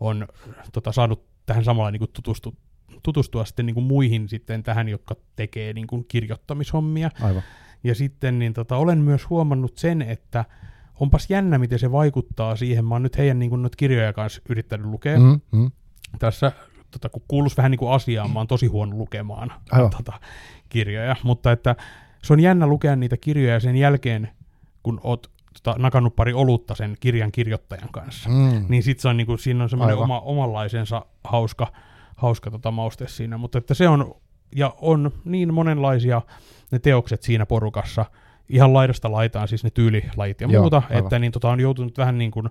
on 0.00 0.28
tota, 0.72 0.92
saanut 0.92 1.24
tähän 1.46 1.64
samalla 1.64 1.90
niin 1.90 2.00
kuin 2.00 2.10
tutustu, 2.12 2.54
tutustua 3.02 3.44
sitten 3.44 3.66
niin 3.66 3.74
kuin 3.74 3.84
muihin 3.84 4.28
sitten 4.28 4.62
tähän, 4.62 4.88
jotka 4.88 5.16
tekee 5.36 5.72
niin 5.72 5.86
kuin 5.86 6.04
kirjoittamishommia. 6.08 7.10
Aivan. 7.22 7.42
Ja 7.84 7.94
sitten 7.94 8.38
niin 8.38 8.52
tota, 8.52 8.76
olen 8.76 8.98
myös 8.98 9.30
huomannut 9.30 9.76
sen, 9.76 10.02
että 10.02 10.44
onpas 11.00 11.30
jännä, 11.30 11.58
miten 11.58 11.78
se 11.78 11.92
vaikuttaa 11.92 12.56
siihen. 12.56 12.84
Mä 12.84 12.94
oon 12.94 13.02
nyt 13.02 13.18
heidän 13.18 13.38
niin 13.38 13.50
kuin, 13.50 13.62
noita 13.62 13.76
kirjoja 13.76 14.12
kanssa 14.12 14.42
yrittänyt 14.48 14.86
lukea. 14.86 15.18
Mm. 15.18 15.40
Mm. 15.52 15.70
Tässä, 16.18 16.52
tota, 16.90 17.08
kun 17.08 17.22
kuuluisi 17.28 17.56
vähän 17.56 17.70
niin 17.70 17.78
kuin 17.78 17.92
asiaan, 17.92 18.30
mä 18.30 18.40
oon 18.40 18.46
tosi 18.46 18.66
huono 18.66 18.96
lukemaan 18.96 19.52
Aivan. 19.70 19.90
tota, 19.90 20.12
kirjoja. 20.68 21.16
Mutta 21.22 21.52
että 21.52 21.76
se 22.22 22.32
on 22.32 22.40
jännä 22.40 22.66
lukea 22.66 22.96
niitä 22.96 23.16
kirjoja 23.16 23.60
sen 23.60 23.76
jälkeen, 23.76 24.28
kun 24.82 25.00
oot 25.04 25.30
tota, 25.62 25.78
nakannut 25.78 26.16
pari 26.16 26.32
olutta 26.32 26.74
sen 26.74 26.96
kirjan 27.00 27.32
kirjoittajan 27.32 27.88
kanssa. 27.92 28.28
Mm. 28.28 28.66
Niin 28.68 28.82
sit 28.82 29.00
se 29.00 29.08
on, 29.08 29.16
niin 29.16 29.26
kuin, 29.26 29.38
siinä 29.38 29.62
on 29.62 29.70
semmoinen 29.70 29.94
Aivan. 29.96 30.04
oma, 30.04 30.20
omanlaisensa 30.20 31.06
hauska, 31.24 31.72
hauska 32.16 32.50
tota, 32.50 32.70
mauste 32.70 33.08
siinä. 33.08 33.38
Mutta 33.38 33.58
että 33.58 33.74
se 33.74 33.88
on, 33.88 34.14
ja 34.56 34.74
on 34.80 35.12
niin 35.24 35.54
monenlaisia 35.54 36.22
ne 36.70 36.78
teokset 36.78 37.22
siinä 37.22 37.46
porukassa, 37.46 38.04
ihan 38.48 38.72
laidasta 38.72 39.12
laitaan, 39.12 39.48
siis 39.48 39.64
ne 39.64 39.70
tyylilajit 39.70 40.40
ja 40.40 40.48
Joo, 40.50 40.62
muuta, 40.62 40.82
aivan. 40.90 40.98
että 41.04 41.18
niin, 41.18 41.32
tota, 41.32 41.50
on 41.50 41.60
joutunut 41.60 41.98
vähän 41.98 42.18
niin 42.18 42.30
kuin 42.30 42.48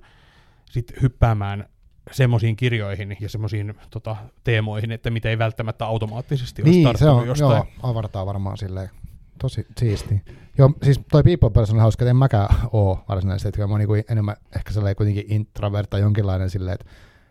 sit 0.72 0.94
hyppäämään 1.02 1.66
semmoisiin 2.12 2.56
kirjoihin 2.56 3.18
ja 3.20 3.30
semmoisiin 3.30 3.74
tota, 3.90 4.16
teemoihin, 4.44 4.92
että 4.92 5.10
mitä 5.10 5.30
ei 5.30 5.38
välttämättä 5.38 5.86
automaattisesti 5.86 6.62
olisi 6.62 6.80
Niin, 6.84 6.98
se 6.98 7.10
on, 7.10 7.28
jostain. 7.28 7.52
joo, 7.52 7.68
avartaa 7.84 8.26
varmaan 8.26 8.58
silleen. 8.58 8.90
Tosi 9.40 9.68
siisti. 9.78 10.22
Joo, 10.58 10.74
siis 10.84 11.02
toi 11.12 11.24
people 11.24 11.50
person 11.50 11.76
on 11.76 11.82
hauska, 11.82 12.04
että 12.06 12.10
en 12.10 12.16
mäkään 12.16 12.56
oo 12.72 13.04
varsinaisesti, 13.10 13.50
että 13.50 13.68
mä 13.68 13.74
oon 13.74 13.80
niinku 13.80 13.94
enemmän 14.10 14.36
ehkä 14.56 14.74
sellainen 14.74 14.96
kuitenkin 14.96 15.26
introvert 15.28 15.90
tai 15.90 16.02
jonkinlainen 16.02 16.50
silleen, 16.50 16.74
että 16.74 16.86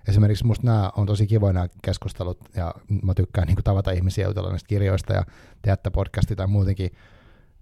esimerkiksi 0.08 0.46
musta 0.46 0.66
nämä 0.66 0.90
on 0.96 1.06
tosi 1.06 1.26
kivoja 1.26 1.52
nämä 1.52 1.68
keskustelut 1.82 2.38
ja 2.56 2.74
mä 3.02 3.14
tykkään 3.14 3.46
niinku 3.46 3.62
tavata 3.62 3.90
ihmisiä 3.90 4.26
jutella 4.26 4.50
näistä 4.50 4.68
kirjoista 4.68 5.12
ja 5.12 5.24
tehdä 5.62 5.76
tätä 5.76 5.90
podcastia 5.90 6.36
tai 6.36 6.46
muutenkin 6.46 6.90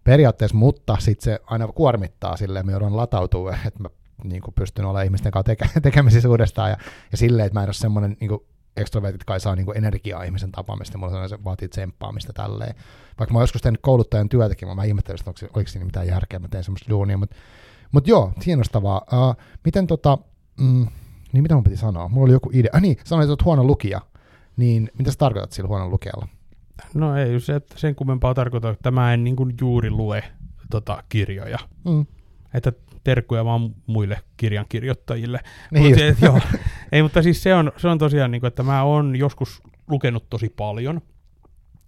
periaatteessa, 0.05 0.57
mutta 0.57 0.97
sitten 0.99 1.25
se 1.25 1.41
aina 1.47 1.69
kuormittaa 1.69 2.37
silleen, 2.37 2.67
mä 2.67 2.73
joudun 2.73 2.97
latautua, 2.97 3.55
että 3.67 3.83
mä 3.83 3.89
niin 4.25 4.43
kuin 4.43 4.55
pystyn 4.55 4.85
olemaan 4.85 5.05
ihmisten 5.05 5.33
kanssa 5.33 5.53
teke- 5.53 5.81
tekemisissä 5.83 6.29
uudestaan 6.29 6.71
ja, 6.71 6.77
ja 7.13 7.17
silleen, 7.17 7.47
että 7.47 7.59
mä 7.59 7.63
en 7.63 7.69
ole 7.69 7.75
semmoinen 7.75 8.17
niin 8.21 8.31
ekstrovertit 8.77 9.25
kai 9.25 9.41
saa 9.41 9.57
niin 9.57 9.67
kuin 9.67 9.77
energiaa 9.77 10.23
ihmisen 10.23 10.53
tapaamista, 10.53 10.99
mulla 10.99 11.29
se 11.29 11.45
vaatii 11.45 11.69
tsemppaamista 11.69 12.33
tälleen. 12.33 12.75
Vaikka 13.19 13.33
mä 13.33 13.39
oon 13.39 13.43
joskus 13.43 13.63
tehnyt 13.63 13.81
kouluttajan 13.83 14.29
työtäkin, 14.29 14.69
mä, 14.69 14.75
mä 14.75 14.85
ihmettelin, 14.85 15.21
että 15.21 15.31
onko, 15.31 15.59
oliko 15.59 15.71
siinä 15.71 15.85
mitään 15.85 16.07
järkeä, 16.07 16.39
mä 16.39 16.49
teen 16.49 16.65
semmoista 16.65 16.91
duunia, 16.91 17.19
mutta 17.19 17.37
mut 17.93 18.09
joo, 18.09 18.33
hienostavaa. 18.47 19.03
Uh, 19.13 19.37
miten 19.65 19.87
tota, 19.87 20.19
mm, 20.61 20.87
niin 21.33 21.43
mitä 21.43 21.55
mun 21.55 21.65
piti 21.65 21.77
sanoa? 21.77 22.09
Mulla 22.09 22.25
oli 22.25 22.33
joku 22.33 22.51
idea. 22.53 22.71
Ah 22.73 22.81
niin, 22.81 22.97
sanoin, 23.05 23.25
että 23.25 23.31
olet 23.31 23.45
huono 23.45 23.65
lukija. 23.65 24.01
Niin 24.57 24.91
mitä 24.99 25.11
sä 25.11 25.19
tarkoitat 25.19 25.53
sillä 25.53 25.69
huonon 25.69 25.91
lukijalla? 25.91 26.29
No 26.95 27.17
ei 27.17 27.41
se, 27.41 27.55
että 27.55 27.79
sen 27.79 27.95
kummempaa 27.95 28.35
tarkoita, 28.35 28.71
että 28.71 28.91
mä 28.91 29.15
en 29.15 29.25
niin 29.25 29.37
kuin 29.37 29.55
juuri 29.61 29.91
lue 29.91 30.25
tota, 30.71 31.03
kirjoja. 31.09 31.59
Mm. 31.85 32.07
Että 32.55 32.73
terkkuja 33.05 33.45
vaan 33.45 33.75
muille 33.87 34.21
kirjankirjoittajille. 34.37 35.41
Niin 35.71 35.91
Mut 35.91 36.01
et 36.01 36.23
joo, 36.23 36.41
ei, 36.93 37.03
mutta 37.03 37.23
siis 37.23 37.43
se 37.43 37.55
on, 37.55 37.73
se 37.77 37.89
on 37.89 37.99
tosiaan, 37.99 38.31
niin 38.31 38.41
kuin, 38.41 38.49
että 38.49 38.63
mä 38.63 38.83
oon 38.83 39.17
joskus 39.17 39.63
lukenut 39.89 40.31
tosi 40.31 40.49
paljon. 40.49 41.01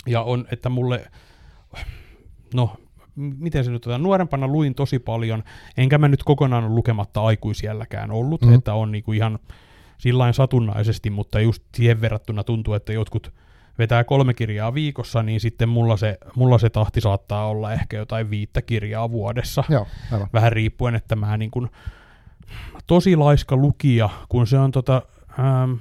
Ja 0.07 0.23
on, 0.23 0.47
että 0.51 0.69
mulle, 0.69 1.11
no 2.55 2.77
miten 3.17 3.65
se 3.65 3.71
nyt 3.71 3.87
otetaan, 3.87 4.03
nuorempana 4.03 4.47
luin 4.47 4.75
tosi 4.75 4.99
paljon, 4.99 5.43
enkä 5.77 5.99
mä 5.99 6.09
nyt 6.09 6.23
kokonaan 6.23 6.75
lukematta 6.75 7.23
aikuisielläkään 7.23 8.11
ollut, 8.11 8.43
mm. 8.43 8.55
että 8.55 8.75
on 8.75 8.93
niinku 8.93 9.13
ihan 9.13 9.39
sillain 9.99 10.35
satunnaisesti, 10.35 11.11
mutta 11.11 11.41
just 11.41 11.63
siihen 11.75 12.01
verrattuna 12.01 12.45
tuntuu, 12.45 12.75
että 12.75 12.93
jotkut 12.93 13.33
vetää 13.83 14.05
kolme 14.05 14.35
kirjaa 14.35 14.75
viikossa, 14.75 15.23
niin 15.23 15.41
sitten 15.41 15.69
mulla 15.69 15.97
se, 15.97 16.19
mulla 16.37 16.59
se 16.59 16.71
tahti 16.71 17.01
saattaa 17.01 17.49
olla 17.49 17.73
ehkä 17.73 17.97
jotain 17.97 18.31
viittä 18.31 18.63
kirjaa 18.63 19.11
vuodessa. 19.11 19.65
Joo, 19.69 19.87
aivan. 20.13 20.29
Vähän 20.33 20.53
riippuen, 20.53 20.95
että 20.95 21.17
mä 21.17 21.37
niin 21.37 21.51
kuin, 21.51 21.71
tosi 22.87 23.17
laiska 23.17 23.57
lukija, 23.57 24.11
kun 24.29 24.47
se 24.47 24.59
on 24.59 24.71
tota, 24.71 25.03
ähm, 25.39 25.73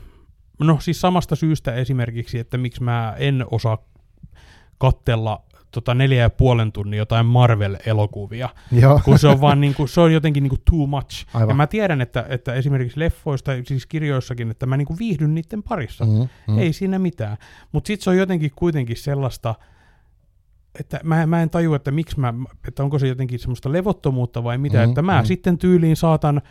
no 0.59 0.77
siis 0.79 1.01
samasta 1.01 1.35
syystä 1.35 1.73
esimerkiksi, 1.73 2.39
että 2.39 2.57
miksi 2.57 2.83
mä 2.83 3.15
en 3.17 3.45
osaa 3.51 3.77
kattella 4.77 5.43
tota 5.71 5.93
neljä 5.93 6.21
ja 6.21 6.29
puolen 6.29 6.71
tunnin 6.71 6.97
jotain 6.97 7.25
Marvel-elokuvia, 7.25 8.49
Joo. 8.71 9.01
kun 9.05 9.19
se 9.19 9.27
on 9.27 9.41
vaan 9.41 9.61
niinku, 9.61 9.87
se 9.87 10.01
on 10.01 10.13
jotenkin 10.13 10.43
niinku 10.43 10.57
too 10.69 10.87
much. 10.87 11.25
Aivan. 11.33 11.49
Ja 11.49 11.55
mä 11.55 11.67
tiedän, 11.67 12.01
että, 12.01 12.25
että 12.29 12.53
esimerkiksi 12.53 12.99
leffoista, 12.99 13.51
siis 13.65 13.85
kirjoissakin, 13.85 14.51
että 14.51 14.65
mä 14.65 14.77
niinku 14.77 14.97
viihdyn 14.99 15.35
niiden 15.35 15.63
parissa. 15.63 16.05
Mm, 16.05 16.27
mm. 16.47 16.59
Ei 16.59 16.73
siinä 16.73 16.99
mitään. 16.99 17.37
Mutta 17.71 17.87
sitten 17.87 18.03
se 18.03 18.09
on 18.09 18.17
jotenkin 18.17 18.51
kuitenkin 18.55 18.97
sellaista, 18.97 19.55
että 20.79 20.99
mä, 21.03 21.27
mä 21.27 21.41
en 21.41 21.49
tajua, 21.49 21.75
että 21.75 21.91
miksi 21.91 22.19
mä, 22.19 22.33
että 22.67 22.83
onko 22.83 22.99
se 22.99 23.07
jotenkin 23.07 23.39
semmoista 23.39 23.71
levottomuutta 23.71 24.43
vai 24.43 24.57
mitä, 24.57 24.77
Mm, 24.77 24.89
että 24.89 25.01
mä 25.01 25.21
mm. 25.21 25.25
sitten 25.25 25.57
tyyliin 25.57 25.95
saatan, 25.95 26.41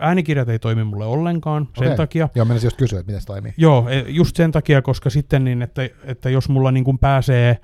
äänikirjat 0.00 0.48
ei 0.48 0.58
toimi 0.58 0.84
mulle 0.84 1.04
ollenkaan 1.04 1.68
sen 1.78 1.96
takia. 1.96 2.28
Joo, 2.34 2.44
menisin 2.44 2.66
just 2.66 2.76
kysyä, 2.76 3.00
että 3.00 3.10
miten 3.10 3.20
se 3.20 3.26
toimii. 3.26 3.54
Joo, 3.56 3.88
e, 3.88 4.04
just 4.08 4.36
sen 4.36 4.52
takia, 4.52 4.82
koska 4.82 5.10
sitten 5.10 5.44
niin, 5.44 5.62
että, 5.62 5.88
että 6.04 6.30
jos 6.30 6.48
mulla 6.48 6.72
niin 6.72 6.84
kuin 6.84 6.98
pääsee 6.98 7.58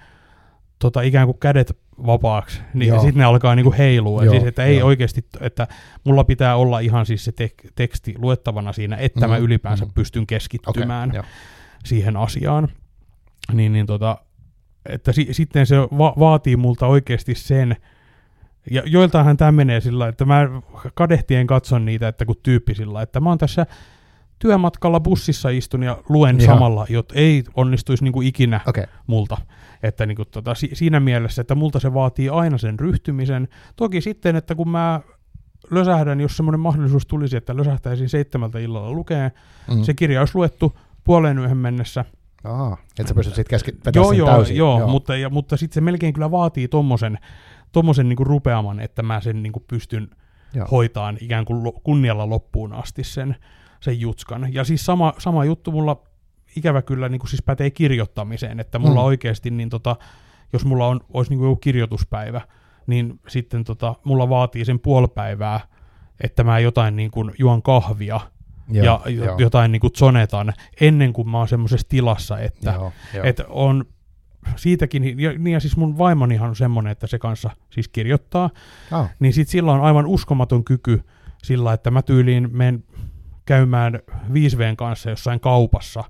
tota, 0.79 1.03
ikään 1.03 1.27
kuin 1.27 1.39
kädet 1.39 1.79
vapaaksi, 2.07 2.61
niin 2.75 2.93
sitten 3.01 3.15
ne 3.19 3.25
alkaa 3.25 3.55
niin 3.55 3.65
kuin 3.65 3.77
heilua. 3.77 4.25
Joo, 4.25 4.33
siis, 4.35 4.45
että 4.45 4.65
ei 4.65 4.77
joo. 4.77 4.89
oikeasti, 4.89 5.25
että 5.41 5.67
mulla 6.05 6.25
pitää 6.25 6.57
olla 6.57 6.79
ihan 6.79 7.07
siis 7.07 7.25
se 7.25 7.33
tek- 7.43 7.71
teksti 7.75 8.15
luettavana 8.19 8.73
siinä, 8.73 8.97
että 8.97 9.29
mä 9.29 9.35
Mhm, 9.35 9.45
ylipäänsä 9.45 9.85
mhm. 9.85 9.95
pystyn 9.95 10.27
keskittymään 10.27 11.11
joo. 11.15 11.25
siihen 11.85 12.17
asiaan. 12.17 12.69
Niin, 13.53 13.73
niin 13.73 13.87
tota, 13.87 14.19
että 14.89 15.13
si- 15.13 15.29
sitten 15.31 15.67
se 15.67 15.77
va- 15.79 16.15
vaatii 16.19 16.57
multa 16.57 16.87
oikeasti 16.87 17.35
sen, 17.35 17.77
ja 18.71 18.83
joiltainhan 18.87 19.37
tämä 19.37 19.53
menee 19.53 19.81
sillä 19.81 20.09
että 20.09 20.25
mä 20.25 20.49
kadehtien 20.95 21.47
katson 21.47 21.85
niitä, 21.85 22.09
että 22.09 22.25
kun 22.25 22.37
tyyppi 22.43 22.75
sillä 22.75 23.03
että 23.03 23.21
mä 23.21 23.29
oon 23.29 23.39
tässä 23.39 23.67
työmatkalla 24.39 25.01
bussissa 25.01 25.49
istun 25.49 25.83
ja 25.83 25.99
luen 26.09 26.41
Joo. 26.41 26.47
samalla, 26.55 26.87
jot 26.89 27.13
ei 27.15 27.45
onnistuisi 27.55 28.05
niinku 28.05 28.21
ikinä 28.21 28.61
Okei, 28.67 28.85
multa. 29.07 29.37
Että 29.83 30.07
niinku 30.07 30.25
tota, 30.25 30.55
si- 30.55 30.71
siinä 30.73 31.01
mielessä, 31.01 31.41
että 31.41 31.55
multa 31.55 31.81
se 31.81 31.95
vaatii 31.95 32.29
aina 32.29 32.59
sen 32.59 32.79
ryhtymisen. 32.79 33.49
Toki 33.77 34.01
sitten, 34.01 34.37
että 34.37 34.55
kun 34.55 34.69
mä 34.69 35.01
lösähdän, 35.71 36.21
jos 36.21 36.37
semmoinen 36.37 36.61
mahdollisuus 36.61 37.07
tulisi, 37.07 37.37
että 37.37 37.57
lösähtäisin 37.57 38.09
seitsemältä 38.09 38.59
illalla 38.59 38.91
lukeen, 38.93 39.31
mm. 39.75 39.83
se 39.83 39.95
kirja 39.95 40.21
olisi 40.21 40.35
luettu 40.35 40.79
puoleen 41.05 41.39
yhden 41.39 41.57
mennessä, 41.57 42.05
Aa, 42.45 42.77
että 42.99 43.09
sä 43.09 43.15
pystyt 43.15 43.35
sitten 43.35 43.61
vetämään 43.67 43.95
joo, 43.95 44.13
joo, 44.13 44.37
täysin. 44.37 44.57
joo, 44.57 44.79
joo. 44.79 44.89
Mutta, 44.89 45.17
ja, 45.17 45.31
mutta 45.31 45.57
sitten 45.57 45.75
se 45.75 45.81
melkein 45.81 46.15
kyllä 46.15 46.31
vaatii 46.31 46.69
tommosen, 46.69 47.19
tommosen 47.73 48.09
niinku 48.09 48.25
rupeaman, 48.25 48.81
että 48.81 49.03
mä 49.03 49.21
sen 49.21 49.43
niinku 49.43 49.65
pystyn 49.69 50.09
Joo. 50.55 50.67
hoitaan 50.71 51.19
ikään 51.21 51.45
kuin 51.45 51.65
lo, 51.65 51.73
kunnialla 51.73 52.31
loppuun 52.31 52.73
asti 52.73 53.05
sen, 53.05 53.37
sen 53.81 54.01
jutskan. 54.01 54.55
Ja 54.55 54.65
siis 54.65 54.87
sama, 54.87 55.13
sama 55.19 55.45
juttu 55.45 55.73
mulla 55.73 56.03
ikävä 56.57 56.83
kyllä 56.83 57.09
niinku 57.09 57.27
siis 57.27 57.43
pätee 57.43 57.71
kirjoittamiseen, 57.71 58.61
että 58.61 58.79
mulla 58.79 59.01
Mm. 59.01 59.07
oikeasti, 59.07 59.51
niin 59.51 59.69
tota, 59.69 59.97
jos 60.53 60.65
mulla 60.65 60.87
on, 60.87 61.01
olisi 61.13 61.31
niinku 61.31 61.45
joku 61.45 61.57
kirjoituspäivä, 61.57 62.41
niin 62.87 63.21
sitten 63.29 63.65
tota, 63.65 63.95
mulla 64.05 64.29
vaatii 64.29 64.65
sen 64.65 64.81
puoli 64.81 65.09
päivää, 65.09 65.61
että 66.21 66.45
mä 66.45 66.59
jotain 66.59 66.97
niin 66.97 67.11
kuin 67.11 67.33
juon 67.39 67.63
kahvia 67.63 68.21
Joo, 68.69 68.85
ja 68.85 69.11
joo, 69.11 69.39
jotain 69.39 69.73
niin 69.73 69.81
kuin 69.81 69.93
zonetan 69.99 70.53
ennen 70.81 71.13
kuin 71.13 71.29
mä 71.31 71.39
oon 71.39 71.49
semmoisessa 71.49 71.89
tilassa, 71.89 72.39
että 72.39 72.71
joo, 72.73 72.93
joo. 73.15 73.25
että 73.25 73.45
on 73.49 73.85
siitäkin, 74.57 75.21
ja, 75.21 75.33
niin 75.39 75.53
ja 75.53 75.61
siis 75.61 75.77
mun 75.77 75.99
vaimonihan 75.99 76.49
on 76.49 76.57
semmoinen, 76.57 76.91
että 76.91 77.07
se 77.07 77.19
kanssa 77.19 77.51
siis 77.71 77.89
kirjoittaa, 77.89 78.51
Ah, 78.91 79.11
niin 79.19 79.33
sit 79.33 79.49
sillä 79.49 79.73
on 79.73 79.81
aivan 79.81 80.07
uskomaton 80.07 80.65
kyky 80.65 81.03
sillä, 81.43 81.73
että 81.73 81.91
mä 81.91 82.03
tyyliin 82.03 82.49
menen 82.53 82.85
käymään 83.47 84.01
5Vn 84.33 84.77
kanssa 84.77 85.11
jossain 85.11 85.41
kaupassa 85.41 86.05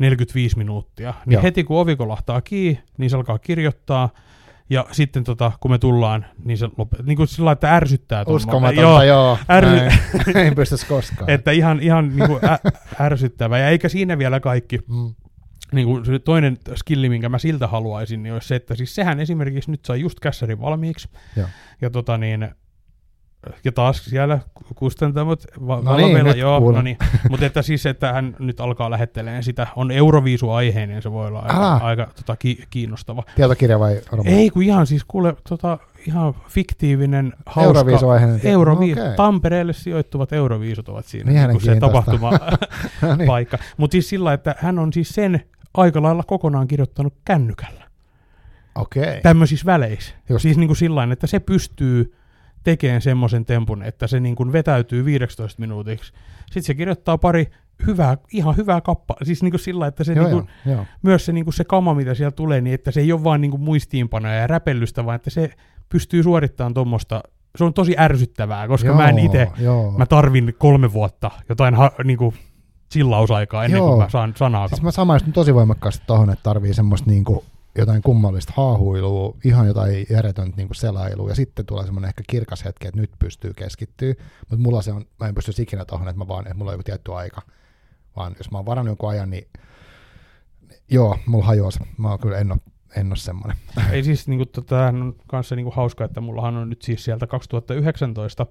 45 0.00 0.58
minuuttia, 0.58 1.14
niin 1.26 1.32
Joo. 1.32 1.42
heti 1.42 1.64
kun 1.64 1.80
ovi 1.80 1.96
kolahtaa 1.96 2.40
kiinni, 2.40 2.82
niin 2.98 3.10
se 3.10 3.16
alkaa 3.16 3.38
kirjoittaa, 3.38 4.08
ja 4.70 4.86
sitten 4.92 5.24
tota, 5.24 5.52
kun 5.60 5.70
me 5.70 5.78
tullaan, 5.78 6.26
niin 6.44 6.58
se 6.58 6.68
lopettaa, 6.78 7.06
niin 7.06 7.16
kuin 7.16 7.28
sillä 7.28 7.52
että 7.52 7.76
ärsyttää. 7.76 8.24
Uskomatonta, 8.26 8.80
Joo, 8.80 9.02
joo. 9.02 9.38
Ei 10.44 10.50
pystyisi 10.50 10.86
koskaan. 10.86 11.30
että 11.34 11.50
ihan, 11.50 11.80
ihan 11.80 12.16
niin 12.16 12.28
kuin 12.28 12.44
ä, 12.44 12.58
ärsyttävä. 13.00 13.58
Ja 13.58 13.68
eikä 13.68 13.88
siinä 13.88 14.18
vielä 14.18 14.40
kaikki. 14.40 14.78
Mm. 14.88 15.14
Niin 15.72 15.86
kuin 15.86 16.04
se 16.04 16.18
toinen 16.18 16.58
skilli, 16.74 17.08
minkä 17.08 17.28
mä 17.28 17.38
siltä 17.38 17.66
haluaisin, 17.66 18.22
niin 18.22 18.32
olisi 18.32 18.48
se, 18.48 18.56
että 18.56 18.74
siis 18.74 18.94
sehän 18.94 19.20
esimerkiksi 19.20 19.70
nyt 19.70 19.84
sai 19.84 20.00
just 20.00 20.20
kässärin 20.20 20.60
valmiiksi. 20.60 21.08
Joo. 21.36 21.48
Ja 21.80 21.90
tota 21.90 22.18
niin, 22.18 22.48
ja 23.64 23.72
taas 23.72 24.04
siellä 24.04 24.38
kustantamot 24.74 25.44
va- 25.66 25.80
No 25.82 25.96
niin, 25.96 26.02
valmiilla, 26.06 26.28
nyt 26.28 26.36
joo, 26.38 26.60
kuulen. 26.60 26.76
no 26.76 26.82
niin. 26.82 26.96
mutta 27.30 27.46
että 27.46 27.62
siis, 27.62 27.86
että 27.86 28.12
hän 28.12 28.36
nyt 28.38 28.60
alkaa 28.60 28.90
lähettelemään 28.90 29.42
sitä, 29.42 29.66
on 29.76 29.90
Euroviisu-aiheinen, 29.90 31.02
se 31.02 31.12
voi 31.12 31.26
olla 31.26 31.38
aika, 31.38 31.76
aika 31.76 32.08
tota, 32.16 32.36
ki- 32.36 32.64
kiinnostava. 32.70 33.22
Tietokirja 33.36 33.78
vai 33.80 34.00
romaani? 34.12 34.36
Ei, 34.38 34.50
kun 34.50 34.62
ihan 34.62 34.86
siis 34.86 35.04
kuule, 35.08 35.34
tota, 35.48 35.78
ihan 36.06 36.34
fiktiivinen, 36.48 37.32
hauska, 37.46 37.62
Euroviisu-aiheinen. 37.78 38.40
Eurovi- 38.44 38.92
Okei. 38.92 39.16
Tampereelle 39.16 39.72
sijoittuvat 39.72 40.32
Euroviisut 40.32 40.88
ovat 40.88 41.04
siinä 41.06 41.32
Niin, 41.32 41.48
niin 41.48 41.60
se 41.60 41.66
mielenkiintoista. 41.70 42.10
tapahtuma 42.20 42.30
No 43.10 43.16
niin. 43.16 43.26
paikka. 43.26 43.58
Mutta 43.76 43.92
siis 43.92 44.08
sillä, 44.08 44.32
että 44.32 44.54
hän 44.58 44.78
on 44.78 44.92
siis 44.92 45.08
sen 45.08 45.40
aika 45.74 46.02
lailla 46.02 46.22
kokonaan 46.26 46.68
kirjoittanut 46.68 47.14
kännykällä. 47.24 47.84
Okei. 48.74 49.20
Tämmöisissä 49.20 49.66
väleissä. 49.66 50.14
Just. 50.28 50.42
Siis 50.42 50.56
niin 50.58 50.68
kuin 50.68 50.76
sillä 50.76 51.08
että 51.12 51.26
se 51.26 51.40
pystyy 51.40 52.14
tekemään 52.64 53.02
semmoisen 53.02 53.44
tempun, 53.44 53.82
että 53.82 54.06
se 54.06 54.20
niin 54.20 54.36
kuin 54.36 54.52
vetäytyy 54.52 55.04
15 55.04 55.60
minuutiksi. 55.60 56.12
Sitten 56.40 56.62
se 56.62 56.74
kirjoittaa 56.74 57.18
pari 57.18 57.50
hyvää, 57.86 58.16
ihan 58.32 58.56
hyvää 58.56 58.80
kappaa. 58.80 59.16
Siis 59.22 59.42
niin 59.42 59.50
kuin 59.50 59.60
sillä 59.60 59.86
että 59.86 60.04
se 60.04 60.12
Joo, 60.12 60.24
niin 60.24 60.36
kuin, 60.36 60.48
joo, 60.66 60.76
joo. 60.76 60.86
myös 61.02 61.26
se, 61.26 61.32
niin 61.32 61.44
kuin 61.44 61.54
se 61.54 61.64
kama, 61.64 61.94
mitä 61.94 62.14
siellä 62.14 62.30
tulee, 62.30 62.60
niin 62.60 62.74
että 62.74 62.90
se 62.90 63.00
ei 63.00 63.12
ole 63.12 63.24
vaan 63.24 63.40
niin 63.40 63.50
kuin 63.50 63.62
muistiinpanoja 63.62 64.34
ja 64.34 64.46
räpellystä, 64.46 65.04
vaan 65.04 65.16
että 65.16 65.30
se 65.30 65.50
pystyy 65.88 66.22
suorittamaan 66.22 66.74
tuommoista. 66.74 67.22
Se 67.56 67.64
on 67.64 67.74
tosi 67.74 67.94
ärsyttävää, 67.98 68.68
koska 68.68 68.88
joo, 68.88 68.96
mä 68.96 69.08
en 69.08 69.18
itse. 69.18 69.48
Mä 69.96 70.06
tarvin 70.06 70.54
kolme 70.58 70.92
vuotta 70.92 71.30
jotain 71.48 71.74
ha, 71.74 71.90
niinku, 72.04 72.34
chillausaikaa 72.92 73.64
ennen 73.64 73.78
Joo. 73.78 73.88
kuin 73.88 73.98
mä 73.98 74.08
saan 74.10 74.32
sanaa. 74.36 74.68
Siis 74.68 74.82
mä 74.82 74.90
samaistun 74.90 75.32
tosi 75.32 75.54
voimakkaasti 75.54 76.04
tohon, 76.06 76.30
että 76.30 76.42
tarvii 76.42 76.74
semmoista 76.74 77.10
niinku 77.10 77.44
jotain 77.78 78.02
kummallista 78.02 78.52
haahuilua, 78.56 79.36
ihan 79.44 79.66
jotain 79.66 80.06
järjetöntä 80.10 80.56
niinku 80.56 80.74
selailua, 80.74 81.28
ja 81.28 81.34
sitten 81.34 81.66
tulee 81.66 81.84
semmoinen 81.84 82.08
ehkä 82.08 82.22
kirkas 82.30 82.64
hetki, 82.64 82.88
että 82.88 83.00
nyt 83.00 83.10
pystyy 83.18 83.54
keskittyä, 83.54 84.14
mutta 84.50 84.62
mulla 84.62 84.82
se 84.82 84.92
on, 84.92 85.04
mä 85.20 85.28
en 85.28 85.34
pysty 85.34 85.62
ikinä 85.62 85.84
tohon, 85.84 86.08
että 86.08 86.18
mä 86.18 86.28
vaan, 86.28 86.46
että 86.46 86.54
mulla 86.58 86.70
on 86.70 86.74
joku 86.74 86.82
tietty 86.82 87.14
aika, 87.14 87.42
vaan 88.16 88.34
jos 88.38 88.50
mä 88.50 88.58
oon 88.58 88.66
varannut 88.66 88.90
jonkun 88.90 89.10
ajan, 89.10 89.30
niin 89.30 89.48
joo, 90.90 91.18
mulla 91.26 91.44
hajoaa 91.44 91.70
se, 91.70 91.80
mä 91.98 92.08
oon 92.08 92.18
kyllä 92.18 92.38
en 92.38 92.52
oo, 92.52 92.58
en 92.96 93.12
oo 93.12 93.16
semmoinen. 93.16 93.56
Ei 93.92 94.04
siis 94.04 94.28
niinku, 94.28 94.46
tota, 94.46 94.86
on 94.86 95.14
kanssa 95.26 95.56
niinku 95.56 95.70
hauska, 95.76 96.04
että 96.04 96.20
mullahan 96.20 96.56
on 96.56 96.70
nyt 96.70 96.82
siis 96.82 97.04
sieltä 97.04 97.26
2019 97.26 98.46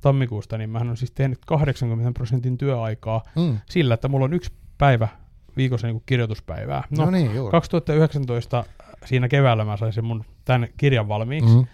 tammikuusta, 0.00 0.58
niin 0.58 0.70
mähän 0.70 0.90
on 0.90 0.96
siis 0.96 1.10
tehnyt 1.10 1.38
80 1.46 2.12
prosentin 2.12 2.58
työaikaa 2.58 3.22
Mm. 3.36 3.58
sillä, 3.68 3.94
että 3.94 4.08
mulla 4.08 4.24
on 4.24 4.32
yksi 4.32 4.52
päivä 4.78 5.08
viikossa 5.56 5.86
niinku 5.86 6.02
kirjoituspäivää. 6.06 6.84
No, 6.90 7.04
No, 7.04 7.10
niin, 7.10 7.34
joo. 7.34 7.50
2019 7.50 8.64
siinä 9.04 9.28
keväällä 9.28 9.64
mä 9.64 9.76
sain 9.76 9.92
sen 9.92 10.04
mun 10.04 10.24
tämän 10.44 10.68
kirjan 10.76 11.08
valmiiksi. 11.08 11.56
Mm. 11.56 11.66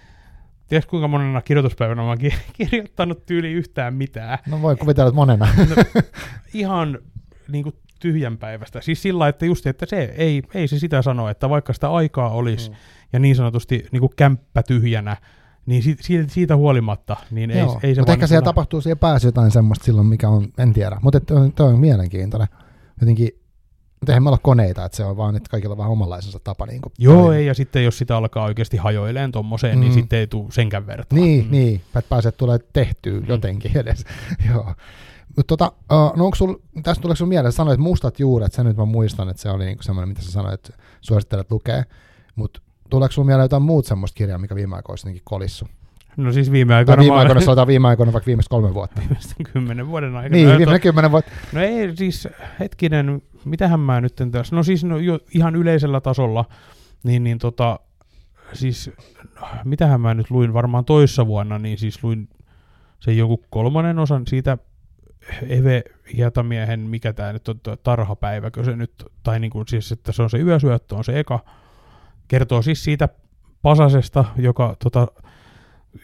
Ties 0.68 0.86
kuinka 0.86 1.08
monena 1.08 1.42
kirjoituspäivänä 1.42 2.02
mä 2.02 2.08
oon 2.08 2.18
ki- 2.18 2.34
kirjoittanut 2.58 3.26
tyyli 3.26 3.52
yhtään 3.52 3.94
mitään. 3.94 4.38
No 4.46 4.62
voi 4.62 4.76
kuvitella, 4.76 5.08
että 5.08 5.16
monena. 5.16 5.48
No, 5.76 6.00
ihan 6.54 6.98
niin 7.48 7.62
kuin 7.64 7.74
tyhjän 8.00 8.38
päivästä. 8.38 8.80
Siis 8.80 9.02
sillä 9.02 9.28
että 9.28 9.46
just, 9.46 9.66
että 9.66 9.86
se 9.86 10.14
ei, 10.16 10.42
ei 10.54 10.68
se 10.68 10.78
sitä 10.78 11.02
sano, 11.02 11.28
että 11.28 11.48
vaikka 11.50 11.72
sitä 11.72 11.90
aikaa 11.90 12.30
olisi 12.30 12.70
mm. 12.70 12.76
ja 13.12 13.18
niin 13.18 13.36
sanotusti 13.36 13.86
niin 13.92 14.00
kuin 14.00 14.12
kämppä 14.16 14.62
tyhjänä, 14.62 15.16
niin 15.66 15.82
si- 15.82 15.96
si- 16.00 16.28
siitä 16.28 16.56
huolimatta, 16.56 17.16
niin 17.30 17.50
ei, 17.50 17.58
Joo, 17.58 17.80
ei 17.82 17.94
se 17.94 18.00
mutta 18.00 18.12
ehkä 18.12 18.26
siellä 18.26 18.44
tapahtuu 18.44 18.80
siihen 18.80 18.98
päässä 18.98 19.28
jotain 19.28 19.50
semmoista 19.50 19.84
silloin, 19.84 20.06
mikä 20.06 20.28
on, 20.28 20.48
en 20.58 20.72
tiedä. 20.72 20.96
Mutta 21.02 21.20
toi 21.54 21.72
on 21.72 21.78
mielenkiintoinen. 21.78 22.48
Jotenkin, 23.00 23.28
mutta 24.00 24.12
eihän 24.12 24.22
me 24.22 24.28
olla 24.28 24.38
koneita, 24.42 24.84
että 24.84 24.96
se 24.96 25.04
on 25.04 25.16
vaan, 25.16 25.36
että 25.36 25.50
kaikilla 25.50 25.72
on 25.72 25.78
vähän 25.78 25.92
omanlaisensa 25.92 26.38
tapa. 26.44 26.66
Niin 26.66 26.80
kuin 26.80 26.92
Joo, 26.98 27.14
toimia. 27.22 27.38
ei, 27.38 27.46
ja 27.46 27.54
sitten 27.54 27.84
jos 27.84 27.98
sitä 27.98 28.16
alkaa 28.16 28.44
oikeasti 28.44 28.76
hajoileen 28.76 29.32
tommoseen, 29.32 29.74
mm. 29.74 29.80
niin 29.80 29.92
Mm. 29.92 29.94
sitten 29.94 30.18
ei 30.18 30.26
tule 30.26 30.46
senkään 30.50 30.86
vertaa. 30.86 31.18
Niin, 31.18 31.44
mm. 31.44 31.50
niin, 31.50 31.74
että 31.86 32.08
pääsee 32.08 32.32
tulee 32.32 32.58
tehtyä 32.72 33.20
jotenkin 33.26 33.76
edes. 33.78 34.04
Joo. 34.50 34.74
Mutta 35.36 35.56
tota, 35.56 35.72
no 36.16 36.24
onko 36.24 36.34
sul, 36.34 36.54
tästä 36.82 37.02
tuleeko 37.02 37.16
sun 37.16 37.28
mieleen, 37.28 37.52
sanoit 37.52 37.80
mustat 37.80 38.20
juuret, 38.20 38.52
sen 38.52 38.66
nyt 38.66 38.76
mä 38.76 38.84
muistan, 38.84 39.28
että 39.28 39.42
se 39.42 39.50
oli 39.50 39.64
niinku 39.64 39.82
semmoinen, 39.82 40.08
mitä 40.08 40.22
sä 40.22 40.32
sanoit, 40.32 40.54
että 40.54 40.82
suosittelet 41.00 41.50
lukea, 41.50 41.84
mutta 42.36 42.60
tuleeko 42.90 43.12
sun 43.12 43.26
mieleen 43.26 43.44
jotain 43.44 43.62
muut 43.62 43.86
semmoista 43.86 44.16
kirjaa, 44.16 44.38
mikä 44.38 44.54
viime 44.54 44.76
aikoina 44.76 44.92
olisi 44.92 45.06
jotenkin 45.06 45.22
kolissu? 45.24 45.68
No 46.18 46.32
siis 46.32 46.52
viime 46.52 46.74
aikoina, 46.74 47.00
viime 47.00 47.14
mä- 47.14 47.20
aikoina, 47.20 47.40
sanotaan 47.40 47.66
viime 47.66 47.88
aikoina, 47.88 48.12
vaikka 48.12 48.26
viimeistä 48.26 48.50
kolme 48.50 48.74
vuotta. 48.74 49.00
viimeisten 49.00 49.46
kymmenen 49.52 49.88
vuoden 49.88 50.16
aikana. 50.16 50.34
Niin, 50.36 50.48
No, 50.48 50.58
viimeinen 50.58 50.80
kymmenen 50.80 51.10
vuotta. 51.10 51.32
No 51.52 51.60
ei 51.60 51.96
siis, 51.96 52.28
hetkinen, 52.60 53.22
mitähän 53.44 53.80
mä 53.80 54.00
nyt 54.00 54.14
tässä, 54.30 54.56
no 54.56 54.62
siis 54.62 54.84
no, 54.84 54.98
jo, 54.98 55.18
ihan 55.34 55.56
yleisellä 55.56 56.00
tasolla, 56.00 56.44
niin, 57.02 57.24
niin 57.24 57.38
tota, 57.38 57.80
siis, 58.52 58.90
mitähän 59.64 60.00
mä 60.00 60.14
nyt 60.14 60.30
luin 60.30 60.52
varmaan 60.54 60.84
toissa 60.84 61.26
vuonna, 61.26 61.58
niin 61.58 61.78
siis 61.78 62.04
luin 62.04 62.28
sen 63.00 63.16
joku 63.18 63.42
kolmannen 63.50 63.98
osan 63.98 64.26
siitä 64.26 64.58
Eve 65.48 65.82
Hietamiehen, 66.16 66.80
mikä 66.80 67.12
tämä 67.12 67.32
nyt 67.32 67.48
on, 67.48 67.60
tarhapäiväkö 67.82 68.64
se 68.64 68.76
nyt, 68.76 68.92
tai 69.22 69.40
niin 69.40 69.50
kuin 69.50 69.68
siis, 69.68 69.92
että 69.92 70.12
se 70.12 70.22
on 70.22 70.30
se 70.30 70.38
yösyöttö, 70.38 70.94
on 70.96 71.04
se 71.04 71.18
eka, 71.18 71.40
kertoo 72.28 72.62
siis 72.62 72.84
siitä 72.84 73.08
Pasasesta, 73.62 74.24
joka 74.36 74.76
tota, 74.82 75.06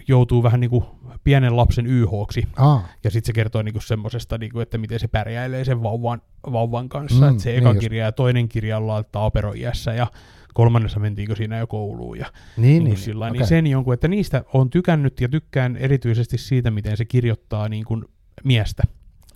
joutuu 0.08 0.42
vähän 0.42 0.60
niin 0.60 0.70
kuin 0.70 0.84
pienen 1.24 1.56
lapsen 1.56 1.86
YHksi, 1.86 2.48
Aa, 2.56 2.88
ja 3.04 3.10
sitten 3.10 3.26
se 3.26 3.32
kertoo 3.32 3.62
niinku 3.62 3.80
semmoisesta, 3.80 4.38
niinku, 4.38 4.60
että 4.60 4.78
miten 4.78 5.00
se 5.00 5.08
pärjäilee 5.08 5.64
sen 5.64 5.82
vauvan, 5.82 6.22
vauvan 6.52 6.88
kanssa. 6.88 7.30
Mm, 7.30 7.38
se 7.38 7.50
niin 7.50 7.58
eka 7.58 7.68
just. 7.68 7.80
kirja 7.80 8.04
ja 8.04 8.12
toinen 8.12 8.48
kirja 8.48 8.78
ollaan 8.78 9.04
taaperoiässä 9.12 9.94
ja 9.94 10.06
kolmannessa 10.54 11.00
mentiinkö 11.00 11.36
siinä 11.36 11.58
jo 11.58 11.66
kouluun. 11.66 12.18
Ja 12.18 12.26
niin, 12.26 12.62
niin, 12.62 12.84
niin, 12.84 12.84
niin, 12.84 12.96
sillä, 12.96 13.26
okei. 13.26 13.38
niin 13.38 13.46
sen 13.46 13.66
jonkun, 13.66 13.94
että 13.94 14.08
niistä 14.08 14.44
on 14.52 14.70
tykännyt 14.70 15.20
ja 15.20 15.28
tykkään 15.28 15.76
erityisesti 15.76 16.38
siitä, 16.38 16.70
miten 16.70 16.96
se 16.96 17.04
kirjoittaa 17.04 17.68
niin 17.68 17.84
kuin 17.84 18.04
miestä. 18.44 18.82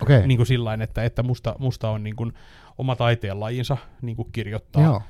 Okei, 0.03 0.27
Niin 0.27 0.39
kuin 0.39 0.47
sillain, 0.47 0.83
että, 0.83 1.05
että 1.05 1.23
musta, 1.23 1.55
musta 1.59 1.91
on 1.91 2.03
niin 2.03 2.17
kuin 2.17 2.33
oma 2.79 2.97
taiteenlajinsa 2.97 3.77
niin 4.03 4.17
kuin 4.17 4.29
kirjoittaa, 4.33 4.83
joo. 4.83 5.03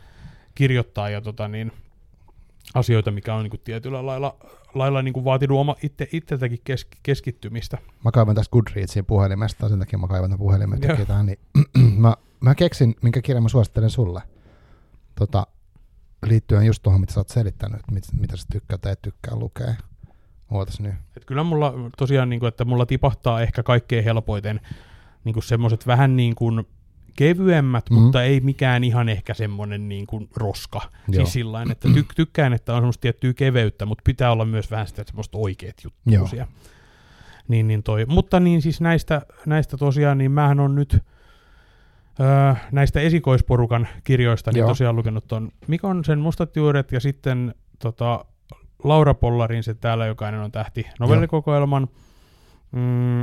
kirjoittaa 0.54 1.10
ja 1.10 1.20
tota 1.20 1.48
niin, 1.48 1.72
asioita, 2.74 3.10
mikä 3.10 3.34
on 3.34 3.42
niin 3.42 3.50
kuin 3.50 3.60
tietyllä 3.64 4.06
lailla, 4.06 4.36
lailla 4.74 5.02
niin 5.02 5.14
kuin 5.14 5.24
vaatinut 5.24 5.58
oma 5.58 5.76
itse, 5.82 6.08
itseltäkin 6.12 6.58
kes, 6.64 6.86
keskittymistä. 7.02 7.78
Mä 8.04 8.10
kaivan 8.10 8.34
tästä 8.34 8.52
Goodreadsin 8.52 9.04
puhelimesta, 9.04 9.68
sen 9.68 9.78
takia 9.78 9.98
mä 9.98 10.06
kaivan 10.06 10.30
tämän 10.30 10.38
puhelimen 10.38 10.80
tähän, 11.06 11.26
niin 11.26 11.38
mä, 12.02 12.14
mä 12.40 12.54
keksin, 12.54 12.94
minkä 13.02 13.22
kirjan 13.22 13.42
mä 13.42 13.48
suosittelen 13.48 13.90
sulle. 13.90 14.22
Tota, 15.14 15.46
liittyen 16.26 16.66
just 16.66 16.82
tuohon, 16.82 17.00
mitä 17.00 17.12
sä 17.12 17.20
oot 17.20 17.28
selittänyt, 17.28 17.80
mit, 17.90 18.04
mitä 18.12 18.36
sä 18.36 18.46
tykkää 18.52 18.78
tai 18.78 18.92
et 18.92 19.02
tykkää 19.02 19.36
lukea. 19.36 19.74
Ootas 20.50 20.80
nyt. 20.80 20.94
Et 21.16 21.24
kyllä 21.24 21.42
mulla 21.42 21.74
tosiaan, 21.96 22.28
niin 22.28 22.40
kuin, 22.40 22.48
että 22.48 22.64
mulla 22.64 22.86
tipahtaa 22.86 23.42
ehkä 23.42 23.62
kaikkein 23.62 24.04
helpoiten 24.04 24.60
niin 25.24 25.42
semmoiset 25.42 25.86
vähän 25.86 26.16
niin 26.16 26.34
kuin 26.34 26.66
kevyemmät, 27.18 27.90
Mm. 27.90 27.94
mutta 27.96 28.22
ei 28.22 28.40
mikään 28.40 28.84
ihan 28.84 29.08
ehkä 29.08 29.34
semmoinen 29.34 29.88
niin 29.88 30.06
kuin 30.06 30.28
roska. 30.36 30.78
Joo. 30.82 30.90
Joo. 31.08 31.14
Siis 31.14 31.32
sillain, 31.32 31.70
että 31.70 31.88
tyk- 31.88 32.14
tykkään, 32.16 32.52
että 32.52 32.72
on 32.74 32.78
semmoista 32.78 33.00
tiettyä 33.00 33.32
keveyttä, 33.34 33.86
mutta 33.86 34.02
pitää 34.04 34.32
olla 34.32 34.44
myös 34.44 34.70
vähän 34.70 34.86
sitä 34.86 35.04
semmoista 35.06 35.38
oikeat 35.38 35.76
juttuja. 35.84 36.46
Niin, 37.48 37.68
niin 37.68 37.82
toi. 37.82 38.06
Mutta 38.06 38.40
niin 38.40 38.62
siis 38.62 38.80
näistä, 38.80 39.22
näistä 39.46 39.76
tosiaan, 39.76 40.18
niin 40.18 40.30
mähän 40.30 40.60
on 40.60 40.74
nyt 40.74 40.94
öö, 42.20 42.54
näistä 42.72 43.00
esikoisporukan 43.00 43.88
kirjoista 44.04 44.50
niin 44.52 44.58
Joo. 44.58 44.68
tosiaan 44.68 44.96
lukenut 44.96 45.26
ton 45.26 45.48
Mikon 45.66 46.04
sen 46.04 46.18
Mustat 46.18 46.56
juuret 46.56 46.92
ja 46.92 47.00
sitten 47.00 47.54
tota, 47.78 48.24
Laura 48.84 49.14
Pollarin 49.14 49.62
se 49.62 49.74
Täällä 49.74 50.06
jokainen 50.06 50.40
on 50.40 50.52
tähti 50.52 50.86
novellikokoelman. 51.00 51.88
Mm, 52.72 53.22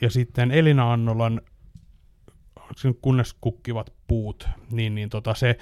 ja 0.00 0.10
sitten 0.10 0.50
Elina 0.50 0.92
Annolan 0.92 1.40
Kunnes 3.02 3.34
kukkivat 3.40 3.92
puut, 4.06 4.48
niin, 4.70 4.94
niin 4.94 5.08
tota 5.08 5.34
se, 5.34 5.58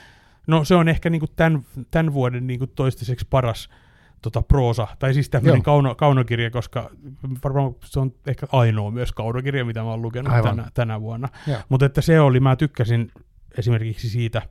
no 0.47 0.65
se 0.65 0.75
on 0.75 0.89
ehkä 0.89 1.11
niinku 1.11 1.27
tämän, 1.37 1.63
tämän 1.91 2.13
vuoden 2.13 2.47
niinku 2.47 2.67
toistaiseksi 2.67 3.27
paras 3.31 3.69
tota 4.23 4.43
proosa, 4.43 4.89
tai 4.99 5.15
siis 5.15 5.31
tämmöinen 5.31 5.63
kauno, 5.63 5.95
kaunokirja, 5.95 6.51
koska 6.51 6.91
varmaan 7.45 7.75
se 7.85 8.01
on 8.01 8.13
ehkä 8.27 8.47
ainoa 8.53 8.91
myös 8.91 9.13
kaunokirja, 9.13 9.65
mitä 9.65 9.81
mä 9.81 9.91
oon 9.91 10.03
lukenut 10.03 10.33
Aivan. 10.33 10.57
tänä, 10.57 10.71
tänä 10.75 11.01
vuonna. 11.01 11.29
Mutta 11.69 11.87
että 11.87 12.01
se 12.01 12.21
oli, 12.21 12.41
mä 12.41 12.57
tykkäsin 12.57 13.11
esimerkiksi 13.59 14.09
siitä. 14.09 14.43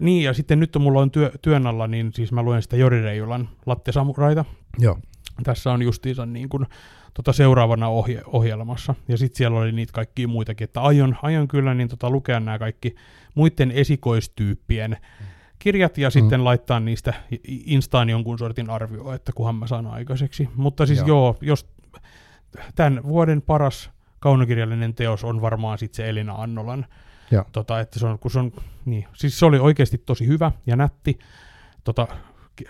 Niin, 0.00 0.24
ja 0.24 0.32
sitten 0.34 0.60
nyt 0.60 0.76
on 0.76 0.82
mulla 0.82 1.00
on 1.00 1.10
työ, 1.10 1.32
työn 1.42 1.66
alla, 1.66 1.86
niin 1.86 2.12
siis 2.14 2.32
mä 2.32 2.42
luen 2.42 2.62
sitä 2.62 2.76
Jori 2.76 3.02
Reijulan 3.02 3.48
Latte 3.66 3.92
Samuraita. 3.92 4.44
Joo. 4.78 4.98
Tässä 5.42 5.72
on 5.72 5.82
justiinsa 5.82 6.26
niin 6.26 6.48
kuin, 6.48 6.66
tota 7.14 7.32
seuraavana 7.32 7.88
ohje, 7.88 8.22
ohjelmassa. 8.26 8.94
Ja 9.08 9.18
sitten 9.18 9.36
siellä 9.36 9.58
oli 9.58 9.72
niitä 9.72 9.92
kaikkia 9.92 10.28
muitakin, 10.28 10.64
että 10.64 10.80
aion, 10.80 11.16
aion 11.22 11.48
kyllä 11.48 11.74
niin 11.74 11.88
tota, 11.88 12.10
lukea 12.10 12.40
nämä 12.40 12.58
kaikki 12.58 12.94
muiden 13.34 13.70
esikoistyyppien 13.70 14.96
kirjat 15.58 15.98
ja 15.98 16.10
sitten 16.10 16.44
laittaa 16.44 16.80
niistä 16.80 17.14
Instaan 17.48 18.10
jonkun 18.10 18.38
sortin 18.38 18.70
arvio, 18.70 19.12
että 19.12 19.32
kunhan 19.34 19.54
mä 19.54 19.66
saan 19.66 19.86
aikaiseksi. 19.86 20.48
Mutta 20.54 20.86
siis 20.86 20.98
Joo. 20.98 21.08
joo, 21.08 21.36
jos 21.40 21.66
tämän 22.74 23.02
vuoden 23.02 23.42
paras 23.42 23.90
kaunokirjallinen 24.18 24.94
teos 24.94 25.24
on 25.24 25.40
varmaan 25.40 25.78
sitten 25.78 25.96
se 25.96 26.08
Elina 26.08 26.34
Annolan. 26.34 26.86
Joo. 27.30 27.44
Tota, 27.52 27.80
että 27.80 27.98
se 27.98 28.06
on, 28.06 28.18
kun 28.18 28.30
se 28.30 28.38
on, 28.38 28.52
niin, 28.84 29.06
siis 29.14 29.38
se 29.38 29.46
oli 29.46 29.58
oikeasti 29.58 29.98
tosi 29.98 30.26
hyvä 30.26 30.52
ja 30.66 30.76
nätti. 30.76 31.18
Tota, 31.84 32.08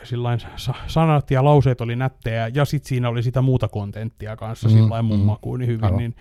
sillain 0.02 0.40
sa- 0.56 0.74
sanat 0.86 1.30
ja 1.30 1.44
lauseet 1.44 1.80
oli 1.80 1.96
nättejä, 1.96 2.48
ja 2.54 2.64
sitten 2.64 2.88
siinä 2.88 3.08
oli 3.08 3.22
sitä 3.22 3.42
muuta 3.42 3.68
kontenttia 3.68 4.36
kanssa, 4.36 4.68
Mm, 4.68 4.74
mm, 4.74 4.80
sillä 4.82 5.02
mun 5.02 5.18
mm. 5.20 5.24
makuuni 5.26 5.66
hyvin, 5.66 5.84
Aivan. 5.84 5.98
niin, 5.98 6.16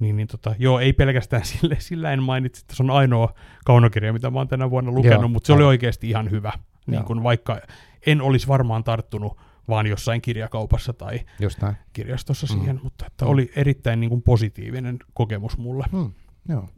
niin, 0.00 0.16
niin 0.16 0.28
tota, 0.28 0.54
joo, 0.58 0.78
ei 0.80 0.92
pelkästään 0.92 1.44
sille, 1.54 1.76
sillä 1.78 2.12
en 2.12 2.22
mainitsi, 2.22 2.62
että 2.62 2.76
se 2.76 2.82
on 2.82 2.90
ainoa 2.90 3.34
kaunokirja, 3.64 4.12
mitä 4.12 4.30
mä 4.30 4.38
oon 4.38 4.48
tänä 4.48 4.70
vuonna 4.70 4.90
lukenut, 4.92 5.20
Joo, 5.20 5.28
mutta 5.28 5.46
se 5.46 5.52
oli 5.52 5.58
aivan. 5.60 5.68
oikeasti 5.68 6.08
ihan 6.10 6.30
hyvä, 6.30 6.52
niin 6.86 7.04
kun 7.04 7.22
vaikka 7.22 7.60
en 8.06 8.20
olisi 8.20 8.48
varmaan 8.48 8.84
tarttunut 8.84 9.36
vaan 9.68 9.86
jossain 9.86 10.22
kirjakaupassa 10.22 10.92
tai 10.92 11.20
Just 11.40 11.62
näin. 11.62 11.76
kirjastossa 11.92 12.46
Mm. 12.46 12.58
siihen, 12.58 12.80
mutta 12.82 13.06
että 13.06 13.24
Mm. 13.24 13.30
oli 13.30 13.50
erittäin 13.56 14.00
niin 14.00 14.10
kuin 14.10 14.22
positiivinen 14.22 14.98
kokemus 15.14 15.58
mulle. 15.58 15.84
Hmm, 15.92 16.12
joo. 16.48 16.68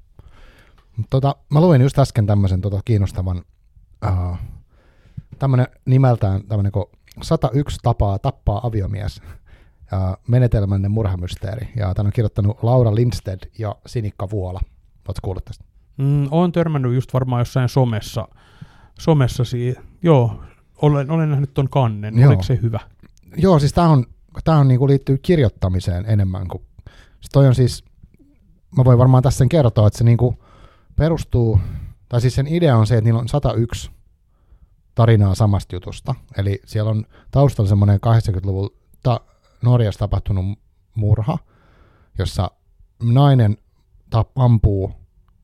Tota, 1.10 1.36
mä 1.50 1.60
luin 1.60 1.82
just 1.82 1.98
äsken 1.98 2.26
tämmöisen 2.26 2.60
tota, 2.60 2.80
kiinnostavan, 2.84 3.42
uh, 4.06 4.36
tämmönen 5.38 5.66
nimeltään 5.84 6.42
tämmönen 6.48 6.72
kuin 6.72 6.84
101 7.22 7.78
tapaa 7.82 8.18
tappaa 8.18 8.66
aviomies, 8.66 9.20
uh, 9.22 10.16
menetelmällinen 10.28 10.90
murhamysteeri. 10.90 11.68
Ja 11.76 11.94
tämän 11.94 12.06
on 12.06 12.12
kirjoittanut 12.12 12.62
Laura 12.62 12.94
Lindsted 12.94 13.38
ja 13.58 13.76
Sinikka 13.86 14.30
Vuola. 14.30 14.60
Oletko 15.08 15.20
kuullut 15.22 15.44
tästä? 15.44 15.64
Mm, 15.96 16.28
olen 16.30 16.52
törmännyt 16.52 16.94
just 16.94 17.14
varmaan 17.14 17.40
jossain 17.40 17.68
somessa, 17.68 18.28
somessa 18.98 19.44
siihen. 19.44 19.84
Joo, 20.02 20.42
olen, 20.82 21.10
olen 21.10 21.30
nähnyt 21.30 21.54
ton 21.54 21.68
kannen. 21.68 22.18
Joo. 22.18 22.28
Oliko 22.28 22.42
se 22.42 22.58
hyvä? 22.62 22.80
Joo, 23.36 23.58
siis 23.58 23.72
tämä 23.72 23.88
on, 23.88 24.04
tää 24.44 24.56
on 24.56 24.68
niinku 24.68 24.88
liittyy 24.88 25.18
kirjoittamiseen 25.18 26.04
enemmän 26.08 26.48
kuin... 26.48 26.62
Siis 27.20 27.30
toi 27.32 27.46
on 27.46 27.54
siis, 27.54 27.84
mä 28.76 28.84
voin 28.84 28.98
varmaan 28.98 29.22
tässä 29.22 29.38
sen 29.38 29.48
kertoa, 29.48 29.86
että 29.86 29.98
se 29.98 30.04
niinku 30.04 30.44
perustuu, 30.96 31.60
tai 32.08 32.20
siis 32.20 32.34
sen 32.34 32.46
idea 32.46 32.76
on 32.76 32.86
se, 32.86 32.94
että 32.96 33.04
niillä 33.04 33.20
on 33.20 33.28
101 33.28 33.90
tarinaa 34.96 35.34
samasta 35.34 35.76
jutusta. 35.76 36.14
Eli 36.38 36.60
siellä 36.66 36.90
on 36.90 37.04
taustalla 37.30 37.68
semmoinen 37.68 38.00
80-luvun 38.06 38.70
ta- 39.02 39.20
Norjassa 39.62 39.98
tapahtunut 39.98 40.58
murha, 40.94 41.38
jossa 42.18 42.50
nainen 43.02 43.56
tap- 44.16 44.32
ampuu 44.36 44.92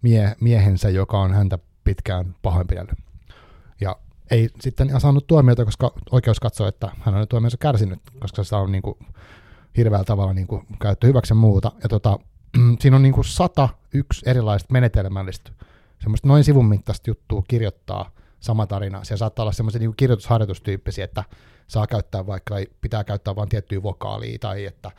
mie- 0.03 0.37
miehensä, 0.41 0.91
joka 0.91 1.21
on 1.21 1.33
häntä 1.33 1.59
pitkään 1.85 2.35
pahoinpidellyt. 2.43 2.99
Ja 3.81 3.97
ei 4.31 4.49
sitten 4.61 5.01
saanut 5.01 5.27
tuomiota, 5.27 5.65
koska 5.65 5.93
oikeus 6.11 6.41
katsoi, 6.41 6.69
että 6.69 6.91
hän 7.01 7.15
on 7.15 7.29
tuomionsa 7.29 7.59
kärsinyt, 7.59 8.01
koska 8.21 8.45
sitä 8.45 8.59
on 8.59 8.73
niin 8.73 8.83
kuin 8.83 8.99
hirveällä 9.77 10.05
tavalla 10.05 10.35
niin 10.35 10.47
kuin 10.47 10.67
käytetty 10.81 11.07
hyväksi 11.07 11.33
ja 11.33 11.37
muuta. 11.37 11.73
Ja 11.83 11.89
tota, 11.89 12.19
siinä 12.81 12.97
on 12.97 13.03
niin 13.03 13.15
kuin 13.15 13.25
101 13.25 14.23
erilaista 14.27 14.73
menetelmällistä, 14.73 15.51
semmoista 16.01 16.29
noin 16.29 16.45
sivun 16.45 16.69
mittaista 16.69 17.11
juttua 17.11 17.43
kirjoittaa 17.49 18.11
sama 18.43 18.67
tarina. 18.67 19.05
Siellä 19.05 19.19
saattaa 19.19 19.43
olla 19.43 19.53
semmoisia 19.53 19.79
niin 19.79 19.97
kirjoitusharjoitustyyppisiä, 19.97 21.05
että 21.05 21.25
saa 21.69 21.87
käyttää 21.87 22.27
vaikka, 22.27 22.57
pitää 22.81 23.05
käyttää 23.05 23.37
vain 23.37 23.49
tiettyä 23.49 23.83
vokaalia, 23.83 24.39
tai 24.39 24.67
että 24.67 24.91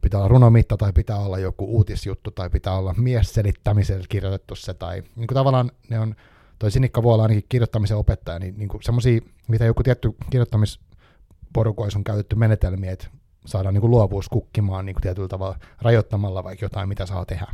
pitää 0.00 0.20
olla 0.20 0.28
runomitta, 0.28 0.76
tai 0.76 0.92
pitää 0.92 1.18
olla 1.18 1.38
joku 1.38 1.64
uutisjuttu, 1.64 2.30
tai 2.30 2.50
pitää 2.50 2.78
olla 2.78 2.94
mies 2.98 3.34
selittämisellä 3.34 4.04
kirjoitettu 4.08 4.54
se, 4.54 4.74
tai 4.74 5.02
niin 5.16 5.26
kuin 5.26 5.34
tavallaan 5.34 5.70
ne 5.90 6.00
on, 6.00 6.14
toi 6.58 6.70
Sinikka 6.70 7.02
voi 7.02 7.14
olla 7.14 7.22
ainakin 7.22 7.44
kirjoittamisen 7.48 7.96
opettaja, 7.96 8.38
niin, 8.38 8.58
niin 8.58 8.68
semmoisia, 8.82 9.20
mitä 9.48 9.64
joku 9.64 9.82
tietty 9.82 10.10
kirjoittamisporukoissa 10.30 11.98
on 11.98 12.04
käytetty 12.04 12.36
menetelmiä, 12.36 12.92
että 12.92 13.06
saadaan 13.46 13.74
niin 13.74 13.80
kuin 13.80 13.90
luovuus 13.90 14.28
kukkimaan 14.28 14.86
niin 14.86 14.94
kuin 14.94 15.02
tietyllä 15.02 15.28
tavalla 15.28 15.58
rajoittamalla 15.82 16.44
vaikka 16.44 16.64
jotain, 16.64 16.88
mitä 16.88 17.06
saa 17.06 17.24
tehdä. 17.24 17.46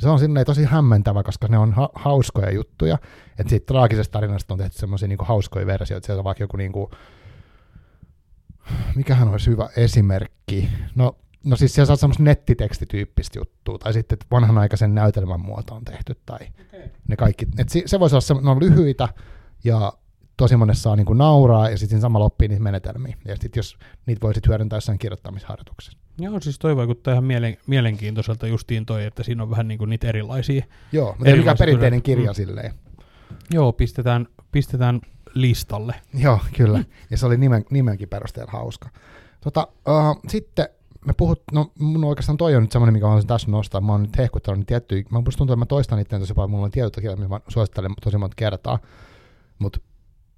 Se 0.00 0.08
on 0.08 0.18
sinne 0.18 0.44
tosi 0.44 0.64
hämmentävä, 0.64 1.22
koska 1.22 1.48
ne 1.48 1.58
on 1.58 1.72
ha- 1.72 1.90
hauskoja 1.94 2.50
juttuja. 2.50 2.98
Että 3.38 3.50
siitä 3.50 3.66
traagisesta 3.66 4.12
tarinasta 4.12 4.54
on 4.54 4.58
tehty 4.58 4.78
semmoisia 4.78 5.08
niin 5.08 5.18
hauskoja 5.22 5.66
versioita. 5.66 6.06
Siellä 6.06 6.20
on 6.20 6.24
vaikka 6.24 6.44
joku 6.44 6.56
niin 6.56 6.72
kuin, 6.72 6.90
mikähän 8.94 9.28
olisi 9.28 9.50
hyvä 9.50 9.68
esimerkki. 9.76 10.68
No, 10.94 11.16
no 11.44 11.56
siis 11.56 11.74
siellä 11.74 11.86
saa 11.86 11.96
semmoista 11.96 12.22
nettitekstityyppistä 12.22 13.38
juttua, 13.38 13.78
tai 13.78 13.92
sitten 13.92 14.18
vanhanaikaisen 14.30 14.94
näytelmän 14.94 15.40
muoto 15.40 15.74
on 15.74 15.84
tehty, 15.84 16.16
tai 16.26 16.38
okay. 16.68 16.88
ne 17.08 17.16
kaikki. 17.16 17.46
Et 17.58 17.68
se 17.86 18.00
voisi 18.00 18.14
olla 18.14 18.20
se, 18.20 18.34
ne 18.34 18.50
on 18.50 18.60
lyhyitä, 18.60 19.08
ja 19.64 19.92
tosi 20.40 20.56
monessa 20.56 20.82
saa 20.82 20.96
niin 20.96 21.06
kuin 21.06 21.18
nauraa, 21.18 21.70
ja 21.70 21.78
sitten 21.78 22.00
samalla 22.00 22.26
oppii 22.26 22.48
niitä 22.48 22.62
menetelmiä. 22.62 23.16
Ja 23.24 23.36
sitten 23.36 23.58
jos 23.58 23.78
niitä 24.06 24.20
voisit 24.20 24.48
hyödyntää 24.48 24.76
jossain 24.76 24.98
kirjoittamisharjoituksessa. 24.98 25.98
Joo, 26.18 26.40
siis 26.40 26.58
toi 26.58 26.76
vaikuttaa 26.76 27.12
ihan 27.12 27.24
mielen, 27.24 27.56
mielenkiintoiselta 27.66 28.46
justiin 28.46 28.86
toi, 28.86 29.04
että 29.04 29.22
siinä 29.22 29.42
on 29.42 29.50
vähän 29.50 29.68
niin 29.68 29.78
kuin 29.78 29.90
niitä 29.90 30.08
erilaisia. 30.08 30.64
Joo, 30.92 31.14
mutta 31.18 31.30
ei 31.30 31.36
mikään 31.36 31.56
perinteinen 31.58 32.02
kirja 32.02 32.30
mm. 32.30 32.34
silleen. 32.34 32.74
Joo, 33.50 33.72
pistetään, 33.72 34.26
pistetään 34.52 35.00
listalle. 35.34 35.94
Joo, 36.24 36.38
kyllä. 36.56 36.84
Ja 37.10 37.16
se 37.16 37.26
oli 37.26 37.36
nimen, 37.36 37.64
nimenkin 37.70 38.08
perusteella 38.08 38.52
hauska. 38.52 38.88
Tota, 39.40 39.68
uh, 39.88 40.20
sitten 40.28 40.68
me 41.06 41.12
puhut, 41.16 41.42
no 41.52 41.72
mun 41.78 42.04
oikeastaan 42.04 42.36
toi 42.36 42.56
on 42.56 42.62
nyt 42.62 42.72
semmoinen, 42.72 42.92
mikä 42.92 43.06
on 43.06 43.26
tässä 43.26 43.50
nostaa. 43.50 43.80
Mä 43.80 43.92
oon 43.92 44.02
nyt 44.02 44.18
hehkuttanut 44.18 44.58
niin 44.58 44.66
tiettyjä, 44.66 45.04
mä 45.10 45.22
tuntuu, 45.38 45.44
että 45.44 45.56
mä 45.56 45.66
toistan 45.66 45.98
itse 45.98 46.18
tosi 46.18 46.34
paljon, 46.34 46.50
mulla 46.50 46.64
on 46.64 46.70
tietyt 46.70 46.96
mitä 46.96 47.28
mä 47.28 47.40
suosittelen 47.48 47.94
tosi 48.02 48.18
monta 48.18 48.34
kertaa. 48.36 48.78
Mutta 49.58 49.80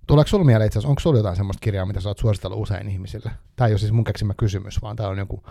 Tuleeko 0.06 0.28
sulla 0.28 0.44
mieleen 0.44 0.66
itse 0.66 0.78
asiassa, 0.78 0.88
onko 0.88 1.00
sulla 1.00 1.18
jotain 1.18 1.36
semmoista 1.36 1.60
kirjaa, 1.60 1.86
mitä 1.86 2.00
sä 2.00 2.08
oot 2.08 2.18
suositellut 2.18 2.58
usein 2.58 2.88
ihmisille? 2.88 3.30
Tämä 3.56 3.68
ei 3.68 3.72
ole 3.72 3.78
siis 3.78 3.92
mun 3.92 4.04
keksimä 4.04 4.34
kysymys, 4.36 4.82
vaan 4.82 4.96
tämä 4.96 5.08
on 5.08 5.18
joku, 5.18 5.42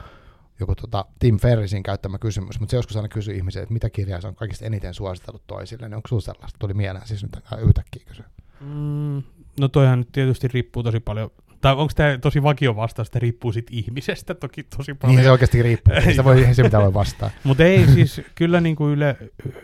joku 0.60 0.76
tota 0.76 1.06
Tim 1.20 1.38
Ferrisin 1.38 1.84
käyttämä 1.84 2.18
kysymys, 2.18 2.60
mutta 2.60 2.72
se 2.72 2.78
joskus 2.78 2.96
aina 2.96 3.08
kysyy 3.08 3.36
ihmisiä, 3.36 3.62
että 3.62 3.74
mitä 3.74 3.90
kirjaa 3.90 4.22
se 4.22 4.28
on 4.28 4.36
kaikista 4.36 4.66
eniten 4.66 4.94
suositellut 4.94 5.48
toisille, 5.48 5.90
niin 5.90 5.96
onko 5.96 6.08
sulla 6.08 6.22
sellaista? 6.22 6.60
Tuli 6.60 6.74
mieleen 6.74 7.08
siis 7.08 7.24
nyt 7.24 7.38
yhtäkkiä 7.62 8.04
kysyä. 8.08 8.26
Mm, 8.60 9.24
no 9.60 9.68
toihan 9.68 10.00
nyt 10.00 10.12
tietysti 10.12 10.48
riippuu 10.48 10.84
tosi 10.84 11.00
paljon 11.00 11.32
tai 11.62 11.76
onko 11.76 11.94
tämä 11.96 12.18
tosi 12.18 12.44
vakio 12.44 12.76
vastaus, 12.76 13.08
että 13.08 13.20
riippuu 13.20 13.52
sit 13.52 13.68
ihmisestä 13.72 14.36
toki 14.36 14.64
tosi 14.64 14.94
paljon. 14.94 15.16
Niin 15.16 15.26
se 15.26 15.32
oikeasti 15.32 15.64
riippuu, 15.64 15.94
se 16.16 16.24
voi, 16.24 16.48
se 16.54 16.64
mitä 16.64 16.80
voi 16.80 16.94
vastaa. 16.94 17.30
Mutta 17.44 17.64
ei 17.64 17.88
siis, 17.88 18.22
kyllä 18.36 18.62
niinku 18.62 18.90
yle, 18.90 19.18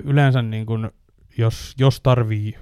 yleensä 0.04 0.42
niinku, 0.42 0.74
jos, 1.38 1.76
jos 1.78 2.02
tarvii 2.02 2.58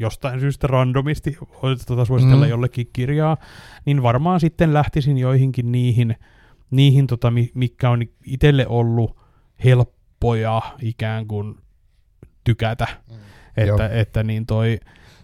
jostain 0.00 0.40
syystä 0.40 0.66
randomisti 0.66 1.38
tuota 1.86 2.04
suositella 2.04 2.44
mm. 2.44 2.50
jollekin 2.50 2.90
kirjaa, 2.92 3.36
niin 3.84 4.02
varmaan 4.02 4.40
sitten 4.40 4.74
lähtisin 4.74 5.18
joihinkin 5.18 5.72
niihin, 5.72 6.16
niihin 6.70 7.06
tota, 7.06 7.32
mikä 7.54 7.90
on 7.90 8.02
itselle 8.26 8.66
ollut 8.66 9.16
helppoja 9.64 10.62
ikään 10.82 11.26
kuin 11.26 11.54
tykätä. 12.44 12.86
Mm. 13.10 13.16
Että, 13.56 13.88
että 13.88 14.22
niin 14.22 14.46
toi, 14.46 14.78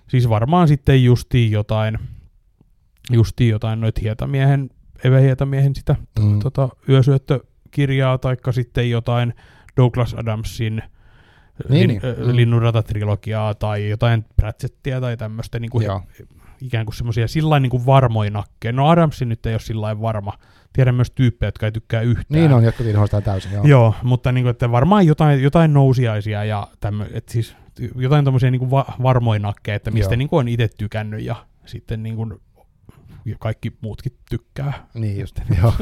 siis 0.09 0.29
varmaan 0.29 0.69
sitten 0.69 1.05
justiin 1.05 1.51
jotain, 1.51 1.99
justiin 3.11 3.51
jotain 3.51 3.81
noit 3.81 4.03
hietamiehen, 4.03 4.71
Eve 5.05 5.23
Hietamiehen 5.23 5.75
sitä 5.75 5.97
mm. 6.21 6.39
tota, 6.39 6.69
yösyöttökirjaa, 6.89 8.19
taikka 8.19 8.53
sitten 8.53 8.91
jotain 8.91 9.35
Douglas 9.77 10.15
Adamsin– 10.15 10.83
niin, 11.69 11.89
lin, 11.89 12.01
niin. 12.03 12.37
Linnunratatrilogiaa 12.37 13.55
tai 13.55 13.89
jotain 13.89 14.25
Pratchettia 14.37 15.01
tai 15.01 15.17
tämmöistä 15.17 15.59
niin 15.59 15.71
kuin 15.71 15.87
ikään 16.61 16.87
kuin 16.87 16.95
semmoisia 16.95 17.29
sillä 17.29 17.61
niin 17.61 17.71
kuin 17.71 17.87
varmoja 17.87 18.31
nakkeja. 18.31 18.73
No 18.73 18.89
Adamsin 18.89 19.29
nyt 19.29 19.47
ei 19.47 19.55
ole 19.55 19.61
sillä 19.61 20.01
varma. 20.01 20.33
Tiedän 20.73 20.95
myös 20.95 21.11
tyyppejä, 21.11 21.49
jotka 21.49 21.67
ei 21.67 21.73
tykkää 21.73 22.01
yhtään. 22.01 22.41
Niin 22.41 22.53
on, 22.53 22.65
jotka 22.65 22.85
inhoistaa 22.85 23.21
täysin. 23.21 23.53
Joo, 23.53 23.65
joo 23.65 23.95
mutta 24.03 24.33
niin 24.33 24.45
kuin, 24.45 24.51
että 24.51 24.71
varmaan 24.71 25.07
jotain, 25.07 25.43
jotain 25.43 25.73
nousiaisia 25.73 26.45
ja 26.45 26.69
tämmö, 26.81 27.07
että 27.13 27.33
siis 27.33 27.57
jotain 27.97 28.25
tämmöisiä 28.25 28.51
niin 28.51 28.59
kuin 28.59 28.71
va- 28.71 28.95
varmoja 29.03 29.39
nakkeja, 29.41 29.77
että 29.77 29.91
mistä 29.91 30.17
niin 30.17 30.29
kuin 30.29 30.41
on 30.41 30.49
itse 30.49 30.69
tykännyt 30.79 31.21
ja 31.21 31.37
sitten 31.67 32.03
niin 32.03 32.17
kuin 32.17 32.35
kaikki 33.39 33.73
muutkin 33.81 34.13
tykkää. 34.31 34.87
Niin 34.95 35.21
just, 35.21 35.41
joo. 35.63 35.73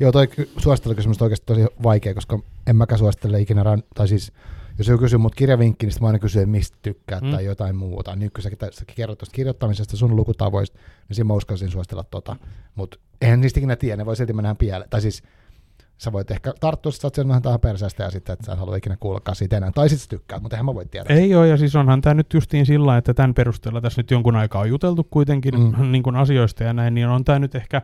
joo, 0.00 0.12
toi 0.12 0.28
suosittelukysymys 0.56 1.22
on 1.22 1.24
oikeasti 1.24 1.46
tosi 1.46 1.66
vaikea, 1.82 2.14
koska 2.14 2.38
en 2.66 2.76
mäkään 2.76 2.98
suosittele 2.98 3.40
ikinä, 3.40 3.64
tai 3.94 4.08
siis 4.08 4.32
jos 4.78 4.88
joku 4.88 5.02
kysyy 5.02 5.18
mut 5.18 5.34
kirjavinkki, 5.34 5.86
niin 5.86 5.96
mä 6.00 6.06
aina 6.06 6.18
kysyn, 6.18 6.48
mistä 6.48 6.78
tykkää 6.82 7.20
mm. 7.20 7.30
tai 7.30 7.44
jotain 7.44 7.76
muuta. 7.76 8.16
Nyt 8.16 8.32
kun 8.32 8.42
sä, 8.42 8.50
sä 8.70 8.84
kerrot 8.96 9.18
tuosta 9.18 9.34
kirjoittamisesta, 9.34 9.96
sun 9.96 10.16
lukutavoista, 10.16 10.78
niin 11.08 11.14
siinä 11.14 11.28
mä 11.28 11.34
uskallisin 11.34 11.70
suositella 11.70 12.04
tota. 12.04 12.36
Mutta 12.74 12.98
eihän 13.20 13.40
niistä 13.40 13.60
ikinä 13.60 13.76
tiedä, 13.76 13.96
ne 13.96 14.06
voi 14.06 14.16
silti 14.16 14.32
mennä 14.32 14.54
pieleen. 14.54 14.90
Tai 14.90 15.00
siis 15.00 15.22
sä 15.98 16.12
voit 16.12 16.30
ehkä 16.30 16.54
tarttua, 16.60 16.90
että 16.90 17.22
sä 17.22 17.22
oot 17.34 17.42
tähän 17.42 17.60
perseestä 17.60 18.02
ja 18.02 18.10
sitten, 18.10 18.32
että 18.32 18.46
sä 18.46 18.52
et 18.52 18.58
halua 18.58 18.76
ikinä 18.76 18.96
kuullakaan 19.00 19.36
siitä 19.36 19.56
enää. 19.56 19.70
Tai 19.74 19.88
sitten 19.88 20.18
tykkää, 20.18 20.38
mutta 20.40 20.56
eihän 20.56 20.66
mä 20.66 20.74
voi 20.74 20.86
tietää. 20.86 21.16
Ei 21.16 21.34
ole, 21.34 21.48
ja 21.48 21.56
siis 21.56 21.76
onhan 21.76 22.00
tämä 22.00 22.14
nyt 22.14 22.34
justiin 22.34 22.66
sillä, 22.66 22.96
että 22.96 23.14
tämän 23.14 23.34
perusteella 23.34 23.80
tässä 23.80 24.00
nyt 24.00 24.10
jonkun 24.10 24.36
aikaa 24.36 24.62
on 24.62 24.68
juteltu 24.68 25.04
kuitenkin 25.04 25.54
mm. 25.60 25.72
niin 25.92 26.02
kuin 26.02 26.16
asioista 26.16 26.64
ja 26.64 26.72
näin, 26.72 26.94
niin 26.94 27.08
on 27.08 27.24
tämä 27.24 27.38
nyt 27.38 27.54
ehkä 27.54 27.82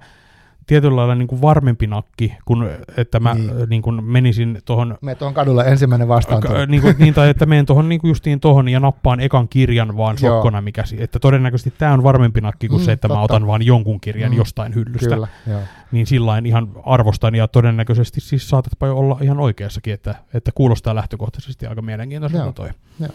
tietyllä 0.68 0.96
lailla 0.96 1.14
niin 1.14 1.28
kuin 1.28 1.42
varmempi 1.42 1.86
nakki, 1.86 2.34
kun 2.44 2.70
että 2.96 3.20
mä 3.20 3.34
niin. 3.34 3.50
Niin 3.68 3.82
kuin 3.82 4.04
menisin 4.04 4.58
tuohon... 4.64 4.98
Me 5.00 5.14
tuohon 5.14 5.34
kadulle 5.34 5.64
ensimmäinen 5.64 6.08
vastaan. 6.08 6.42
Niin, 6.68 6.82
kuin, 6.82 6.94
niin, 6.98 7.14
tai 7.14 7.28
että 7.28 7.46
menen 7.46 7.66
tuohon 7.66 7.88
niin 7.88 8.00
kuin 8.00 8.08
justiin 8.08 8.40
tuohon 8.40 8.68
ja 8.68 8.80
nappaan 8.80 9.20
ekan 9.20 9.48
kirjan 9.48 9.96
vaan 9.96 10.18
sokkona, 10.18 10.60
mikä, 10.60 10.84
että 10.98 11.18
todennäköisesti 11.18 11.74
tämä 11.78 11.92
on 11.92 12.02
varmempi 12.02 12.40
nakki 12.40 12.68
kuin 12.68 12.80
mm, 12.80 12.84
se, 12.84 12.92
että 12.92 13.08
totta. 13.08 13.18
mä 13.18 13.24
otan 13.24 13.46
vaan 13.46 13.62
jonkun 13.62 14.00
kirjan 14.00 14.30
mm, 14.30 14.36
jostain 14.36 14.74
hyllystä. 14.74 15.14
Kyllä, 15.14 15.28
joo. 15.46 15.60
Niin 15.92 16.06
sillä 16.06 16.42
ihan 16.44 16.68
arvostan 16.84 17.34
ja 17.34 17.48
todennäköisesti 17.48 18.20
siis 18.20 18.48
saatatpa 18.48 18.86
jo 18.86 18.96
olla 18.96 19.18
ihan 19.22 19.40
oikeassakin, 19.40 19.94
että, 19.94 20.14
että 20.34 20.52
kuulostaa 20.54 20.94
lähtökohtaisesti 20.94 21.66
aika 21.66 21.82
mielenkiintoiselta 21.82 22.52
toi. 22.52 22.68
Joo. 23.00 23.10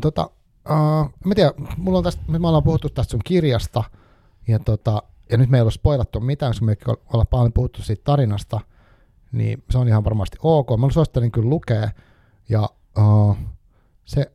Tota, 0.00 0.30
uh, 0.70 1.12
mä 1.24 1.34
tiedän, 1.34 1.52
mulla 1.76 1.98
on 1.98 2.04
tästä, 2.04 2.22
me 2.28 2.48
ollaan 2.48 2.62
puhuttu 2.62 2.88
tästä 2.88 3.10
sun 3.10 3.20
kirjasta, 3.24 3.84
ja 4.48 4.58
tota, 4.58 5.02
ja 5.30 5.38
nyt 5.38 5.50
meillä 5.50 5.62
ei 5.62 5.64
ole 5.64 5.70
spoilattu 5.70 6.20
mitään, 6.20 6.50
koska 6.50 6.66
me 6.66 6.76
ollaan 7.12 7.26
paljon 7.26 7.52
puhuttu 7.52 7.82
siitä 7.82 8.04
tarinasta, 8.04 8.60
niin 9.32 9.62
se 9.70 9.78
on 9.78 9.88
ihan 9.88 10.04
varmasti 10.04 10.38
ok. 10.42 10.68
Mä 10.80 10.90
suosittelen 10.90 11.32
kyllä 11.32 11.50
lukea, 11.50 11.90
ja 12.48 12.68
uh, 12.98 13.36
se, 14.04 14.32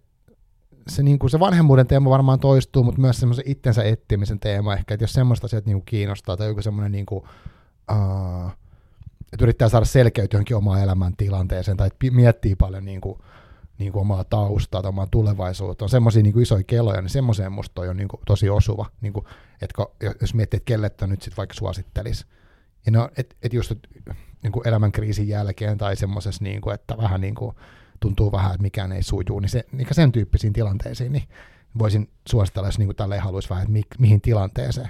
se, 0.87 1.03
niin 1.03 1.19
kuin 1.19 1.29
se 1.29 1.39
vanhemmuuden 1.39 1.87
teema 1.87 2.09
varmaan 2.09 2.39
toistuu, 2.39 2.83
mutta 2.83 3.01
myös 3.01 3.19
semmoisen 3.19 3.47
itsensä 3.47 3.83
etsimisen 3.83 4.39
teema 4.39 4.73
ehkä, 4.73 4.93
että 4.93 5.03
jos 5.03 5.13
semmoista 5.13 5.45
asiat 5.45 5.65
niin 5.65 5.75
kuin 5.75 5.85
kiinnostaa, 5.85 6.37
tai 6.37 6.47
joku 6.47 6.61
semmoinen 6.61 6.91
niin 6.91 7.05
kuin, 7.05 7.23
uh, 7.91 8.51
että 9.33 9.45
yrittää 9.45 9.69
saada 9.69 9.85
selkeyttä 9.85 10.35
johonkin 10.35 10.57
omaan 10.57 10.81
elämäntilanteeseen, 10.81 11.77
tai 11.77 11.89
miettii 12.11 12.55
paljon 12.55 12.85
niin 12.85 13.01
kuin, 13.01 13.19
niin 13.77 13.91
kuin 13.91 14.01
omaa 14.01 14.23
taustaa 14.23 14.81
tai 14.81 14.89
omaa 14.89 15.07
tulevaisuutta, 15.11 15.85
on 15.85 15.89
semmoisia 15.89 16.23
niin 16.23 16.39
isoja 16.39 16.63
keloja, 16.63 17.01
niin 17.01 17.09
semmoiseen 17.09 17.51
musta 17.51 17.81
on 17.81 17.97
niin 17.97 18.07
kuin 18.07 18.19
tosi 18.25 18.49
osuva, 18.49 18.85
niin 19.01 19.13
kuin, 19.13 19.25
että 19.61 19.83
jos 20.21 20.33
miettii, 20.33 20.57
että 20.57 20.65
kelle 20.65 20.91
nyt 21.07 21.21
sitten 21.21 21.37
vaikka 21.37 21.53
suosittelisi. 21.53 22.25
Ja 22.85 22.91
no, 22.91 23.09
että 23.17 23.35
et 23.43 23.53
just 23.53 23.73
niin 24.43 24.51
kuin 24.51 24.67
elämänkriisin 24.67 25.27
jälkeen 25.27 25.77
tai 25.77 25.95
semmoisessa, 25.95 26.43
niin 26.43 26.61
kuin, 26.61 26.73
että 26.73 26.97
vähän 26.97 27.21
niin 27.21 27.35
kuin, 27.35 27.55
tuntuu 27.99 28.31
vähän, 28.31 28.51
että 28.51 28.61
mikään 28.61 28.91
ei 28.91 29.03
sujuu, 29.03 29.39
niin, 29.39 29.49
se, 29.49 29.65
niin 29.71 29.87
sen 29.91 30.11
tyyppisiin 30.11 30.53
tilanteisiin, 30.53 31.11
niin 31.11 31.23
voisin 31.79 32.09
suositella, 32.29 32.67
jos 32.67 32.79
niin 32.79 32.87
kuin 32.87 32.95
tälleen 32.95 33.21
haluaisi 33.21 33.49
vähän, 33.49 33.63
että 33.63 33.73
mi, 33.73 33.81
mihin 33.99 34.21
tilanteeseen. 34.21 34.89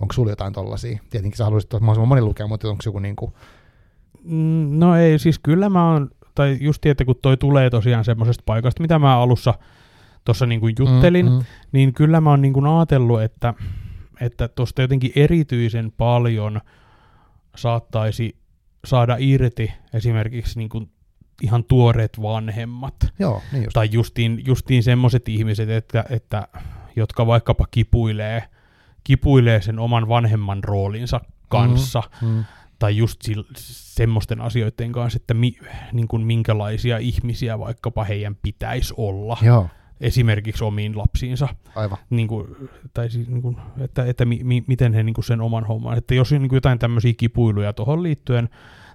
Onko 0.00 0.12
sulla 0.12 0.32
jotain 0.32 0.52
tollaisia? 0.52 0.98
Tietenkin 1.10 1.38
sä 1.38 1.44
haluaisit 1.44 1.72
mahdollisimman 1.72 2.08
moni 2.08 2.20
lukea, 2.20 2.46
mutta 2.46 2.68
onko 2.68 2.82
joku 2.86 2.98
niin 2.98 3.16
kuin... 3.16 3.32
Mm, 4.24 4.78
no 4.78 4.96
ei, 4.96 5.18
siis 5.18 5.38
kyllä 5.38 5.68
mä 5.68 5.92
oon 5.92 6.10
tai 6.34 6.56
just 6.60 6.86
että 6.86 7.04
kun 7.04 7.16
toi 7.22 7.36
tulee 7.36 7.70
tosiaan 7.70 8.04
semmoisesta 8.04 8.42
paikasta, 8.46 8.82
mitä 8.82 8.98
mä 8.98 9.18
alussa 9.18 9.54
tuossa 10.24 10.46
niin 10.46 10.60
kuin 10.60 10.74
juttelin, 10.78 11.26
mm, 11.26 11.32
mm. 11.32 11.44
niin 11.72 11.94
kyllä 11.94 12.20
mä 12.20 12.30
oon 12.30 12.42
niin 12.42 12.52
kuin 12.52 12.66
ajatellut, 12.66 13.22
että 13.22 13.54
että 14.20 14.48
tuosta 14.48 14.82
jotenkin 14.82 15.12
erityisen 15.16 15.92
paljon 15.96 16.60
saattaisi 17.56 18.36
saada 18.84 19.16
irti 19.18 19.72
esimerkiksi 19.92 20.58
niin 20.58 20.68
kuin 20.68 20.90
ihan 21.42 21.64
tuoreet 21.64 22.22
vanhemmat. 22.22 22.94
Joo, 23.18 23.42
niin 23.52 23.64
just. 23.64 23.74
Tai 23.74 23.88
justiin, 23.92 24.42
justiin 24.46 24.82
semmoiset 24.82 25.28
ihmiset, 25.28 25.70
että, 25.70 26.04
että, 26.10 26.48
jotka 26.96 27.26
vaikkapa 27.26 27.66
kipuilee, 27.70 28.44
kipuilee 29.04 29.62
sen 29.62 29.78
oman 29.78 30.08
vanhemman 30.08 30.64
roolinsa 30.64 31.20
kanssa. 31.48 32.02
Mm, 32.22 32.28
mm 32.28 32.44
tai 32.84 32.96
just 32.96 33.20
semmoisten 33.66 34.40
asioiden 34.40 34.92
kanssa, 34.92 35.16
että 35.16 35.34
mi, 35.34 35.56
niin 35.92 36.08
kuin 36.08 36.26
minkälaisia 36.26 36.98
ihmisiä 36.98 37.58
vaikkapa 37.58 38.04
heidän 38.04 38.36
pitäisi 38.42 38.94
olla. 38.96 39.36
Joo. 39.42 39.68
esimerkiksi 40.00 40.64
omiin 40.64 40.98
lapsiinsa. 40.98 41.48
Aivan. 41.74 41.98
Niin 42.10 42.28
kuin, 42.28 42.46
tai 42.94 43.10
siis, 43.10 43.28
niin 43.28 43.42
kuin, 43.42 43.56
että, 43.80 44.04
että 44.04 44.24
mi, 44.24 44.40
mi, 44.42 44.64
miten 44.66 44.92
he 44.92 45.02
niin 45.02 45.14
kuin 45.14 45.24
sen 45.24 45.40
oman 45.40 45.64
homman. 45.64 45.98
Että 45.98 46.14
jos 46.14 46.32
on 46.32 46.42
niin 46.42 46.48
kuin 46.48 46.56
jotain 46.56 46.78
tämmöisiä 46.78 47.12
kipuiluja 47.16 47.72
tuohon 47.72 48.02
liittyen, 48.02 48.48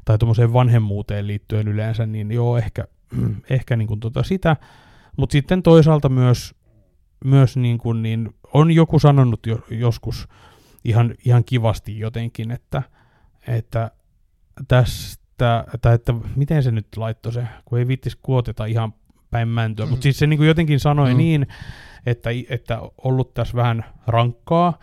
tai 0.06 0.18
tuommoiseen 0.18 0.54
vanhemmuuteen 0.54 1.28
liittyen 1.28 1.68
yleensä, 1.68 2.06
niin 2.06 2.32
joo, 2.32 2.58
ehkä, 2.58 2.88
ehkä 3.50 3.76
niin 3.76 3.88
kuin 3.88 4.00
tota 4.00 4.24
sitä. 4.24 4.56
Mutta 5.18 5.32
sitten 5.34 5.64
toisaalta 5.64 6.10
myös, 6.10 6.56
myös 7.26 7.58
niin 7.58 7.78
kuin, 7.78 8.02
niin 8.02 8.30
on 8.54 8.72
joku 8.72 9.00
sanonut 9.00 9.46
jo, 9.48 9.60
joskus 9.70 10.28
ihan, 10.86 11.14
ihan 11.26 11.44
kivasti 11.44 12.00
jotenkin, 12.00 12.52
että, 12.52 12.84
että 13.48 13.92
tästä, 14.68 15.66
tai 15.82 15.96
että 15.96 16.14
miten 16.36 16.64
se 16.64 16.72
nyt 16.72 16.88
laittoi 16.98 17.34
se, 17.34 17.48
kun 17.66 17.80
ei 17.80 17.88
viittis 17.88 18.16
kuoteta 18.16 18.66
ihan 18.66 18.94
päin 19.32 19.48
mäntyä, 19.48 19.86
mm. 19.86 19.90
mutta 19.90 20.04
siis 20.04 20.20
se 20.20 20.28
niin 20.28 20.38
kuin 20.38 20.48
jotenkin 20.48 20.80
sanoi 20.80 21.12
mm. 21.12 21.18
niin, 21.18 21.48
että, 22.06 22.30
että 22.50 22.80
ollut 22.98 23.34
tässä 23.34 23.56
vähän 23.56 23.86
rankkaa, 24.08 24.80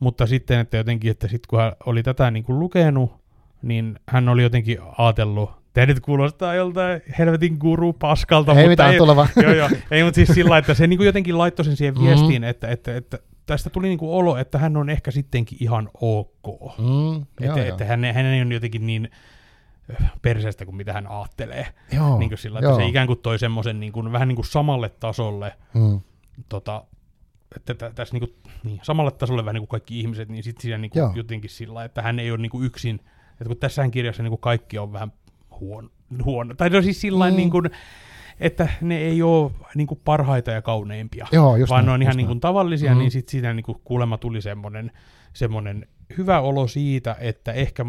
mutta 0.00 0.26
sitten, 0.26 0.60
että 0.60 0.76
jotenkin, 0.76 1.10
että 1.10 1.28
sitten 1.28 1.48
kun 1.48 1.60
hän 1.60 1.72
oli 1.86 2.02
tätä 2.02 2.30
niin 2.30 2.44
kuin 2.44 2.58
lukenut, 2.58 3.12
niin 3.62 3.98
hän 4.08 4.28
oli 4.28 4.42
jotenkin 4.42 4.78
ajatellut, 4.98 5.60
Tämä 5.72 5.86
nyt 5.86 6.00
kuulostaa 6.00 6.54
joltain 6.54 7.02
helvetin 7.18 7.56
guru 7.60 7.92
paskalta. 7.92 8.52
Ei 8.52 8.56
mutta 8.56 8.68
mitään 8.68 8.92
ei, 8.92 8.98
tuleva. 8.98 9.28
joo, 9.42 9.52
joo, 9.52 9.68
ei, 9.90 10.04
mutta 10.04 10.14
siis 10.14 10.28
sillä 10.28 10.58
että 10.58 10.74
se 10.74 10.86
niin 10.86 11.04
jotenkin 11.04 11.38
laittoi 11.38 11.64
sen 11.64 11.76
siihen 11.76 12.00
viestiin, 12.00 12.42
mm. 12.42 12.48
että, 12.48 12.68
että, 12.68 12.96
että, 12.96 13.18
tästä 13.50 13.70
tuli 13.70 13.88
niin 13.88 13.98
kuin 13.98 14.10
olo, 14.10 14.36
että 14.36 14.58
hän 14.58 14.76
on 14.76 14.90
ehkä 14.90 15.10
sittenkin 15.10 15.58
ihan 15.60 15.90
ok. 16.00 16.78
Mm, 16.78 17.26
että, 17.40 17.64
että 17.66 17.84
hän, 17.84 18.04
hän 18.04 18.26
ei 18.26 18.42
ole 18.42 18.54
jotenkin 18.54 18.86
niin 18.86 19.10
perseestä 20.22 20.64
kuin 20.64 20.76
mitä 20.76 20.92
hän 20.92 21.06
ajattelee. 21.06 21.66
Joo, 21.92 22.18
niin 22.18 22.30
kuin 22.30 22.38
sillä, 22.38 22.58
että 22.58 22.70
joo. 22.70 22.76
se 22.78 22.86
ikään 22.86 23.06
kuin 23.06 23.18
toi 23.18 23.38
semmoisen 23.38 23.80
niin 23.80 23.92
kuin, 23.92 24.12
vähän 24.12 24.28
niin 24.28 24.36
kuin 24.36 24.46
samalle 24.46 24.88
tasolle, 24.88 25.52
Mm. 25.74 26.00
tota, 26.48 26.84
että 27.56 27.74
tä- 27.74 27.90
tässä 27.94 28.14
niin 28.14 28.20
kuin, 28.28 28.52
niin, 28.64 28.80
samalle 28.82 29.10
tasolle 29.10 29.44
vähän 29.44 29.54
niin 29.54 29.62
kuin 29.62 29.68
kaikki 29.68 30.00
ihmiset, 30.00 30.28
niin 30.28 30.44
sitten 30.44 30.62
siinä 30.62 30.78
niin 30.78 30.90
Joo. 30.94 31.06
kuin, 31.08 31.16
jotenkin 31.16 31.50
sillä 31.50 31.84
että 31.84 32.02
hän 32.02 32.18
ei 32.18 32.30
ole 32.30 32.38
niin 32.38 32.50
kuin 32.50 32.64
yksin, 32.64 33.00
että 33.32 33.44
kun 33.46 33.56
tässähän 33.56 33.90
kirjassa 33.90 34.22
niin 34.22 34.30
kuin 34.30 34.40
kaikki 34.40 34.78
on 34.78 34.92
vähän 34.92 35.12
huono, 35.60 35.88
huono. 36.24 36.54
tai 36.54 36.70
no 36.70 36.82
siis 36.82 37.00
sillä 37.00 37.30
mm. 37.30 37.36
niin 37.36 37.50
kuin, 37.50 37.70
että 38.40 38.68
ne 38.80 38.98
ei 38.98 39.22
ole 39.22 39.50
niin 39.74 39.86
kuin 39.86 40.00
parhaita 40.04 40.50
ja 40.50 40.62
kauneimpia, 40.62 41.26
Joo, 41.32 41.56
just 41.56 41.70
vaan 41.70 41.78
näin, 41.78 41.86
ne 41.86 41.92
on 41.92 42.02
ihan 42.02 42.16
niin 42.16 42.26
kuin 42.26 42.40
tavallisia, 42.40 42.92
Mm. 42.92 42.98
niin 42.98 43.10
sitten 43.10 43.30
siinä 43.30 43.54
niin 43.54 43.64
kuin 43.64 43.80
kuulemma 43.84 44.18
tuli 44.18 44.42
semmoinen, 44.42 44.92
semmoinen 45.32 45.86
hyvä 46.18 46.40
olo 46.40 46.66
siitä, 46.66 47.16
että 47.20 47.52
ehkä 47.52 47.84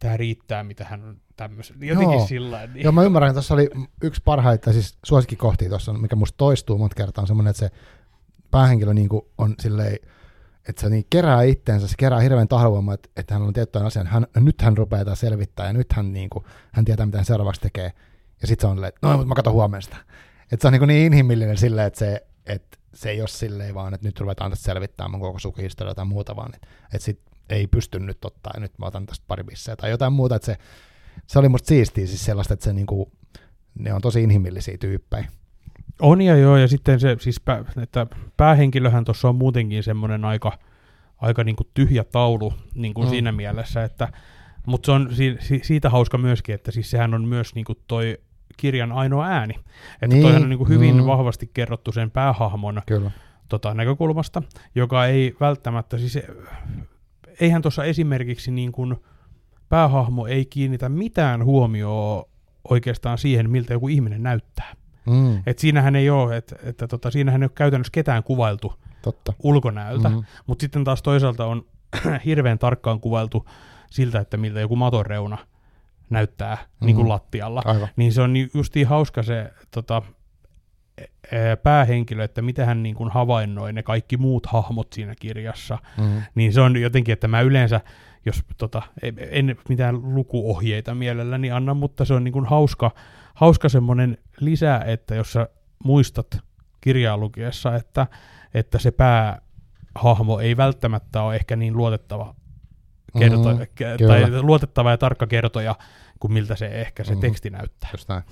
tämä 0.00 0.16
riittää, 0.16 0.64
mitä 0.64 0.84
hän 0.84 1.04
on 1.04 1.16
tämmöisen. 1.36 1.76
Jotenkin 1.80 2.18
Joo. 2.18 2.26
sillä 2.26 2.66
niin. 2.66 2.84
Joo, 2.84 2.92
mä 2.92 3.02
ymmärrän, 3.02 3.30
että 3.30 3.34
tuossa 3.34 3.54
oli 3.54 3.70
yksi 4.02 4.22
parhaita, 4.24 4.72
siis 4.72 4.98
suosikkikohtia 5.04 5.68
tuossa, 5.68 5.92
mikä 5.92 6.16
musta 6.16 6.36
toistuu 6.36 6.78
monta 6.78 6.94
kertaa, 6.94 7.22
on 7.22 7.26
semmoinen, 7.28 7.50
että 7.50 7.60
se 7.60 7.70
päähenkilö 8.50 8.94
niin 8.94 9.08
on 9.38 9.54
silleen, 9.60 9.98
että 10.68 10.80
se 10.80 10.88
niin 10.88 11.06
kerää 11.10 11.42
itteensä, 11.42 11.88
se 11.88 11.94
kerää 11.98 12.20
hirveän 12.20 12.48
tahdovoimaa, 12.48 12.94
että, 12.94 13.08
että 13.16 13.34
hän 13.34 13.42
on 13.42 13.52
tiettyyn 13.52 13.84
asian, 13.84 14.06
hän, 14.06 14.26
nyt 14.36 14.62
hän 14.62 14.76
rupeaa 14.76 15.04
tätä 15.04 15.14
selvittää 15.14 15.66
ja 15.66 15.72
nyt 15.72 15.92
hän, 15.92 16.12
niin 16.12 16.30
kuin, 16.30 16.44
hän 16.72 16.84
tietää, 16.84 17.06
mitä 17.06 17.18
hän 17.18 17.24
seuraavaksi 17.24 17.60
tekee. 17.60 17.92
Ja 18.44 18.48
sitten 18.48 18.62
se 18.62 18.70
on 18.70 18.76
silleen, 18.76 18.88
että 18.88 19.06
no, 19.06 19.12
mutta 19.12 19.26
mä 19.28 19.34
katson 19.34 19.52
huomenna 19.52 19.80
sitä. 19.80 19.96
Että 20.52 20.62
se 20.62 20.66
on 20.68 20.72
niin, 20.72 20.88
niin 20.88 21.06
inhimillinen 21.06 21.56
silleen, 21.56 21.86
että 21.86 21.98
se, 21.98 22.26
että 22.46 22.78
se 22.94 23.10
ei 23.10 23.20
ole 23.20 23.28
silleen 23.28 23.74
vaan, 23.74 23.94
että 23.94 24.08
nyt 24.08 24.20
ruvetaan 24.20 24.50
tästä 24.50 24.64
selvittämään 24.64 25.10
mun 25.10 25.20
koko 25.20 25.38
sukuhistoria 25.38 25.94
tai 25.94 26.04
muuta, 26.04 26.36
vaan 26.36 26.54
että, 26.54 26.68
että 26.84 27.04
sit 27.04 27.20
ei 27.50 27.66
pysty 27.66 27.98
nyt 28.00 28.24
ottaa 28.24 28.52
ja 28.54 28.60
nyt 28.60 28.78
mä 28.78 28.86
otan 28.86 29.06
tästä 29.06 29.24
pari 29.28 29.44
bissejä 29.44 29.76
tai 29.76 29.90
jotain 29.90 30.12
muuta, 30.12 30.36
että 30.36 30.46
se, 30.46 30.56
se 31.26 31.38
oli 31.38 31.48
musta 31.48 31.66
siistiä 31.68 32.06
siis 32.06 32.24
sellaista, 32.24 32.54
että 32.54 32.64
se 32.64 32.72
niinku, 32.72 33.12
ne 33.78 33.92
on 33.94 34.00
tosi 34.00 34.22
inhimillisiä 34.22 34.78
tyyppejä. 34.78 35.26
On 36.02 36.20
ja 36.22 36.36
joo, 36.36 36.56
ja 36.56 36.68
sitten 36.68 37.00
se, 37.00 37.16
siis 37.20 37.40
pää, 37.40 37.64
että 37.82 38.06
päähenkilöhän 38.36 39.04
tuossa 39.04 39.28
on 39.28 39.36
muutenkin 39.36 39.82
semmoinen 39.82 40.24
aika, 40.24 40.58
aika 41.16 41.44
niin 41.44 41.56
kuin 41.56 41.68
tyhjä 41.74 42.04
taulu 42.04 42.54
niin 42.74 42.94
kuin 42.94 43.06
Mm. 43.06 43.10
siinä 43.10 43.32
mielessä, 43.32 43.84
että, 43.84 44.08
mutta 44.66 44.86
se 44.86 44.92
on 44.92 45.08
si, 45.14 45.36
si, 45.40 45.60
siitä 45.62 45.90
hauska 45.90 46.18
myöskin, 46.18 46.54
että 46.54 46.70
siis 46.70 46.90
sehän 46.90 47.14
on 47.14 47.28
myös 47.28 47.54
niin 47.54 47.64
kuin 47.64 47.78
toi 47.86 48.18
kirjan 48.56 48.92
ainoa 48.92 49.26
ääni. 49.26 49.54
Että 50.02 50.06
Niin, 50.06 50.22
toihan 50.22 50.42
on 50.42 50.48
niin 50.48 50.58
kuin 50.58 50.68
hyvin 50.68 50.96
mm. 50.96 51.06
vahvasti 51.06 51.50
kerrottu 51.54 51.92
sen 51.92 52.10
päähahmon 52.10 52.82
Kyllä. 52.86 53.10
tota, 53.48 53.74
näkökulmasta, 53.74 54.42
joka 54.74 55.06
ei 55.06 55.36
välttämättä, 55.40 55.98
siis 55.98 56.18
eihän 57.40 57.62
tuossa 57.62 57.84
esimerkiksi 57.84 58.50
niin 58.50 58.72
kuin 58.72 58.96
päähahmo 59.68 60.26
ei 60.26 60.44
kiinnitä 60.44 60.88
mitään 60.88 61.44
huomioon 61.44 62.24
oikeastaan 62.70 63.18
siihen, 63.18 63.50
miltä 63.50 63.72
joku 63.72 63.88
ihminen 63.88 64.22
näyttää. 64.22 64.74
Mm, 65.06 65.42
Et 65.46 65.58
siinähän 65.58 65.96
ei 65.96 66.10
ole, 66.10 66.36
että, 66.36 66.56
että 66.62 66.88
tota, 66.88 67.10
siinähän 67.10 67.42
ei 67.42 67.44
ole 67.44 67.50
käytännössä 67.54 67.90
ketään 67.92 68.22
kuvailtu 68.22 68.74
totta. 69.02 69.32
ulkonäöltä, 69.42 70.08
Mm, 70.08 70.14
mm. 70.14 70.24
mutta 70.46 70.62
sitten 70.62 70.84
taas 70.84 71.02
toisaalta 71.02 71.46
on 71.46 71.66
hirveän 72.26 72.58
tarkkaan 72.58 73.00
kuvailtu 73.00 73.46
siltä, 73.90 74.20
että 74.20 74.36
miltä 74.36 74.60
joku 74.60 74.76
maton 74.76 75.06
reuna 75.06 75.38
näyttää 76.10 76.58
mm. 76.80 76.86
niin 76.86 76.96
kuin 76.96 77.08
lattialla. 77.08 77.62
aivan. 77.64 77.88
Niin 77.96 78.12
se 78.12 78.22
on 78.22 78.34
justiin 78.54 78.86
hauska 78.86 79.22
se 79.22 79.50
tota, 79.70 80.02
ää, 81.32 81.56
päähenkilö, 81.56 82.24
että 82.24 82.42
mitä 82.42 82.66
hän 82.66 82.82
niin 82.82 82.94
kuin 82.94 83.10
havainnoi 83.10 83.72
ne 83.72 83.82
kaikki 83.82 84.16
muut 84.16 84.46
hahmot 84.46 84.92
siinä 84.92 85.14
kirjassa. 85.20 85.78
Mm, 85.98 86.22
Niin 86.34 86.52
se 86.52 86.60
on 86.60 86.80
jotenkin, 86.80 87.12
että 87.12 87.28
mä 87.28 87.40
yleensä, 87.40 87.80
jos 88.26 88.42
tota, 88.56 88.82
en 89.30 89.56
mitään 89.68 90.14
lukuohjeita 90.14 90.94
mielelläni 90.94 91.50
anna, 91.50 91.74
mutta 91.74 92.04
se 92.04 92.14
on 92.14 92.24
niin 92.24 92.32
kuin 92.32 92.46
hauska, 92.46 92.90
hauska 93.34 93.68
semmoinen 93.68 94.18
lisä, 94.40 94.82
että 94.86 95.14
jos 95.14 95.32
sä 95.32 95.48
muistat 95.84 96.38
kirjaa 96.80 97.18
lukiessa, 97.18 97.76
että, 97.76 98.06
että 98.54 98.78
se 98.78 98.90
päähahmo 98.90 100.40
ei 100.40 100.56
välttämättä 100.56 101.22
ole 101.22 101.36
ehkä 101.36 101.56
niin 101.56 101.76
luotettava 101.76 102.34
kerto, 103.18 103.52
Mm, 103.54 103.58
mm, 103.58 104.06
tai 104.06 104.42
luotettava 104.42 104.90
ja 104.90 104.98
tarkka 104.98 105.26
kertoja 105.26 105.76
kuin 106.20 106.32
miltä 106.32 106.56
se 106.56 106.66
ehkä 106.66 107.04
se 107.04 107.12
Mhm. 107.12 107.20
teksti 107.20 107.50
näyttää. 107.50 107.90
just 107.92 108.08
näin. 108.08 108.22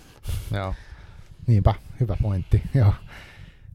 Joo. 0.55 0.75
Niinpä, 1.47 1.75
hyvä 2.01 2.17
pointti. 2.23 2.63
Joo, 2.75 2.93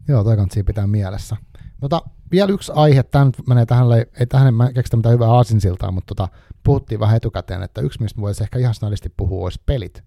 Joo 0.08 0.24
toi 0.24 0.36
kannattaa 0.36 0.64
pitää 0.64 0.88
mielessä. 0.88 1.38
Mutta 1.82 2.02
vielä 2.32 2.52
yksi 2.52 2.72
aihe, 2.76 3.04
tämä 3.04 3.26
nyt 3.26 3.48
menee 3.48 3.66
tähän, 3.66 3.88
ei 4.20 4.26
tähän 4.28 4.48
en 4.48 4.54
mä 4.54 4.74
keksitä 4.74 4.98
mitään 4.98 5.14
hyvää 5.14 5.30
aasinsiltaa, 5.32 5.92
mutta 5.92 6.16
tota, 6.16 6.30
puhuttiin 6.64 7.00
vähän 7.00 7.18
etukäteen, 7.18 7.64
että 7.64 7.82
yksi, 7.82 8.02
mistä 8.02 8.22
voisi 8.22 8.44
ehkä 8.44 8.60
ihan 8.60 8.74
snadisti 8.74 9.10
puhua, 9.18 9.44
olisi 9.44 9.62
pelit. 9.66 10.04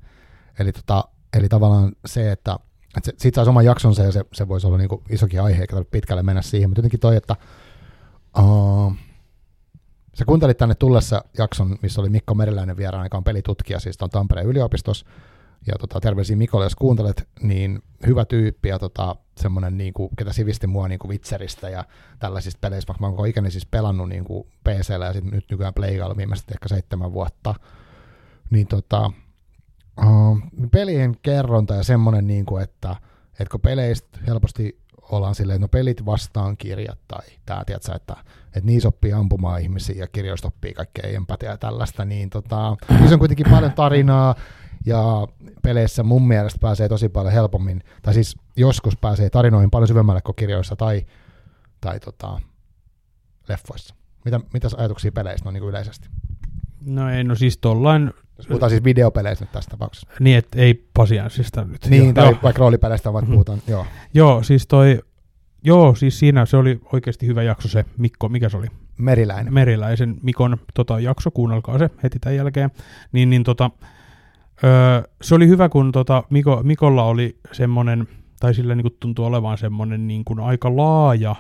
Eli, 0.59 0.73
tota, 0.73 1.05
eli 1.37 1.49
tavallaan 1.49 1.93
se, 2.07 2.33
että, 2.33 2.59
että 2.97 3.07
se, 3.11 3.13
siitä 3.19 3.35
saisi 3.35 3.49
oman 3.51 3.65
jaksonsa 3.65 4.03
ja 4.03 4.13
se, 4.13 4.25
se 4.33 4.49
voisi 4.49 4.67
olla 4.67 4.79
niinku 4.79 5.03
isokin 5.11 5.43
aihe, 5.43 5.61
eikä 5.61 5.77
pitkälle 5.91 6.23
mennä 6.23 6.43
siihen, 6.43 6.71
mutta 6.71 6.79
jotenkin 6.79 7.01
toi, 7.01 7.17
että 7.17 7.37
uh, 8.39 8.95
sä 10.15 10.25
kuuntelit 10.25 10.59
tänne 10.59 10.75
tullessa 10.75 11.25
jakson, 11.39 11.79
missä 11.83 12.01
oli 12.01 12.09
Mikko 12.09 12.35
Meriläinen 12.35 12.77
vieraana, 12.77 13.07
joka 13.07 13.17
on 13.17 13.25
pelitutkija, 13.25 13.81
siis 13.81 14.03
on 14.03 14.11
Tampereen 14.11 14.47
yliopistossa, 14.47 15.07
ja 15.67 15.75
tota, 15.81 16.01
terveisiä 16.01 16.37
Mikolle, 16.37 16.65
jos 16.65 16.77
kuuntelet, 16.77 17.29
niin 17.43 17.83
hyvä 18.07 18.25
tyyppi 18.25 18.69
ja 18.69 18.79
tota, 18.79 19.17
semmoinen, 19.37 19.79
niin 19.79 19.93
kuin, 19.93 20.11
ketä 20.17 20.33
sivisti 20.33 20.67
mua 20.67 20.89
niin 20.89 20.99
kuin 20.99 21.11
Witcheristä 21.11 21.69
ja 21.69 21.85
tällaisista 22.19 22.59
peleistä, 22.61 22.89
vaikka 22.89 23.01
mä 23.01 23.07
oon 23.07 23.17
koko 23.17 23.25
ikäni 23.25 23.51
siis 23.51 23.67
pelannut 23.67 24.09
niin 24.09 24.25
kuin 24.25 24.47
PCllä 24.65 25.07
ja 25.07 25.13
sitten 25.13 25.33
nyt 25.33 25.45
nykyään 25.51 25.75
Playgailla 25.75 26.17
viimeiset 26.17 26.51
ehkä 26.51 26.69
seitsemän 26.69 27.13
vuotta, 27.13 27.55
niin 28.51 28.67
tota, 28.67 29.11
uh, 30.07 30.39
pelien 30.71 31.17
kerronta 31.23 31.75
ja 31.75 31.83
semmoinen, 31.83 32.27
niin 32.27 32.47
kuin, 32.47 32.63
että, 32.63 32.97
että 33.33 33.51
kun 33.51 33.61
peleistä 33.61 34.19
helposti 34.27 34.81
ollaan 35.03 35.35
silleen, 35.35 35.57
että 35.57 35.65
no 35.65 35.69
pelit 35.69 36.07
vastaan 36.07 36.57
kirjat 36.57 36.99
tai 37.09 37.27
tämä, 37.47 37.65
tiedätkö, 37.65 37.93
että, 37.95 38.17
että 38.57 38.61
niissä 38.67 38.89
oppii 38.89 39.13
ampumaan 39.13 39.61
ihmisiä 39.61 39.97
ja 39.97 40.07
kirjoista 40.07 40.49
oppii 40.49 40.75
kaikkea 40.75 41.11
empatiaa 41.11 41.53
ja 41.53 41.57
tällaista, 41.59 42.05
niin 42.05 42.31
tota, 42.31 42.77
niissä 42.99 43.15
on 43.15 43.19
kuitenkin 43.19 43.47
paljon 43.51 43.73
tarinaa 43.73 44.35
ja 44.87 45.29
peleissä 45.63 46.03
mun 46.03 46.29
mielestä 46.29 46.59
pääsee 46.61 46.89
tosi 46.89 47.09
paljon 47.09 47.33
helpommin, 47.35 47.83
tai 48.03 48.15
siis 48.15 48.37
joskus 48.57 48.97
pääsee 48.97 49.31
tarinoihin 49.31 49.71
paljon 49.71 49.89
syvemmälle 49.89 50.21
kuin 50.21 50.37
kirjoissa 50.37 50.77
tai, 50.77 51.07
tai 51.81 52.01
tota, 52.01 52.41
leffoissa. 53.49 53.95
Mitä, 54.25 54.41
mitäs 54.53 54.75
ajatuksia 54.75 55.13
peleistä 55.13 55.49
on 55.49 55.53
niin 55.55 55.61
kuin 55.63 55.71
yleisesti? 55.71 56.09
No 56.87 57.11
ei, 57.11 57.25
no 57.25 57.35
siis 57.35 57.59
tollain, 57.59 58.11
Puhutaan 58.49 58.71
siis 58.71 58.85
videopeleistä 58.85 59.45
nyt 59.45 59.53
tässä 59.53 59.71
tapauksessa. 59.71 60.09
niin 60.21 60.39
että 60.39 60.59
ei 60.59 60.75
pasianssista 60.95 61.65
nyt. 61.65 61.87
Niin, 61.89 62.05
joo, 62.05 62.13
tai 62.13 62.25
joo. 62.25 62.39
vaikka 62.43 62.61
roolipeleistä 62.61 63.11
Mhm. 63.13 63.31
puhutaan, 63.33 63.63
joo. 63.67 63.87
Joo, 64.15 64.43
siis 64.43 64.67
toi, 64.67 65.01
joo, 65.63 65.95
siis 65.95 66.19
siinä 66.19 66.47
se 66.47 66.57
oli 66.57 66.81
oikeasti 66.93 67.27
hyvä 67.27 67.43
jakso 67.43 67.69
se 67.69 67.85
Mikko, 67.99 68.29
mikä 68.29 68.49
se 68.49 68.57
oli? 68.57 68.67
Meriläinen. 68.99 69.55
Meriläisen 69.55 70.17
Mikon 70.23 70.57
tota, 70.75 71.01
jakso, 71.01 71.31
kuunnelkaa 71.31 71.79
se 71.79 71.91
heti 72.03 72.19
tämän 72.19 72.37
jälkeen. 72.37 72.71
Niin, 73.13 73.31
niin 73.31 73.45
tota, 73.45 73.71
öö, 74.65 75.03
se 75.23 75.35
oli 75.35 75.49
hyvä, 75.49 75.69
kun 75.69 75.93
tota, 75.93 76.25
Miko, 76.31 76.61
Mikolla 76.63 77.05
oli 77.05 77.39
semmoinen, 77.53 78.09
tai 78.41 78.55
sillä 78.55 78.75
niin 78.75 78.97
tuntuu 79.01 79.25
olevan 79.25 79.59
semmoinen 79.59 80.07
niin 80.07 80.25
kuin 80.25 80.41
aika 80.41 80.77
laaja, 80.77 81.37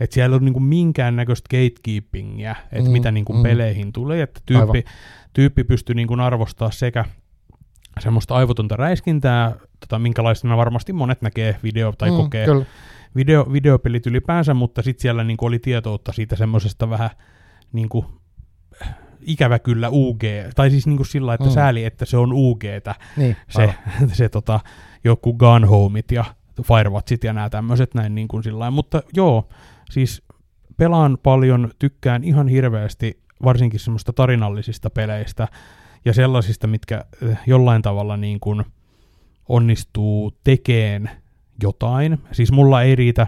että 0.00 0.14
siellä 0.14 0.24
ei 0.24 0.28
ollut 0.28 0.44
niin 0.44 0.52
kuin 0.52 0.62
minkäännäköistä 0.62 1.48
gatekeepingia, 1.48 2.56
että 2.72 2.88
Mm, 2.88 2.92
mitä 2.92 3.10
niin 3.10 3.24
kuin 3.24 3.36
mm. 3.36 3.42
peleihin 3.42 3.92
tulee, 3.92 4.22
että 4.22 4.40
tyyppi, 4.46 4.84
tyyppi 5.32 5.64
pystyi 5.64 5.94
niin 5.94 6.08
kuin 6.08 6.20
arvostaa 6.20 6.70
sekä 6.70 7.04
semmoista 8.00 8.34
aivotonta 8.34 8.76
räiskintää, 8.76 9.52
tota, 9.80 9.98
minkälaisena 9.98 10.56
varmasti 10.56 10.92
monet 10.92 11.22
näkee 11.22 11.56
video 11.62 11.92
tai 11.92 12.10
mm, 12.10 12.16
kokee 12.16 12.44
kyllä. 12.44 12.64
Video, 13.16 13.52
videopelit 13.52 14.06
ylipäänsä, 14.06 14.54
mutta 14.54 14.82
sitten 14.82 15.02
siellä 15.02 15.24
niin 15.24 15.36
kuin 15.36 15.48
oli 15.48 15.58
tietoutta 15.58 16.12
siitä 16.12 16.36
semmoisesta 16.36 16.90
vähän 16.90 17.10
niin 17.72 17.88
kuin, 17.88 18.06
ikävä 19.20 19.58
kyllä 19.58 19.88
UG, 19.88 20.22
tai 20.54 20.70
siis 20.70 20.86
niin 20.86 20.96
kuin 20.96 21.06
sillä 21.06 21.34
että 21.34 21.48
mm. 21.48 21.52
sääli, 21.52 21.84
että 21.84 22.04
se 22.04 22.16
on 22.16 22.32
UGtä, 22.32 22.94
Niin, 23.16 23.36
se, 23.48 23.60
aivan. 23.60 23.74
se 24.12 24.28
tota, 24.28 24.60
joku 25.04 25.34
Gun 25.34 25.64
Homeit 25.64 26.12
ja 26.12 26.24
Firewatchit 26.62 27.24
ja 27.24 27.32
nämä 27.32 27.50
tämmöiset 27.50 27.94
näin 27.94 28.14
niin 28.14 28.28
kuin 28.28 28.42
sillä 28.42 28.70
mutta 28.70 29.02
joo, 29.16 29.48
siis 29.90 30.22
pelaan 30.76 31.18
paljon, 31.22 31.70
tykkään 31.78 32.24
ihan 32.24 32.48
hirveästi 32.48 33.20
varsinkin 33.44 33.80
semmoista 33.80 34.12
tarinallisista 34.12 34.90
peleistä 34.90 35.48
ja 36.04 36.12
sellaisista, 36.12 36.66
mitkä 36.66 37.04
eh, 37.28 37.38
jollain 37.46 37.82
tavalla 37.82 38.16
niin 38.16 38.40
kuin 38.40 38.64
onnistuu 39.48 40.32
tekeen 40.44 41.10
jotain. 41.62 42.18
Siis 42.32 42.52
mulla 42.52 42.82
ei 42.82 42.96
riitä 42.96 43.26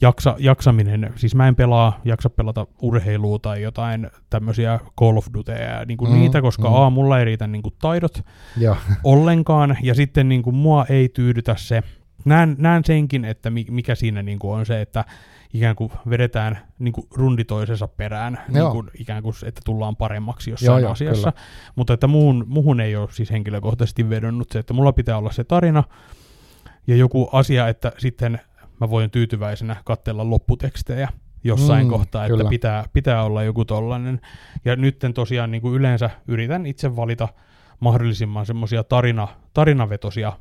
jaksa, 0.00 0.36
jaksaminen, 0.38 1.12
siis 1.16 1.34
mä 1.34 1.48
en 1.48 1.56
pelaa, 1.56 2.00
jaksa 2.04 2.30
pelata 2.30 2.66
urheilua 2.82 3.38
tai 3.38 3.62
jotain 3.62 4.10
tämmöisiä 4.30 4.80
Call 5.00 5.16
of 5.16 5.26
Dutyja 5.34 5.58
ja 5.58 5.84
niin 5.84 5.98
kuin 5.98 6.10
Mm, 6.10 6.18
niitä, 6.18 6.42
koska 6.42 6.68
mm. 6.68 6.74
A, 6.74 6.90
mulla 6.90 7.18
ei 7.18 7.24
riitä 7.24 7.46
niin 7.46 7.62
kuin 7.62 7.74
taidot 7.80 8.22
Joo. 8.56 8.76
ollenkaan, 9.04 9.76
ja 9.82 9.94
sitten 9.94 10.28
niin 10.28 10.42
kuin 10.42 10.56
mua 10.56 10.86
ei 10.88 11.08
tyydytä 11.08 11.54
se, 11.58 11.82
näen, 12.24 12.56
näen 12.58 12.84
senkin, 12.84 13.24
että 13.24 13.50
mi, 13.50 13.66
mikä 13.70 13.94
siinä 13.94 14.22
niin 14.22 14.38
kuin 14.38 14.58
on 14.58 14.66
se, 14.66 14.80
että 14.80 15.04
ikään 15.54 15.76
kuin 15.76 15.92
vedetään 16.10 16.58
niin 16.78 16.92
kuin 16.92 17.06
rundi 17.14 17.44
toisensa 17.44 17.88
perään, 17.88 18.38
niin 18.48 18.70
kuin, 18.70 18.90
ikään 18.98 19.22
kuin, 19.22 19.34
että 19.44 19.60
tullaan 19.64 19.96
paremmaksi 19.96 20.50
jossain 20.50 20.82
Joo, 20.82 20.92
asiassa. 20.92 21.32
Mutta 21.76 21.94
että 21.94 22.06
muun, 22.06 22.44
muhun 22.48 22.80
ei 22.80 22.96
ole 22.96 23.08
siis 23.10 23.30
henkilökohtaisesti 23.30 24.10
vedonnut 24.10 24.48
se, 24.52 24.58
että 24.58 24.74
mulla 24.74 24.92
pitää 24.92 25.18
olla 25.18 25.32
se 25.32 25.44
tarina 25.44 25.84
ja 26.88 26.96
joku 26.96 27.28
asia, 27.32 27.68
että 27.68 27.92
sitten 27.98 28.40
mä 28.80 28.90
voin 28.90 29.10
tyytyväisenä 29.10 29.76
katsella 29.84 30.30
lopputekstejä 30.30 31.08
jossain 31.44 31.86
Mm, 31.86 31.90
kohtaa, 31.90 32.24
että 32.24 32.36
kyllä. 32.36 32.50
pitää, 32.50 32.84
pitää 32.92 33.22
olla 33.24 33.42
joku 33.42 33.64
tollainen. 33.64 34.20
Ja 34.64 34.76
nytten 34.76 35.14
tosiaan 35.14 35.50
niin 35.50 35.62
kuin 35.62 35.74
yleensä 35.74 36.10
yritän 36.28 36.66
itse 36.66 36.96
valita 36.96 37.28
mahdollisimman 37.80 38.46
semmoisia 38.46 38.84
tarina, 38.84 39.28
tarinavetosia 39.54 40.32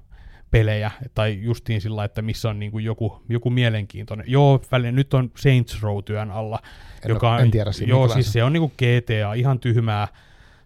pelejä, 0.52 0.91
tai 1.15 1.40
justiin 1.41 1.82
sillä, 1.82 2.03
että 2.03 2.22
missä 2.22 2.49
on 2.49 2.60
niin 2.60 2.72
kuin 2.72 2.86
joku, 2.86 3.24
joku 3.30 3.49
mielenkiintoinen. 3.49 4.26
Joo, 4.30 4.61
välillä 4.72 4.91
nyt 4.91 5.14
on 5.14 5.32
Saints 5.38 5.82
Row 5.84 6.03
työn 6.06 6.32
alla, 6.32 6.60
En, 7.06 7.10
joka 7.10 7.40
en 7.40 7.52
tiedä 7.52 7.72
siinä. 7.72 7.90
Joo, 7.90 8.07
siis 8.07 8.34
se 8.34 8.44
on 8.44 8.53
niinku 8.53 8.69
GTA, 8.78 9.34
ihan 9.34 9.60
tyhmää, 9.60 10.07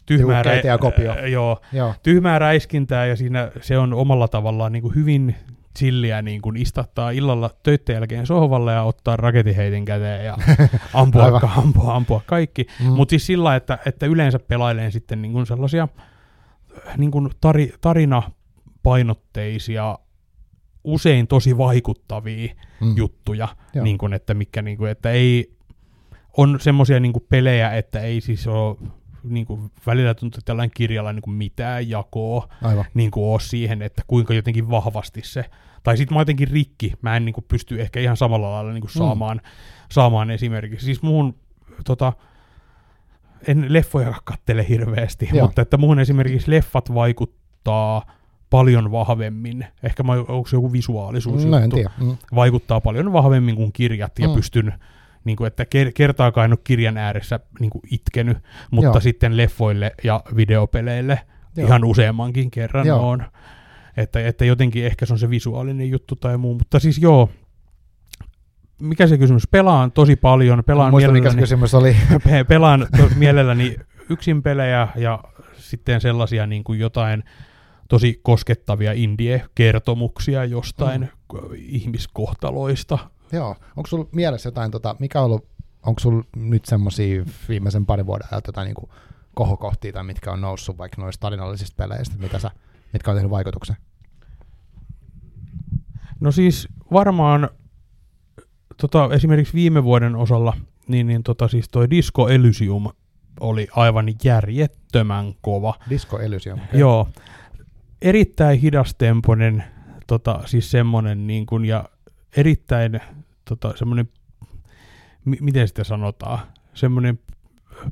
tyhmää, 0.06 0.38
Joku 0.38 0.50
GTA-kopio. 0.50 1.12
ä, 1.12 1.28
joo, 1.28 1.62
Joo. 1.74 1.94
tyhmää 2.04 2.40
räiskintää 2.40 3.06
ja 3.06 3.16
siinä 3.16 3.52
se 3.62 3.78
on 3.78 3.94
omalla 3.94 4.28
tavallaan 4.28 4.72
niinku 4.72 4.90
hyvin 4.90 5.36
chilliä 5.80 6.22
niin 6.22 6.42
kuin 6.42 6.58
istattaa 6.58 7.12
illalla 7.12 7.50
töitten 7.64 7.94
jälkeen 7.94 8.26
sohvalle 8.26 8.74
ja 8.74 8.84
ottaa 8.84 9.16
raketiheitin 9.16 9.86
käteen 9.86 10.26
ja 10.26 10.38
ampua, 10.94 11.24
Aivan. 11.24 11.42
ampua, 11.58 11.96
ampua 11.96 12.22
kaikki. 12.26 12.68
Mm. 12.80 12.86
Mutta 12.86 13.10
siis 13.10 13.26
sillä, 13.26 13.56
että, 13.56 13.80
että 13.86 14.06
yleensä 14.06 14.40
pelailen 14.40 14.92
sitten 14.92 15.22
niin 15.22 15.32
kuin 15.32 15.46
sellaisia 15.46 15.88
niin 16.98 17.12
kuin 17.12 17.30
tari, 17.42 17.74
tarinapainotteisia, 17.82 20.00
usein 20.84 21.28
tosi 21.28 21.58
vaikuttavia 21.58 22.54
mm. 22.82 22.98
juttuja, 22.98 23.48
Joo. 23.74 23.84
niin 23.84 23.98
kuin, 23.98 24.14
että, 24.14 24.34
mikä, 24.34 24.62
niin 24.62 24.78
kuin, 24.78 24.92
että 24.92 25.12
ei, 25.12 25.56
on 26.38 26.60
semmoisia 26.60 27.00
niin 27.00 27.14
pelejä, 27.30 27.72
että 27.72 28.00
ei 28.00 28.22
siis 28.22 28.48
ole 28.48 28.78
niin 29.24 29.46
kuin, 29.46 29.72
välillä 29.88 30.14
tuntuu, 30.14 30.38
että 30.38 30.46
tällainen 30.46 30.72
kirjalla 30.76 31.14
niin 31.14 31.22
kuin 31.22 31.34
mitään 31.34 31.90
jakoa 31.90 32.48
Aivan. 32.64 32.86
niin 32.94 33.12
kuin 33.12 33.26
ole 33.26 33.40
siihen, 33.40 33.82
että 33.82 34.02
kuinka 34.08 34.34
jotenkin 34.34 34.70
vahvasti 34.70 35.22
se, 35.24 35.46
tai 35.84 35.98
sitten 35.98 36.16
mä 36.16 36.18
oon 36.18 36.22
jotenkin 36.22 36.48
rikki, 36.48 36.94
mä 37.02 37.18
en 37.18 37.26
niin 37.26 37.34
kuin 37.34 37.46
pysty 37.48 37.82
ehkä 37.82 38.00
ihan 38.00 38.18
samalla 38.18 38.52
lailla 38.52 38.72
niin 38.74 38.82
kuin 38.82 38.92
Mm. 38.96 39.00
saamaan, 39.00 39.42
saamaan 39.92 40.32
esimerkiksi, 40.32 40.86
siis 40.86 41.02
muun 41.02 41.36
tota, 41.86 42.14
en 43.48 43.66
leffoja 43.74 44.14
kattele 44.24 44.66
hirveästi, 44.70 45.30
Joo. 45.34 45.46
mutta 45.46 45.62
että 45.62 45.78
muun 45.78 46.00
esimerkiksi 46.00 46.52
leffat 46.52 46.94
vaikuttaa 46.94 48.06
paljon 48.50 48.92
vahvemmin, 48.92 49.66
ehkä 49.84 50.04
mä, 50.04 50.12
onko 50.14 50.48
se 50.48 50.56
joku 50.56 50.72
visuaalisuus 50.72 51.46
No 51.46 51.60
juttu. 51.60 51.78
Mm. 52.00 52.18
vaikuttaa 52.36 52.82
paljon 52.82 53.14
vahvemmin 53.14 53.56
kuin 53.56 53.74
kirjat, 53.74 54.20
ja 54.20 54.28
Mm. 54.28 54.34
pystyn, 54.34 54.74
niin 55.24 55.38
kuin, 55.38 55.48
että 55.48 55.64
ker- 55.64 55.92
kertaakaan 55.96 56.46
en 56.46 56.52
ole 56.52 56.60
kirjan 56.64 56.98
ääressä 56.98 57.40
niin 57.60 57.70
kuin 57.70 57.82
itkenyt, 57.92 58.38
mutta 58.72 58.88
Joo. 58.88 59.00
sitten 59.00 59.38
leffoille 59.38 59.92
ja 60.04 60.24
videopeleille 60.36 61.20
Joo. 61.58 61.68
ihan 61.68 61.84
useammankin 61.86 62.52
kerran 62.52 62.88
Joo. 62.88 63.10
on. 63.10 63.24
Että, 63.98 64.28
että 64.28 64.46
jotenkin 64.46 64.86
ehkä 64.86 65.06
se 65.06 65.14
on 65.14 65.20
se 65.20 65.30
visuaalinen 65.30 65.90
juttu 65.90 66.16
tai 66.16 66.38
muu, 66.38 66.54
mutta 66.54 66.80
siis 66.80 66.98
joo, 66.98 67.30
mikä 68.82 69.08
se 69.08 69.18
kysymys? 69.18 69.48
Pelaan 69.48 69.92
tosi 69.92 70.16
paljon, 70.16 70.64
pelaan 70.64 70.92
Muista, 70.92 71.12
mikä 71.12 71.30
se 71.30 71.36
mielelläni, 71.36 71.42
kysymys 71.42 71.74
oli. 71.74 71.96
pe- 72.30 72.44
pelaan 72.44 72.88
to, 72.98 73.10
mielelläni 73.16 73.76
yksin 74.10 74.44
pelejä 74.44 74.88
ja 74.96 75.24
sitten 75.58 76.02
sellaisia 76.02 76.48
niin 76.48 76.64
kuin 76.64 76.80
jotain 76.80 77.24
tosi 77.90 78.20
koskettavia 78.24 78.92
indie-kertomuksia 78.94 80.46
jostain 80.46 81.02
mm. 81.02 81.40
ihmiskohtaloista. 81.56 83.00
Joo. 83.32 83.56
Onko 83.76 83.88
sulla 83.88 84.06
mielessä 84.12 84.48
jotain, 84.48 84.72
tota, 84.72 84.96
mikä 85.00 85.20
on 85.20 85.26
ollut, 85.26 85.48
onko 85.84 86.00
sulla 86.00 86.24
nyt 86.36 86.66
semmoisia 86.66 87.26
viimeisen 87.50 87.86
parin 87.86 88.06
vuoden 88.06 88.28
ajalta 88.32 88.48
jotain 88.50 88.66
niin 88.66 88.90
kohokohtia 89.34 89.94
tai 89.94 90.04
mitkä 90.04 90.32
on 90.32 90.42
noussut 90.42 90.78
vaikka 90.78 91.02
noista 91.02 91.22
tarinallisista 91.22 91.76
peleistä, 91.78 92.16
mitä 92.18 92.40
sä, 92.40 92.52
mitkä 92.94 93.12
on 93.12 93.18
tehnyt 93.18 93.32
vaikutuksen? 93.32 93.76
No 96.20 96.32
siis 96.32 96.68
varmaan 96.94 97.50
tota, 98.78 99.10
esimerkiksi 99.12 99.54
viime 99.54 99.84
vuoden 99.84 100.16
osalla, 100.16 100.58
niin, 100.88 101.08
niin 101.08 101.24
tota, 101.24 101.48
siis 101.48 101.70
toi 101.70 101.90
Disco 101.90 102.28
Elysium 102.30 102.90
oli 103.40 103.68
aivan 103.72 104.06
järjettömän 104.24 105.34
kova. 105.42 105.74
Disco 105.90 106.20
Elysium. 106.20 106.60
Okay. 106.60 106.80
Joo. 106.80 107.08
Erittäin 108.02 108.60
hidastempoinen, 108.60 109.64
tota, 110.08 110.40
siis 110.46 110.72
semmonen 110.72 111.28
niin 111.28 111.46
kuin, 111.46 111.66
ja 111.66 111.90
erittäin 112.38 113.00
tota, 113.58 113.78
semmonen, 113.78 114.10
mi- 115.26 115.38
miten 115.42 115.68
sitä 115.68 115.84
sanotaan, 115.84 116.40
semmonen 116.74 117.20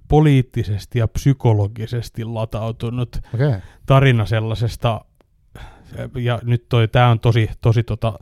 poliittisesti 0.07 0.99
ja 0.99 1.07
psykologisesti 1.07 2.23
latautunut. 2.23 3.17
Okay. 3.33 3.53
tarina 3.85 4.25
sellaisesta, 4.25 5.01
ja 6.15 6.39
nyt 6.43 6.69
toi, 6.69 6.87
tää 6.87 7.09
on 7.09 7.19
tosi, 7.19 7.49
tosi 7.61 7.83
tota, 7.83 8.19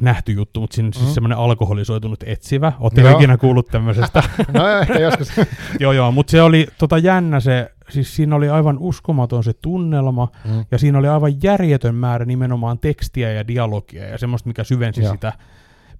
nähty 0.00 0.32
juttu, 0.32 0.60
mutta 0.60 0.74
siinä 0.74 0.86
on 0.86 0.92
Mm. 0.96 1.00
siis 1.02 1.14
semmoinen 1.14 1.38
alkoholisoitunut 1.38 2.22
etsivä. 2.26 2.72
Oletteko 2.80 3.08
Joo. 3.08 3.18
ikinä 3.18 3.36
kuullut 3.36 3.66
tämmöisestä? 3.68 4.22
No 4.54 4.68
ehkä 4.68 4.98
joskus. 4.98 5.28
joo, 5.80 5.92
joo, 5.92 6.12
mutta 6.12 6.30
se 6.30 6.42
oli 6.42 6.66
tota 6.78 6.98
jännä 6.98 7.40
se, 7.40 7.72
siis 7.88 8.16
siinä 8.16 8.36
oli 8.36 8.48
aivan 8.48 8.78
uskomaton 8.78 9.44
se 9.44 9.52
tunnelma, 9.52 10.28
mm. 10.44 10.64
ja 10.70 10.78
siinä 10.78 10.98
oli 10.98 11.08
aivan 11.08 11.42
järjetön 11.42 11.94
määrä 11.94 12.24
nimenomaan 12.24 12.78
tekstiä 12.78 13.32
ja 13.32 13.48
dialogia, 13.48 14.08
ja 14.08 14.18
semmoista, 14.18 14.48
mikä 14.48 14.64
syvensi 14.64 15.02
Joo. 15.02 15.12
sitä 15.12 15.32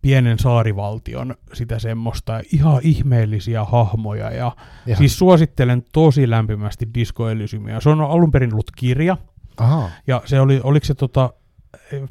pienen 0.02 0.38
saarivaltion, 0.38 1.34
sitä 1.52 1.78
semmoista, 1.78 2.40
ihan 2.52 2.80
ihmeellisiä 2.82 3.64
hahmoja, 3.64 4.30
ja 4.30 4.56
Ihan. 4.86 4.98
siis 4.98 5.18
suosittelen 5.18 5.82
tosi 5.92 6.30
lämpimästi 6.30 6.88
Disco 6.94 7.28
Elysiumia. 7.28 7.80
Se 7.80 7.88
on 7.88 8.00
alun 8.00 8.30
perin 8.30 8.52
ollut 8.52 8.70
kirja, 8.76 9.16
Aha. 9.56 9.90
ja 10.06 10.22
se 10.24 10.40
oli, 10.40 10.60
oliko 10.64 10.86
se 10.86 10.94
tota, 10.94 11.32
eh, 11.92 12.02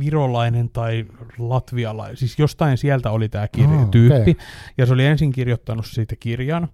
virolainen 0.00 0.70
tai 0.70 1.04
latvialainen, 1.38 2.16
siis 2.16 2.38
jostain 2.38 2.78
sieltä 2.78 3.10
oli 3.10 3.28
tämä 3.28 3.48
kirja, 3.48 3.78
Ah, 3.80 3.88
tyyppi, 3.90 4.20
okei. 4.20 4.36
ja 4.78 4.86
se 4.86 4.92
oli 4.92 5.04
ensin 5.06 5.32
kirjoittanut 5.32 5.86
siitä 5.86 6.16
kirjan, 6.16 6.68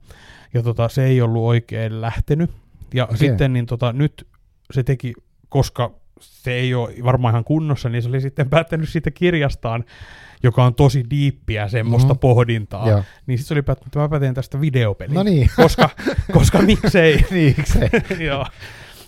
ja 0.54 0.62
tota, 0.62 0.88
se 0.88 1.04
ei 1.04 1.20
ollut 1.22 1.44
oikein 1.44 2.00
lähtenyt, 2.00 2.50
ja 2.94 3.04
Okei. 3.04 3.16
sitten 3.16 3.52
niin 3.52 3.66
tota, 3.66 3.92
nyt 3.92 4.26
se 4.72 4.82
teki, 4.82 5.12
koska 5.48 5.90
se 6.20 6.52
ei 6.52 6.74
ole 6.74 6.94
varmaan 7.04 7.32
ihan 7.32 7.44
kunnossa, 7.44 7.88
niin 7.88 8.02
se 8.02 8.08
oli 8.08 8.20
sitten 8.20 8.50
päättänyt 8.50 8.88
siitä 8.88 9.10
kirjastaan, 9.10 9.84
joka 10.44 10.64
on 10.64 10.74
tosi 10.74 11.04
diippiä 11.10 11.68
semmoista 11.68 12.06
Mhm. 12.06 12.12
mm-hmm. 12.12 12.20
pohdintaa, 12.20 12.88
Joo. 12.88 13.02
niin 13.26 13.38
sitten 13.38 13.48
se 13.48 13.54
oli 13.54 13.62
päättänyt, 13.62 13.96
että 13.96 14.08
mä 14.16 14.20
teen 14.20 14.34
tästä 14.34 14.60
videopelin, 14.60 15.14
No 15.14 15.22
niin. 15.22 15.50
koska, 15.56 15.90
koska 16.32 16.58
miksei, 16.72 17.24
Niiksei. 17.30 17.88
Joo, 18.26 18.46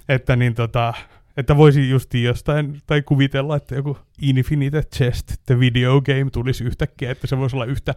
että 0.09 0.37
niin 0.37 0.55
tota, 0.55 0.95
että 1.37 1.57
voisi 1.57 1.91
justi 1.91 2.23
jostain, 2.23 2.81
tai 2.87 3.03
kuvitella, 3.03 3.57
että 3.57 3.75
joku 3.75 3.97
Infinite 4.23 4.83
Chest, 4.83 5.33
the 5.47 5.61
video 5.61 6.01
game, 6.01 6.27
tulisi 6.33 6.65
yhtäkkiä, 6.65 7.11
että 7.11 7.27
se 7.27 7.39
voisi 7.39 7.57
olla 7.57 7.65
yhtä... 7.65 7.95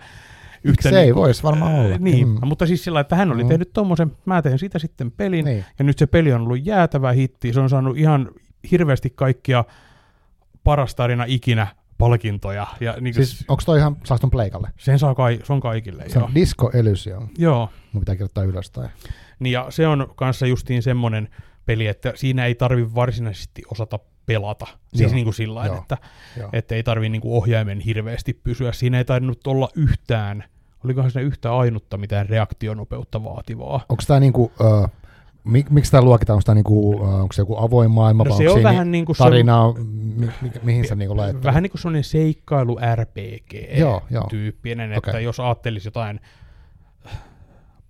yhtä 0.63 0.89
Se 0.89 0.97
ei 0.99 1.05
niinku- 1.05 1.19
voisi 1.21 1.43
varmaan 1.43 1.75
olla. 1.75 1.97
Niin, 1.97 2.27
Mm. 2.27 2.33
mm. 2.33 2.47
mutta 2.47 2.65
siis 2.67 2.83
sillä, 2.83 2.99
että 2.99 3.15
hän 3.15 3.31
oli 3.31 3.43
Mm. 3.43 3.49
tehnyt 3.49 3.73
tommosen, 3.73 4.11
mä 4.25 4.41
teen 4.41 4.59
siitä 4.59 4.79
sitten 4.79 5.11
pelin, 5.11 5.45
Niin. 5.45 5.65
ja 5.79 5.85
nyt 5.85 5.97
se 5.97 6.07
peli 6.07 6.33
on 6.33 6.41
ollut 6.41 6.65
jäätävä 6.65 7.11
hitti, 7.11 7.53
se 7.53 7.59
on 7.59 7.69
saanut 7.69 7.97
ihan 7.97 8.29
hirveästi 8.71 9.09
kaikkia 9.15 9.65
paras 10.63 10.95
tarina 10.95 11.23
ikinä 11.27 11.67
palkintoja, 11.99 12.67
ja 12.79 12.95
niin 13.01 13.13
Siis 13.13 13.45
onko 13.47 13.63
toi 13.65 13.79
ihan, 13.79 13.97
saaks 14.05 14.21
ton 14.21 14.31
pleikalle? 14.31 14.69
sen 14.79 14.99
saa 14.99 15.15
kai, 15.15 15.39
se 15.43 15.53
on 15.53 15.59
kaikille, 15.59 16.09
Se 16.09 16.19
joo. 16.19 16.25
on 16.27 16.35
Disco 16.35 16.71
Elysium. 16.73 17.27
Joo, 17.37 17.69
Mun 17.93 18.01
pitää 18.01 18.15
kirjoittaa 18.15 18.43
ylös 18.43 18.71
toi. 18.71 18.87
Niin 19.39 19.51
ja 19.53 19.65
se 19.69 19.87
on 19.87 20.13
kanssa 20.15 20.47
justiin 20.47 20.83
semmonen 20.83 21.29
peli, 21.65 21.87
että 21.87 22.13
siinä 22.15 22.45
ei 22.45 22.55
tarvi 22.55 22.95
varsinaisesti 22.95 23.61
osata 23.71 23.99
pelata. 24.25 24.65
Siis 24.65 25.01
Joo, 25.01 25.11
niin 25.13 25.23
kuin 25.23 25.33
sillä 25.33 25.65
joo, 25.65 25.77
että, 25.77 25.97
joo. 26.37 26.49
että 26.53 26.75
ei 26.75 26.83
tarvi 26.83 27.09
niin 27.09 27.21
kuin 27.21 27.33
ohjaimen 27.33 27.79
hirveästi 27.79 28.33
pysyä. 28.33 28.71
Siinä 28.71 28.97
ei 28.97 29.05
tainnut 29.05 29.47
olla 29.47 29.69
yhtään, 29.75 30.43
olikohan 30.83 31.11
siinä 31.11 31.27
yhtä 31.27 31.55
ainutta 31.55 31.97
mitään 31.97 32.29
reaktionopeutta 32.29 33.23
vaativaa. 33.23 33.85
Onko 33.89 34.03
tämä 34.07 34.19
niinku, 34.19 34.43
uh, 34.43 34.89
mik, 35.51 35.69
miksi 35.69 35.91
tämä 35.91 36.01
luokitaan, 36.03 36.35
onko 36.35 36.43
tämä 36.45 36.55
niinku, 36.55 36.89
uh, 36.89 37.13
onko 37.21 37.33
se 37.33 37.41
joku 37.41 37.57
avoin 37.57 37.91
maailma, 37.91 38.23
No 38.23 38.29
vai 38.29 38.37
se 38.37 38.49
onko 38.49 38.57
on 38.57 38.63
vähän 38.63 38.91
niin 38.91 39.05
kuin 39.05 39.15
tarina, 39.17 39.73
mi, 40.17 40.27
mi, 40.41 40.51
mihin 40.63 40.87
sä 40.87 40.95
niinku 40.95 41.17
laitat? 41.17 41.43
Vähän 41.43 41.63
niin 41.63 41.71
kuin 41.71 41.81
sellainen 41.81 42.03
seikkailu 42.03 42.77
RPG 42.95 43.77
Joo, 43.77 44.01
joo. 44.09 44.23
tyyppinen, 44.29 44.91
että 44.93 45.11
Okei. 45.11 45.23
jos 45.23 45.39
ajattelisi 45.39 45.87
jotain 45.87 46.19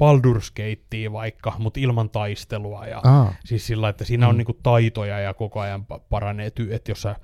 Baldur's 0.04 0.52
Gatea 0.56 1.12
vaikka, 1.12 1.54
mutta 1.60 1.80
ilman 1.80 2.10
taistelua 2.10 2.86
ja 2.88 3.02
Aa, 3.04 3.34
siis 3.46 3.68
sillä, 3.68 3.90
että 3.90 4.06
siinä 4.06 4.28
on 4.28 4.36
Mm. 4.36 4.38
niinku 4.38 4.54
taitoja 4.64 5.20
ja 5.20 5.34
koko 5.34 5.60
ajan 5.60 5.86
pa- 5.94 6.00
paranee, 6.10 6.50
ty- 6.50 6.74
että 6.74 6.92
jos 6.92 7.02
sä 7.02 7.16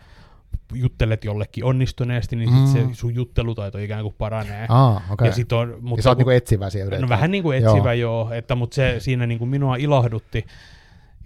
juttelet 0.74 1.24
jollekin 1.26 1.64
onnistuneesti, 1.66 2.36
niin 2.36 2.50
sit 2.50 2.60
Mm. 2.60 2.90
se 2.92 2.96
sun 2.96 3.16
juttelutaito 3.16 3.78
ikään 3.78 4.04
kuin 4.04 4.16
paranee. 4.18 4.66
aa 4.70 5.02
okei. 5.10 5.28
Ja 5.28 5.34
sit 5.34 5.52
on, 5.52 5.70
Ja 5.70 5.78
mutta 5.82 6.04
sä 6.04 6.10
oot 6.10 6.18
niinku 6.18 6.30
etsivä 6.30 6.70
siellä 6.70 7.00
No 7.00 7.10
vähän 7.10 7.32
niin 7.32 7.44
kuin 7.44 7.58
etsivä 7.58 7.94
joo, 7.94 8.24
joo 8.24 8.32
että, 8.34 8.56
mutta 8.56 8.76
se 8.76 8.96
siinä 9.00 9.28
niin 9.28 9.40
kuin 9.40 9.50
minua 9.50 9.76
ilahdutti 9.76 10.46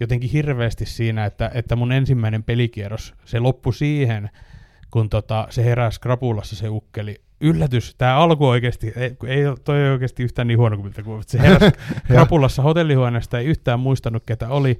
jotenkin 0.00 0.30
hirveästi 0.30 0.86
siinä, 0.86 1.24
että, 1.26 1.50
että 1.54 1.76
mun 1.76 1.92
ensimmäinen 1.92 2.42
pelikierros, 2.42 3.14
se 3.24 3.40
loppui 3.40 3.74
siihen, 3.74 4.30
kun 4.90 5.08
tota, 5.08 5.46
se 5.50 5.64
heräsi 5.64 6.00
krapulassa 6.00 6.56
se 6.56 6.68
ukkeli. 6.68 7.20
Yllätys, 7.40 7.94
tämä 7.98 8.16
alku 8.16 8.48
oikeasti, 8.48 8.92
ei, 8.96 9.16
ei 9.26 9.42
toi 9.64 9.78
ei 9.78 9.90
oikeasti 9.90 10.22
yhtään 10.22 10.48
niin 10.48 10.58
huono 10.58 10.76
kuin 10.76 10.86
miltä 10.86 11.02
kuulostaa. 11.02 11.40
Se 11.42 11.48
heräsi 11.48 11.72
krapulassa 12.06 12.62
hotellihuoneesta, 12.62 13.38
ei 13.38 13.46
yhtään 13.46 13.80
muistanut 13.80 14.22
ketä 14.26 14.48
oli. 14.48 14.78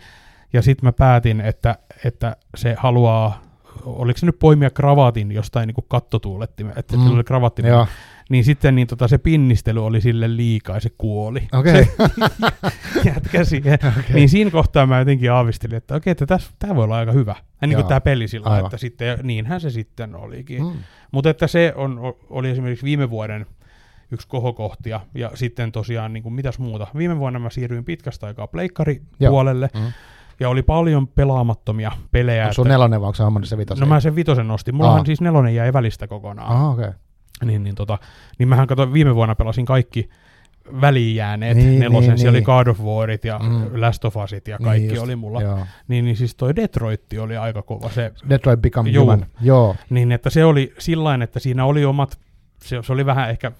Ja 0.52 0.62
sitten 0.62 0.86
mä 0.86 0.92
päätin, 0.92 1.40
että, 1.40 1.78
että 2.04 2.36
se 2.56 2.74
haluaa, 2.78 3.42
oliko 3.84 4.18
se 4.18 4.26
nyt 4.26 4.38
poimia 4.38 4.70
kravatin 4.70 5.32
jostain 5.32 5.66
niin 5.66 5.74
kuin 5.74 5.84
kattotuulettimen, 5.88 6.72
että 6.76 6.94
Mm. 6.96 7.00
mm. 7.00 7.04
sillä 7.04 7.16
oli 7.16 7.24
kravatti, 7.24 7.62
Joo, 7.66 7.86
niin 8.30 8.44
sitten 8.44 8.74
niin 8.74 8.86
tota, 8.86 9.08
se 9.08 9.18
pinnistely 9.18 9.86
oli 9.86 10.00
sille 10.00 10.36
liikaa 10.36 10.76
ja 10.76 10.80
se 10.80 10.90
kuoli. 10.98 11.48
okei. 11.52 11.86
Jätkä 13.04 13.44
siihen. 13.44 13.78
Okei. 13.98 14.14
Niin 14.14 14.28
siinä 14.28 14.50
kohtaa 14.50 14.86
mä 14.86 14.98
jotenkin 14.98 15.32
aavistelin, 15.32 15.76
että 15.76 15.94
okei, 15.94 16.10
että 16.10 16.38
tämä 16.58 16.74
voi 16.76 16.84
olla 16.84 16.96
aika 16.96 17.12
hyvä. 17.12 17.34
Ja 17.60 17.66
niin 17.66 17.76
kuin 17.76 17.86
tämä 17.86 18.00
peli 18.00 18.28
sillä 18.28 18.44
lailla, 18.44 18.56
Aivan. 18.56 18.66
että 18.68 18.76
sitten, 18.78 19.08
ja 19.08 19.16
niinhän 19.22 19.60
se 19.60 19.70
sitten 19.70 20.14
olikin. 20.14 20.62
Mm. 20.62 20.68
Mm. 20.68 20.78
Mutta 21.12 21.30
että 21.30 21.46
se 21.46 21.72
on, 21.76 22.00
oli 22.30 22.50
esimerkiksi 22.50 22.84
viime 22.84 23.10
vuoden 23.10 23.46
yksi 24.12 24.28
kohokohtia, 24.28 25.00
ja 25.14 25.30
sitten 25.34 25.72
tosiaan 25.72 26.12
niin 26.12 26.22
kuin 26.22 26.32
mitäs 26.32 26.58
muuta. 26.58 26.86
Viime 26.96 27.18
vuonna 27.18 27.38
mä 27.38 27.50
siirryin 27.50 27.84
pitkästä 27.84 28.26
aikaa 28.26 28.46
pleikkaripuolelle, 28.46 29.68
Mm. 29.74 29.92
Ja 30.40 30.48
oli 30.48 30.62
paljon 30.62 31.08
pelaamattomia 31.08 31.92
pelejä. 32.12 32.42
Onko 32.44 32.54
sun 32.54 32.68
nelonen 32.68 33.00
vai 33.00 33.06
onko 33.06 33.42
se 33.42 33.48
se 33.48 33.56
vitosen? 33.58 33.80
no 33.80 33.86
mä 33.94 34.00
sen 34.00 34.16
vitosen 34.16 34.48
nostin. 34.48 34.74
Mullahan 34.74 34.98
Aa. 34.98 35.04
siis 35.04 35.20
nelonen 35.20 35.54
jäi 35.54 35.72
välistä 35.72 36.06
kokonaan. 36.06 36.52
Aha, 36.52 36.70
okei. 36.70 36.90
Niin, 37.44 37.62
niin, 37.62 37.74
tota, 37.74 37.98
niin 38.38 38.48
mähän 38.48 38.66
katsoin, 38.66 38.92
viime 38.92 39.14
vuonna 39.14 39.34
pelasin 39.34 39.66
kaikki 39.66 40.08
väliin 40.80 41.16
jääneet 41.16 41.56
Niin, 41.56 41.66
niin, 41.68 41.80
nelosen. 41.80 42.08
niin, 42.10 42.18
Siellä 42.18 42.38
niin. 42.38 42.50
oli 42.50 42.64
God 42.64 42.66
of 42.66 42.80
Warit 42.80 43.24
ja 43.24 43.38
Mm. 43.38 43.80
Last 43.80 44.04
of 44.04 44.16
Usit 44.16 44.48
ja 44.48 44.58
kaikki 44.58 44.80
Niin 44.86 44.94
just, 44.94 45.04
oli 45.04 45.16
mulla. 45.16 45.42
Joo. 45.42 45.58
Niin, 45.88 46.04
niin 46.04 46.16
siis 46.16 46.34
toi 46.34 46.56
Detroitti 46.56 47.18
oli 47.18 47.36
aika 47.36 47.62
kova. 47.62 47.90
Se, 47.90 48.12
Detroit 48.28 48.60
Become 48.60 48.90
Juu. 48.90 49.02
Human. 49.04 49.26
Joo. 49.40 49.76
niin 49.90 50.12
että 50.12 50.30
se 50.30 50.44
oli 50.44 50.72
sillain, 50.78 51.22
että 51.22 51.40
siinä 51.40 51.64
oli 51.64 51.84
omat, 51.84 52.18
se, 52.64 52.78
se 52.82 52.92
oli 52.92 53.06
vähän 53.06 53.30
ehkä 53.30 53.52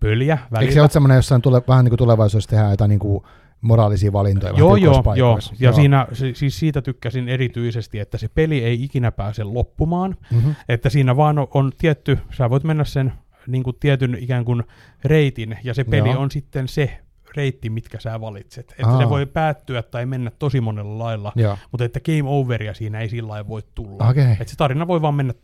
pöliä 0.00 0.38
välillä. 0.52 0.60
Eikö 0.60 0.72
se 0.72 0.80
ole 0.80 0.90
semmoinen, 0.90 1.16
jossa 1.16 1.40
tule, 1.40 1.62
vähän 1.68 1.84
niin 1.84 1.90
kuin 1.90 1.98
tulevaisuudessa 1.98 2.50
tehdään 2.50 2.70
jotain 2.70 2.88
niin 2.88 2.98
kuin 2.98 3.24
moraalisia 3.60 4.12
valintoja? 4.12 4.52
Joo, 4.56 4.76
joo, 4.76 5.02
joo. 5.16 5.38
Ja 5.60 5.72
siinä, 5.72 6.06
se, 6.12 6.34
siis 6.34 6.58
siitä 6.58 6.82
tykkäsin 6.82 7.28
erityisesti, 7.28 7.98
että 7.98 8.18
se 8.18 8.28
peli 8.28 8.64
ei 8.64 8.84
ikinä 8.84 9.12
pääse 9.12 9.44
loppumaan. 9.44 10.16
Mhm. 10.32 10.50
Että 10.68 10.90
siinä 10.90 11.16
vaan 11.16 11.38
on, 11.38 11.48
on 11.54 11.72
tietty, 11.78 12.18
sä 12.30 12.50
voit 12.50 12.64
mennä 12.64 12.84
sen 12.84 13.12
niin 13.46 13.62
kuin 13.62 13.76
tietyn 13.80 14.16
ikään 14.20 14.44
kuin 14.44 14.62
reitin, 15.04 15.58
ja 15.64 15.74
se 15.74 15.84
peli 15.84 16.10
Joo. 16.10 16.22
on 16.22 16.30
sitten 16.30 16.68
se 16.68 16.98
reitti, 17.36 17.70
mitkä 17.70 18.00
sä 18.00 18.20
valitset. 18.20 18.70
Että 18.70 18.88
Aa. 18.88 18.98
se 18.98 19.08
voi 19.08 19.26
päättyä 19.26 19.82
tai 19.82 20.06
mennä 20.06 20.30
tosi 20.38 20.60
monella 20.60 21.04
lailla, 21.04 21.32
Joo. 21.36 21.58
mutta 21.70 21.84
että 21.84 22.00
game 22.00 22.22
overia 22.26 22.74
siinä 22.74 23.00
ei 23.00 23.08
sillä 23.08 23.28
lailla 23.28 23.48
voi 23.48 23.62
tulla. 23.74 24.08
Okei. 24.08 24.32
Että 24.32 24.44
se 24.50 24.56
tarina 24.56 24.86
voi 24.86 25.02
vaan 25.02 25.14
mennä 25.14 25.34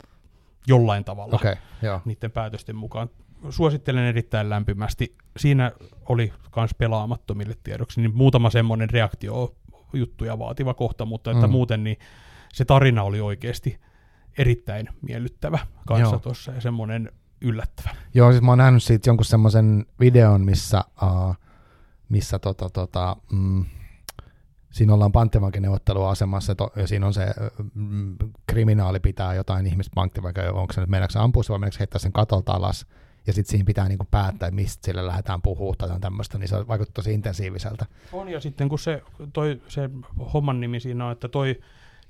jollain 0.67 1.03
tavalla 1.03 1.35
Okei, 1.35 1.55
joo. 1.81 2.01
niiden 2.05 2.31
päätösten 2.31 2.75
mukaan. 2.75 3.09
Suosittelen 3.49 4.03
erittäin 4.03 4.49
lämpimästi. 4.49 5.15
Siinä 5.37 5.71
oli 6.09 6.33
myös 6.55 6.73
pelaamattomille 6.77 7.55
tiedoksi 7.63 8.01
niin 8.01 8.15
muutama 8.15 8.49
semmoinen 8.49 8.89
reaktio 8.89 9.55
juttuja 9.93 10.39
vaativa 10.39 10.73
kohta, 10.73 11.05
mutta 11.05 11.31
että 11.31 11.47
Mm. 11.47 11.51
muuten 11.51 11.83
niin 11.83 11.97
se 12.53 12.65
tarina 12.65 13.03
oli 13.03 13.21
oikeasti 13.21 13.79
erittäin 14.37 14.89
miellyttävä 15.01 15.59
kanssa 15.87 16.19
tuossa 16.19 16.51
ja 16.51 16.61
semmoinen 16.61 17.11
yllättävä. 17.41 17.89
Joo, 18.13 18.31
siis 18.31 18.41
mä 18.43 18.51
oon 18.51 18.57
nähnyt 18.57 18.83
siitä 18.83 19.09
jonkun 19.09 19.25
semmoisen 19.25 19.85
videon, 19.99 20.45
missä, 20.45 20.83
uh, 21.03 21.35
missä 22.09 22.39
tota, 22.39 22.69
tota, 22.69 23.15
mm, 23.31 23.65
siinä 24.71 24.93
ollaan 24.93 25.11
panttivankin 25.11 25.61
neuvotteluasemassa 25.61 26.51
ja, 26.51 26.55
to, 26.55 26.71
ja 26.75 26.87
siinä 26.87 27.07
on 27.07 27.13
se 27.13 27.33
mm, 27.73 28.17
kriminaali 28.47 28.99
pitää 28.99 29.33
jotain 29.33 29.67
ihmistä 29.67 29.91
panttivankin, 29.95 30.49
onko 30.49 30.73
se 30.73 30.81
nyt 30.81 30.89
meneekö 30.89 31.13
se 31.13 31.19
vai 31.49 31.59
meneekö 31.59 31.77
heittää 31.79 31.99
sen 31.99 32.11
katolta 32.11 32.51
alas 32.51 32.85
ja 33.27 33.33
sitten 33.33 33.51
siinä 33.51 33.65
pitää 33.65 33.87
niinku 33.87 34.07
päättää, 34.11 34.47
että 34.47 34.55
mistä 34.55 34.85
sille 34.85 35.07
lähdetään 35.07 35.41
puhumaan 35.41 35.77
tai 35.77 35.99
tämmöistä, 35.99 36.37
niin 36.37 36.47
se 36.47 36.67
vaikuttaa 36.67 36.93
tosi 36.93 37.13
intensiiviseltä. 37.13 37.85
On 38.11 38.29
ja 38.29 38.39
sitten 38.39 38.69
kun 38.69 38.79
se, 38.79 39.01
toi, 39.33 39.61
se 39.67 39.89
homman 40.33 40.59
nimi 40.59 40.79
siinä 40.79 41.05
on, 41.05 41.11
että 41.11 41.27
toi 41.27 41.59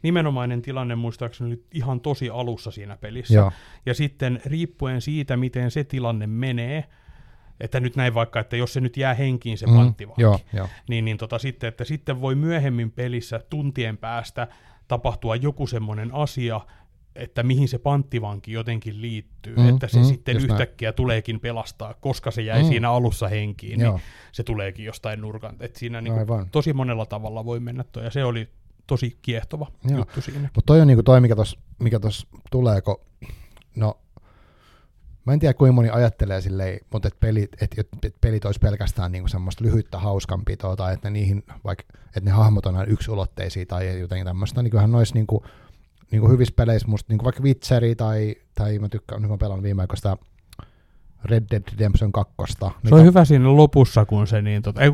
nimenomainen 0.01 0.61
tilanne 0.61 0.95
muistaakseni 0.95 1.47
oli 1.47 1.63
ihan 1.73 1.99
tosi 2.01 2.29
alussa 2.29 2.71
siinä 2.71 2.97
pelissä. 2.97 3.33
Joo, 3.33 3.51
Ja 3.85 3.93
sitten 3.93 4.41
riippuen 4.45 5.01
siitä, 5.01 5.37
miten 5.37 5.71
se 5.71 5.83
tilanne 5.83 6.27
menee, 6.27 6.83
että 7.59 7.79
nyt 7.79 7.95
näin 7.95 8.13
vaikka, 8.13 8.39
että 8.39 8.55
jos 8.55 8.73
se 8.73 8.81
nyt 8.81 8.97
jää 8.97 9.13
henkiin 9.13 9.57
se 9.57 9.65
Mm, 9.65 9.75
panttivanki, 9.75 10.21
joo, 10.21 10.39
joo. 10.53 10.67
niin, 10.89 11.05
niin 11.05 11.17
tota 11.17 11.39
sitten, 11.39 11.67
että 11.67 11.83
sitten 11.83 12.21
voi 12.21 12.35
myöhemmin 12.35 12.91
pelissä 12.91 13.39
tuntien 13.49 13.97
päästä 13.97 14.47
tapahtua 14.87 15.35
joku 15.35 15.67
semmoinen 15.67 16.13
asia, 16.13 16.61
että 17.15 17.43
mihin 17.43 17.67
se 17.67 17.77
panttivanki 17.77 18.51
jotenkin 18.51 19.01
liittyy, 19.01 19.55
Mm, 19.55 19.69
että 19.69 19.87
se 19.87 19.99
mm, 19.99 20.05
sitten 20.05 20.35
just 20.35 20.47
näin. 20.47 20.61
yhtäkkiä 20.61 20.93
tuleekin 20.93 21.39
pelastaa, 21.39 21.93
koska 21.93 22.31
se 22.31 22.41
jäi 22.41 22.63
Mm. 22.63 22.67
siinä 22.67 22.91
alussa 22.91 23.27
henkiin, 23.27 23.79
joo. 23.79 23.93
niin 23.93 24.01
se 24.31 24.43
tuleekin 24.43 24.85
jostain 24.85 25.21
nurkan. 25.21 25.55
että 25.59 25.79
siinä 25.79 26.01
niin 26.01 26.13
tosi 26.51 26.73
monella 26.73 27.05
tavalla 27.05 27.45
voi 27.45 27.59
mennä 27.59 27.83
toi, 27.91 28.03
ja 28.03 28.11
se 28.11 28.23
oli 28.23 28.49
tosi 28.87 29.17
kiehtova 29.21 29.67
Joo. 29.89 29.97
Juttu 29.99 30.21
siinä. 30.21 30.39
Mutta 30.41 30.61
toi 30.65 30.81
on 30.81 30.87
niinku 30.87 31.03
toi, 31.03 31.21
mikä 31.21 31.35
tuossa 31.35 31.59
mikä 31.79 31.99
tos 31.99 32.27
tulee, 32.51 32.81
kun, 32.81 32.97
no, 33.75 33.97
mä 35.25 35.33
en 35.33 35.39
tiedä 35.39 35.53
kuinka 35.53 35.73
moni 35.73 35.89
ajattelee 35.89 36.41
silleen, 36.41 36.79
mutta 36.93 37.07
et 37.07 37.19
pelit, 37.19 37.49
et, 37.61 37.75
et, 37.79 37.87
et 38.03 38.15
pelit 38.21 38.45
olisi 38.45 38.59
pelkästään 38.59 39.11
niinku 39.11 39.27
semmoista 39.27 39.63
lyhyttä 39.63 39.99
hauskanpitoa, 39.99 40.75
tai 40.75 40.93
että 40.93 41.09
niihin, 41.09 41.43
vaikka, 41.63 41.83
että 42.07 42.21
ne 42.21 42.31
hahmot 42.31 42.65
on 42.65 42.75
aina 42.75 42.91
yksulotteisia 42.91 43.65
tai 43.65 43.99
jotenkin 43.99 44.25
tämmöistä, 44.25 44.61
niin 44.61 44.71
kyllähän 44.71 44.91
noissa 44.91 45.15
niinku, 46.15 46.27
niinku 46.27 46.33
hyvissä 46.33 46.53
peleissä 46.55 46.87
musta, 46.87 47.11
niinku 47.13 47.25
vaikka 47.25 47.43
Witcheri 47.43 47.95
tai, 47.95 48.35
tai 48.55 48.79
mä 48.79 48.89
tykkään, 48.89 49.21
nyt 49.21 49.31
mä 49.31 49.37
pelaan 49.37 49.63
viime 49.63 49.81
aikoina 49.81 49.95
sitä 49.95 50.17
Red 51.25 51.43
Dead 51.51 51.63
Redemption 51.71 52.11
2. 52.11 52.33
Se 52.87 52.95
on 52.95 53.05
hyvä 53.05 53.25
siinä 53.25 53.55
lopussa, 53.57 54.05
kun 54.05 54.27
se 54.27 54.41
niin, 54.41 54.61
tota, 54.61 54.81
ei. 54.81 54.91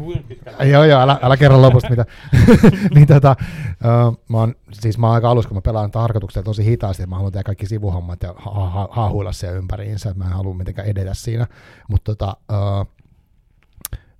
Joo, 0.69 0.83
joo, 0.83 1.01
älä, 1.01 1.19
älä 1.21 1.37
kerro 1.37 1.61
lopusta 1.61 1.89
mitä. 1.89 2.05
niin 2.95 3.07
tota, 3.07 3.35
uh, 3.39 4.17
mä 4.29 4.37
oon, 4.37 4.55
siis 4.73 4.97
mä 4.97 5.07
oon 5.07 5.15
aika 5.15 5.29
alussa, 5.29 5.49
kun 5.49 5.57
mä 5.57 5.61
pelaan 5.61 5.91
tarkoituksella 5.91 6.45
tosi 6.45 6.65
hitaasti, 6.65 7.03
että 7.03 7.09
mä 7.09 7.15
haluan 7.15 7.31
tehdä 7.31 7.43
kaikki 7.43 7.65
sivuhommat 7.65 8.23
ja 8.23 8.33
ha- 8.37 8.69
ha- 8.69 8.89
haahuilla 8.91 9.31
siellä 9.31 9.57
ympäriinsä, 9.57 10.09
että 10.09 10.23
mä 10.23 10.29
en 10.29 10.35
halua 10.35 10.53
mitenkään 10.53 10.87
edetä 10.87 11.13
siinä. 11.13 11.47
Mutta 11.87 12.15
tota, 12.15 12.37
uh, 12.51 12.87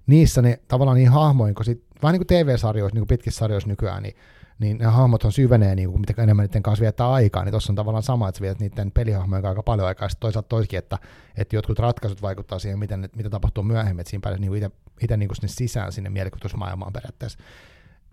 niissä 0.07 0.41
ne 0.41 0.59
tavallaan 0.67 0.97
niin 0.97 1.11
hahmoin, 1.11 1.55
kun 1.55 1.65
sit, 1.65 1.83
vähän 2.03 2.13
niin 2.13 2.27
kuin 2.27 2.45
TV-sarjoissa, 2.45 2.95
niin 2.95 3.01
kuin 3.01 3.17
pitkissä 3.17 3.39
sarjoissa 3.39 3.69
nykyään, 3.69 4.03
niin, 4.03 4.15
niin 4.61 4.85
hahmot 4.85 5.23
on 5.23 5.31
syvenee, 5.31 5.75
niin 5.75 5.89
kuin 5.89 6.01
mitä 6.01 6.23
enemmän 6.23 6.45
niiden 6.45 6.63
kanssa 6.63 6.81
viettää 6.81 7.11
aikaa, 7.11 7.43
niin 7.43 7.51
tuossa 7.51 7.71
on 7.71 7.75
tavallaan 7.75 8.03
sama, 8.03 8.29
että 8.29 8.37
sä 8.37 8.41
vietät 8.41 8.59
niiden 8.59 8.91
pelihahmojen 8.91 9.45
aika 9.45 9.63
paljon 9.63 9.87
aikaa, 9.87 10.09
sitten 10.09 10.21
toisaalta 10.21 10.47
toisikin, 10.47 10.79
että, 10.79 10.97
että 11.37 11.55
jotkut 11.55 11.79
ratkaisut 11.79 12.21
vaikuttaa 12.21 12.59
siihen, 12.59 12.79
miten, 12.79 13.09
mitä 13.15 13.29
tapahtuu 13.29 13.63
myöhemmin, 13.63 13.99
että 13.99 14.09
siinä 14.09 14.21
pääsee 14.21 14.39
niin 14.39 14.71
itse, 15.01 15.17
niin 15.17 15.35
sinne 15.35 15.47
sisään 15.47 15.91
sinne 15.91 16.09
mielikuvitusmaailmaan 16.09 16.93
periaatteessa. 16.93 17.39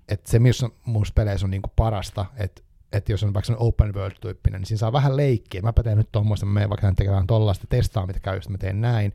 Että 0.08 0.30
se, 0.30 0.38
missä 0.38 0.68
muissa 0.84 1.14
peleissä 1.14 1.46
on 1.46 1.50
niin 1.50 1.62
kuin 1.62 1.72
parasta, 1.76 2.26
että 2.36 2.62
että 2.92 3.12
jos 3.12 3.24
on 3.24 3.34
vaikka 3.34 3.54
open 3.56 3.94
world-tyyppinen, 3.94 4.60
niin 4.60 4.66
siinä 4.66 4.78
saa 4.78 4.92
vähän 4.92 5.16
leikkiä. 5.16 5.62
Mäpä 5.62 5.82
teen 5.82 5.98
nyt 5.98 6.12
tuommoista, 6.12 6.46
mä 6.46 6.52
menen 6.52 6.70
vaikka 6.70 6.92
tekemään 6.92 7.26
tollaista, 7.26 7.66
testaa 7.68 8.06
mitä 8.06 8.20
käy, 8.20 8.42
sitten 8.42 8.52
mä 8.52 8.58
teen 8.58 8.80
näin. 8.80 9.14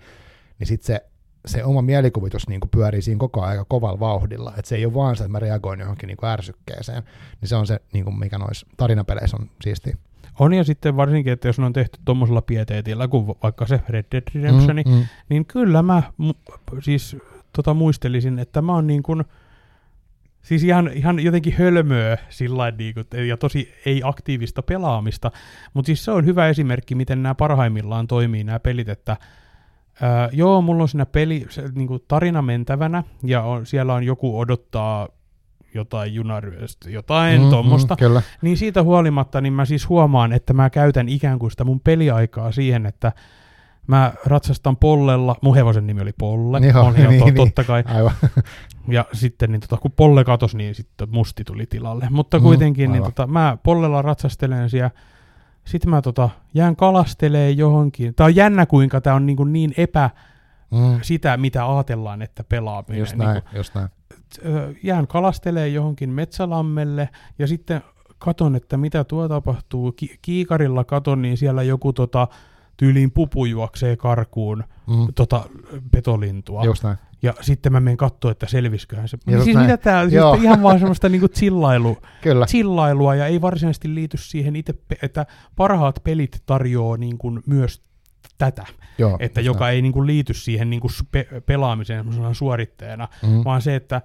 Niin 0.60 0.68
sitten 0.68 0.85
se, 0.85 1.05
se 1.45 1.64
oma 1.64 1.82
mielikuvitus 1.82 2.48
niin 2.48 2.60
kuin 2.60 2.70
pyörii 2.70 3.02
siinä 3.02 3.20
koko 3.20 3.41
ajan 3.41 3.52
aika 3.52 3.65
kovalla 3.65 3.99
vauhdilla. 3.99 4.53
Että 4.57 4.70
se 4.70 4.76
ei 4.76 4.86
ole 4.86 4.94
vaan 4.94 5.15
se, 5.15 5.24
että 5.24 5.32
mä 5.32 5.40
reagoin 5.40 5.80
johonkin 5.80 6.07
niin 6.07 6.18
kuin 6.18 6.30
ärsykkeeseen. 6.30 7.03
Niin 7.41 7.49
se 7.49 7.56
on 7.56 7.68
se, 7.68 7.80
niin 7.94 8.06
kuin 8.06 8.20
mikä 8.20 8.38
noissa 8.38 8.68
tarinapeleissä 8.78 9.38
on 9.38 9.49
siisti. 9.61 9.94
On 10.40 10.53
ja 10.53 10.64
sitten 10.64 10.98
varsinkin, 10.98 11.34
että 11.34 11.48
jos 11.48 11.60
ne 11.60 11.65
on 11.65 11.74
tehty 11.74 11.99
tuommoisella 12.06 12.41
pieteetillä 12.41 13.07
kuin 13.07 13.28
vaikka 13.44 13.68
se 13.68 13.82
Red 13.90 14.06
Dead 14.11 14.24
Redemption, 14.36 14.78
mm, 14.86 14.91
mm, 14.91 15.06
niin 15.30 15.45
kyllä 15.45 15.84
mä 15.84 16.03
mu- 16.22 16.80
siis 16.80 17.18
tota 17.56 17.74
muistelisin, 17.74 18.40
että 18.40 18.61
mä 18.61 18.74
oon 18.74 18.88
niin 18.88 19.03
kuin 19.03 19.24
Siis 20.44 20.64
ihan, 20.64 20.91
ihan 20.94 21.20
jotenkin 21.20 21.53
hölmöä 21.53 22.18
sillä 22.30 22.72
niin 22.72 22.94
kuin, 22.94 23.28
ja 23.28 23.38
tosi 23.38 23.74
ei 23.86 24.02
aktiivista 24.03 24.61
pelaamista, 24.61 25.32
mutta 25.74 25.86
siis 25.86 26.06
se 26.06 26.11
on 26.11 26.26
hyvä 26.26 26.48
esimerkki, 26.48 26.95
miten 26.95 27.24
nämä 27.24 27.36
parhaimmillaan 27.36 28.07
toimii 28.07 28.44
nämä 28.44 28.60
pelit, 28.60 28.90
että 28.90 29.18
ää, 30.02 30.30
joo, 30.32 30.61
mulla 30.61 30.82
on 30.84 30.90
siinä 30.90 31.06
peli, 31.06 31.45
se, 31.49 31.64
niin 31.76 31.88
kuin 31.88 32.03
tarina 32.07 32.41
mentävänä, 32.41 33.03
ja 33.24 33.41
on, 33.44 33.65
siellä 33.65 33.94
on 33.94 34.03
joku 34.03 34.40
odottaa 34.40 35.07
jotain 35.76 36.14
junaryöstä, 36.14 36.90
jotain 36.90 37.41
mm, 37.41 37.49
tuommoista, 37.49 37.94
Mm, 37.95 37.99
kyllä. 37.99 38.22
niin 38.41 38.57
siitä 38.57 38.84
huolimatta 38.84 39.41
niin 39.41 39.53
mä 39.53 39.65
siis 39.65 39.90
huomaan, 39.90 40.34
että 40.34 40.53
mä 40.53 40.70
käytän 40.70 41.10
ikään 41.10 41.40
kuin 41.40 41.52
sitä 41.52 41.64
mun 41.64 41.80
peliaikaa 41.80 42.52
siihen, 42.52 42.86
että 42.86 43.11
mä 43.88 44.14
ratsastan 44.26 44.78
pollella, 44.78 45.36
mun 45.41 45.56
hevosen 45.56 45.88
nimi 45.88 46.02
oli 46.02 46.11
Polle, 46.18 46.60
Joo, 46.60 46.86
on 46.86 46.94
niin, 47.10 47.20
to, 47.20 47.26
niin. 47.26 47.36
totta 47.36 47.64
kai, 47.64 47.84
Aivan. 47.88 48.11
ja 48.88 49.06
sitten 49.14 49.52
niin 49.52 49.61
tota, 49.61 49.78
kun 49.78 49.91
Polle 49.91 50.24
katosi, 50.24 50.57
niin 50.57 50.76
sitten 50.76 51.07
Musti 51.11 51.44
tuli 51.44 51.65
tilalle. 51.65 52.07
Mutta 52.10 52.38
Mm, 52.38 52.44
kuitenkin 52.44 52.91
niin 52.91 53.02
aivan. 53.03 53.14
tota, 53.14 53.28
mä 53.28 53.57
Pollella 53.64 54.02
ratsastelen 54.02 54.70
siellä. 54.70 54.91
Sitten 55.65 55.90
mä 55.90 56.02
tota, 56.02 56.30
jään 56.53 56.76
kalastelee 56.76 57.52
johonkin. 57.52 58.15
Tää 58.15 58.26
on 58.26 58.35
jännä, 58.35 58.65
kuinka 58.65 59.02
tää 59.02 59.15
on 59.15 59.26
niin, 59.26 59.35
kuin 59.38 59.53
niin 59.53 59.73
epä 59.77 60.10
Mm, 60.72 60.99
sitä, 61.02 61.38
mitä 61.38 61.73
ajatellaan, 61.76 62.22
että 62.22 62.44
pelaaminen. 62.44 62.99
just 62.99 63.15
niin 63.15 63.27
näin, 63.27 63.41
just 63.56 63.76
näin. 63.76 63.90
jään 64.84 65.07
kalastelee 65.07 65.68
johonkin 65.68 66.10
metsälammelle 66.10 67.10
ja 67.40 67.48
sitten 67.48 67.81
katon, 68.18 68.56
että 68.56 68.77
mitä 68.77 69.03
tuo 69.03 69.27
tapahtuu. 69.30 69.91
Ki- 69.91 70.18
kiikarilla 70.22 70.84
katon, 70.84 71.22
niin 71.22 71.38
siellä 71.38 71.64
joku 71.64 71.94
tota, 71.94 72.27
tyyliin 72.77 73.11
pupu 73.11 73.45
juoksee 73.45 73.95
karkuun 73.95 74.64
Mm, 74.88 75.07
tota, 75.15 75.44
petolintua. 75.91 76.64
just 76.65 76.84
näin. 76.84 76.98
Ja 77.24 77.34
sitten 77.41 77.72
mä 77.72 77.80
menen 77.80 77.98
katsoa, 77.98 78.32
että 78.32 78.48
selvisköhän 78.48 79.08
se. 79.08 79.18
Just 79.28 79.44
siis 79.44 79.56
näin. 79.56 79.68
mitä 79.68 79.78
tää 79.78 80.02
on? 80.02 80.10
Siis 80.10 80.44
ihan 80.44 80.64
vaan 80.64 80.80
semmoista 80.80 81.10
niinku 81.10 81.28
chillailu, 81.38 81.98
Kyllä. 82.22 82.45
chillailua 82.45 83.16
ja 83.16 83.28
ei 83.28 83.41
varsinaisesti 83.41 83.95
liity 83.95 84.18
siihen 84.18 84.56
itse, 84.56 84.74
että 85.02 85.26
parhaat 85.56 86.00
pelit 86.04 86.44
tarjoaa 86.45 86.98
niinku 86.98 87.40
myös 87.48 87.82
tätä, 88.38 88.66
Joo, 88.98 89.18
että 89.20 89.41
joka 89.41 89.70
ei 89.70 89.82
niinku 89.82 90.06
liity 90.06 90.34
siihen 90.34 90.70
niinku 90.70 90.88
pe- 91.12 91.28
pelaamiseen 91.45 92.06
suoritteena, 92.34 93.08
näin. 93.24 93.34
Mm, 93.34 93.44
vaan 93.45 93.62
se, 93.62 93.76
että 93.76 94.02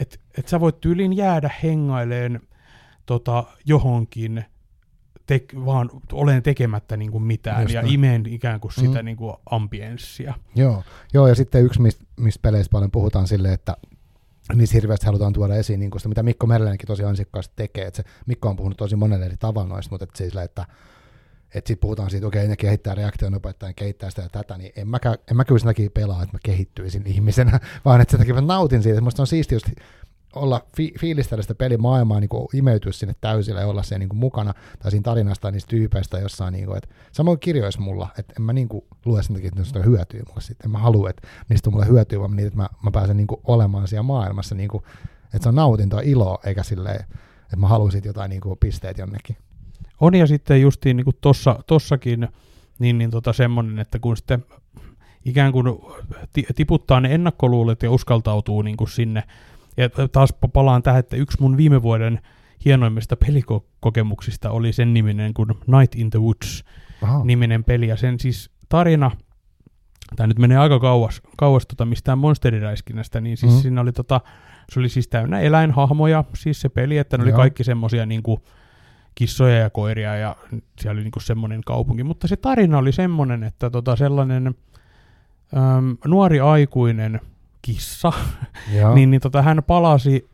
et, 0.00 0.20
et 0.38 0.48
sä 0.48 0.60
voit 0.60 0.80
tyylin 0.80 1.16
jäädä 1.16 1.50
hengaileen 1.62 2.40
tota, 3.06 3.44
johonkin, 3.64 4.44
te, 5.28 5.44
vaan 5.64 5.90
olen 6.12 6.42
tekemättä 6.42 6.96
niinku 6.96 7.18
mitään 7.20 7.62
Just 7.62 7.74
ja 7.74 7.82
näin. 7.82 7.94
imeen 7.94 8.26
ikään 8.26 8.60
kuin 8.60 8.72
sitä 8.72 8.98
Mm. 8.98 9.04
niinku 9.04 9.36
ambienssia. 9.50 10.34
Joo. 10.54 10.82
Joo, 11.14 11.26
ja 11.28 11.34
sitten 11.34 11.64
yksi, 11.64 11.82
mistä 11.82 12.04
mist 12.16 12.42
peleissä 12.42 12.70
paljon 12.70 12.90
puhutaan 12.90 13.26
silleen, 13.28 13.54
että 13.54 13.76
niissä 14.54 14.74
hirveästi 14.74 15.06
halutaan 15.06 15.32
tuoda 15.32 15.54
esiin 15.54 15.80
niin 15.80 15.90
sitä, 15.96 16.08
mitä 16.08 16.22
Mikko 16.22 16.46
Merlinenkin 16.46 16.86
tosi 16.86 17.04
ansiokkaasti 17.04 17.52
tekee. 17.56 17.86
Että 17.86 17.96
se, 18.02 18.08
Mikko 18.26 18.48
on 18.48 18.56
puhunut 18.56 18.76
tosi 18.78 18.96
monelle 18.96 19.26
eri 19.26 19.36
tavalla 19.36 19.68
noista, 19.68 19.90
mutta 19.90 20.04
että, 20.04 20.18
sillä, 20.18 20.42
että 20.42 20.66
että 21.54 21.68
sitten 21.68 21.80
puhutaan 21.80 22.10
siitä, 22.10 22.26
okei, 22.26 22.48
ne 22.48 22.56
kehittää 22.56 22.94
reaktionopeutta 22.94 23.66
ja 23.66 23.72
kehittää 23.72 24.10
sitä 24.10 24.22
ja 24.22 24.28
tätä, 24.28 24.58
niin 24.58 24.72
en 24.76 24.88
mä, 24.88 24.98
en 25.30 25.36
mä 25.36 25.44
kyllä 25.44 25.58
sen 25.58 25.66
takia 25.66 25.90
pelaa, 25.94 26.22
että 26.22 26.34
mä 26.34 26.38
kehittyisin 26.42 27.02
ihmisenä, 27.06 27.60
vaan 27.84 28.00
että 28.00 28.12
sen 28.12 28.18
takia 28.20 28.34
mä 28.34 28.40
nautin 28.40 28.82
siitä. 28.82 29.00
Musta 29.00 29.22
on 29.22 29.26
siistiä 29.26 29.56
just 29.56 29.66
olla 30.34 30.66
fi- 30.76 30.94
fiilistellä 31.00 31.42
sitä 31.42 31.54
pelimaailmaa, 31.54 32.20
niin 32.20 32.28
kuin 32.28 32.48
imeytyä 32.54 32.92
sinne 32.92 33.14
täysillä 33.20 33.60
ja 33.60 33.66
olla 33.66 33.82
siellä 33.82 34.06
niin 34.06 34.16
mukana, 34.16 34.54
tai 34.78 34.90
siinä 34.90 35.02
tarinasta 35.02 35.42
tai 35.42 35.52
niistä 35.52 35.68
tyypeistä 35.68 36.18
jossain, 36.18 36.52
niin 36.52 36.66
kuin, 36.66 36.76
että 36.76 36.88
samoin 37.12 37.38
kirjoissa 37.38 37.80
mulla, 37.80 38.08
että 38.18 38.34
en 38.38 38.42
mä 38.42 38.52
niin 38.52 38.68
kuin 38.68 38.84
lue 39.04 39.22
sen 39.22 39.34
takia, 39.34 39.48
että 39.48 39.60
niistä 39.60 39.78
on 39.78 39.84
hyötyä 39.84 40.22
mulle 40.28 40.40
sitten, 40.40 40.64
en 40.64 40.70
mä 40.70 40.78
halua, 40.78 41.10
että 41.10 41.28
niistä 41.48 41.70
on 41.70 41.74
mulle 41.74 41.86
hyötyä, 41.86 42.20
vaan 42.20 42.36
niin, 42.36 42.46
että 42.46 42.56
mä, 42.56 42.68
mä 42.82 42.90
pääsen 42.90 43.16
niin 43.16 43.26
kuin 43.26 43.40
olemaan 43.44 43.88
siellä 43.88 44.02
maailmassa, 44.02 44.54
niin 44.54 44.68
kuin, 44.68 44.82
että 45.24 45.42
se 45.42 45.48
on 45.48 45.54
nautintoa, 45.54 46.00
iloa, 46.00 46.38
eikä 46.44 46.62
silleen, 46.62 47.00
että 47.42 47.56
mä 47.56 47.68
haluan 47.68 47.92
sitten 47.92 48.10
jotain 48.10 48.28
niin 48.28 48.40
kuin 48.40 48.58
pisteet 48.58 48.98
jonnekin. 48.98 49.36
On 50.00 50.14
ja 50.14 50.26
sitten 50.26 50.60
justiin 50.60 50.96
niin 50.96 51.04
kuin 51.04 51.16
tossa, 51.20 51.58
tossakin 51.66 52.28
niin, 52.78 52.98
niin 52.98 53.10
tota 53.10 53.32
semmoinen, 53.32 53.78
että 53.78 53.98
kun 53.98 54.16
sitten 54.16 54.44
ikään 55.24 55.52
kuin 55.52 55.66
ti- 56.32 56.46
tiputtaa 56.54 57.00
ne 57.00 57.14
ennakkoluulet 57.14 57.82
ja 57.82 57.90
uskaltautuu 57.90 58.62
niin 58.62 58.76
kuin 58.76 58.88
sinne. 58.88 59.22
Ja 59.78 60.08
taas 60.08 60.30
pa- 60.34 60.50
palaan 60.52 60.82
tähän, 60.82 61.00
että 61.00 61.16
yksi 61.16 61.40
mun 61.40 61.56
viime 61.56 61.82
vuoden 61.82 62.20
hienoimmista 62.64 63.16
pelikokemuksista 63.16 64.50
oli 64.50 64.72
sen 64.72 64.94
niminen 64.94 65.34
kuin 65.34 65.48
Night 65.66 65.94
in 65.94 66.10
the 66.10 66.18
Woods 66.18 66.64
Aha. 67.02 67.24
niminen 67.24 67.64
peli. 67.64 67.88
Ja 67.88 67.96
sen 67.96 68.20
siis 68.20 68.50
tarina, 68.68 69.10
tämä 70.16 70.26
nyt 70.26 70.38
menee 70.38 70.58
aika 70.58 70.80
kauas, 70.80 71.22
kauas 71.36 71.66
tota 71.66 71.84
mistään 71.84 72.18
monsteriräiskinnästä, 72.18 73.20
niin 73.20 73.36
siis 73.36 73.52
Mhm. 73.52 73.58
mm. 73.58 73.62
siinä 73.62 73.80
oli 73.80 73.92
tota, 73.92 74.20
se 74.72 74.80
oli 74.80 74.88
siis 74.88 75.08
täynnä 75.08 75.40
eläinhahmoja, 75.40 76.24
siis 76.34 76.60
se 76.60 76.68
peli, 76.68 76.98
että 76.98 77.18
ne 77.18 77.22
oli 77.22 77.30
Joo. 77.30 77.36
kaikki 77.36 77.64
semmosia 77.64 78.06
niinku 78.06 78.40
kissoja 79.14 79.54
ja 79.58 79.70
koiria 79.70 80.16
ja 80.16 80.36
siellä 80.80 80.96
oli 80.98 81.02
niinku 81.02 81.20
semmoinen 81.20 81.60
kaupunki. 81.66 82.04
Mutta 82.04 82.28
se 82.28 82.36
tarina 82.36 82.78
oli 82.78 82.92
semmoinen, 82.92 83.42
että 83.44 83.70
tota 83.70 83.96
sellainen 83.96 84.46
äm, 84.46 85.96
nuori 86.06 86.40
aikuinen 86.40 87.20
kissa, 87.62 88.12
niin, 88.94 89.10
niin 89.10 89.20
tota, 89.20 89.42
hän 89.42 89.62
palasi, 89.66 90.30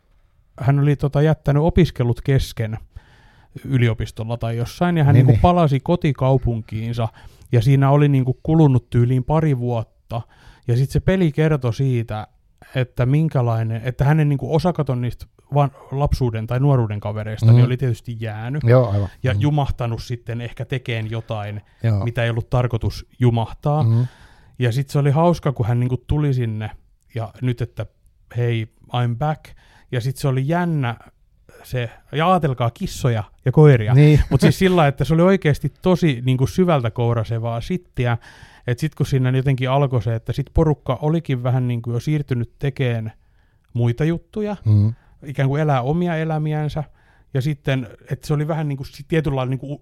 hän 0.60 0.78
oli 0.78 0.96
tota, 0.96 1.22
jättänyt 1.22 1.62
opiskelut 1.62 2.20
kesken 2.20 2.78
yliopistolla 3.64 4.36
tai 4.36 4.56
jossain, 4.56 4.96
ja 4.96 5.05
hän 5.05 5.12
Niin, 5.14 5.18
niin, 5.20 5.26
niin 5.26 5.34
niin. 5.34 5.42
palasi 5.42 5.80
kotikaupunkiinsa, 5.80 7.09
ja 7.52 7.62
siinä 7.62 7.90
oli 7.90 8.09
niin 8.09 8.24
kuin 8.24 8.38
kulunut 8.42 8.90
tyyliin 8.90 9.24
pari 9.24 9.59
vuotta, 9.59 10.22
ja 10.68 10.76
sitten 10.76 10.92
se 10.92 11.01
peli 11.01 11.32
kertoi 11.32 11.74
siitä, 11.74 12.26
että 12.74 13.06
minkälainen, 13.06 13.82
että 13.84 14.05
hänen 14.05 14.28
niin 14.28 14.38
kuin 14.38 14.52
osakaton 14.52 15.01
niistä 15.01 15.26
van, 15.55 15.70
lapsuuden 15.92 16.46
tai 16.46 16.60
nuoruuden 16.60 17.01
kavereista 17.01 17.46
Mm. 17.46 17.52
niin 17.55 17.66
oli 17.66 17.76
tietysti 17.76 18.16
jäänyt, 18.20 18.62
Joo, 18.64 18.90
aivan. 18.90 19.09
ja 19.22 19.34
Mm. 19.34 19.40
jumahtanut 19.40 20.02
sitten 20.02 20.40
ehkä 20.40 20.64
tekeen 20.64 21.10
jotain, 21.10 21.60
Joo. 21.82 22.05
mitä 22.05 22.24
ei 22.24 22.30
ollut 22.30 22.51
tarkoitus 22.51 23.06
jumahtaa, 23.18 23.82
Mm. 23.82 24.06
ja 24.59 24.72
sitten 24.72 24.92
se 24.92 24.98
oli 24.98 25.10
hauska, 25.10 25.52
kun 25.52 25.66
hän 25.66 25.80
niinku 25.80 25.96
tuli 26.06 26.34
sinne 26.34 26.70
ja 27.14 27.32
nyt, 27.42 27.60
että 27.60 27.86
hei, 28.36 28.68
I'm 28.86 29.16
back. 29.18 29.44
Ja 29.92 30.00
sitten 30.00 30.20
se 30.20 30.28
oli 30.28 30.48
jännä 30.48 30.96
se, 31.62 31.90
ja 32.12 32.30
ajatelkaa 32.32 32.70
kissoja 32.70 33.24
ja 33.44 33.52
koiria. 33.52 33.94
Niin. 33.94 34.20
Mutta 34.30 34.44
siis 34.44 34.58
sillä, 34.58 34.86
että 34.86 35.04
se 35.04 35.14
oli 35.14 35.22
oikeasti 35.22 35.72
tosi 35.82 36.22
niinku 36.24 36.46
syvältä 36.46 36.90
kourasevaa 36.90 37.60
sittiä. 37.60 38.18
Että 38.66 38.80
sitten 38.80 38.96
kun 38.96 39.06
siinä 39.06 39.30
jotenkin 39.30 39.70
alkoi 39.70 40.02
se, 40.02 40.14
että 40.14 40.32
sit 40.32 40.46
porukka 40.54 40.98
olikin 41.02 41.42
vähän 41.42 41.68
niinku 41.68 41.92
jo 41.92 42.00
siirtynyt 42.00 42.52
tekemään 42.58 43.12
muita 43.72 44.04
juttuja, 44.04 44.56
Mm. 44.64 44.94
ikään 45.26 45.48
kuin 45.48 45.62
elää 45.62 45.82
omia 45.82 46.16
elämiänsä. 46.16 46.84
Ja 47.34 47.40
sitten, 47.40 47.88
että 48.10 48.26
se 48.26 48.34
oli 48.34 48.48
vähän 48.48 48.68
niin 48.68 48.76
kuin 48.76 48.86
tietynlailla, 49.08 49.50
niin 49.50 49.58
kuin, 49.58 49.80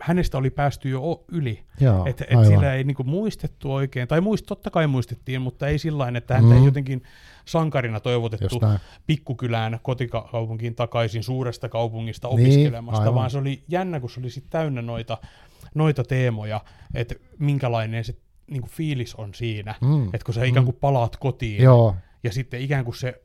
hänestä 0.00 0.38
oli 0.38 0.50
päästy 0.50 0.88
jo 0.88 1.24
yli. 1.32 1.64
Joo, 1.80 2.06
Että 2.06 2.24
et 2.28 2.44
sillä 2.46 2.74
ei 2.74 2.84
niinku 2.84 3.04
muistettu 3.04 3.72
oikein, 3.74 4.08
tai 4.08 4.20
muist, 4.20 4.46
totta 4.46 4.70
kai 4.70 4.86
muistettiin, 4.86 5.42
mutta 5.42 5.68
ei 5.68 5.78
sillä 5.78 6.12
että 6.16 6.34
häntä 6.34 6.50
Mm. 6.50 6.56
ei 6.58 6.64
jotenkin 6.64 7.02
sankarina 7.44 8.00
toivotettu 8.00 8.60
pikkukylään 9.06 9.78
kotikaupunkiin 9.82 10.74
takaisin 10.74 11.22
suuresta 11.22 11.68
kaupungista 11.68 12.28
Niin, 12.28 12.40
opiskelemasta, 12.46 13.00
aivan. 13.02 13.14
vaan 13.14 13.30
se 13.30 13.38
oli 13.38 13.62
jännä, 13.68 14.00
kun 14.00 14.10
se 14.10 14.20
oli 14.20 14.30
sit 14.30 14.44
täynnä 14.50 14.82
noita, 14.82 15.18
noita 15.74 16.04
teemoja, 16.04 16.60
että 16.94 17.14
minkälainen 17.38 18.04
se 18.04 18.14
niinku 18.50 18.68
fiilis 18.68 19.14
on 19.14 19.34
siinä, 19.34 19.74
Mm. 19.80 20.04
että 20.04 20.24
kun 20.24 20.34
sä 20.34 20.44
ikään 20.44 20.64
kuin 20.64 20.76
palaat 20.80 21.16
kotiin, 21.16 21.62
Joo, 21.62 21.94
ja 22.24 22.32
sitten 22.32 22.60
ikään 22.60 22.84
kuin 22.84 22.94
se 22.96 23.22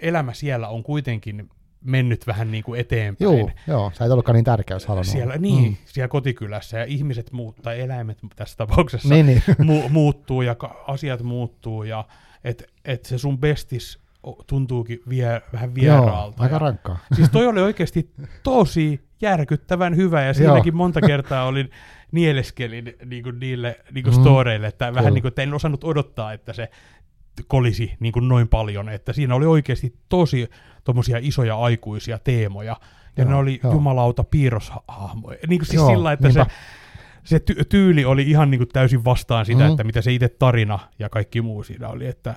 elämä 0.00 0.32
siellä 0.32 0.68
on 0.68 0.82
kuitenkin 0.82 1.50
mennyt 1.84 2.26
vähän 2.26 2.50
niin 2.50 2.64
kuin 2.64 2.80
eteenpäin. 2.80 3.38
joo, 3.38 3.50
joo, 3.66 3.90
sä 3.94 4.04
et 4.04 4.10
ollutkaan 4.10 4.34
niin 4.34 4.44
tärkeä, 4.44 4.74
jos 4.74 4.86
halunnut. 4.86 5.06
Siellä, 5.12 5.36
niin, 5.36 5.64
Mm. 5.70 5.76
siellä 5.84 6.08
kotikylässä 6.08 6.78
ja 6.78 6.84
ihmiset 6.84 7.32
muut, 7.32 7.56
tai 7.62 7.80
eläimet 7.80 8.18
tässä 8.36 8.56
tapauksessa 8.56 9.08
Niin, 9.08 9.26
niin. 9.26 9.42
mu- 9.68 9.88
muuttuu 9.88 10.42
ja 10.42 10.54
ka- 10.54 10.84
asiat 10.86 11.22
muuttuu 11.22 11.82
ja 11.84 12.04
että 12.44 12.64
et 12.84 13.04
se 13.04 13.18
sun 13.18 13.38
bestis 13.38 13.98
tuntuukin 14.46 15.00
vie, 15.08 15.42
vähän 15.52 15.74
vieraalta. 15.74 16.36
Joo, 16.38 16.44
aika 16.44 16.54
ja, 16.54 16.58
rankkaa. 16.58 16.98
siis 17.16 17.30
toi 17.30 17.46
oli 17.46 17.60
oikeasti 17.60 18.10
tosi 18.42 19.00
järkyttävän 19.22 19.96
hyvä 19.96 20.22
ja 20.22 20.34
siinäkin 20.34 20.76
monta 20.76 21.00
kertaa 21.00 21.44
olin 21.46 21.70
nieleskelin 22.12 22.94
niin 23.04 23.22
kuin 23.22 23.40
niille 23.40 23.80
niin 23.94 24.04
kuin 24.04 24.16
Mm. 24.16 24.20
storeille, 24.20 24.66
että 24.66 24.84
vähän 24.84 24.94
Kyllä. 25.04 25.10
niin 25.10 25.22
kuin, 25.22 25.28
että 25.28 25.42
en 25.42 25.54
osannut 25.54 25.84
odottaa, 25.84 26.32
että 26.32 26.52
se 26.52 26.70
kolisi 27.48 27.92
niin 28.00 28.12
kuin 28.12 28.28
noin 28.28 28.48
paljon, 28.48 28.88
että 28.88 29.12
siinä 29.12 29.34
oli 29.34 29.46
oikeasti 29.46 29.94
tosi 30.08 30.48
tommosia 30.84 31.18
isoja 31.20 31.58
aikuisia 31.58 32.18
teemoja, 32.18 32.76
ja 33.16 33.22
Joo, 33.24 33.30
ne 33.30 33.36
oli 33.36 33.60
joo. 33.64 33.72
jumalauta 33.72 34.24
piirroshahmoja. 34.24 35.38
Niin 35.48 35.58
kuin 35.60 35.66
siis 35.66 35.74
Joo, 35.74 35.88
sillä, 35.90 36.12
että 36.12 36.30
se, 36.30 36.38
niinpä. 36.38 36.54
se 37.24 37.38
ty- 37.38 37.64
tyyli 37.68 38.04
oli 38.04 38.22
ihan 38.30 38.50
niin 38.50 38.58
kuin 38.58 38.68
täysin 38.68 39.04
vastaan 39.04 39.46
sitä, 39.46 39.64
Mm. 39.64 39.70
että 39.70 39.84
mitä 39.84 40.02
se 40.02 40.12
itse 40.12 40.28
tarina 40.28 40.78
ja 40.98 41.08
kaikki 41.08 41.42
muu 41.42 41.62
siinä 41.62 41.88
oli, 41.88 42.06
että, 42.06 42.34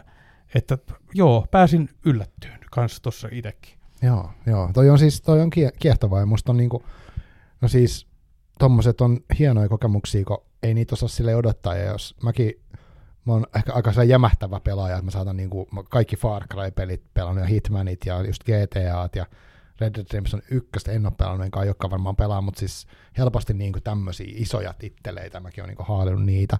että 0.55 0.77
joo, 1.13 1.47
pääsin 1.51 1.89
yllättyyn 2.05 2.59
kanssa 2.71 3.01
tuossa 3.03 3.27
itsekin. 3.31 3.73
Joo, 4.01 4.29
joo. 4.45 4.69
Toi 4.73 4.89
on 4.89 4.99
siis 4.99 5.21
toi 5.21 5.41
on 5.41 5.49
kie- 5.49 5.71
kiehtovaa 5.79 6.19
ja 6.19 6.25
musta 6.25 6.51
on 6.51 6.57
niinku, 6.57 6.83
no 7.61 7.67
siis 7.67 8.07
tommoset 8.59 9.01
on 9.01 9.17
hienoja 9.39 9.69
kokemuksia, 9.69 10.25
kun 10.25 10.43
ei 10.63 10.73
niitä 10.73 10.95
osaa 10.95 11.09
sille 11.09 11.35
odottaa 11.35 11.75
ja 11.75 11.85
jos 11.91 12.15
mäkin 12.23 12.53
mä 13.25 13.33
oon 13.33 13.45
ehkä 13.55 13.73
aika 13.73 14.03
jämähtävä 14.03 14.59
pelaaja, 14.59 14.95
että 14.95 15.05
mä 15.05 15.11
saatan 15.11 15.37
niinku, 15.37 15.67
mä 15.71 15.83
kaikki 15.83 16.15
Far 16.15 16.43
Cry-pelit 16.53 17.03
pelannut 17.13 17.43
ja 17.43 17.47
Hitmanit 17.47 18.05
ja 18.05 18.21
just 18.21 18.43
GTAt 18.43 19.15
ja 19.15 19.25
Red 19.81 19.93
Dead 19.95 20.05
Redemption 20.13 20.41
1 20.51 20.91
en 20.91 21.05
ole 21.05 21.13
pelannut, 21.17 21.45
enkä 21.45 21.59
aiokkaan 21.59 21.91
varmaan 21.91 22.15
pelaa, 22.15 22.41
mutta 22.41 22.59
siis 22.59 22.87
helposti 23.17 23.53
niinku 23.53 23.79
tämmöisiä 23.79 24.33
isoja 24.35 24.73
titteleitä, 24.73 25.39
mäkin 25.39 25.61
oon 25.61 25.67
niinku 25.69 25.83
haalinnut 25.83 26.25
niitä. 26.25 26.57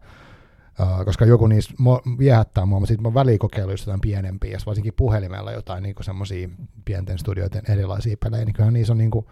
Uh, 0.80 1.06
koska 1.06 1.26
joku 1.26 1.48
niistä 1.48 1.74
viehättää 2.18 2.66
mua, 2.66 2.80
mutta 2.80 2.88
sitten 2.88 3.12
mä 3.12 3.14
väliin 3.14 3.40
kokeillut 3.40 3.80
jotain 3.80 4.02
pienempiä, 4.02 4.52
ja 4.52 4.60
varsinkin 4.66 4.94
puhelimella 4.94 5.52
jotain 5.52 5.84
niinku 5.84 6.04
semmoisia 6.04 6.50
pienten 6.86 7.20
studioiden 7.20 7.62
erilaisia 7.70 8.18
pelejä, 8.24 8.46
niin 8.46 8.54
kyllähän 8.54 8.74
niissä 8.74 8.94
on 8.94 8.98
niinku, 8.98 9.32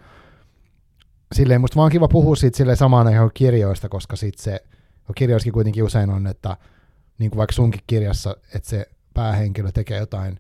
silleen 1.36 1.62
musta 1.62 1.76
vaan 1.76 1.92
kiva 1.92 2.08
puhua 2.08 2.36
siitä 2.36 2.58
silleen 2.58 2.78
samaan 2.78 3.08
aikaan 3.08 3.32
kirjoista, 3.34 3.90
koska 3.90 4.16
sitten 4.16 4.44
se, 4.44 4.64
kirjoissakin 5.16 5.54
kuitenkin 5.54 5.84
usein 5.84 6.10
on, 6.10 6.28
että 6.28 6.58
niin 7.20 7.32
kuin 7.32 7.38
vaikka 7.38 7.54
sunkin 7.54 7.82
kirjassa, 7.88 8.36
että 8.56 8.70
se 8.70 8.90
päähenkilö 9.14 9.72
tekee 9.72 9.98
jotain 9.98 10.40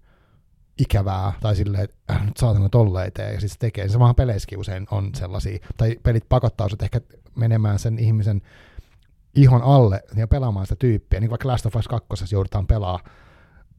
ikävää, 0.77 1.33
tai 1.41 1.55
silleen, 1.55 1.83
että 1.83 1.95
äh, 2.11 2.25
nyt 2.25 2.37
saatana 2.37 2.69
tolleen 2.69 3.11
tee, 3.13 3.33
ja 3.33 3.39
sitten 3.39 3.49
se 3.49 3.59
tekee. 3.59 3.89
Samahan 3.89 4.15
peleissäkin 4.15 4.59
usein 4.59 4.87
on 4.91 5.09
sellaisia, 5.15 5.57
tai 5.77 5.95
pelit 6.03 6.29
pakottaa 6.29 6.69
sut 6.69 6.81
ehkä 6.81 7.01
menemään 7.35 7.79
sen 7.79 7.99
ihmisen 7.99 8.41
ihon 9.35 9.61
alle 9.61 10.03
ja 10.15 10.27
pelaamaan 10.27 10.65
sitä 10.65 10.75
tyyppiä, 10.75 11.19
niin 11.19 11.27
kuin 11.27 11.31
vaikka 11.31 11.47
Last 11.47 11.65
of 11.65 11.75
Us 11.75 11.87
2 11.87 12.07
joudutaan 12.31 12.67
pelaa 12.67 12.99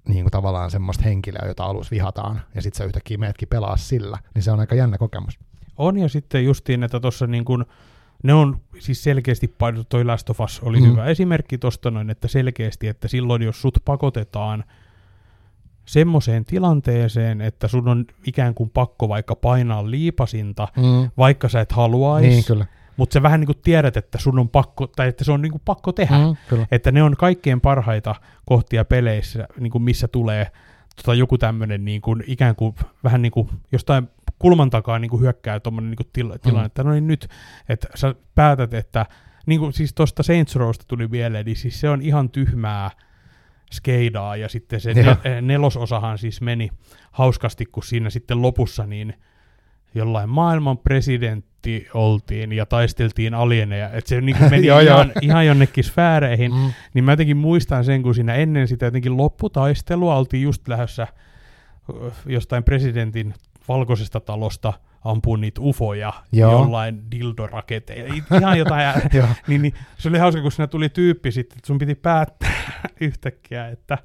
niin 0.08 0.24
kuin 0.24 0.30
tavallaan 0.30 0.70
semmoista 0.70 1.04
henkilöä, 1.04 1.44
jota 1.46 1.64
alus 1.64 1.90
vihataan, 1.90 2.40
ja 2.54 2.62
sitten 2.62 2.78
sä 2.78 2.84
yhtäkkiä 2.84 3.18
meetkin 3.18 3.48
pelaa 3.48 3.76
sillä, 3.76 4.18
niin 4.34 4.42
se 4.42 4.50
on 4.50 4.60
aika 4.60 4.74
jännä 4.74 4.98
kokemus. 4.98 5.38
On, 5.76 5.98
ja 5.98 6.08
sitten 6.08 6.44
justiin, 6.44 6.82
että 6.82 7.00
tuossa 7.00 7.26
niin 7.26 7.44
kuin, 7.44 7.64
ne 8.22 8.34
on 8.34 8.60
siis 8.78 9.02
selkeästi 9.02 9.48
painottu, 9.48 9.86
toi 9.88 10.04
Last 10.04 10.30
of 10.30 10.40
Us 10.40 10.60
oli 10.60 10.80
mm. 10.80 10.86
hyvä 10.86 11.04
esimerkki 11.06 11.58
tuosta 11.58 11.90
noin, 11.90 12.10
että 12.10 12.28
selkeästi, 12.28 12.88
että 12.88 13.08
silloin 13.08 13.42
jos 13.42 13.62
sut 13.62 13.78
pakotetaan 13.84 14.64
semmoiseen 15.84 16.44
tilanteeseen, 16.44 17.40
että 17.40 17.68
sun 17.68 17.88
on 17.88 18.04
ikään 18.26 18.54
kuin 18.54 18.70
pakko 18.70 19.08
vaikka 19.08 19.34
painaa 19.34 19.90
liipasinta, 19.90 20.68
mm. 20.76 21.10
vaikka 21.18 21.48
sä 21.48 21.60
et 21.60 21.72
haluaisi, 21.72 22.28
niin, 22.28 22.44
kyllä. 22.44 22.66
mutta 22.96 23.14
sä 23.14 23.22
vähän 23.22 23.40
niin 23.40 23.46
kuin 23.46 23.58
tiedät, 23.62 23.96
että 23.96 24.18
sun 24.18 24.38
on 24.38 24.48
pakko, 24.48 24.86
tai 24.86 25.08
että 25.08 25.24
se 25.24 25.32
on 25.32 25.42
niin 25.42 25.52
kuin 25.52 25.62
pakko 25.64 25.92
tehdä. 25.92 26.18
Mm, 26.18 26.36
kyllä. 26.48 26.66
Että 26.70 26.92
ne 26.92 27.02
on 27.02 27.16
kaikkein 27.16 27.60
parhaita 27.60 28.14
kohtia 28.46 28.84
peleissä, 28.84 29.48
niin 29.60 29.70
kuin 29.70 29.82
missä 29.82 30.08
tulee 30.08 30.50
tota, 31.02 31.14
joku 31.14 31.38
tämmöinen 31.38 31.84
niin 31.84 32.00
kuin, 32.00 32.24
ikään 32.26 32.56
kuin 32.56 32.74
vähän 33.04 33.22
niin 33.22 33.32
kuin 33.32 33.48
jostain 33.72 34.08
kulman 34.38 34.70
takaa 34.70 34.98
niin 34.98 35.10
kuin 35.10 35.22
hyökkää 35.22 35.60
tuommoinen 35.60 35.90
niin 35.90 36.10
tila, 36.12 36.38
tilanne, 36.38 36.62
mm. 36.62 36.66
että 36.66 36.84
no 36.84 36.92
niin 36.92 37.06
nyt, 37.06 37.28
että 37.68 37.88
sä 37.94 38.14
päätät, 38.34 38.74
että 38.74 39.06
niin 39.46 39.60
kuin 39.60 39.72
siis 39.72 39.94
tuosta 39.94 40.22
Saints 40.22 40.56
Rowsta 40.56 40.84
tuli 40.88 41.08
mieleen, 41.08 41.46
niin 41.46 41.56
siis 41.56 41.80
se 41.80 41.88
on 41.88 42.02
ihan 42.02 42.30
tyhmää 42.30 42.90
skeidaa, 43.72 44.36
ja 44.36 44.48
sitten 44.48 44.80
se 44.80 44.94
ne, 44.94 45.40
nelososahan 45.40 46.18
siis 46.18 46.40
meni 46.40 46.70
hauskasti, 47.12 47.66
kun 47.66 47.82
siinä 47.82 48.10
sitten 48.10 48.42
lopussa 48.42 48.86
niin 48.86 49.14
jollain 49.94 50.28
maailman 50.28 50.78
presidentti 50.78 51.88
oltiin 51.94 52.52
ja 52.52 52.66
taisteltiin 52.66 53.34
alieneja, 53.34 53.90
että 53.90 54.08
se 54.08 54.20
niin 54.20 54.36
meni 54.50 54.66
joo, 54.66 54.80
ihan, 54.80 55.12
ihan 55.22 55.46
jonnekin 55.46 55.84
sfääreihin, 55.84 56.54
mm. 56.54 56.72
niin 56.94 57.04
mä 57.04 57.12
jotenkin 57.12 57.36
muistan 57.36 57.84
sen, 57.84 58.02
kun 58.02 58.14
siinä 58.14 58.34
ennen 58.34 58.68
sitä 58.68 58.86
jotenkin 58.86 59.16
lopputaistelua 59.16 60.16
oltiin 60.16 60.42
just 60.42 60.68
lähdössä 60.68 61.06
jostain 62.26 62.64
presidentin 62.64 63.34
valkoisesta 63.68 64.20
talosta 64.20 64.72
ampuu 65.04 65.36
niitä 65.36 65.60
ufoja 65.60 66.12
Joo. 66.32 66.52
jollain 66.52 67.10
dildoraketeilla, 67.10 68.14
ihan 68.36 68.58
jotain. 68.58 69.02
niin, 69.48 69.62
niin, 69.62 69.74
se 69.98 70.08
oli 70.08 70.18
hauska, 70.18 70.42
kun 70.42 70.52
siinä 70.52 70.66
tuli 70.66 70.88
tyyppi 70.88 71.32
sitten, 71.32 71.58
että 71.58 71.66
sun 71.66 71.78
piti 71.78 71.94
päättää 71.94 72.82
yhtäkkiä, 73.00 73.68
että 73.68 73.98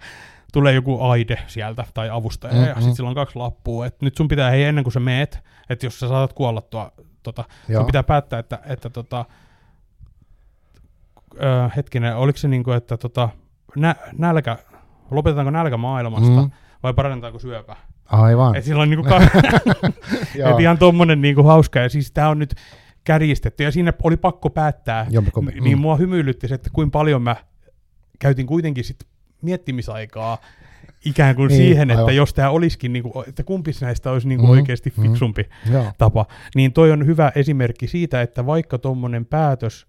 tulee 0.56 0.74
joku 0.74 1.02
aide 1.02 1.38
sieltä 1.48 1.86
tai 1.94 2.10
avustaja, 2.10 2.54
mm-hmm. 2.54 2.68
ja 2.68 2.76
sitten 2.76 2.96
sillä 2.96 3.10
on 3.10 3.16
kaksi 3.16 3.36
lappua, 3.36 3.86
että 3.86 4.06
nyt 4.06 4.16
sun 4.16 4.28
pitää, 4.28 4.50
hei 4.50 4.64
ennen 4.64 4.84
kuin 4.84 4.92
sä 4.94 5.00
meet, 5.00 5.40
että 5.70 5.86
jos 5.86 6.00
sä 6.00 6.08
saatat 6.08 6.34
kuolla 6.34 6.62
tuo, 6.62 6.92
tota, 7.24 7.44
sun 7.76 7.86
pitää 7.86 8.04
päättää, 8.04 8.40
että, 8.40 8.60
että 8.66 8.90
tota, 8.90 9.26
ö, 11.34 11.70
hetkinen, 11.76 12.16
oliko 12.16 12.38
se 12.38 12.48
niin 12.48 12.64
kuin, 12.64 12.78
että 12.78 12.98
tota, 12.98 13.30
nä, 13.76 13.96
nälkä, 14.18 14.58
lopetetaanko 15.12 15.52
nälkä 15.52 15.78
maailmasta, 15.78 16.42
mm. 16.42 16.52
vai 16.84 16.94
parannetaanko 16.94 17.40
syöpä? 17.40 17.76
Aivan. 18.06 18.56
Et 18.56 18.64
silloin 18.64 18.90
niinku 18.90 19.06
ka- 19.10 19.22
et 20.52 20.60
ihan 20.60 20.78
tommonen 20.78 21.22
niinku 21.22 21.44
hauska, 21.44 21.80
ja 21.80 21.90
siis 21.90 22.12
tää 22.12 22.30
on 22.30 22.40
nyt 22.40 22.56
kärjistetty, 23.04 23.64
ja 23.64 23.72
siinä 23.72 23.94
oli 24.04 24.18
pakko 24.18 24.50
päättää, 24.50 25.06
Jompiku, 25.10 25.42
mm. 25.42 25.52
niin 25.62 25.78
mua 25.78 25.96
hymyilytti 25.96 26.48
se, 26.48 26.56
että 26.56 26.70
kuinka 26.74 27.00
paljon 27.00 27.22
mä 27.22 27.36
käytin 28.20 28.48
kuitenkin 28.48 28.84
sit 28.84 29.15
miettimisaikaa 29.42 30.38
ikään 31.06 31.36
kuin 31.36 31.48
niin, 31.48 31.58
siihen, 31.58 31.92
aivan. 31.92 32.04
että 32.04 32.12
jos 32.12 32.34
tämä 32.34 32.50
olisikin, 32.50 32.94
niin 32.94 33.04
kuin, 33.04 33.30
että 33.30 33.44
kumpi 33.44 33.72
näistä 33.82 34.12
olisi 34.12 34.28
niin 34.28 34.40
kuin 34.40 34.50
mm, 34.50 34.58
oikeasti 34.58 34.94
mm. 34.98 35.04
fiksumpi 35.04 35.50
mm, 35.70 35.74
tapa, 35.98 36.26
niin 36.56 36.74
toi 36.74 36.92
on 36.92 37.06
hyvä 37.06 37.32
esimerkki 37.36 37.88
siitä, 37.88 38.22
että 38.22 38.46
vaikka 38.46 38.78
tuommoinen 38.78 39.26
päätös 39.26 39.88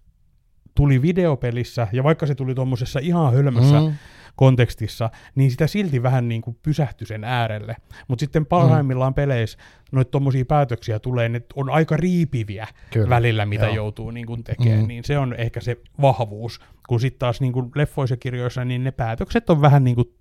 tuli 0.77 1.01
videopelissä, 1.01 1.87
ja 1.91 2.03
vaikka 2.03 2.25
se 2.25 2.35
tuli 2.35 2.55
tuommoisessa 2.55 2.99
ihan 2.99 3.33
hölmössä 3.33 3.79
mm 3.79 3.93
kontekstissa, 4.37 5.09
niin 5.35 5.51
sitä 5.51 5.67
silti 5.67 6.03
vähän 6.03 6.29
niin 6.29 6.41
kuin 6.41 6.57
pysähtyi 6.63 7.07
sen 7.07 7.23
äärelle. 7.23 7.75
Mutta 8.07 8.19
sitten 8.19 8.45
parhaimmillaan 8.45 9.11
mm. 9.11 9.15
peleissä 9.15 9.57
noita 9.91 10.11
tuommoisia 10.11 10.45
päätöksiä 10.45 10.99
tulee, 10.99 11.29
ne 11.29 11.41
on 11.55 11.69
aika 11.69 11.97
riipiviä 11.97 12.67
Kyllä. 12.93 13.09
välillä, 13.09 13.45
mitä 13.45 13.65
Joo. 13.65 13.75
joutuu 13.75 14.11
niin 14.11 14.27
kuin 14.27 14.43
tekemään, 14.43 14.81
mm. 14.81 14.87
niin 14.87 15.03
se 15.03 15.17
on 15.17 15.35
ehkä 15.37 15.61
se 15.61 15.77
vahvuus. 16.01 16.59
Kun 16.87 16.99
sitten 16.99 17.19
taas 17.19 17.41
niin 17.41 17.53
kuin 17.53 17.71
leffoissa 17.75 18.17
kirjoissa, 18.17 18.65
niin 18.65 18.83
ne 18.83 18.91
päätökset 18.91 19.49
on 19.49 19.61
vähän 19.61 19.83
niin 19.83 19.95
kuin 19.95 20.13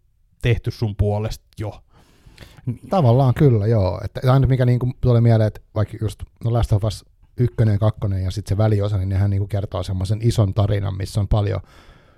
tehty 0.42 0.70
sun 0.70 0.96
puolesta 0.96 1.44
jo. 1.58 1.82
Tavallaan 2.90 3.34
kyllä, 3.34 3.66
joo. 3.66 4.00
Että 4.04 4.32
aina 4.32 4.46
mikä 4.46 4.66
niin 4.66 4.78
kuin 4.78 4.92
tulee 5.00 5.20
mieleen, 5.20 5.48
että 5.48 5.60
vaikka 5.74 5.96
just 6.00 6.22
no 6.44 6.52
Last 6.52 6.72
of 6.72 6.84
Us 6.84 7.04
ykkönen, 7.36 7.78
kakkonen 7.78 8.24
ja 8.24 8.30
sitten 8.30 8.56
se 8.56 8.58
väliosa, 8.58 8.96
niin 8.96 9.08
nehän 9.08 9.30
niin 9.30 9.40
kuin 9.40 9.48
kertoo 9.48 9.82
semmoisen 9.82 10.18
ison 10.22 10.54
tarinan, 10.54 10.96
missä 10.96 11.20
on 11.20 11.28
paljon 11.28 11.60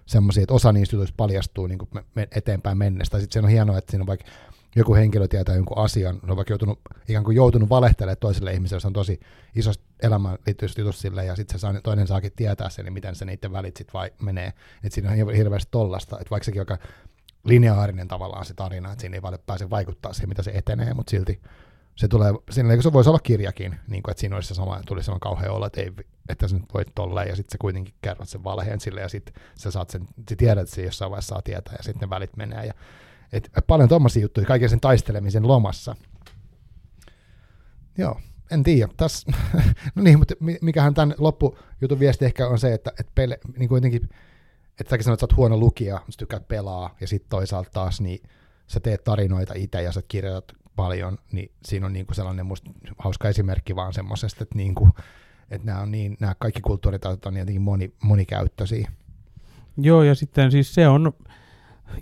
semmoisia, 0.06 0.42
että 0.42 0.54
osa 0.54 0.72
niistä 0.72 0.96
jutuista 0.96 1.14
paljastuu 1.16 1.66
niin 1.66 1.78
kuin 1.78 1.90
eteenpäin 2.32 2.78
mennessä. 2.78 3.20
Sitten 3.20 3.42
se 3.42 3.46
on 3.46 3.52
hienoa, 3.52 3.78
että 3.78 3.90
siinä 3.90 4.02
on 4.02 4.06
vaikka 4.06 4.26
joku 4.76 4.94
henkilö 4.94 5.28
tietää 5.28 5.54
jonkun 5.54 5.78
asian, 5.78 6.20
on 6.28 6.36
vaikka 6.36 6.52
joutunut, 6.52 6.80
ikään 7.08 7.24
kuin 7.24 7.36
joutunut 7.36 7.68
valehtelemaan 7.68 8.16
toiselle 8.20 8.52
ihmiselle, 8.52 8.80
se 8.80 8.86
on 8.86 8.92
tosi 8.92 9.20
iso 9.56 9.70
elämään 10.02 10.38
liittyvistä 10.46 10.80
jutusta 10.80 11.00
sille, 11.00 11.24
ja 11.24 11.36
sitten 11.36 11.58
se 11.58 11.66
toinen 11.82 12.06
saakin 12.06 12.32
tietää 12.36 12.70
sen, 12.70 12.84
niin 12.84 12.92
miten 12.92 13.14
se 13.14 13.24
niiden 13.24 13.52
välit 13.52 13.76
sitten 13.76 13.92
vai 13.92 14.10
menee. 14.22 14.52
Että 14.84 14.94
siinä 14.94 15.10
on 15.10 15.34
hirveästi 15.34 15.68
tollasta, 15.70 16.16
että 16.20 16.30
vaikka 16.30 16.44
sekin 16.44 16.60
aika 16.60 16.78
lineaarinen 17.44 18.08
tavallaan 18.08 18.44
se 18.44 18.54
tarina, 18.54 18.92
että 18.92 19.00
siinä 19.00 19.14
ei 19.14 19.22
vaan 19.22 19.38
pääse 19.46 19.70
vaikuttaa 19.70 20.12
siihen, 20.12 20.28
mitä 20.28 20.42
se 20.42 20.50
etenee, 20.50 20.94
mutta 20.94 21.10
silti 21.10 21.40
se 21.98 22.08
tulee, 22.08 22.32
siinä 22.50 22.82
se 22.82 22.92
voisi 22.92 23.10
olla 23.10 23.18
kirjakin, 23.18 23.76
niin 23.88 24.02
kuin, 24.02 24.10
että 24.10 24.20
siinä 24.20 24.36
olisi 24.36 24.48
se 24.48 24.54
sama, 24.54 24.80
tuli 24.86 25.02
sellainen 25.02 25.20
kauhean 25.20 25.54
olla, 25.54 25.66
että, 25.66 25.80
ei, 25.80 25.92
että 26.28 26.48
sä 26.48 26.56
nyt 26.56 26.74
voit 26.74 26.88
tolleen, 26.94 27.28
ja 27.28 27.36
sitten 27.36 27.52
sä 27.52 27.58
kuitenkin 27.60 27.94
kerrot 28.02 28.28
sen 28.28 28.44
valheen 28.44 28.80
sille, 28.80 29.00
ja 29.00 29.08
sitten 29.08 29.34
sä 29.54 29.70
saat 29.70 29.90
sen, 29.90 30.06
sä 30.30 30.36
tiedät, 30.36 30.62
että 30.62 30.74
se 30.74 30.82
jossain 30.82 31.10
vaiheessa 31.10 31.28
saa 31.28 31.42
tietää, 31.42 31.74
ja 31.78 31.82
sitten 31.82 32.00
ne 32.00 32.10
välit 32.10 32.36
menee, 32.36 32.66
ja 32.66 32.74
et, 33.32 33.50
paljon 33.66 33.88
tuommoisia 33.88 34.22
juttuja, 34.22 34.46
kaiken 34.46 34.68
sen 34.68 34.80
taistelemisen 34.80 35.48
lomassa. 35.48 35.96
Joo, 37.98 38.20
en 38.50 38.62
tiedä. 38.62 38.92
Täs, 38.96 39.26
no 39.94 40.02
niin, 40.02 40.18
mutta 40.18 40.34
mikähän 40.60 40.94
tämän 40.94 41.14
loppujutun 41.18 41.98
viesti 41.98 42.24
ehkä 42.24 42.48
on 42.48 42.58
se, 42.58 42.74
että, 42.74 42.90
että 43.00 43.12
pele, 43.14 43.38
niin 43.56 43.68
kuitenkin, 43.68 44.08
että 44.80 44.90
säkin 44.90 45.04
sanoit, 45.04 45.16
että 45.16 45.22
sä 45.22 45.32
oot 45.32 45.36
huono 45.36 45.56
lukija, 45.56 46.00
sä 46.08 46.18
tykkäät 46.18 46.48
pelaa, 46.48 46.96
ja 47.00 47.06
sitten 47.06 47.30
toisaalta 47.30 47.70
taas 47.72 48.00
niin 48.00 48.22
sä 48.66 48.80
teet 48.80 49.04
tarinoita 49.04 49.54
itse 49.56 49.82
ja 49.82 49.92
sä 49.92 50.02
kirjoitat 50.08 50.57
paljon, 50.78 51.18
niin 51.32 51.50
siinä 51.64 51.86
on 51.86 51.92
niinku 51.92 52.14
sellainen 52.14 52.46
musta 52.46 52.70
hauska 52.98 53.28
esimerkki 53.28 53.76
vaan 53.76 53.92
semmoisesta, 53.92 54.42
että, 54.42 54.58
niinku, 54.58 54.88
että 55.50 55.66
nämä, 55.66 55.80
on 55.80 55.90
niin, 55.90 56.16
nämä 56.20 56.34
kaikki 56.38 56.60
kulttuuritautit 56.60 57.26
on 57.26 57.36
jotenkin 57.36 57.62
moni, 57.62 57.92
monikäyttöisiä. 58.02 58.90
Joo, 59.76 60.02
ja 60.02 60.14
sitten 60.14 60.50
siis 60.50 60.74
se 60.74 60.88
on 60.88 61.12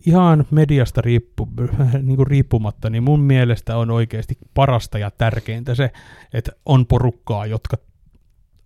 ihan 0.07 0.47
mediasta 0.51 1.01
riippu, 1.01 1.49
niin 2.03 2.17
kuin 2.17 2.27
riippumatta, 2.27 2.91
niin 2.91 3.03
mun 3.03 3.21
mielestä 3.21 3.77
on 3.77 3.91
oikeasti 3.91 4.39
parasta 4.55 4.99
ja 4.99 5.11
tärkeintä 5.11 5.75
se, 5.75 5.91
että 6.33 6.53
on 6.67 6.87
porukkaa, 6.87 7.47
jotka 7.47 7.77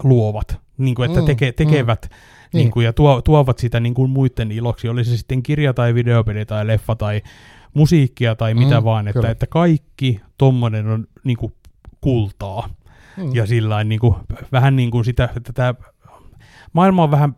luovat, 0.04 0.60
niin 0.78 0.94
kuin, 0.94 1.10
että 1.10 1.20
mm, 1.20 1.26
teke, 1.26 1.52
tekevät 1.52 2.08
mm. 2.10 2.58
niin 2.58 2.70
kuin, 2.70 2.84
ja 2.84 2.92
tuo, 2.92 3.22
tuovat 3.22 3.58
sitä 3.58 3.80
niin 3.80 3.94
kuin 3.94 4.10
muiden 4.10 4.52
iloksi, 4.52 4.88
oli 4.88 5.04
se 5.04 5.16
sitten 5.16 5.42
kirja 5.42 5.74
tai 5.74 5.94
videopeli 5.94 6.46
tai 6.46 6.66
leffa 6.66 6.96
tai 6.96 7.22
musiikkia 7.74 8.34
tai 8.34 8.54
mitä 8.54 8.80
mm, 8.80 8.84
vaan, 8.84 9.08
että, 9.08 9.30
että 9.30 9.46
kaikki 9.46 10.20
tommonen 10.38 10.86
on 10.86 11.06
niin 11.24 11.36
kuin 11.36 11.52
kultaa. 12.00 12.68
Mm. 13.16 13.34
Ja 13.34 13.46
sillä 13.46 13.84
niin 13.84 14.00
kuin, 14.00 14.14
vähän 14.52 14.76
niin 14.76 14.90
kuin 14.90 15.04
sitä, 15.04 15.28
että 15.36 15.52
tämä 15.52 15.74
maailma 16.72 17.02
on 17.02 17.10
vähän 17.10 17.34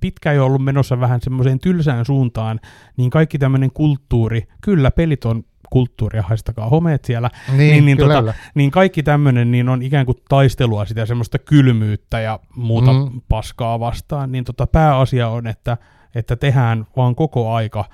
pitkään 0.00 0.36
jo 0.36 0.46
ollut 0.46 0.64
menossa 0.64 1.00
vähän 1.00 1.20
semmoiseen 1.20 1.60
tylsään 1.60 2.04
suuntaan, 2.04 2.60
niin 2.96 3.10
kaikki 3.10 3.38
tämmöinen 3.38 3.70
kulttuuri, 3.70 4.48
kyllä 4.60 4.90
pelit 4.90 5.24
on 5.24 5.44
kulttuuria, 5.70 6.22
haistakaa 6.22 6.68
homeet 6.68 7.04
siellä, 7.04 7.30
Niin, 7.48 7.58
niin, 7.58 7.84
niin, 7.84 7.96
kyllä. 7.96 8.14
tota, 8.14 8.34
niin 8.54 8.70
kaikki 8.70 9.02
tämmöinen 9.02 9.50
niin 9.50 9.68
on 9.68 9.82
ikään 9.82 10.06
kuin 10.06 10.18
taistelua 10.28 10.84
sitä 10.84 11.06
semmoista 11.06 11.38
kylmyyttä 11.38 12.20
ja 12.20 12.40
muuta 12.56 12.92
mm. 12.92 13.20
paskaa 13.28 13.80
vastaan, 13.80 14.32
niin 14.32 14.44
tota, 14.44 14.66
pääasia 14.66 15.28
on, 15.28 15.46
että, 15.46 15.76
että 16.14 16.36
tehdään 16.36 16.86
vaan 16.96 17.14
koko 17.14 17.54
aika 17.54 17.84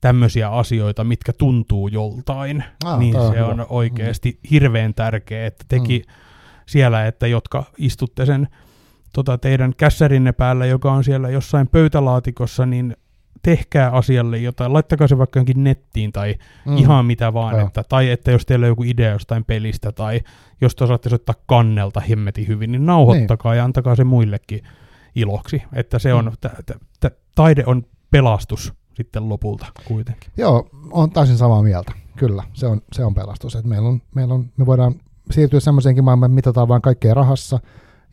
tämmöisiä 0.00 0.48
asioita, 0.50 1.04
mitkä 1.04 1.32
tuntuu 1.32 1.88
joltain, 1.88 2.64
Ah, 2.84 2.98
niin 2.98 3.16
on 3.16 3.32
se 3.32 3.38
hyvä. 3.38 3.46
on 3.46 3.66
oikeasti 3.68 4.38
hirveän 4.50 4.94
tärkeä, 4.94 5.46
että 5.46 5.64
teki 5.68 6.02
Mm. 6.06 6.12
siellä, 6.66 7.06
että 7.06 7.26
jotka 7.26 7.64
istutte 7.78 8.26
sen 8.26 8.48
tota, 9.12 9.38
teidän 9.38 9.72
kässärinne 9.76 10.32
päällä, 10.32 10.66
joka 10.66 10.92
on 10.92 11.04
siellä 11.04 11.28
jossain 11.28 11.68
pöytälaatikossa, 11.68 12.66
niin 12.66 12.96
tehkää 13.42 13.90
asialle 13.90 14.38
jotain, 14.38 14.72
laittakaa 14.72 15.08
se 15.08 15.18
vaikka 15.18 15.38
jonkin 15.38 15.64
nettiin 15.64 16.12
tai 16.12 16.34
Mm. 16.64 16.72
mm. 16.72 16.78
ihan 16.78 17.06
mitä 17.06 17.32
vaan, 17.32 17.56
Joo. 17.56 17.66
että, 17.66 17.84
tai 17.88 18.10
että 18.10 18.30
jos 18.30 18.46
teillä 18.46 18.64
on 18.64 18.68
joku 18.68 18.82
idea 18.82 19.12
jostain 19.12 19.44
pelistä 19.44 19.92
tai 19.92 20.20
jos 20.60 20.74
te 20.74 20.84
osaatte 20.84 21.08
soittaa 21.08 21.34
kannelta 21.46 22.00
hemmetin 22.00 22.48
hyvin, 22.48 22.72
niin 22.72 22.86
nauhoittakaa 22.86 23.54
ja 23.54 23.64
antakaa 23.64 23.96
se 23.96 24.04
muillekin 24.04 24.60
iloksi, 25.14 25.62
että 25.72 25.98
se 25.98 26.14
on, 26.14 26.24
Mm. 26.24 26.32
tä, 26.40 26.50
tä, 26.66 26.74
tä, 27.00 27.10
taide 27.34 27.62
on 27.66 27.82
pelastus 28.10 28.72
sitten 28.98 29.28
lopulta 29.28 29.66
kuitenkin. 29.84 30.32
Joo, 30.36 30.68
on 30.90 31.10
täysin 31.10 31.36
samaa 31.36 31.62
mieltä. 31.62 31.92
Kyllä, 32.16 32.44
se 32.52 32.66
on, 32.66 32.80
se 32.92 33.04
on 33.04 33.14
pelastus. 33.14 33.56
Et 33.56 33.64
meillä 33.64 33.88
on, 33.88 34.02
meillä 34.14 34.34
on, 34.34 34.50
me 34.56 34.66
voidaan 34.66 34.94
siirtyä 35.30 35.60
semmoiseenkin 35.60 36.04
maailmaan, 36.04 36.30
mitataan 36.30 36.68
vain 36.68 36.82
kaikkea 36.82 37.14
rahassa 37.14 37.60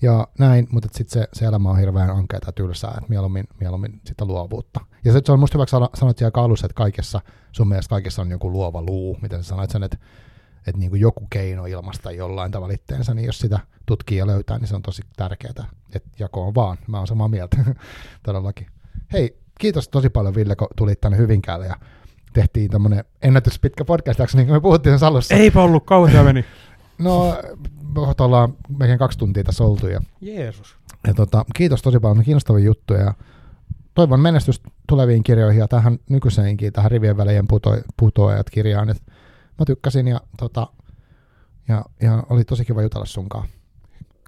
ja 0.01 0.27
näin, 0.39 0.67
mutta 0.71 0.89
sitten 0.91 1.21
se, 1.21 1.27
se 1.33 1.45
elämä 1.45 1.69
on 1.69 1.79
hirveän 1.79 2.09
ankeata 2.09 2.47
ja 2.47 2.51
tylsää, 2.51 2.91
että 2.91 3.09
mieluummin, 3.09 3.45
mieluummin 3.59 4.01
sitä 4.05 4.25
luovuutta. 4.25 4.79
Ja 5.05 5.13
se, 5.13 5.21
se 5.25 5.31
on 5.31 5.39
musta 5.39 5.57
hyvä, 5.57 5.65
kun 5.65 5.89
sanoit 5.93 6.17
siellä 6.17 6.43
alussa, 6.43 6.65
että 6.65 6.75
kaikessa, 6.75 7.21
sun 7.51 7.67
mielestä 7.67 7.89
kaikessa 7.89 8.21
on 8.21 8.31
joku 8.31 8.51
luova 8.51 8.81
luu, 8.81 9.17
miten 9.21 9.43
sä 9.43 9.49
sanoit 9.49 9.69
sen, 9.69 9.83
että, 9.83 9.97
että 10.67 10.79
niin 10.79 10.89
kuin 10.89 11.01
joku 11.01 11.27
keino 11.29 11.65
ilmasta 11.65 12.11
jollain 12.11 12.51
tavalla 12.51 12.73
itteensä, 12.73 13.13
niin 13.13 13.25
jos 13.25 13.39
sitä 13.39 13.59
tutkii 13.85 14.17
ja 14.17 14.27
löytää, 14.27 14.57
niin 14.57 14.67
se 14.67 14.75
on 14.75 14.81
tosi 14.81 15.01
tärkeää, 15.15 15.65
että 15.95 16.09
jako 16.19 16.47
on 16.47 16.55
vaan. 16.55 16.77
Mä 16.87 16.97
oon 16.97 17.07
samaa 17.07 17.27
mieltä, 17.27 17.57
todellakin. 18.25 18.67
Hei, 19.13 19.44
kiitos 19.60 19.90
tosi 19.90 20.10
paljon 20.10 20.36
Ville, 20.36 20.56
kun 20.56 20.68
tulit 20.76 21.02
tänne 21.02 21.18
Hyvinkäälle 21.18 21.65
ja 21.65 21.76
tehtiin 22.34 22.72
tämmönen 22.72 23.06
ennätyspitkä 23.22 23.86
podcast 23.86 24.19
jakso, 24.19 24.38
niin 24.38 24.48
kuin 24.48 24.56
me 24.56 24.61
puhuttiin 24.61 24.99
sen 24.99 25.07
alussa. 25.07 25.36
Eipä 25.36 25.64
ollut, 25.64 25.86
kauan 25.86 26.11
tämä 26.11 26.23
meni. 26.23 26.45
No, 26.98 27.38
ollaan 28.19 28.53
melkein 28.77 28.99
kaksi 28.99 29.18
tuntia 29.18 29.44
tässä 29.44 29.64
oltu 29.64 29.88
ja, 29.88 30.02
Jeesus. 30.22 30.76
ja 31.07 31.14
tota, 31.14 31.45
kiitos 31.56 31.82
tosi 31.82 31.99
paljon, 31.99 32.26
kiinnostavia 32.26 32.65
juttuja 32.65 32.99
ja 32.99 33.14
toivon 33.94 34.19
menestystä 34.19 34.69
tuleviin 34.88 35.23
kirjoihin 35.23 35.60
ja 35.60 35.68
tähän 35.68 35.99
nykyiseenkin, 36.10 36.73
tähän 36.73 36.91
rivien 36.91 37.18
välien 37.18 37.48
puto, 37.48 37.77
putoajat 37.98 38.49
kirjaan. 38.49 38.90
Et 38.90 39.02
mä 39.60 39.65
tykkäsin 39.65 40.07
ja, 40.07 40.22
tota, 40.38 40.68
ja, 41.68 41.86
ja 42.02 42.23
oli 42.30 42.44
tosi 42.44 42.65
kiva 42.65 42.82
jutella 42.82 43.06
sunkaan. 43.06 43.48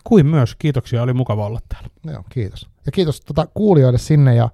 Kuin 0.03 0.25
myös, 0.25 0.55
kiitoksia, 0.55 1.03
oli 1.03 1.13
mukava 1.13 1.45
olla 1.45 1.59
täällä. 1.69 1.89
Joo, 2.03 2.23
kiitos. 2.29 2.69
Ja 2.85 2.91
kiitos 2.91 3.21
tota, 3.21 3.47
kuulijoille 3.53 3.99
sinne 3.99 4.35
ja 4.35 4.49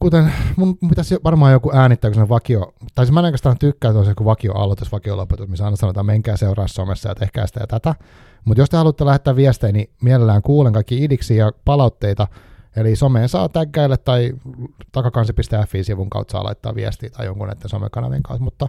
kuten 0.00 0.32
mun 0.56 0.78
pitäisi 0.88 1.16
varmaan 1.24 1.52
joku 1.52 1.70
äänittää, 1.74 2.10
kun 2.10 2.14
se 2.14 2.20
on 2.20 2.28
vakio, 2.28 2.74
tai 2.94 3.06
siis 3.06 3.12
mä 3.12 3.20
en 3.20 3.24
oikeastaan 3.24 3.58
tykkää, 3.58 3.90
että 3.90 4.10
joku 4.10 4.24
vakio 4.24 4.52
aloitus, 4.52 4.92
vakio 4.92 5.16
lopetus, 5.16 5.48
missä 5.48 5.64
aina 5.64 5.76
sanotaan, 5.76 6.06
menkää 6.06 6.36
seuraa 6.36 6.68
somessa 6.68 7.08
ja 7.08 7.14
tehkää 7.14 7.46
sitä 7.46 7.60
ja 7.60 7.66
tätä. 7.66 7.94
Mutta 8.44 8.60
jos 8.60 8.70
te 8.70 8.76
haluatte 8.76 9.04
lähettää 9.04 9.36
viestejä, 9.36 9.72
niin 9.72 9.90
mielellään 10.02 10.42
kuulen 10.42 10.72
kaikki 10.72 11.04
idiksi 11.04 11.36
ja 11.36 11.52
palautteita, 11.64 12.28
eli 12.76 12.96
someen 12.96 13.28
saa 13.28 13.48
tägkäillä 13.48 13.96
tai 13.96 14.32
takakansi.fi-sivun 14.92 16.10
kautta 16.10 16.32
saa 16.32 16.44
laittaa 16.44 16.74
viestiä 16.74 17.10
tai 17.10 17.26
jonkun 17.26 17.48
näiden 17.48 17.68
somekanavien 17.68 18.22
kautta, 18.22 18.44
mutta 18.44 18.68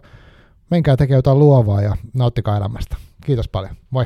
menkää 0.72 0.98
tekemään 0.98 1.18
jotain 1.18 1.40
luovaa 1.40 1.82
ja 1.82 1.98
nauttikaa 2.14 2.58
elämästä. 2.58 2.96
Kiitos 3.26 3.48
paljon. 3.48 3.76
Moi. 3.90 4.06